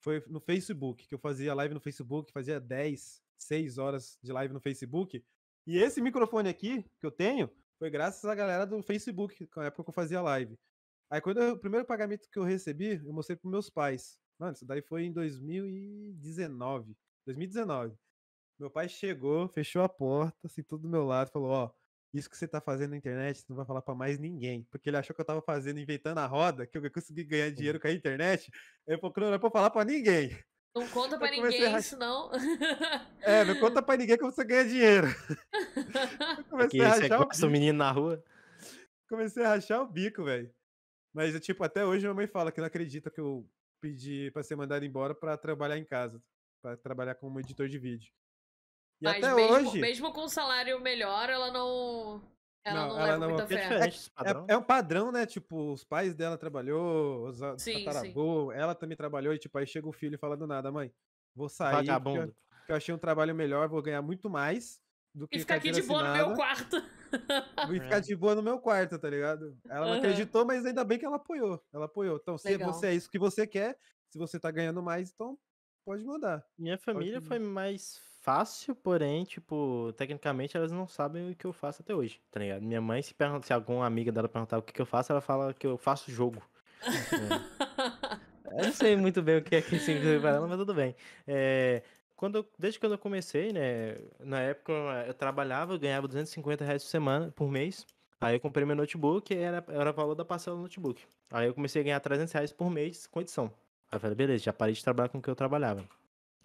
[0.00, 4.52] foi no Facebook, que eu fazia live no Facebook, fazia 10, 6 horas de live
[4.52, 5.24] no Facebook.
[5.66, 9.84] E esse microfone aqui que eu tenho foi graças à galera do Facebook, na época
[9.84, 10.58] que eu fazia live.
[11.10, 14.20] Aí quando eu- o primeiro pagamento que eu recebi, eu mostrei pros meus pais.
[14.38, 16.96] Mano, isso daí foi em 2019.
[17.24, 17.96] 2019.
[18.58, 21.70] Meu pai chegou, fechou a porta, assim, tudo do meu lado, falou, ó,
[22.14, 24.62] isso que você tá fazendo na internet, você não vai falar pra mais ninguém.
[24.70, 27.50] Porque ele achou que eu tava fazendo, inventando a roda, que eu ia conseguir ganhar
[27.50, 28.50] dinheiro com a internet.
[29.00, 30.38] Falou que não era pra falar pra ninguém.
[30.76, 32.30] Não conta pra Eu comecei a ninguém, rach- senão.
[33.22, 35.06] É, não conta pra ninguém que você ganha dinheiro.
[36.38, 37.46] Eu comecei Aqui a você rachar o bico.
[37.48, 38.24] menino na rua.
[39.08, 40.50] comecei a rachar o bico, velho.
[41.12, 43.48] Mas, eu, tipo, até hoje minha mãe fala que não acredita que eu
[43.80, 46.20] pedi pra ser mandado embora pra trabalhar em casa.
[46.60, 48.10] Pra trabalhar como editor de vídeo.
[49.00, 49.80] E Mas até mesmo, hoje.
[49.80, 52.22] mesmo com um salário melhor, ela não.
[52.66, 53.46] Ela Não, não, ela leva não- muita É
[53.90, 54.10] fé.
[54.14, 54.46] padrão.
[54.48, 55.26] É, é um padrão, né?
[55.26, 58.14] Tipo, os pais dela trabalhou, os Sim, sim.
[58.54, 60.90] ela também trabalhou, e tipo, aí chega o filho e fala do nada, mãe,
[61.34, 62.36] vou sair, porque eu, Vagabundo.
[62.60, 64.80] porque eu achei um trabalho melhor, vou ganhar muito mais
[65.14, 66.76] do que E ficar aqui de boa no meu quarto.
[67.66, 68.00] Vou ficar É.
[68.00, 69.58] de boa no meu quarto, tá ligado?
[69.68, 69.98] Ela não Aham.
[69.98, 71.62] acreditou, mas ainda bem que ela apoiou.
[71.70, 72.16] Ela apoiou.
[72.16, 72.72] Então, se Legal.
[72.72, 75.38] você é isso que você quer, se você tá ganhando mais, então
[75.84, 76.42] pode mandar.
[76.58, 81.52] Minha família que- foi mais fácil, porém, tipo, tecnicamente elas não sabem o que eu
[81.52, 82.62] faço até hoje, tá ligado?
[82.62, 85.20] Minha mãe, se, pergunta, se alguma amiga dela perguntar o que, que eu faço, ela
[85.20, 86.42] fala que eu faço jogo.
[88.46, 88.60] É.
[88.60, 90.94] Eu não sei muito bem o que é que significa pra ela, mas tudo bem.
[91.26, 91.82] É,
[92.14, 93.96] quando eu- desde quando eu comecei, né?
[94.20, 94.72] Na época
[95.08, 97.84] eu trabalhava, eu ganhava 250 reais por semana, por mês.
[98.20, 101.02] Aí eu comprei meu notebook e era, era o valor da parcela do notebook.
[101.32, 103.46] Aí eu comecei a ganhar 300 reais por mês com edição.
[103.90, 105.84] Aí eu falei, beleza, já parei de trabalhar com o que eu trabalhava.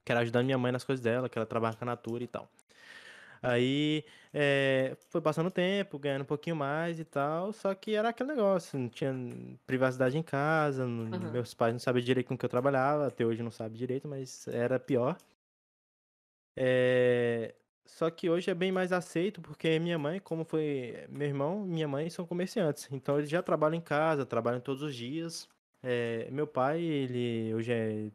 [0.06, 2.50] Quero ajudar minha mãe nas coisas dela, que ela trabalha com a Natura e tal.
[3.42, 4.04] Aí
[4.34, 8.30] eh, foi passando o tempo, ganhando um pouquinho mais e tal, só que era aquele
[8.36, 9.14] negócio, não tinha
[9.66, 11.32] privacidade em casa, Aham.
[11.32, 14.08] meus pais não sabiam direito com o que eu trabalhava, até hoje não sabem direito,
[14.08, 15.18] mas era pior.
[16.56, 17.56] Eh,
[17.86, 21.88] só que hoje é bem mais aceito, porque minha mãe, como foi meu irmão, minha
[21.88, 25.48] mãe são comerciantes, então eles já trabalham em casa, trabalham todos os dias.
[25.82, 28.12] Eh, meu pai, ele hoje é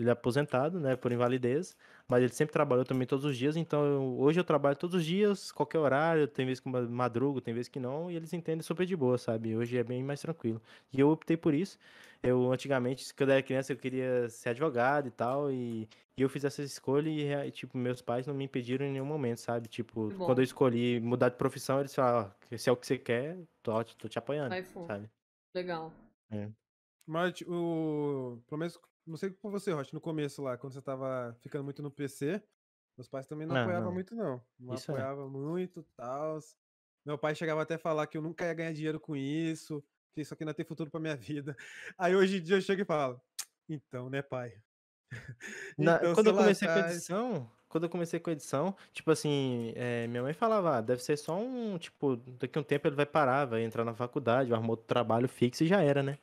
[0.00, 1.76] ele é aposentado, né, por invalidez,
[2.08, 5.04] mas ele sempre trabalhou também todos os dias, então eu- hoje eu trabalho todos os
[5.04, 8.62] dias, qualquer horário, tem vezes que ma- madrugo, tem vezes que não, e eles entendem
[8.62, 9.56] super de boa, sabe?
[9.56, 10.60] Hoje é bem mais tranquilo.
[10.92, 11.78] E eu optei por isso.
[12.22, 16.28] Eu antigamente, quando eu era criança, eu queria ser advogado e tal, e, e eu
[16.28, 17.08] fiz essa escolha
[17.46, 19.68] e, tipo, meus pais não me impediram em nenhum momento, sabe?
[19.68, 20.26] Tipo, Que bom.
[20.26, 23.38] quando eu escolhi mudar de profissão, eles falaram, ó, se é o que você quer,
[23.62, 25.08] tô, tô te apoiando, Vai sabe?
[25.54, 25.92] Legal.
[27.06, 28.38] Mas tipo, o.
[28.46, 28.78] Pelo menos,
[29.10, 32.42] não sei com você, Rocha, no começo lá, quando você tava ficando muito no PC,
[32.96, 33.94] meus pais também não, Não, apoiavam não.
[33.94, 34.42] muito, não.
[34.58, 34.94] Não Isso é.
[34.94, 36.38] apoiavam muito tal.
[37.04, 39.82] Meu pai chegava até a falar que eu nunca ia ganhar dinheiro com isso,
[40.12, 41.56] que isso aqui não ter futuro pra minha vida.
[41.98, 43.20] Aí hoje em dia eu chego e falo,
[43.68, 44.52] então, né, pai?
[45.78, 49.10] Na- Então, quando eu lá comecei com atrás- edição, quando eu comecei com edição, tipo
[49.10, 52.86] assim, eh, minha mãe falava, ah, deve ser só um, tipo, daqui a um tempo
[52.86, 56.02] ele vai parar, vai entrar na faculdade, vai arrumar outro trabalho fixo e já era,
[56.02, 56.18] né?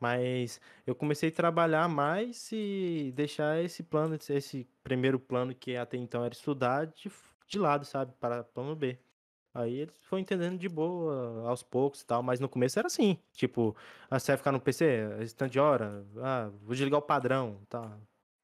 [0.00, 5.96] Mas eu comecei a trabalhar mais e deixar esse plano, esse- primeiro plano que até
[5.96, 7.10] então era estudar de,
[7.46, 8.12] de lado, sabe?
[8.20, 8.98] Para plano B.
[9.54, 13.18] Aí eles foram entendendo de boa, aos poucos e tal, mas no começo era assim,
[13.32, 13.76] tipo,
[14.10, 14.84] ah, você vai ficar no PC,
[15.20, 17.96] esse tanto de hora, ah, vou desligar o padrão, tá?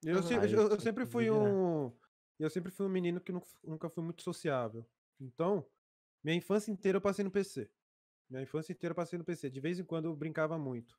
[0.05, 1.93] Eu, se- eu- eu eu sempre fui um.
[2.39, 4.86] Eu sempre fui um menino que nu- nunca fui muito sociável.
[5.20, 5.66] Então,
[6.24, 7.70] minha infância inteira eu passei no PC.
[8.31, 9.51] Minha infância inteira eu passei no PC.
[9.51, 10.98] De vez em quando eu brincava muito.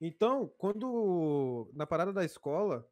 [0.00, 1.70] Então, quando.
[1.74, 2.88] Na parada da escola,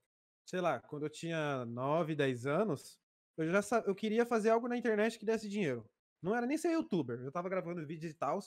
[0.47, 2.99] sei lá, quando eu tinha 9, 10 anos,
[3.37, 5.85] eu já eu queria fazer algo na internet que desse dinheiro.
[6.23, 8.39] Não era nem ser youtuber, eu tava gravando vídeos e tal,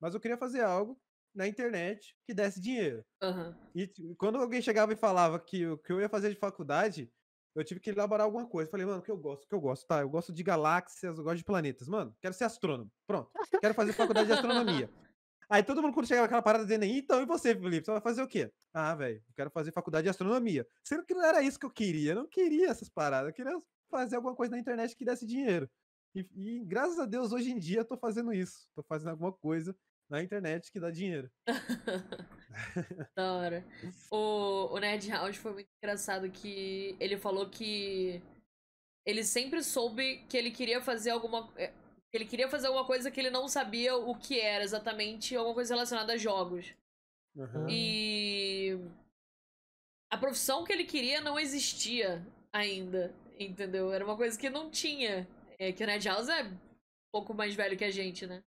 [0.00, 0.98] mas eu queria fazer algo
[1.34, 3.04] na internet que desse dinheiro.
[3.22, 3.54] Aham.
[3.74, 7.12] E t- quando alguém chegava e falava que o que eu ia fazer de faculdade,
[7.54, 8.70] eu tive que elaborar alguma coisa.
[8.70, 9.44] Falei, mano, o que eu gosto?
[9.44, 9.86] O que eu gosto?
[9.86, 11.88] Tá, eu gosto de galáxias, eu gosto de planetas.
[11.88, 12.90] Mano, quero ser astrônomo.
[13.06, 13.30] Pronto.
[13.60, 14.90] Quero fazer faculdade de astronomia.
[15.48, 17.84] Aí todo mundo quando chegava aquela parada dizendo, então, e você, Felipe?
[17.84, 18.52] Você vai fazer o quê?
[18.74, 20.66] Ah, velho, quero fazer faculdade de astronomia.
[20.82, 22.12] Sendo que não era isso que eu queria.
[22.12, 23.28] Eu não queria essas paradas.
[23.28, 23.56] Eu queria
[23.88, 25.70] fazer alguma coisa na internet que desse dinheiro.
[26.14, 28.66] E, e graças a Deus, hoje em dia, eu tô fazendo isso.
[28.74, 29.76] Tô fazendo alguma coisa
[30.08, 31.30] na internet que dá dinheiro.
[33.14, 33.66] Da hora.
[34.10, 38.22] O, o Nerd House foi muito engraçado que ele falou que
[39.04, 41.52] ele sempre soube que ele queria fazer alguma.
[42.16, 45.74] Ele queria fazer alguma coisa que ele não sabia o que era exatamente, alguma coisa
[45.74, 46.74] relacionada a jogos.
[47.38, 47.66] Aham.
[47.68, 48.78] E
[50.10, 53.92] a profissão que ele queria não existia ainda, entendeu?
[53.92, 55.28] Era uma coisa que não tinha.
[55.58, 56.58] É que o Nerd House é um
[57.12, 58.42] pouco mais velho que a gente, né?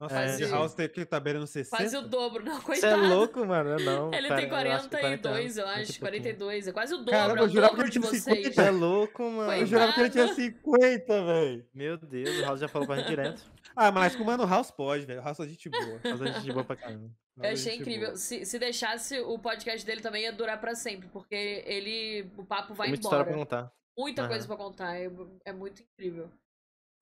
[0.00, 0.50] Nossa, É, o Ed sim.
[0.50, 1.76] House tem que tá beirando 60.
[1.76, 3.06] Quase o dobro, não, Você é coitado.
[3.06, 3.70] louco, mano?
[3.70, 4.14] Eu Não.
[4.14, 6.00] Ele cara, tem eu acho que 42, eu 40 acho, e pouquinho.
[6.22, 6.68] 42.
[6.68, 8.22] É quase o dobro, Caramba, é eu o jurava que ele tinha vocês.
[8.24, 8.52] 50.
[8.54, 9.52] Você é louco, mano.
[9.52, 10.42] Eu jurava que ele tinha Coitado.
[10.42, 11.66] 50, velho.
[11.74, 13.42] Meu Deus, o House já falou pra gente direto.
[13.76, 15.20] Ah, mas com o Mano House pode, velho.
[15.20, 16.00] O House é gente boa.
[16.02, 17.10] Mas a gente boa pra caramba.
[17.36, 18.16] Eu House é achei incrível.
[18.16, 22.26] Se, se deixasse, o podcast dele também ia durar pra sempre, porque ele.
[22.38, 23.46] O papo vai Tem muita história embora.
[23.46, 23.72] pra contar.
[23.98, 24.56] Muita coisa Aham.
[24.56, 24.96] pra contar.
[24.96, 25.10] É,
[25.44, 26.30] é muito incrível.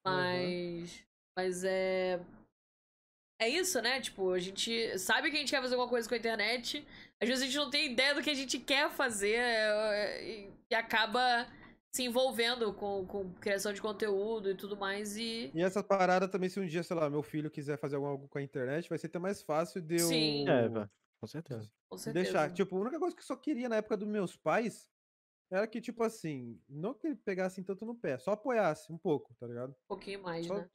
[0.04, 1.04] Mas.
[1.36, 2.18] Mas é.
[3.40, 4.00] É isso, né?
[4.00, 6.86] Tipo, a gente sabe que a gente quer fazer alguma coisa com a internet.
[7.20, 10.74] Às vezes a gente não tem ideia do que a gente quer fazer é, e,
[10.74, 11.46] acaba
[11.94, 15.16] se envolvendo com, com criação de conteúdo e tudo mais.
[15.16, 15.52] E.
[15.54, 18.38] E essa parada também, se um dia, sei lá, meu filho quiser fazer algo com
[18.38, 20.44] a internet, vai ser até mais fácil de eu Sim.
[20.48, 20.88] É,
[21.20, 21.70] com certeza.
[21.88, 22.24] Com certeza.
[22.24, 22.52] deixar.
[22.52, 24.90] Tipo, a única coisa que eu só queria na época dos meus pais
[25.50, 29.34] era que, tipo assim, não que ele pegasse tanto no pé, só apoiasse um pouco,
[29.34, 29.70] tá ligado?
[29.70, 30.68] Um pouquinho mais, Só, né?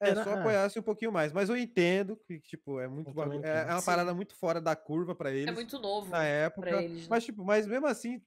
[0.00, 0.40] É, Era- só ah.
[0.40, 1.32] apoiasse um pouquinho mais.
[1.32, 3.10] Mas eu entendo que, tipo, é muito
[3.44, 4.16] é, é uma parada Sim.
[4.16, 5.46] muito fora da curva pra eles.
[5.46, 6.68] É muito novo na época.
[6.70, 7.02] pra eles.
[7.02, 7.06] Né?
[7.10, 8.20] Mas, tipo, mas mesmo assim,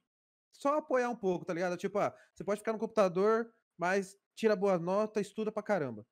[0.51, 1.75] só apoiar um pouco, tá ligado?
[1.77, 6.05] Tipo, ah, você pode ficar no computador, mas tira boa nota, estuda pra caramba.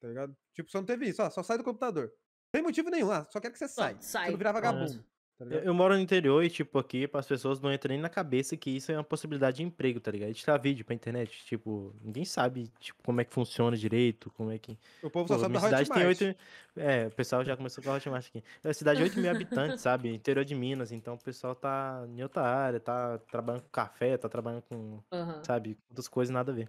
[0.00, 0.36] Tá ligado?
[0.54, 2.12] Tipo, só não teve isso, ó, só sai do computador.
[2.54, 3.96] Sem motivo nenhum, ah, só quero que você saia.
[4.00, 5.04] sai, Você não virar vagabundo.
[5.38, 8.08] Tá Eu, eu moro no interior e, tipo, aqui, as pessoas não entram nem na
[8.08, 10.30] cabeça que isso é uma possibilidade de emprego, tá ligado?
[10.30, 14.58] Editar vídeo pra internet, tipo, ninguém sabe, tipo, como é que funciona direito, como é
[14.58, 14.76] que...
[15.00, 16.20] O povo Pô, só sabe minha da cidade tem Hotmart.
[16.22, 16.38] oito...
[16.76, 18.42] É, o pessoal já começou com a Hotmart aqui.
[18.64, 20.08] É uma cidade de 8 mil habitantes, sabe?
[20.14, 24.28] Interior de Minas, então o pessoal tá em outra área, tá trabalhando com café, tá
[24.28, 25.42] trabalhando com, Aham.
[25.44, 26.68] sabe, outras coisas nada a ver.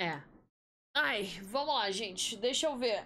[0.00, 0.22] É.
[0.96, 2.36] Ai, vamos lá, gente.
[2.36, 3.04] Deixa eu ver.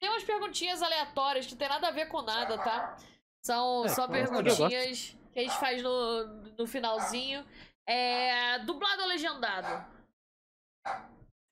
[0.00, 2.96] Tem umas perguntinhas aleatórias que tem nada a ver com nada, tá?
[3.44, 6.24] São É, só perguntinhas que a gente faz no,
[6.58, 7.44] no finalzinho.
[7.86, 8.58] É.
[8.60, 9.86] Dublado ou legendado?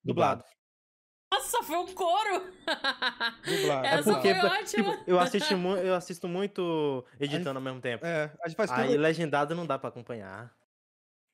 [0.05, 0.45] Dublado.
[1.31, 2.41] Nossa, foi um coro!
[3.45, 3.85] Dublado.
[3.87, 4.65] Essa É porque, foi ótima.
[4.97, 8.07] tipo, eu assisto, eu assisto muito editando ao mesmo tempo.
[8.07, 10.55] É, a gente faz tudo, Aí legendado não dá pra acompanhar.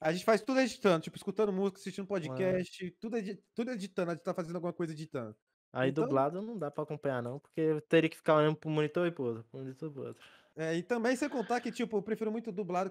[0.01, 4.15] a gente faz tudo editando, tipo, escutando música, assistindo podcast, tudo, edi- tudo editando, a
[4.15, 5.37] gente tá fazendo alguma coisa editando.
[5.75, 8.71] Aí Então- dublado não dá pra acompanhar, não, porque eu teria que ficar olhando pro
[8.71, 10.23] monitor e pro outro, pro monitor e pro outro.
[10.57, 12.89] É, e também sem contar que, tipo, eu prefiro muito dublado,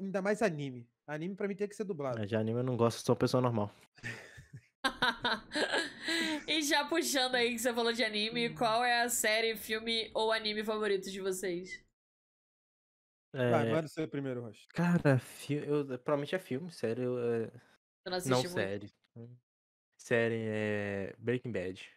[0.00, 0.88] ainda mais anime.
[1.08, 2.22] Anime pra mim tem que ser dublado.
[2.22, 3.74] É, Já anime eu não gosto, sou uma pessoa normal.
[6.46, 10.32] e já puxando aí que você falou de anime, qual é a série, filme ou
[10.32, 11.84] anime favorito de vocês?
[13.34, 14.66] É, Vai, manda o seu primeiro, Rocha.
[14.72, 17.02] Cara, fi- eu, provavelmente é filme, série.
[17.02, 18.52] eu, é, Você não assiste não muito?
[18.52, 18.92] série.
[19.98, 21.88] Série é Breaking Bad.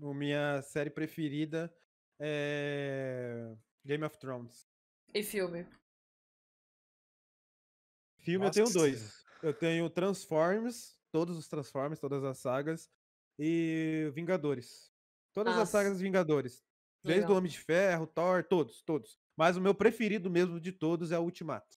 [0.00, 1.74] O minha série preferida
[2.20, 4.68] é Game of Thrones.
[5.12, 5.66] E filme?
[8.18, 8.78] Filme eu tenho Nossa.
[8.78, 9.24] dois.
[9.42, 12.88] Eu tenho Transformers, todos os Transformers, todas as sagas,
[13.38, 14.92] e Vingadores.
[15.32, 15.72] Todas as Nossa.
[15.72, 16.64] sagas dos Vingadores.
[17.02, 17.34] Desde Legal.
[17.34, 19.18] o Homem de Ferro, Thor, todos, todos.
[19.36, 21.76] Mas o meu preferido mesmo de todos é o Ultimato.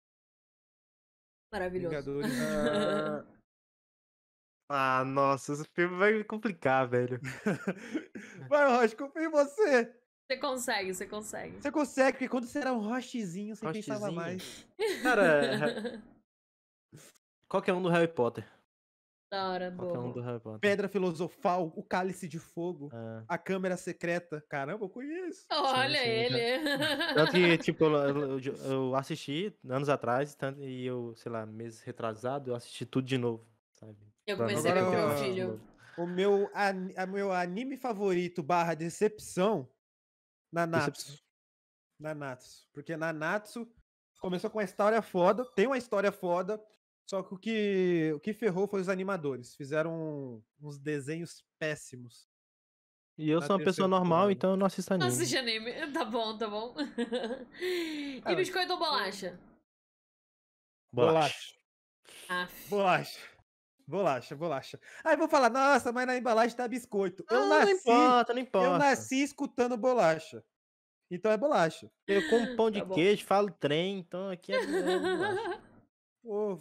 [1.52, 1.90] Maravilhoso.
[1.90, 2.32] Vingadores.
[4.70, 7.20] Ah, nossa, esse filme vai me complicar, velho.
[8.48, 9.96] Vai, Rocha, confio em você.
[10.32, 11.60] Você consegue, você consegue.
[11.62, 14.16] Você consegue, porque quando você era um Rochezinho, você pensava Rochezinho.
[14.16, 14.68] mais.
[15.02, 16.04] Cara,
[17.50, 18.48] qualquer um do Harry Potter.
[19.32, 20.14] da hora, Qualquer um boa.
[20.14, 20.60] do Harry Potter.
[20.60, 23.24] Pedra Filosofal, o Cálice de Fogo, É.
[23.28, 24.44] a Câmera Secreta.
[24.48, 25.46] Caramba, eu conheço.
[25.52, 26.60] Olha sim, ele.
[27.16, 31.82] Tanto que, tipo, eu, eu- eu assisti anos atrás, tanto, e eu, sei lá, meses
[31.82, 33.98] retrasado, eu assisti tudo de novo, sabe?
[34.32, 35.62] Eu comecei a ver ver com meu filho.
[35.98, 39.70] O meu, a meu anime favorito barra decepção,
[40.52, 40.92] Nanatsu.
[40.92, 41.26] Decepção.
[42.00, 42.70] Nanatsu.
[42.74, 43.70] Porque Nanatsu
[44.22, 46.62] começou com uma história foda, tem uma história foda,
[47.10, 49.56] só que o que, o que ferrou foi os animadores.
[49.56, 52.28] Fizeram uns desenhos péssimos.
[53.18, 55.12] E eu sou uma pessoa normal, então eu não assisto Não anime.
[55.22, 55.72] assiste anime.
[55.92, 56.74] Tá bom, tá bom.
[57.60, 59.38] e Ah, biscoito ou bolacha?
[60.94, 61.54] Bolacha.
[62.30, 62.70] Aff.
[62.70, 63.20] Bolacha.
[63.90, 64.80] Bolacha, bolacha.
[65.04, 67.26] Aí vou falar, nossa, mas na embalagem tá biscoito.
[67.28, 68.68] Eu Ah, não nasci, importa, não importa.
[68.68, 70.44] eu nasci escutando bolacha.
[71.12, 71.90] Então é bolacha.
[72.08, 75.64] Eu como pão de Tá queijo, falo trem, então aqui é, é bolacha.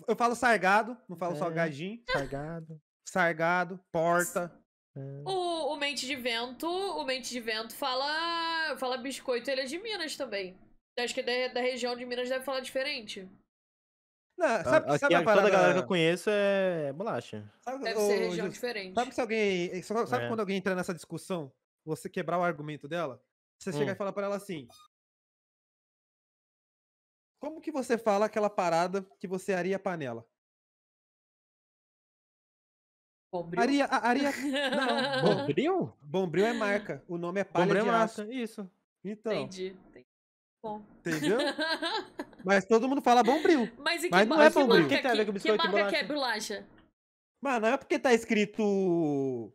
[0.08, 1.38] Eu falo sargado, não falo É.
[1.38, 2.02] salgadinho.
[2.10, 2.80] Salgado.
[3.06, 4.50] Sargado, porta.
[4.96, 5.00] é.
[5.26, 9.78] O, o Mente de Vento, o Mente de Vento fala, fala biscoito, ele é de
[9.78, 10.58] Minas também.
[10.98, 13.28] Acho que da, da região de Minas deve falar diferente.
[14.38, 17.52] Não, sabe, Aqui, sabe a toda a galera que parada- eu conheço é bolacha.
[17.60, 18.94] sabe- Deve ô, ser região Jus- diferente.
[18.94, 19.82] Sabe se alguém.
[19.82, 20.28] só- Sabe É.
[20.28, 21.52] quando alguém entra nessa discussão?
[21.84, 23.20] Você quebrar o argumento dela?
[23.58, 23.94] Você chegar Hum.
[23.94, 24.68] e falar pra ela assim.
[27.40, 30.24] Como que você fala aquela parada que você aria a panela?
[33.32, 33.62] Bombril?
[33.62, 33.84] Aria.
[33.86, 34.30] a- aria
[34.70, 35.92] não, bom, Bombril?
[36.00, 37.04] Bombril é marca.
[37.08, 38.20] O nome é palha Bombril é de aço.
[38.22, 38.70] massa, isso.
[39.04, 39.76] Então, Entendi.
[40.62, 40.82] Bom.
[41.06, 41.38] entendeu?
[42.44, 43.70] Mas todo mundo fala Bombril.
[43.78, 44.80] Mas em que, Mas não é que bombril.
[44.82, 46.66] marca, Que que, que biscoito e marca que é bolacha?
[47.40, 49.52] Mano, não é porque tá escrito.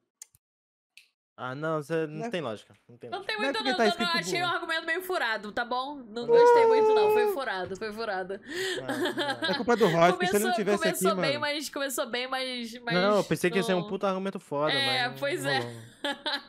[1.35, 2.29] Ah, não, você não Né?
[2.29, 2.75] tem lógica.
[2.87, 3.33] Não tem Não lógica.
[3.33, 4.53] tem Não é muito não, tá não, achei um boa.
[4.55, 5.95] argumento meio furado, tá bom?
[5.95, 8.39] Não gostei muito não, foi furado, foi furado.
[8.83, 11.41] Ah, É culpa do porque se ele não tivesse começou aqui, bem, mano.
[11.55, 14.39] mas começou bem, mas, mas Não, eu pensei que ia ser um não- puta argumento
[14.39, 15.11] foda, É, mas.
[15.11, 15.57] não pois é.
[15.59, 15.73] rolou.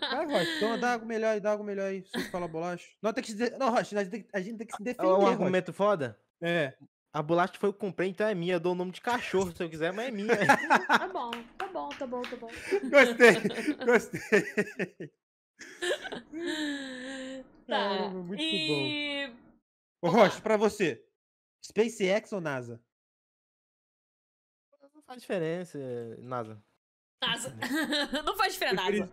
[0.00, 2.02] Vai, Rocha, então dá algo melhor aí, dá algo melhor aí.
[2.04, 2.86] Se você falar bolacha.
[3.02, 3.50] Não, tem que se de...
[3.56, 3.72] Não,
[4.10, 5.08] tem que- a gente tem que se defender.
[5.08, 5.28] É um Rocha.
[5.30, 6.18] argumento foda?
[6.42, 6.74] É.
[7.14, 8.54] A bolacha que foi eu comprei, então é minha.
[8.54, 10.26] Eu dou o nome de cachorro se eu quiser, mas é minha.
[10.98, 12.48] Tá bom, tá bom, tá bom, tá bom.
[12.90, 13.34] Gostei,
[13.86, 15.12] gostei.
[17.68, 17.88] Tá.
[17.88, 19.32] Caramba, muito e
[20.02, 21.06] Ô, Rocha, pra você.
[21.64, 22.82] SpaceX ou NASA?
[24.92, 25.78] Não faz diferença,
[26.18, 26.60] NASA.
[27.22, 27.56] NASA.
[28.24, 28.90] Não faz diferença.
[28.90, 29.12] NASA.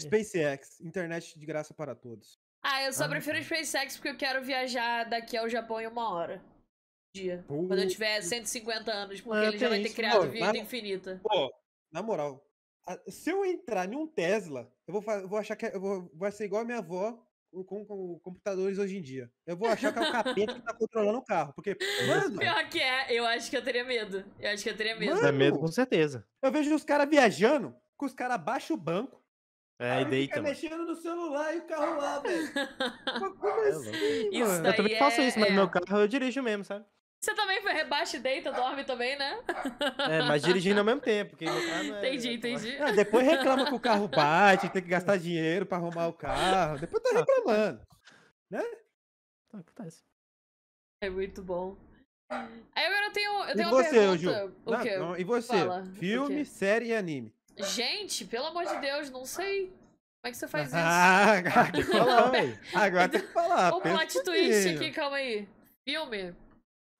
[0.00, 2.40] SpaceX, internet de graça para todos.
[2.60, 3.44] Ah, eu só Ah, prefiro tá.
[3.44, 6.42] SpaceX porque eu quero viajar daqui ao Japão em uma hora.
[7.12, 7.44] Dia.
[7.48, 7.88] Quando eu Pô.
[7.88, 9.96] tiver 150 anos, porque Ah, ele já vai ter isso.
[9.96, 11.20] criado Pô, vida mas- infinita.
[11.22, 11.52] Pô,
[11.92, 12.44] na moral,
[13.08, 16.10] se eu entrar em um Tesla, eu vou, eu vou achar que é- eu vou,
[16.14, 17.20] vai ser igual a minha avó
[17.52, 19.28] com, com- com computadores hoje em dia.
[19.44, 21.52] Eu vou achar que é o capeta que tá controlando o carro.
[21.52, 21.76] Porque,
[22.06, 24.24] mano, Pior que é, eu acho que eu teria medo.
[24.38, 25.10] Eu acho que eu teria medo.
[25.10, 26.24] Mano, Dá medo com certeza.
[26.40, 29.20] eu vejo os caras viajando, que os caras abaixam o banco.
[29.80, 32.48] É, aí e deita, mexendo no celular e o carro lá, velho.
[33.40, 34.34] Como É assim, louco.
[34.36, 34.62] Isso mano?
[34.62, 36.84] daí Eu também faço isso, mas é- meu carro eu dirijo mesmo, sabe?
[37.20, 39.38] Você também foi rebaixa e deita, dorme também, né?
[40.10, 42.08] É, mas dirigindo ao mesmo tempo, porque meu carro não é...
[42.08, 42.76] Entendi, entendi.
[42.80, 46.78] Ah, depois reclama que o carro bate, tem que gastar dinheiro pra arrumar o carro.
[46.78, 47.82] Depois tá reclamando.
[48.50, 48.64] Tá,
[49.52, 50.02] Acontece.
[51.02, 51.76] É muito bom.
[52.30, 54.18] Aí agora eu tenho, eu E tenho uma você, pergunta.
[54.18, 54.54] Ju?
[54.64, 54.96] O Não, quê?
[54.96, 55.58] não, e você?
[55.58, 56.44] Fala, o Filme, quê?
[56.44, 57.34] série e anime.
[57.58, 59.66] Gente, pelo amor de Deus, não sei.
[59.66, 60.76] Como é que você faz isso?
[60.76, 62.32] Ah, agora tem que falar.
[62.74, 63.72] Agora tem que falar.
[63.76, 65.48] o plot twist aqui, calma aí.
[65.86, 66.34] Filme.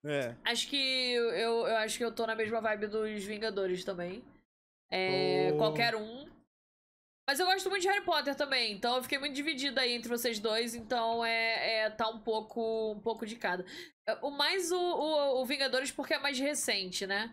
[0.04, 0.34] É.
[0.44, 0.76] Acho que
[1.12, 4.24] eu, eu acho que eu tô na mesma vibe dos Vingadores também.
[4.90, 5.56] É, Oh.
[5.58, 6.28] Qualquer um.
[7.28, 10.08] Mas eu gosto muito de Harry Potter também, então eu fiquei muito dividida aí entre
[10.08, 13.64] vocês dois, então é, é tá um pouco um pouco de cada.
[14.08, 17.32] É, O mais o, o, o Vingadores porque é mais recente, né?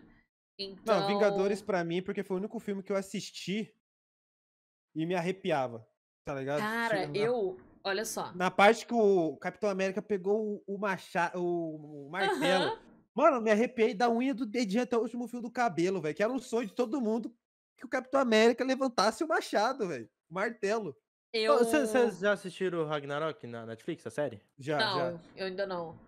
[0.56, 1.00] Então...
[1.00, 3.74] Não, Vingadores pra mim, porque foi o único filme que eu assisti
[4.94, 5.84] e me arrepiava.
[6.24, 6.60] Tá ligado?
[6.60, 8.32] Cara, Chega na- eu, olha só.
[8.34, 12.78] Na parte que o Capitão América pegou o, machado, o, martelo.
[13.14, 16.14] Mano, eu me arrepiei da unha do dedinho até o último fio do cabelo, velho.
[16.14, 17.34] Que era um sonho de todo mundo
[17.76, 20.08] que o Capitão América levantasse o machado, velho.
[20.30, 20.96] O martelo.
[21.32, 24.40] Eu Vocês já assistiram o Ragnarok na Netflix, a série?
[24.58, 25.20] Já, não, já.
[25.36, 25.98] eu ainda não.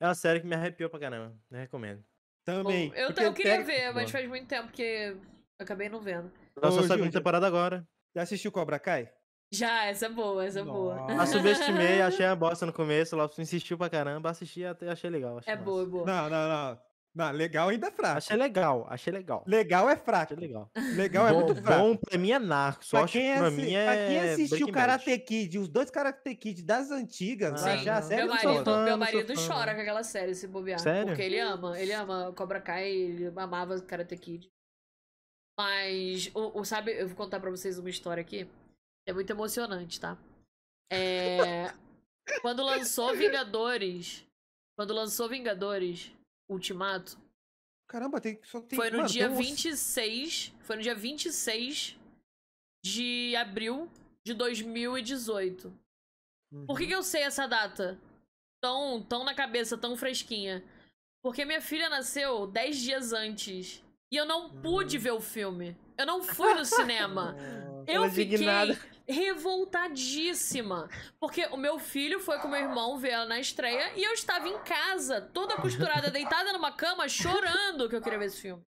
[0.00, 1.36] É uma série que me arrepiou pra caramba.
[1.50, 2.04] Eu recomendo.
[2.44, 2.88] Também.
[2.88, 5.20] Bom, eu, eu queria pega- ver, mas faz muito tempo que eu
[5.58, 6.32] acabei não vendo.
[6.56, 7.12] Lançou Ô, a segunda Júlio.
[7.12, 7.86] temporada agora.
[8.14, 9.12] Já assistiu Cobra Kai?
[9.52, 11.10] Já, essa é boa, essa é boa.
[11.20, 13.16] A subestimei, achei a bosta no começo.
[13.16, 15.38] O Lopes insistiu pra caramba, assisti até achei legal.
[15.38, 15.64] Achei É massa.
[15.64, 16.06] boa, é boa.
[16.06, 16.78] Não, não, não.
[17.12, 18.18] Não, legal ainda é fraco.
[18.18, 19.42] Achei legal, achei legal.
[19.44, 20.32] Legal é fraco.
[20.32, 20.70] Achei legal.
[20.94, 21.80] Legal é bom, muito fraco.
[21.82, 22.86] bom pra mim é Narcos.
[22.86, 23.66] Só Pra acho quem, que pra mim pra
[23.96, 24.32] quem é.
[24.34, 24.86] assistiu Breaking Bad.
[24.86, 28.84] Karate Kid, os dois Karate Kid das antigas, Sim, já a série meu marido, fã,
[28.84, 30.78] meu marido chora com aquela série, se bobear.
[30.78, 31.06] Sério?
[31.08, 34.48] Porque ele ama, ele ama Cobra Kai, ele amava Karate Kid.
[35.58, 38.48] Mas, o, o- sabe, eu vou contar pra vocês uma história aqui.
[39.10, 40.16] É muito emocionante, tá?
[40.92, 41.72] É,
[42.42, 44.24] quando lançou Vingadores,
[44.78, 46.12] quando lançou Vingadores
[46.48, 47.18] Ultimato,
[47.88, 48.76] Caramba, tem, só tem.
[48.76, 51.98] foi no mano, dia tem uns- 26, foi no dia 26
[52.84, 53.90] de abril
[54.24, 55.72] de 2018.
[56.66, 56.88] Por que, Uhum.
[56.88, 57.98] que eu sei essa data?
[58.62, 60.62] Tão, tão na cabeça, tão fresquinha.
[61.22, 63.82] Porque minha filha nasceu 10 dias antes.
[64.12, 65.00] E eu não pude Hum.
[65.00, 65.76] ver o filme.
[65.98, 67.34] Eu não fui no cinema.
[67.86, 68.38] Eu fiquei.
[69.10, 70.88] Revoltadíssima.
[71.18, 74.48] Porque o meu filho foi com meu irmão ver ela na estreia e eu estava
[74.48, 78.62] em casa, toda costurada, deitada numa cama, chorando que eu queria ver esse filme.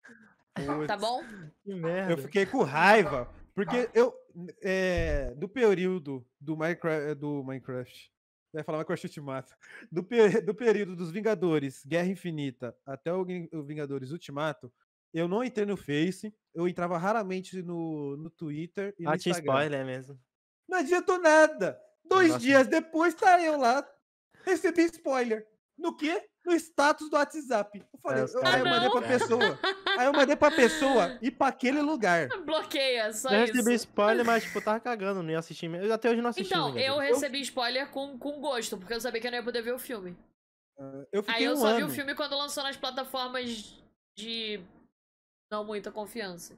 [0.88, 1.02] Tá Putz.
[1.02, 1.24] bom?
[1.64, 2.14] Que merda.
[2.14, 4.14] Eu fiquei com raiva, porque eu.
[4.62, 7.16] é, do período do Minecraft.
[7.16, 8.12] Do Minecraft.
[8.52, 9.54] Eu ia falar Minecraft Ultimato.
[9.92, 14.72] Do, pe- do período dos Vingadores Guerra Infinita até o, o Vingadores Ultimato,
[15.14, 19.32] eu não entrei no Face, eu entrava raramente no, no Twitter e no Ah, tinha
[19.32, 19.54] Instagram.
[19.54, 20.20] spoiler mesmo.
[20.70, 21.82] Não adiantou nada.
[22.06, 22.40] Dois Nossa.
[22.40, 23.84] dias depois tá eu lá.
[24.46, 25.48] Recebi spoiler.
[25.78, 26.24] No quê?
[26.46, 27.80] No status do WhatsApp.
[27.94, 29.60] Eu falei, os eu, aí eu Ah, mandei pra pessoa.
[29.98, 32.28] Aí eu mandei pra pessoa ir pra aquele lugar.
[32.46, 33.54] Bloqueia, só eu isso.
[33.54, 35.86] recebi spoiler, mas tipo, eu tava cagando, não ia assistir mesmo.
[35.88, 36.54] Eu Até hoje não assisti.
[36.54, 39.62] Então, eu recebi spoiler com, com gosto, porque eu sabia que eu não ia poder
[39.62, 40.16] ver o filme.
[41.12, 41.78] Eu fiquei Aí eu um só ano.
[41.78, 43.76] vi o filme quando lançou nas plataformas
[44.18, 44.62] de
[45.52, 46.58] não muita confiança.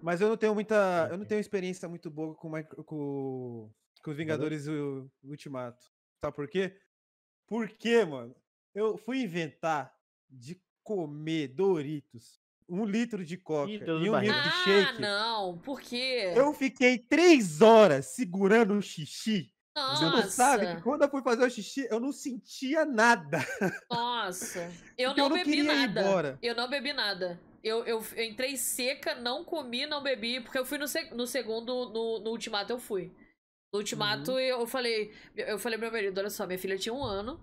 [0.00, 1.08] Mas eu não tenho muita.
[1.10, 2.50] Eu não tenho experiência muito boa com,
[2.84, 3.70] com,
[4.02, 5.84] com os Vingadores o, Ultimato.
[6.20, 6.74] Sabe por quê?
[7.46, 8.34] Porque, mano,
[8.74, 9.94] eu fui inventar
[10.28, 14.32] de comer Doritos, um litro de coca Ih, e um barriga.
[14.34, 15.00] litro de Ah, shake.
[15.00, 16.32] não, por quê?
[16.34, 19.52] Eu fiquei três horas segurando o xixi.
[19.76, 23.38] Você não Nossa, sabe que quando eu fui fazer o xixi, eu não sentia nada.
[23.90, 24.72] nossa.
[24.96, 26.00] Eu não, eu não bebi nada.
[26.00, 26.38] embora.
[26.42, 27.38] Eu não bebi nada.
[27.66, 30.86] Eu, eu, eu entrei seca, não comi, não bebi, porque eu fui no,
[31.16, 33.10] no segundo, no, no ultimato eu fui.
[33.72, 34.38] No ultimato Uhum.
[34.38, 37.40] eu falei, eu falei pro meu marido, olha só, minha filha tinha um ano,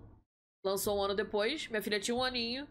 [0.64, 2.66] lançou um ano depois, minha filha tinha um aninho.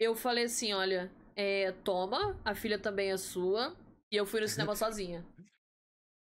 [0.00, 3.76] Eu falei assim, olha, é, toma, a filha também é sua,
[4.10, 5.22] e eu fui no cinema sozinha.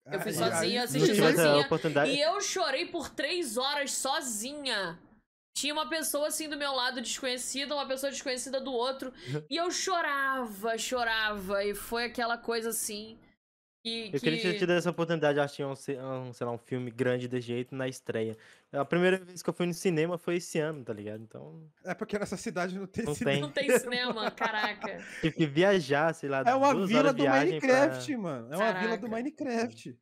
[0.05, 1.67] Eu fui sozinha, assisti sozinha.
[2.13, 4.99] E eu chorei por três horas sozinha.
[5.53, 9.11] Tinha uma pessoa assim do meu lado desconhecida, uma pessoa desconhecida do outro.
[9.49, 11.63] e eu chorava, chorava.
[11.63, 13.19] E foi aquela coisa assim.
[13.83, 14.19] Que, Eu que...
[14.19, 17.47] queria ter tido essa oportunidade de assistir um, um, sei lá, um filme grande desse
[17.47, 18.37] jeito na estreia.
[18.71, 21.23] A primeira vez que eu fui no cinema foi esse ano, tá ligado?
[21.23, 23.33] Então, É porque nessa cidade não tem Não cinema.
[23.33, 23.41] tem.
[23.41, 25.03] Não tem cinema, caraca.
[25.19, 28.53] tive que viajar, sei lá, É uma duas vila horas do Minecraft, mano.
[28.53, 29.15] É uma vila do Caraca.
[29.15, 29.97] Minecraft.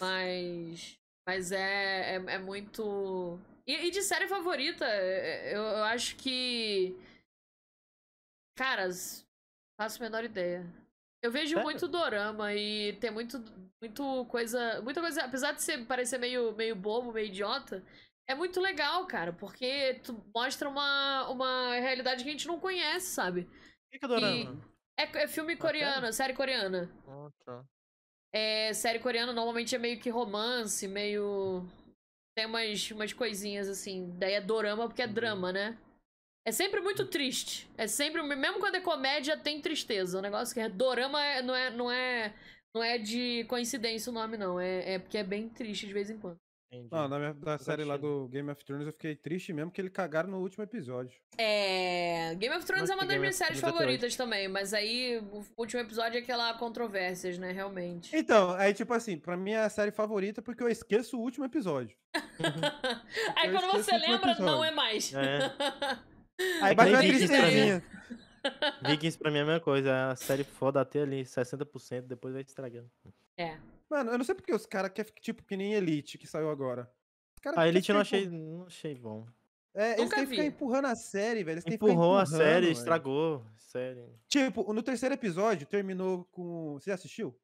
[0.00, 0.99] Mas.
[1.26, 3.38] Mas é, é, é muito.
[3.66, 6.96] E, e de série favorita, é, é, eu, eu acho que.
[8.56, 9.26] Caras,
[9.80, 10.66] faço a menor ideia.
[11.22, 11.64] Eu vejo Sério?
[11.64, 13.38] muito dorama e tem muito,
[13.80, 14.80] muito coisa.
[14.82, 15.24] Muita coisa.
[15.24, 17.84] Apesar de ser, parecer meio, meio bobo, meio idiota,
[18.26, 19.32] é muito legal, cara.
[19.32, 23.42] Porque tu mostra uma, uma realidade que a gente não conhece, sabe?
[23.42, 24.70] O que que é dorama?
[24.98, 26.90] É, é filme coreano, série coreana.
[27.06, 27.64] Ah, tá.
[28.32, 31.66] É, série coreana normalmente é meio que romance, meio.
[32.36, 34.10] Tem umas, umas coisinhas assim.
[34.18, 35.14] Daí é dorama porque é Entendi.
[35.16, 35.78] drama, né?
[36.46, 37.68] É sempre muito triste.
[37.78, 38.22] É sempre.
[38.22, 40.18] Mesmo quando é comédia, tem tristeza.
[40.18, 42.34] O negócio que é dorama é- não é, não é.
[42.74, 44.60] Não é de coincidência o nome, não.
[44.60, 46.38] É, é porque é bem triste de vez em quando.
[46.72, 46.88] Entendi.
[46.92, 49.80] Não, na minha, da série lá do Game of Thrones eu fiquei triste mesmo que
[49.80, 51.20] eles cagaram no último episódio.
[51.36, 52.32] É.
[52.36, 55.82] Game of Thrones Mas é uma das minhas séries favoritas também, mas aí o último
[55.82, 57.50] episódio é aquela controvérsias, né?
[57.50, 58.14] Realmente.
[58.16, 61.44] Então, aí tipo assim, pra mim é a série favorita porque eu esqueço o último
[61.44, 61.96] episódio.
[63.36, 65.12] aí Eu quando você lembra, não é mais.
[65.12, 65.52] É.
[66.62, 67.42] Aí que bate nem uma Vikings pra mim.
[67.42, 67.84] tristezinha.
[68.86, 69.90] Vikings pra mim é a mesma coisa.
[69.90, 72.90] É a série foda até ali 60%, depois vai estragando.
[73.36, 73.58] É.
[73.90, 76.90] Mano, eu não sei porque os caras querem tipo que nem Elite que saiu agora.
[77.36, 79.26] Os cara A Elite eu não achei, não achei bom.
[79.74, 80.48] É, eles têm que ficar vi.
[80.48, 81.62] empurrando a série, velho.
[81.66, 82.72] Empurrou a série, velho.
[82.72, 83.44] estragou.
[83.56, 84.04] Série.
[84.28, 86.74] Tipo, no terceiro episódio terminou com.
[86.74, 87.38] Você já assistiu?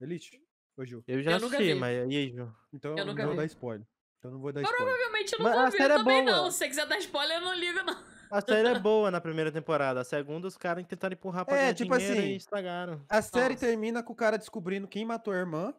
[0.00, 0.40] Elite?
[0.76, 1.04] Ô, Gil?
[1.06, 1.78] Eu já Eu nunca assisti, vi.
[1.78, 2.52] mas e aí, Ju?
[2.72, 3.36] Então Eu não nunca vou vi.
[3.38, 3.86] dar spoiler.
[4.18, 4.84] Então eu não vou dar spoiler.
[4.86, 6.36] Provavelmente eu não Mas vou a ver série é também, boa.
[6.36, 6.50] não.
[6.50, 8.13] Se você quiser dar spoiler, eu não ligo, não.
[8.30, 10.00] A série é boa na primeira temporada.
[10.00, 13.04] A segunda, os caras tentaram empurrar pra É, tipo dinheiro assim, e estragaram.
[13.08, 13.66] A série Nossa.
[13.66, 15.74] termina com o cara descobrindo quem matou a irmã,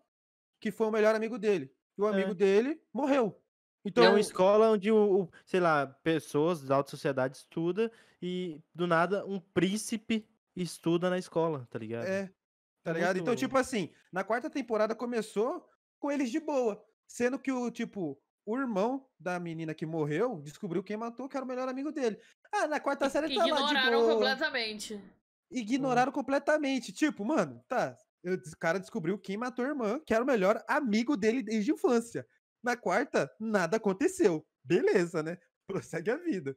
[0.60, 1.72] que foi o melhor amigo dele.
[1.98, 2.12] E o É.
[2.12, 3.42] amigo dele morreu.
[3.86, 7.92] é Então, uma escola onde, o, o- sei lá, pessoas da alta sociedade estuda
[8.22, 12.06] e, do nada, um príncipe estuda na escola, tá ligado?
[12.08, 12.32] é,
[12.84, 13.18] tá É ligado?
[13.18, 16.84] Então, muito- tipo assim, na quarta temporada começou com eles de boa.
[17.08, 21.44] Sendo que o, tipo, o irmão da menina que morreu descobriu quem matou, que era
[21.44, 22.18] o melhor amigo dele.
[22.54, 25.04] Ah, na quarta série tá lá de Ignoraram completamente.
[25.52, 26.94] Ignoraram completamente.
[26.94, 27.98] Tipo, mano, tá.
[28.24, 31.74] O cara descobriu quem matou a irmã, que era o melhor amigo dele desde a
[31.74, 32.28] infância.
[32.64, 34.46] Na quarta, nada aconteceu.
[34.64, 35.38] Beleza, né?
[35.68, 36.56] Prossegue a vida.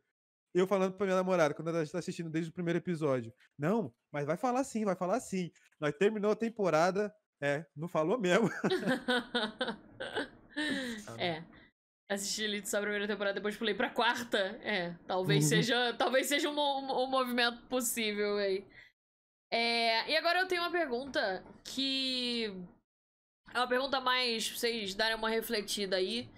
[0.55, 3.33] Eu falando pra minha namorada, quando ela está assistindo desde o primeiro episódio.
[3.59, 5.51] Não, mas vai falar sim, vai falar sim.
[5.79, 7.15] Nós terminou a temporada.
[7.41, 8.51] É, não falou mesmo.
[11.19, 11.45] é.
[12.11, 14.39] Assisti Elite só a primeira temporada, depois pulei pra quarta.
[14.63, 18.65] É, talvez seja, talvez seja um, um- um movimento possível aí.
[19.53, 22.47] É, e agora eu tenho uma pergunta que
[23.53, 26.29] é uma pergunta mais pra vocês darem uma refletida aí.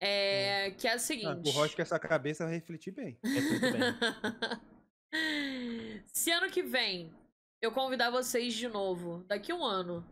[0.00, 1.48] É, que é a Ah, seguinte.
[1.48, 3.18] o Rocha com essa cabeça vai refletir bem.
[3.24, 3.80] Reflito bem.
[6.12, 7.12] Se ano que vem
[7.60, 10.06] eu convidar vocês de novo, daqui um ano,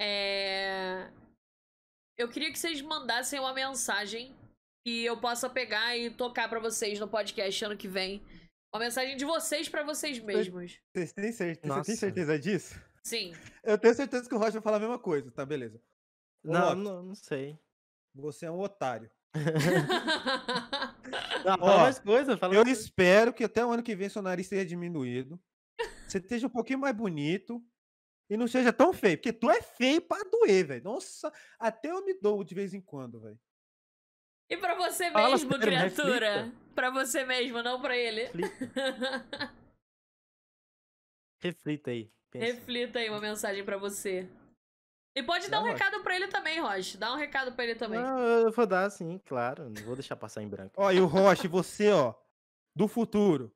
[0.00, 1.10] é...
[2.18, 4.34] eu queria que vocês mandassem uma mensagem
[4.86, 8.22] que eu possa pegar e tocar pra vocês no podcast ano que vem.
[8.74, 10.80] Uma mensagem de vocês pra vocês mesmos.
[10.96, 12.80] Você tem, cer- você tem certeza disso?
[13.04, 13.32] Sim.
[13.62, 15.44] Eu tenho certeza que o Rocha vai falar a mesma coisa, tá?
[15.44, 15.80] Beleza.
[16.44, 17.58] Ô, Não, Loki, não, não sei.
[18.14, 19.10] Você é um otário.
[21.44, 22.80] Não, Ó, fala mais coisa, fala Eu mais coisa.
[22.82, 25.40] espero que até o ano que vem seu nariz seja diminuído.
[26.06, 27.62] Você esteja um pouquinho mais bonito.
[28.32, 29.18] E não seja tão feio.
[29.18, 30.84] Porque tu é feio pra doer, velho.
[30.84, 33.38] Nossa, até eu me dou de vez em quando, velho.
[34.48, 36.34] e pra você Fala mesmo, sério, criatura?
[36.36, 36.62] reflita.
[36.74, 38.22] Pra você mesmo, não pra ele.
[38.22, 38.56] Reflita,
[41.42, 42.10] reflita aí.
[42.30, 42.46] pensa.
[42.46, 44.26] Reflita aí uma mensagem pra você.
[45.14, 46.96] E pode dar um recado pra ele também, Rocha.
[46.96, 48.00] Dá um recado pra ele também.
[48.00, 49.68] Não, eu vou dar sim, claro.
[49.68, 50.72] Não vou deixar passar em branco.
[50.78, 52.14] Ó, e o Rocha, e você, ó,
[52.74, 53.54] do futuro.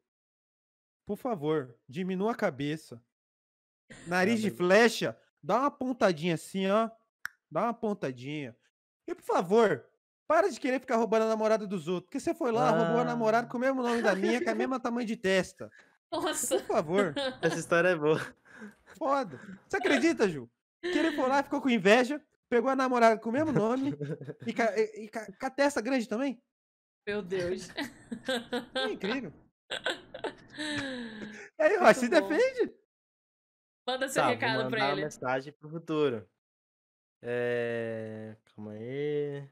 [1.07, 3.03] Por favor, diminua a cabeça.
[4.07, 6.91] Nariz de flecha, dá uma pontadinha assim, ó.
[7.51, 8.57] Dá uma pontadinha.
[9.07, 9.85] E por favor,
[10.27, 12.07] para de querer ficar roubando a namorada dos outros.
[12.07, 13.51] Porque você foi lá, roubou a namorada Ah.
[13.51, 15.71] com o mesmo nome da minha, com a mesma tamanho de testa.
[16.11, 16.59] Nossa.
[16.59, 17.15] Por favor.
[17.43, 18.21] Essa história é boa.
[18.99, 19.41] Foda.
[19.69, 20.51] Você acredita, Ju?
[20.83, 23.95] Que ele foi lá, ficou com inveja, pegou a namorada com o mesmo nome
[24.47, 26.41] e, ca- e- ca- com a testa grande também?
[27.07, 27.69] Meu Deus.
[28.75, 29.33] É incrível.
[31.59, 32.29] Aí, Rocha, se bom.
[32.29, 32.75] defende?
[33.87, 35.01] Manda seu Tá, recado vou pra mandar ele.
[35.03, 36.29] uma mensagem pro futuro.
[37.23, 38.37] É...
[38.55, 39.49] Calma aí.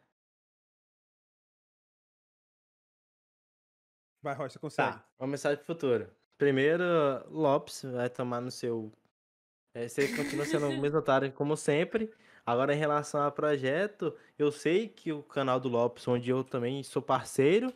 [4.22, 4.92] Vai, Rocha, você consegue.
[4.98, 6.10] Tá, uma mensagem pro futuro.
[6.38, 6.84] Primeiro,
[7.30, 8.90] Lopes vai tomar no seu.
[9.74, 12.12] É, você continua sendo o mesmo otário como sempre.
[12.46, 16.82] Agora, em relação ao projeto, eu sei que o canal do Lopes, onde eu também
[16.82, 17.72] sou parceiro,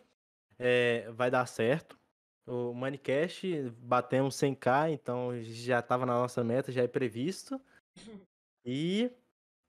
[0.59, 1.98] é, vai dar certo.
[2.49, 7.61] O Manicast batemos 100k, então já estava na nossa meta, já é previsto.
[8.71, 9.11] E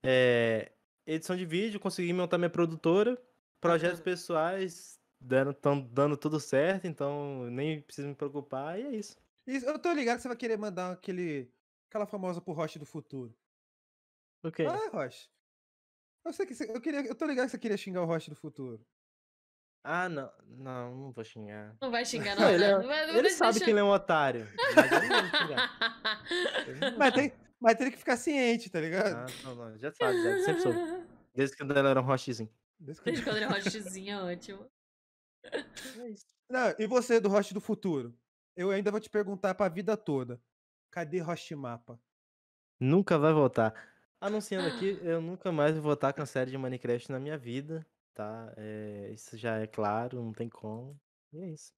[0.04, 0.72] é,
[1.06, 3.16] edição de vídeo, consegui montar minha produtora,
[3.58, 9.16] projetos pessoais dando, tão dando tudo certo, então nem preciso me preocupar, e é isso.
[9.46, 11.50] Isso, eu tô ligado que você vai querer mandar aquele,
[11.88, 13.34] aquela famosa pro Roche do futuro.
[14.44, 14.66] Ok.
[14.66, 15.30] Ah, Roche.
[16.24, 18.30] Eu, sei que você, eu, queria, eu tô ligado que você queria xingar o Roche
[18.30, 18.84] do futuro.
[19.82, 21.74] Ah, não, não, não vou xingar.
[21.80, 22.42] Não vai xingar, não.
[22.42, 23.14] Não, ele né?
[23.14, 24.76] é- Ele sabe deixa- que ele é um otário, mas
[26.98, 29.14] Mas tem, mas tem que ficar ciente, tá ligado?
[29.16, 30.78] Ah, não, não, já sabe, já sempre soube.
[31.34, 32.50] Desde que ele era um rochezinho.
[32.78, 34.70] Desde que- Desde quando ele é rochezinho, é ótimo.
[35.44, 35.64] É.
[36.50, 38.14] Não, e você do Roche do futuro?
[38.56, 40.40] Eu ainda vou te perguntar pra vida toda.
[40.90, 41.98] Cadê Roche Mapa?
[42.78, 43.72] Nunca vai voltar.
[44.20, 47.86] Anunciando aqui, eu nunca mais vou voltar com a série de Minecraft na minha vida,
[48.14, 48.52] tá?
[48.56, 51.00] É, isso já é claro, não tem como.
[51.32, 51.72] E é isso.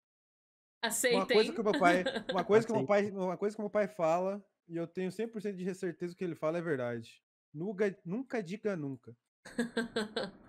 [1.09, 1.27] Uma Aceitem.
[1.27, 3.65] coisa que o meu pai, uma coisa que o meu pai, uma coisa que o
[3.65, 7.23] meu pai fala, e eu tenho 100% de certeza que ele fala é verdade.
[7.53, 9.17] Nunca, nunca diga nunca.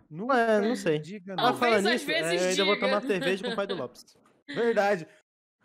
[0.09, 0.99] Nunca É, não sei.
[0.99, 3.67] diga Talvez Mas falando nisso, vezes é, eu ainda vou tomar cerveja com o pai
[3.67, 4.17] do Lopes.
[4.53, 5.07] Verdade.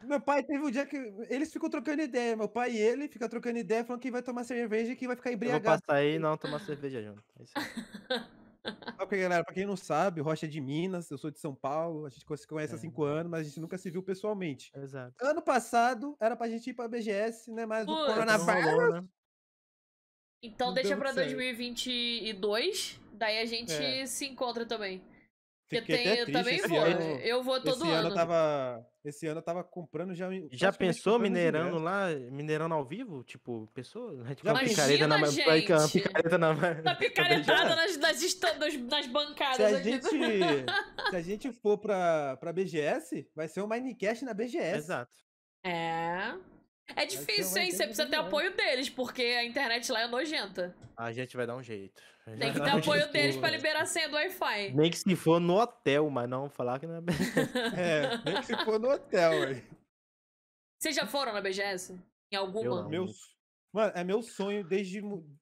[0.03, 0.97] Meu pai teve um dia que
[1.29, 2.37] eles ficam trocando ideia.
[2.37, 5.17] Meu pai e ele ficam trocando ideia, falando que vai tomar cerveja e que vai
[5.17, 5.63] ficar Eu vou embriagado.
[5.63, 7.23] passar aí e não tomar cerveja junto.
[7.39, 7.69] É isso aí.
[8.97, 11.55] Porque, galera, pra quem não sabe, o Rocha é de Minas, eu sou de São
[11.55, 12.81] Paulo, a gente se conhece há É.
[12.81, 14.71] cinco anos, mas a gente nunca se viu pessoalmente.
[14.77, 15.15] Exato.
[15.25, 17.67] Ano passado era pra gente ir pra BGS, né?
[17.67, 17.99] Mas o Putz.
[18.07, 18.65] Não coronavírus.
[18.65, 19.05] rolou, né?
[20.43, 21.35] Então Não deixa pra muito certo.
[21.37, 24.07] 2022, daí a gente É.
[24.07, 25.03] se encontra também.
[25.69, 26.79] Porque Fiquei tem, até eu triste também esse vou.
[26.81, 27.01] ano.
[27.21, 27.95] eu vou todo esse ano.
[27.95, 28.09] ano.
[28.09, 28.87] eu tava.
[29.05, 30.27] Esse ano eu tava comprando já.
[30.51, 33.23] Já pensou minerando lá, minerando ao vivo?
[33.23, 34.23] Tipo, pessoa?
[34.25, 34.69] A gente uma pensou?
[34.69, 35.93] picareta na é uma gente.
[35.93, 39.91] picareta na Tá picaretada nas, nas, nas, nas Se bancadas a, aqui.
[39.91, 40.09] gente,
[41.11, 44.79] se a gente for pra, pra BGS, vai ser um Minecast na BGS.
[44.79, 45.13] Exato.
[45.63, 46.33] É.
[46.97, 47.71] É difícil, uma hein?
[47.71, 50.75] Você precisa ter apoio deles, porque a internet lá é nojenta.
[50.97, 52.01] A gente vai dar um jeito.
[52.37, 54.73] Tem que ter dar apoio deles pra liberar a senha do Wi-Fi.
[54.75, 57.01] Nem que se for no hotel, mas não falar que não é.
[57.77, 59.65] É, nem que se for no hotel, velho.
[60.79, 61.99] Vocês já foram na BGS?
[62.33, 62.83] Em alguma?
[62.83, 62.89] não.
[62.89, 63.07] Meu,
[63.73, 65.01] mano, é meu sonho desde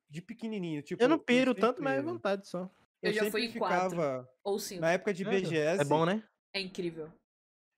[0.09, 0.83] de pequenininho.
[0.83, 2.71] Tipo, Eu não piro tanto, mas é vontade só.
[3.03, 4.29] Eu já sempre fui em quatro.
[4.43, 4.81] Ou cinco.
[4.81, 5.81] na época de BGS.
[5.83, 6.23] É bom, né?
[6.55, 7.13] É incrível.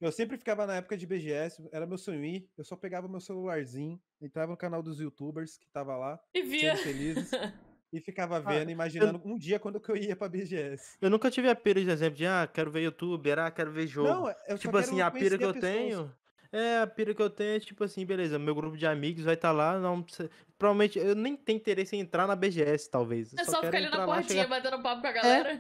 [0.01, 2.49] Eu sempre ficava na época de BGS, era meu sonho ir.
[2.57, 6.77] Eu só pegava meu celularzinho, entrava no canal dos youtubers que tava lá, E via.
[6.77, 7.31] sendo felizes,
[7.93, 10.97] e ficava Ah, vendo, imaginando um dia quando que eu ia pra BGS.
[11.01, 13.87] Eu nunca tive a pira de exemplo de, ah, quero ver youtuber, ah, quero ver
[13.87, 14.09] jogo.
[14.09, 15.73] Não, eu só tipo quero assim, a pira conhecer que eu pessoas.
[15.75, 16.15] tenho.
[16.51, 19.35] É, a pira que eu tenho é tipo assim, beleza, meu grupo de amigos vai
[19.35, 23.33] estar lá, não precisa- Provavelmente eu nem tenho interesse em entrar na BGS, talvez.
[23.33, 25.07] Eu É só, só quero ficar ali na entrar lá, portinha chegar- batendo papo com
[25.07, 25.51] a galera.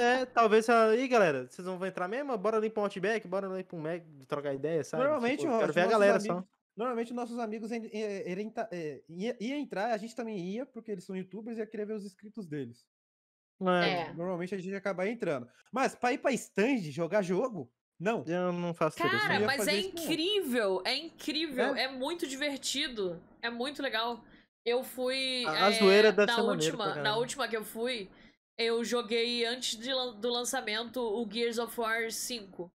[0.00, 0.68] É, talvez.
[0.70, 2.36] ah, E galera, vocês não vão entrar mesmo?
[2.38, 5.02] Bora ali pra um Outback, bora ali pra um Mac trocar ideia, sabe?
[5.04, 6.44] Normalmente, Tipo, eu quero ver a nossos galera amigos- só.
[6.80, 11.04] Normalmente nossos amigos irem ta- eh, ia, ia entrar, a gente também ia, porque eles
[11.04, 12.86] são youtubers e ia querer ver os inscritos deles.
[13.84, 14.10] É.
[14.14, 15.46] Normalmente a gente ia acabar entrando.
[15.70, 18.24] Mas pra ir pra stand jogar jogo, não.
[18.26, 19.06] Eu não faço isso.
[19.06, 19.46] Cara, não.
[19.46, 21.86] mas é isso, incrível, é incrível, é.
[21.86, 24.24] muito divertido, é muito legal.
[24.64, 28.08] Eu fui A- a é, zoeira deve na última, na última que eu fui,
[28.56, 32.72] eu joguei antes de do lançamento o Gears of War 5.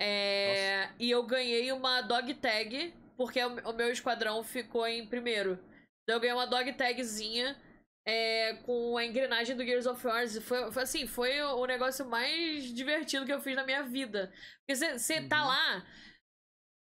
[0.00, 5.58] É, e eu ganhei uma dog tag, porque o, meu esquadrão ficou em primeiro.
[6.02, 7.60] Então eu ganhei uma dog tagzinha
[8.06, 10.26] é, com a engrenagem do Gears of War.
[10.40, 14.32] Foi, foi assim, foi o negócio mais divertido que eu fiz na minha vida.
[14.60, 15.48] Porque você tá Uhum.
[15.48, 15.86] lá,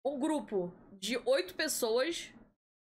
[0.03, 2.31] um grupo de oito pessoas,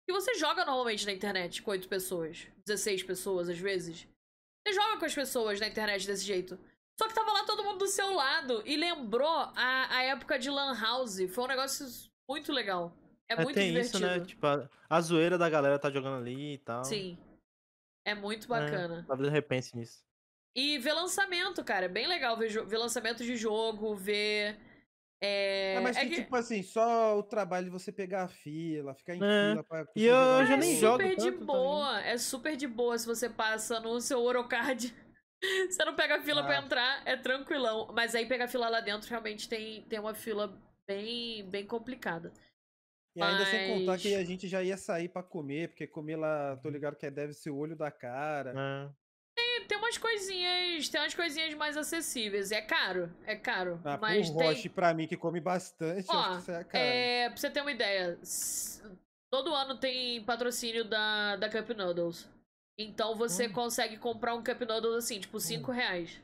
[0.08, 4.08] que você joga normalmente na internet com oito pessoas, 16 pessoas às vezes.
[4.68, 6.60] Você joga com as pessoas na internet desse jeito.
[7.00, 10.50] Só que tava lá todo mundo do seu lado e lembrou a, a época de
[10.50, 11.20] Lan House.
[11.34, 11.86] Foi um negócio
[12.28, 12.99] muito legal.
[13.30, 13.98] É, É, muito tem divertido.
[13.98, 14.20] isso, né?
[14.26, 16.84] Tipo, a, a zoeira da galera tá jogando ali e tal.
[16.84, 17.18] Sim.
[18.06, 19.06] É muito É, bacana.
[19.08, 20.04] Talvez eu repense nisso.
[20.56, 21.86] E ver lançamento, cara.
[21.86, 24.58] É bem legal ver, ver lançamento de jogo, ver.
[25.22, 28.28] É, É, mas é que, que- tipo assim, só o trabalho de você pegar a
[28.30, 30.82] fila, ficar em É, fila pra e conseguir eu jogar já é nem jogo.
[30.82, 32.02] jogo super de tanto, tá boa.
[32.02, 34.96] É super de boa se você passa no seu Orocard.
[35.70, 36.62] você não pega fila pra Ah.
[36.64, 37.92] entrar, é tranquilão.
[37.94, 42.32] Mas aí pegar fila lá dentro realmente tem, tem uma fila bem, bem complicada.
[43.20, 46.16] E ainda sem contar que Mas- a gente já ia sair pra comer, porque comer
[46.16, 48.54] lá, tô ligado que deve ser o olho da cara.
[48.56, 48.90] É.
[49.42, 52.52] E tem umas coisinhas, tem umas coisinhas mais acessíveis.
[52.52, 53.80] É caro, é caro.
[53.84, 54.48] Ah, mas pro tem.
[54.48, 56.84] Roche, pra mim, que come bastante, eu acho Ó, que isso é caro.
[56.84, 58.18] É, pra você ter uma ideia,
[59.32, 62.28] todo ano tem patrocínio da, da Cup Noodles.
[62.78, 63.54] Então você Hum.
[63.54, 66.20] consegue comprar um Cup Noodles assim, tipo, 5 reais.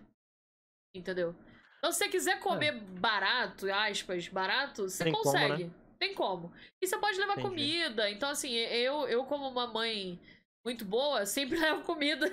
[0.96, 1.36] Entendeu?
[1.80, 5.06] Então se você quiser comer barato, aspas, barato, você É.
[5.06, 5.72] Tem como, consegue.
[6.00, 6.54] Tem como.
[6.82, 7.48] E você pode levar Entendi.
[7.48, 8.10] comida.
[8.10, 10.20] Então, assim, eu, eu como uma mãe
[10.66, 12.30] muito boa, sempre levo comida.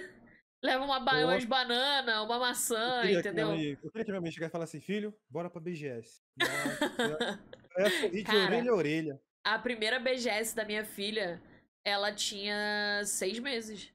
[0.64, 3.50] Leva uma ba umas bananas, uma maçã, Eu entendeu?
[3.50, 6.22] minha eu queria que minha mãe chegar e falar assim, filho, bora pra BGS.
[7.78, 9.20] Ia sorrir de orelha a orelha.
[9.44, 11.42] A primeira BGS da minha filha,
[11.84, 13.92] ela tinha seis meses.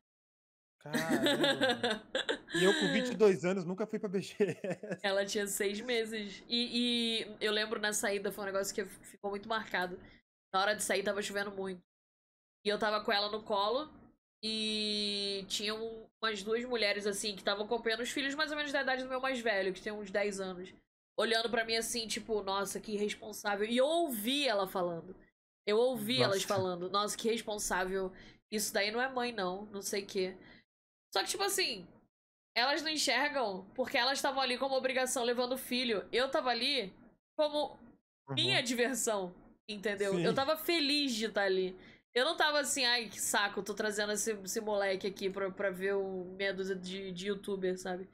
[0.92, 2.04] Caramba.
[2.56, 4.58] E eu com 22 anos nunca fui pra BGS.
[5.04, 6.44] Ela tinha seis meses.
[6.48, 10.00] E, e eu lembro na saída, foi um negócio que ficou muito marcado.
[10.54, 11.82] Na hora de sair, tava chovendo muito.
[12.66, 13.90] E eu tava com ela no colo.
[14.42, 18.82] E tinham umas duas mulheres, assim, que estavam acompanhando os filhos mais ou menos da
[18.82, 20.74] idade do meu mais velho, que tem uns 10 anos.
[21.18, 23.68] Olhando pra mim assim, tipo, nossa, que irresponsável.
[23.68, 25.16] E eu ouvi ela falando.
[25.66, 26.48] Eu ouvi elas Nossa.
[26.48, 28.12] falando, nossa, que responsável.
[28.50, 29.66] Isso daí não é mãe, não.
[29.66, 30.38] Não sei o quê.
[31.14, 31.88] Só que, tipo assim,
[32.56, 36.08] elas não enxergam porque elas estavam ali como obrigação levando o filho.
[36.12, 36.94] Eu tava ali
[37.38, 37.80] como
[38.30, 39.34] minha diversão,
[39.70, 40.14] entendeu?
[40.16, 40.24] Sim.
[40.24, 41.78] Eu tava feliz de estar ali.
[42.14, 45.70] Eu não tava assim, ai, que saco, tô trazendo esse, esse moleque aqui pra, pra
[45.70, 48.10] ver o dúzia de, de youtuber, sabe?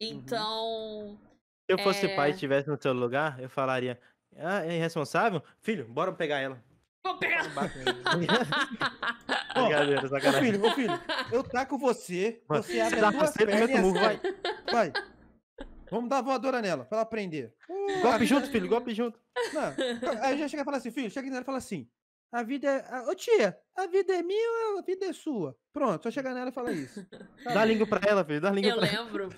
[0.00, 1.18] Então.
[1.64, 2.16] Se eu fosse É.
[2.16, 4.00] pai e estivesse no seu lugar, eu falaria:
[4.36, 5.42] Ah, é irresponsável?
[5.60, 6.60] Filho, bora pegar ela.
[7.04, 7.44] Vou pegar.
[9.54, 10.92] Brincadeira, Ô filho, ô filho,
[11.32, 14.20] eu taco você, Mano, você abre as duas pernas murro, vai.
[14.70, 14.92] vai.
[15.90, 17.54] Vamos dar voadora nela, pra ela aprender.
[17.68, 19.18] Uh, a Golpe vida- junto, filho, golpe junto.
[19.54, 21.88] Não, aí já chega e fala assim, filho, chega nela e fala assim,
[22.32, 22.94] a vida é...
[22.94, 25.56] a- Ô tia, a vida é minha ou a vida é sua?
[25.72, 27.04] Pronto, só chegar nela e falar isso.
[27.44, 29.02] Tá Dá a língua pra ela, filho, dá a língua Eu pra ela.
[29.04, 29.28] lembro.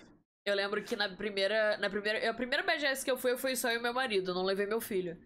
[0.45, 1.77] Eu lembro que na primeira.
[1.77, 2.31] Na primeira.
[2.31, 4.67] A primeira BGS que eu fui, eu fui só eu e meu marido, não levei
[4.67, 5.17] meu filho.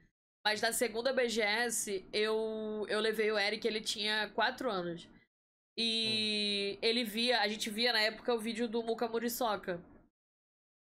[0.44, 5.08] Mas na segunda BGS, eu, eu levei o Eric, ele tinha 4 anos.
[5.76, 9.81] E ele via, a gente via na época o vídeo do Muka Muriçoca.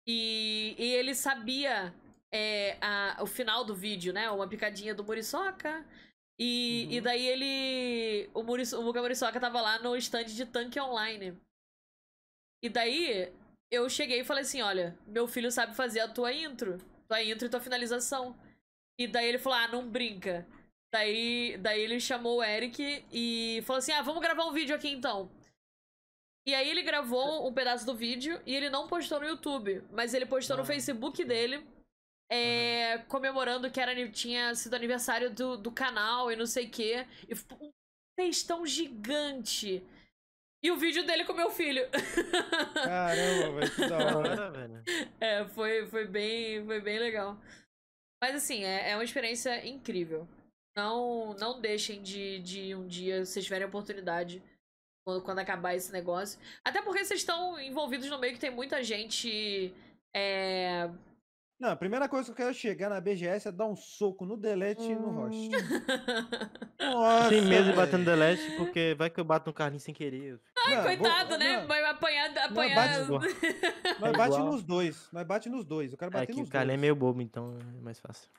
[0.08, 1.94] E, e ele sabia
[2.32, 4.30] é, a, o final do vídeo, né?
[4.30, 5.86] Uma picadinha do Muriçoca.
[6.38, 7.04] E, e Uhum.
[7.04, 8.30] daí ele.
[8.34, 11.40] O, Muri, o Muka Muriçoca tava lá no stand de tanque online.
[12.62, 13.32] E daí
[13.72, 16.78] eu cheguei e falei assim: olha, meu filho sabe fazer a tua intro.
[17.08, 18.36] Tua intro e tua finalização.
[19.00, 20.48] E daí ele falou: ah, não brinca.
[20.94, 24.90] Daí, daí ele chamou o Eric e falou assim: ah, vamos gravar um vídeo aqui
[24.90, 25.30] então.
[26.48, 30.14] E aí ele gravou um pedaço do vídeo e ele não postou no YouTube, mas
[30.14, 30.66] ele postou no Ah.
[30.66, 31.66] Facebook dele,
[32.32, 37.08] é, comemorando que era, tinha sido aniversário do, do canal e não sei o quê.
[37.28, 37.72] E um
[38.16, 39.84] textão gigante.
[40.64, 41.84] E o vídeo dele com meu filho.
[42.74, 44.18] Caramba, velho, que da hora.
[44.18, 44.84] hora, velho.
[45.20, 47.40] É, foi, foi, bem, foi bem legal.
[48.22, 50.28] Mas assim, é, é uma experiência incrível.
[50.76, 54.44] Não, não deixem de, de um dia, se vocês tiverem oportunidade,
[55.06, 56.40] quando, quando acabar esse negócio.
[56.64, 59.74] Até porque vocês estão envolvidos no meio que tem muita gente.
[60.14, 60.90] É...
[61.58, 64.36] Não, a primeira coisa que eu quero chegar na BGS é dar um soco no
[64.36, 65.50] Delete e no Roche.
[66.80, 69.94] Nossa, Sem medo de bater no delete, porque vai que eu bato no carrinho sem
[69.94, 70.40] querer.
[70.68, 71.62] Não, Coitado, vou- né?
[71.62, 72.34] não, Vai apanhar.
[72.34, 73.10] bate apanhar...
[74.00, 74.46] Nós bate igual.
[74.52, 75.08] nos dois.
[75.14, 75.92] Nós bate nos dois.
[75.94, 76.80] Eu quero É bater que nos o cara é dois.
[76.82, 78.30] meio bobo, então é mais fácil.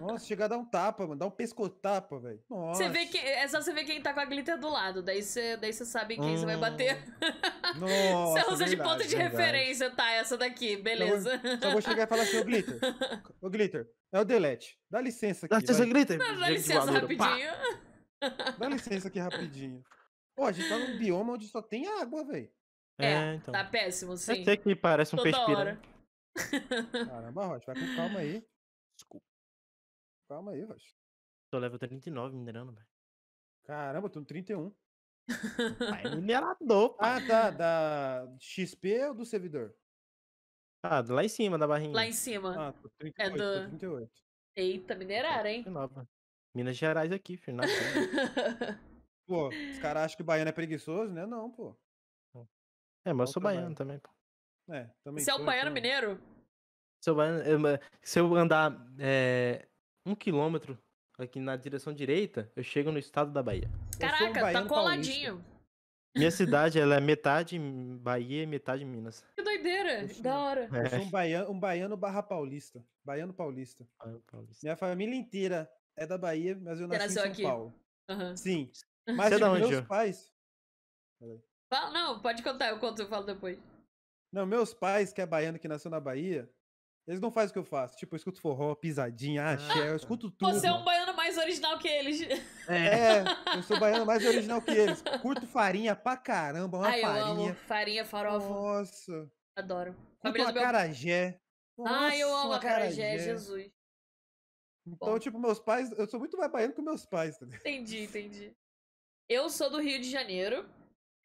[0.00, 1.18] Nossa, chegar a dar um tapa, mano.
[1.18, 2.42] Dar um pescotapa, velho.
[2.48, 2.82] Nossa.
[2.82, 5.02] Você vê que, é só você ver quem tá com a glitter do lado.
[5.02, 6.60] Daí você, daí você sabe em quem você vai Hum.
[6.60, 6.98] bater.
[7.78, 9.36] Nossa, você usa de verdade, ponto de verdade.
[9.36, 10.10] referência, tá?
[10.12, 11.40] Essa daqui, beleza.
[11.62, 12.78] Só vou chegar e falar assim, ô Glitter.
[13.40, 14.78] Ô Glitter, é o Delete.
[14.90, 15.54] Dá licença aqui.
[15.54, 15.88] Dá licença, vai.
[15.88, 16.16] grita!
[16.16, 17.26] Dá de licença voadora, pá!
[17.26, 17.52] rapidinho.
[18.58, 19.84] Dá licença aqui rapidinho.
[20.34, 22.50] Pô, a gente tá num bioma onde só tem água, velho.
[22.98, 23.52] É, então.
[23.52, 24.42] Tá péssimo, sim.
[24.44, 25.80] sei que parece um Toda peixe piranha.
[27.06, 28.44] Caramba, Rocha, vai com calma aí.
[28.96, 29.26] Desculpa.
[30.28, 30.94] Calma aí, Rocha.
[31.50, 32.86] Tô level 39 minerando, velho.
[33.64, 34.72] Caramba, eu tô no 31.
[35.90, 37.16] Pai, minerador, pai.
[37.22, 37.50] Ah, tá.
[37.50, 39.74] Da XP ou do servidor?
[40.82, 41.94] Ah, lá em cima da barrinha.
[41.94, 42.68] Lá em cima.
[42.68, 44.12] Ah, tô 38, É do- tô 38.
[44.56, 45.62] Eita, minerar, hein?
[45.64, 46.06] 39.
[46.54, 47.58] Minas Gerais aqui, filho.
[49.28, 51.26] Pô, os caras acham que baiano é preguiçoso, né?
[51.26, 51.76] Não, pô.
[53.04, 54.10] É, mas eu sou baiano também, pô.
[54.72, 56.20] É, também Você é um baiano então- mineiro?
[57.14, 59.66] Baiano, eu- mas se eu andar é,
[60.04, 60.78] um quilômetro
[61.18, 63.70] aqui na direção direita, eu chego no estado da Bahia.
[64.00, 65.44] Eu sou um Caraca, tá baiano coladinho.
[66.16, 66.30] Minha
[66.74, 67.58] cidade, ela é metade
[68.00, 69.24] Bahia e metade Minas.
[69.36, 70.02] Que doideira.
[70.02, 70.60] Eu sou- Da hora.
[70.72, 71.02] Eu sou É.
[71.02, 72.84] um baiano, um baiano barra paulista.
[73.04, 73.86] Baiano paulista.
[74.00, 74.60] Ah, Paulista.
[74.66, 77.42] Minha família inteira é da Bahia, mas eu Você nasci em São aqui?
[77.42, 77.74] Paulo.
[78.08, 78.36] Aham.
[78.36, 78.70] Sim.
[78.72, 79.82] Você Mas é da tipo, onde, meus Jô?
[79.84, 80.32] pais.
[81.72, 83.58] Fala- Não, pode contar, eu conto, eu falo depois.
[84.32, 86.48] Não, meus pais, que é baiano, que nasceu na Bahia,
[87.06, 87.96] eles não fazem o que eu faço.
[87.96, 90.52] Tipo, eu escuto forró, pisadinha, axé, eu escuto tudo.
[90.52, 92.20] Você é um baiano mais original que eles.
[92.68, 93.22] É,
[93.56, 95.02] eu sou baiano mais original que eles.
[95.22, 97.26] Curto farinha pra caramba, uma Ai, eu amo.
[97.26, 97.54] farinha.
[97.54, 98.48] Farinha, farofa.
[98.48, 99.30] Nossa.
[99.56, 99.94] Adoro.
[100.20, 101.86] Curto do meu...
[101.86, 103.70] Ai, eu amo acarajé, Jesus.
[104.86, 105.18] Então, Bom.
[105.18, 107.46] tipo, meus pais, eu sou muito mais baiano que meus pais, tá?
[107.46, 108.56] Entendi, entendi.
[109.28, 110.68] Eu sou do Rio de Janeiro.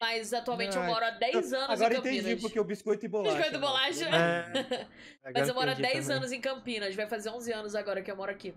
[0.02, 2.26] Mas atualmente eu moro há 10 anos Agora em Campinas.
[2.26, 3.36] entendi porque o biscoito e bolacha.
[3.36, 3.68] Biscoito e né?
[3.68, 4.06] bolacha.
[4.10, 4.88] É,
[5.32, 6.18] Mas eu agora moro há entendi 10 também.
[6.18, 6.96] anos em Campinas.
[6.96, 8.56] Vai fazer 11 anos agora que eu moro aqui.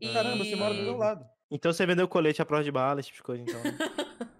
[0.00, 1.24] E- Caramba, você mora do meu lado.
[1.50, 3.62] Então você vendeu colete à prova de bala, esse tipo de coisa, então.
[3.62, 3.78] né?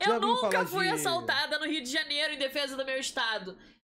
[0.00, 3.56] Eu nunca fui de- assaltada no Rio de Janeiro em defesa do meu estado.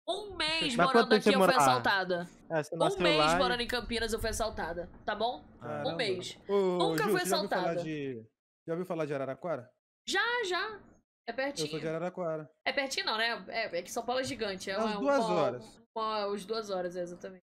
[0.09, 2.29] Um mês Mas morando aqui eu fui assaltada.
[2.51, 5.45] Ah, você Um mês lá e- morando em Campinas eu fui assaltada, tá bom?
[5.61, 5.89] Caramba.
[5.91, 6.39] Um mês.
[6.49, 7.83] Ô, Nunca Ju, fui você já ouviu assaltada.
[7.83, 8.23] de.
[8.67, 9.71] Já ouviu falar de Araraquara?
[10.07, 10.79] Já, já.
[11.28, 11.68] É Eu pertinho.
[11.68, 12.50] sou de Araraquara.
[12.65, 13.44] É pertinho não, né?
[13.48, 14.70] É, é que São Paulo é gigante.
[14.70, 15.81] É Umas uma, duas uma- horas.
[15.94, 17.44] uma- Uns duas horas, é, exatamente.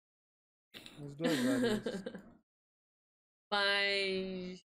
[0.99, 1.83] Uns dois anos.
[3.51, 4.65] Mas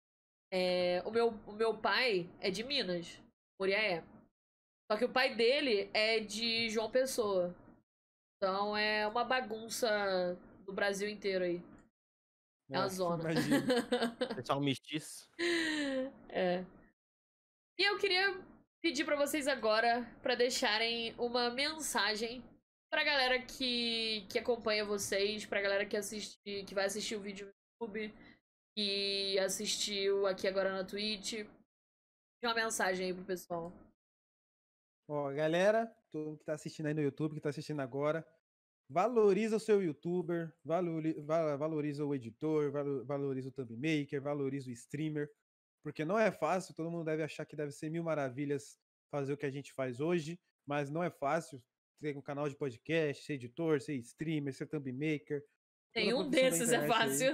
[0.53, 3.21] é, o, meu, o meu pai é de Minas,
[3.61, 4.05] Muriaé.
[4.91, 7.55] Só que o pai dele é de João Pessoa.
[8.37, 9.89] Então é uma bagunça
[10.65, 11.63] do Brasil inteiro aí.
[12.71, 13.23] É uma zona.
[13.33, 13.67] Imagina.
[14.37, 15.29] Pessoal mestiço.
[16.29, 16.65] É.
[17.79, 18.39] E eu queria
[18.87, 22.41] pedir pra vocês agora pra deixarem uma mensagem
[22.89, 27.47] pra galera que, que acompanha vocês, pra galera que assiste, que vai assistir o vídeo
[27.81, 28.15] no YouTube,
[28.79, 31.45] que assistiu aqui agora na Twitch.
[32.45, 33.73] Uma mensagem aí pro pessoal.
[35.11, 38.25] Ó, galera, todo mundo que tá assistindo aí no YouTube, que tá assistindo agora,
[38.89, 44.71] valoriza o seu youtuber, valori- va- valoriza o editor, valo- valoriza o thumb maker, valoriza
[44.71, 45.29] o streamer,
[45.87, 48.77] porque não é fácil, todo mundo deve achar que deve ser mil maravilhas
[49.09, 51.63] fazer o que a gente faz hoje, mas não é fácil
[52.01, 55.45] ter um canal de podcast, ser editor, ser streamer, ser thumb maker.
[55.95, 57.09] Nenhum desses é internet aí.
[57.09, 57.33] fácil.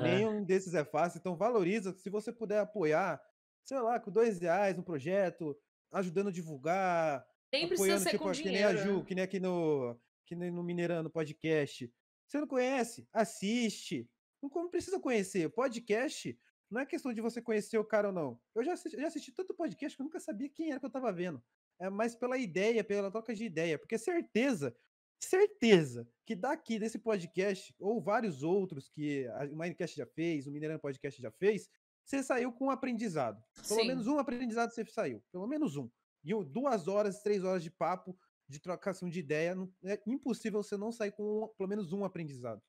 [0.00, 1.92] Nenhum desses é fácil, então valoriza.
[1.92, 3.20] Se você puder apoiar,
[3.66, 5.54] sei lá, com dois reais um projeto,
[5.92, 7.22] ajudando a divulgar,
[7.52, 8.94] Nem precisa apoiando, ser tipo, com que nem a dinheiro.
[8.94, 11.92] Ju, que nem aqui no, que nem no Mineirando Podcast.
[12.26, 13.06] Você não conhece?
[13.12, 14.08] Assiste.
[14.42, 15.50] Não precisa conhecer.
[15.50, 16.34] Podcast
[16.70, 18.40] não é questão de você conhecer o cara ou não.
[18.54, 20.90] Eu já assisti, já assisti tanto podcast que eu nunca sabia quem era que eu
[20.90, 21.42] tava vendo.
[21.80, 23.78] É mais pela ideia, pela troca de ideia.
[23.78, 24.76] Porque certeza,
[25.18, 30.80] certeza que daqui desse podcast, ou vários outros que o Minecast já fez, o Mineirando
[30.80, 31.68] Podcast já fez,
[32.04, 33.42] você saiu com um aprendizado.
[33.68, 33.86] Pelo Sim.
[33.88, 35.22] menos um aprendizado você saiu.
[35.32, 35.88] Pelo menos um.
[36.24, 38.18] E duas horas, três horas de papo,
[38.48, 42.60] de trocação de ideia, é impossível você não sair com um- pelo menos um aprendizado.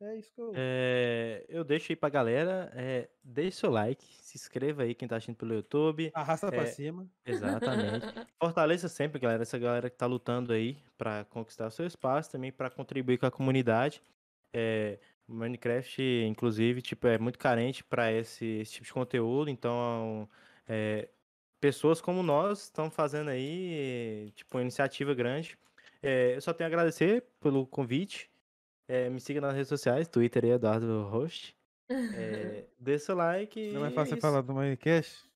[0.00, 0.52] É isso que eu.
[0.54, 2.70] É, eu deixo aí pra galera.
[2.74, 6.10] É, deixe seu like, se inscreva aí quem tá assistindo pelo YouTube.
[6.14, 7.08] Arrasta pra é, cima.
[7.26, 8.06] Exatamente.
[8.40, 12.52] Fortaleça sempre, galera, essa galera que tá lutando aí pra conquistar o seu espaço, também
[12.52, 14.00] pra contribuir com a comunidade.
[14.52, 20.28] É, Minecraft, inclusive, tipo, é muito carente pra esse, esse tipo de conteúdo, então
[20.66, 21.08] é,
[21.60, 25.58] pessoas como nós estão fazendo aí, tipo, uma iniciativa grande.
[26.02, 28.30] É, eu só tenho a agradecer pelo convite.
[28.88, 31.54] É, me siga nas redes sociais, Twitter aí, Eduardo Host.
[31.90, 33.70] É, dê seu like.
[33.72, 34.22] Não é fácil isso.
[34.22, 35.28] falar do Minecast?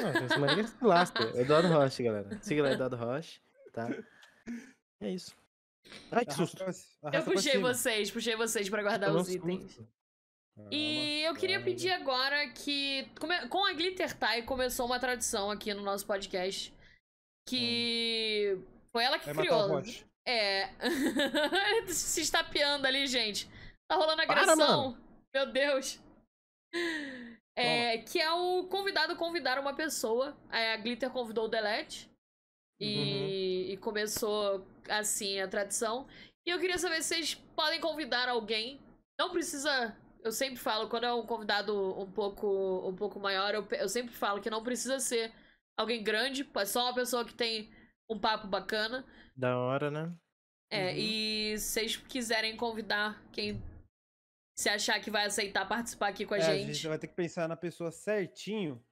[0.00, 1.22] Não, essa maneira se lasca.
[1.40, 2.38] Eduardo Rocha, galera.
[2.42, 3.40] Siga lá, Eduardo Rocha,
[3.72, 3.88] tá?
[5.00, 5.34] É isso.
[6.10, 6.62] Ai, que susto.
[7.12, 9.72] Eu puxei vocês, puxei vocês pra guardar os itens.
[9.72, 9.88] susto.
[10.70, 13.08] E eu queria pedir agora que.
[13.50, 16.74] Com a Glitter Tie começou uma tradição aqui no nosso podcast.
[17.46, 18.58] Que.
[18.92, 19.78] Foi ela que Vai matar criou.
[19.78, 20.15] o.
[20.26, 20.68] É.
[21.88, 23.48] Se estapeando ali, gente.
[23.88, 24.98] Tá rolando Para, agressão.
[25.32, 26.00] Meu Deus.
[27.56, 30.36] É, que é o convidado convidar uma pessoa.
[30.50, 32.10] A Glitter convidou o Delete.
[32.78, 36.06] E, e começou assim a tradição.
[36.46, 38.80] E eu queria saber se vocês podem convidar alguém.
[39.18, 39.96] Não precisa.
[40.22, 44.12] Eu sempre falo, quando é um convidado um pouco, um pouco maior, eu, eu sempre
[44.12, 45.32] falo que não precisa ser
[45.78, 47.70] alguém grande, pode só uma pessoa que tem
[48.10, 49.04] um papo bacana.
[49.36, 50.14] Da hora, né?
[50.70, 50.96] É, Uhum.
[50.98, 53.62] e se vocês quiserem convidar quem
[54.58, 56.72] se achar que vai aceitar participar aqui com a É, a gente.
[56.74, 58.82] gente vai ter que pensar na pessoa certinho,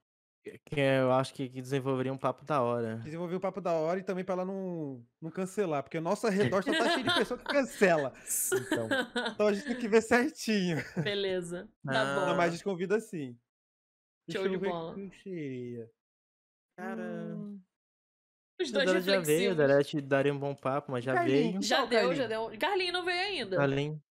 [0.63, 2.97] Que eu acho que que desenvolveria um papo da hora.
[2.97, 6.27] desenvolver o papo da hora e também pra ela não, não cancelar, porque o nosso
[6.29, 8.13] redor só tá cheio de pessoa que cancela.
[8.53, 8.87] Então.
[9.33, 10.77] Então a gente tem que ver certinho.
[11.03, 11.67] Beleza.
[11.83, 12.19] Tá Ah.
[12.19, 12.25] bom.
[12.27, 13.35] Não, mas a gente convida sim.
[14.31, 14.95] Show de bola.
[16.77, 17.03] Cara.
[17.35, 17.59] Hum,
[18.61, 19.55] Os O dois já veio, o.
[19.55, 21.51] Darete daria um bom papo, mas já Carlinhos.
[21.51, 21.61] veio.
[21.61, 22.15] Já Qual deu, Carlinho?
[22.15, 22.59] já deu.
[22.59, 23.57] Carlinho não veio ainda.
[23.57, 24.03] Carlinho.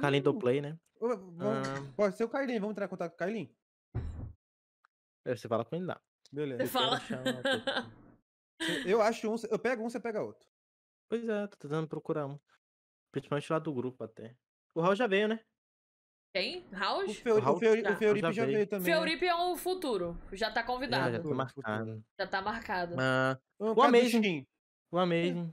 [0.00, 0.38] Carlinho do Hum.
[0.38, 0.78] Play, né?
[1.02, 1.92] Ah.
[1.96, 3.50] Pode ser o Carlinhos, vamos entrar em contato com o Carlinhos?
[5.26, 6.00] Aí Você fala com ele lá.
[6.32, 6.64] Beleza.
[6.64, 7.00] Você fala.
[8.86, 10.46] Eu acho um, eu pego um, você pega outro.
[11.08, 12.38] Pois é, tô tentando procurar um.
[13.12, 14.36] Principalmente lá do grupo até.
[14.74, 15.40] O Raul já veio, né?
[16.32, 16.64] Quem?
[16.70, 17.16] O, House?
[17.18, 18.66] Feu, Raul o, Feu, já- o Feuripe já veio.
[18.66, 18.86] também.
[18.88, 18.94] né?
[18.94, 20.16] Feuripe é o futuro.
[20.32, 21.16] Já tá convidado.
[21.16, 22.04] já tá marcado.
[22.18, 22.96] Já tá marcado.
[22.98, 24.46] Ah, Um O Amazing.
[24.92, 25.52] O Amazing.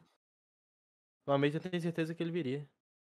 [1.26, 2.68] O Amazing eu tenho certeza que ele viria.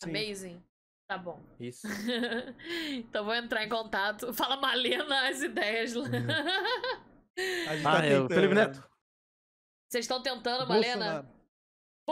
[0.04, 0.10] Sim.
[0.10, 0.64] Amazing.
[1.08, 1.42] Tá bom.
[1.60, 1.86] Isso.
[2.96, 4.32] então vou entrar em contato.
[4.34, 6.06] Fala Malena as ideias lá.
[7.68, 8.34] A gente Ah, tá é o tentando.
[8.36, 8.90] Felipe Neto.
[9.90, 11.26] Vocês estão tentando, Malena?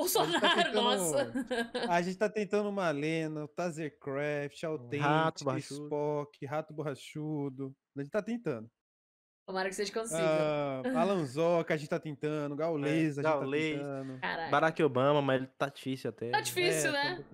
[0.02, 0.40] Bolsonaro.
[0.42, 1.32] Tentando- nossa.
[1.90, 5.84] A gente tá tentando Malena, o Tazercraft, borrachudo.
[5.86, 7.76] Spock, Rato Borrachudo.
[7.98, 8.70] A gente tá tentando.
[9.48, 10.20] Tomara que vocês consigam.
[10.24, 12.56] Ah, Alanzoca, a gente tá tentando.
[12.56, 13.80] Gaulês, a gente Gaulês.
[13.80, 14.20] tá tentando.
[14.20, 14.52] Caralho.
[14.52, 16.30] Barack Obama, mas ele tá difícil até.
[16.32, 17.26] Tá difícil, É, tá um né?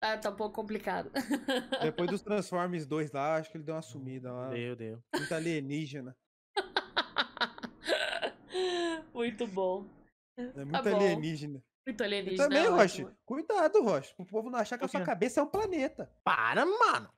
[0.00, 1.10] Tá, tá um pouco complicado.
[1.82, 4.48] Depois dos Transformers 2 lá, acho que ele deu uma sumida lá.
[4.50, 5.02] Deu, deu.
[5.14, 6.16] Muito alienígena.
[9.12, 9.86] Muito bom.
[10.38, 10.96] É Tá muito bom.
[10.96, 11.62] alienígena.
[11.86, 12.44] Muito alienígena.
[12.44, 14.14] também, é Roche, cuidado, Roche.
[14.14, 16.10] Pro povo não achar que a sua cabeça é um planeta.
[16.24, 17.10] Para, mano!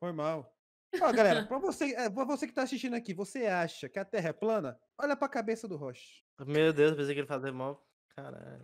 [0.00, 0.54] Foi mal.
[1.00, 4.04] Ó, galera, pra você, é, pra você que tá assistindo aqui, você acha que a
[4.04, 4.78] Terra é plana?
[4.96, 6.22] Olha pra cabeça do Roche.
[6.46, 7.84] Meu Deus, pensei que ele fazia mal.
[8.16, 8.62] Caralho.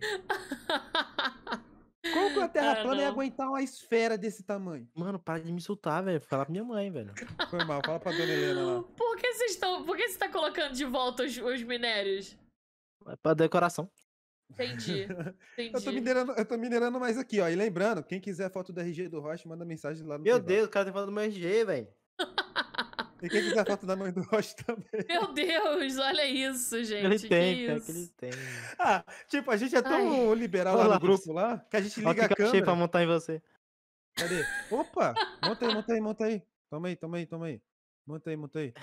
[2.13, 3.11] Como que a Terra Ah, plana ia não.
[3.13, 4.89] aguentar uma esfera desse tamanho?
[4.95, 6.21] Mano, para de me insultar, velho.
[6.21, 7.13] Fala pra minha mãe, velho.
[7.49, 8.83] Foi mal, fala pra dona Helena lá.
[8.83, 9.85] Por que vocês estão.
[9.85, 12.37] Por que você tá colocando de volta os, os minérios?
[13.07, 13.91] É pra decoração.
[14.51, 15.03] Entendi.
[15.03, 15.71] Entendi.
[15.73, 17.49] Eu tô minerando, eu tô minerando mais aqui, ó.
[17.49, 20.47] E lembrando, quem quiser foto do RG do Roche, manda mensagem lá no Meu privado.
[20.47, 21.87] Deus, o cara tá falando do meu RG, velho.
[23.21, 25.05] E quem quiser foto da mãe do Roche também.
[25.07, 27.05] Meu Deus, olha isso, gente.
[27.05, 27.85] Ele que tem, isso?
[27.85, 28.31] que ele tem.
[28.79, 32.13] Ah, tipo, a gente é tão liberal lá no grupo lá, que a gente liga
[32.15, 32.81] que a que eu achei pra câmera.
[32.81, 33.41] montar em você.
[34.15, 34.43] Cadê?
[34.71, 35.13] Opa!
[35.43, 36.43] Monta aí, monta aí, monta aí.
[36.69, 37.61] Toma aí, toma aí, toma aí.
[38.07, 38.73] Monta aí, monta aí.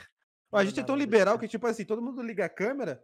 [0.53, 3.03] Ó, a gente é tão liberal que, tipo assim, todo mundo liga a câmera,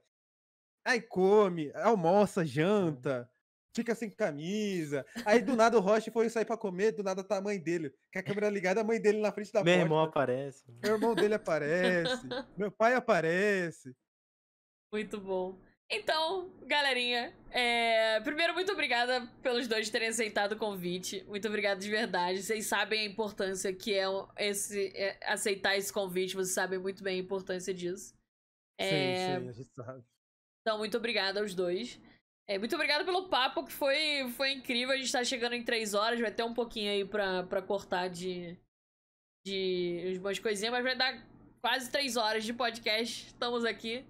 [0.85, 3.29] aí come, almoça, janta,
[3.75, 5.05] fica sem camisa.
[5.25, 7.91] Aí do nada o Roche foi sair pra comer, do nada tá a mãe dele.
[8.13, 9.85] Com a câmera ligada, a mãe dele na frente da Meu porta.
[9.87, 10.65] irmão aparece.
[10.83, 12.23] Meu irmão dele aparece,
[12.57, 13.95] meu pai aparece.
[14.93, 15.59] Muito bom.
[15.91, 21.23] Então, galerinha, é, primeiro, muito obrigada pelos dois terem aceitado o convite.
[21.29, 22.43] Muito obrigada de verdade.
[22.43, 24.07] Vocês sabem a importância que é
[24.39, 28.15] esse, é, aceitar esse convite, vocês sabem muito bem a importância disso.
[28.79, 30.05] É, Sim, sim, a gente sabe.
[30.65, 32.01] Então, muito obrigada aos dois.
[32.49, 34.95] É, muito obrigada pelo papo, que foi, foi incrível.
[34.95, 38.09] A gente tá chegando em três horas, vai ter um pouquinho aí pra, pra cortar
[38.09, 38.57] de,
[39.47, 41.23] de umas coisinhas, mas vai dar
[41.61, 43.27] quase três horas de podcast.
[43.27, 44.07] Estamos aqui.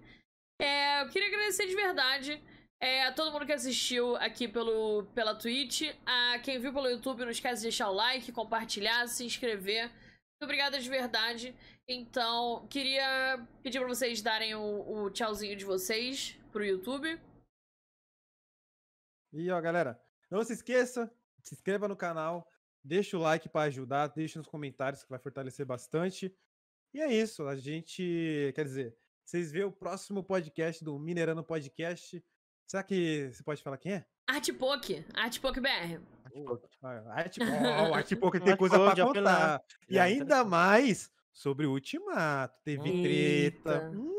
[0.61, 2.41] É, eu queria agradecer de verdade
[2.81, 5.93] é, a todo mundo que assistiu aqui pelo, pela Twitch.
[6.05, 9.89] A quem viu pelo YouTube, não esquece de deixar o like, compartilhar, se inscrever.
[9.89, 11.53] Muito obrigada de verdade.
[11.87, 17.19] Então, queria pedir pra vocês darem o, o tchauzinho de vocês pro YouTube.
[19.33, 20.01] E ó, galera,
[20.31, 22.49] não se esqueça, se inscreva no canal,
[22.81, 26.33] deixa o like para ajudar, deixa nos comentários que vai fortalecer bastante.
[26.93, 32.23] E é isso, a gente, quer dizer, vocês vê o próximo podcast do Minerando Podcast.
[32.65, 34.05] Será que você pode falar quem é?
[34.25, 35.99] Artpoke, Artpoke BR.
[37.91, 39.63] Artpoke tem coisa Artpoke, para contar.
[39.89, 42.57] E ainda mais sobre o Ultimato.
[42.63, 43.61] Teve Eita.
[43.61, 43.89] treta.
[43.89, 44.14] Hum,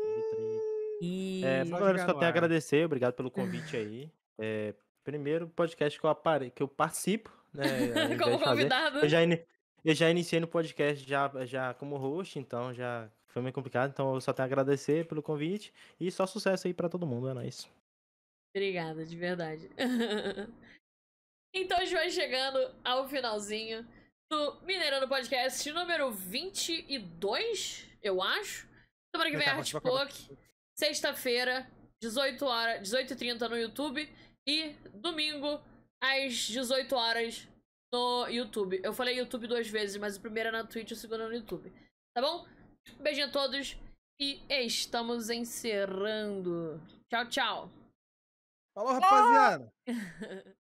[1.01, 1.41] E...
[1.45, 4.11] É, Só galera, tenho a agradecer, obrigado pelo convite aí.
[4.37, 6.51] É, primeiro podcast que eu, apare...
[6.51, 7.63] que eu participo, né?
[8.17, 8.99] Como convidado.
[8.99, 9.43] Eu já, ini-
[9.83, 13.91] eu já iniciei no podcast já, já como host, então já foi meio complicado.
[13.91, 17.29] Então eu só tenho a agradecer pelo convite e só sucesso aí pra todo mundo,
[17.29, 17.69] é nóis.
[18.55, 19.69] Obrigada, de verdade.
[21.53, 23.87] então a gente vai chegando ao finalzinho
[24.29, 28.67] do Mineirando Podcast número 22, eu acho.
[29.15, 30.46] Semana que vem, Vai
[30.79, 31.67] Sexta-feira,
[32.01, 34.07] 18 horas, 18h30 no YouTube.
[34.47, 35.59] E domingo,
[36.01, 37.47] às 18 horas
[37.91, 38.79] no YouTube.
[38.83, 41.27] Eu falei YouTube duas vezes, mas o primeiro é na Twitch e o segundo é
[41.27, 41.71] no YouTube.
[42.15, 42.47] Tá bom?
[43.01, 43.75] Beijinho a todos.
[44.19, 46.81] E estamos encerrando.
[47.09, 47.71] Tchau, tchau.
[48.73, 49.73] Falou, rapaziada.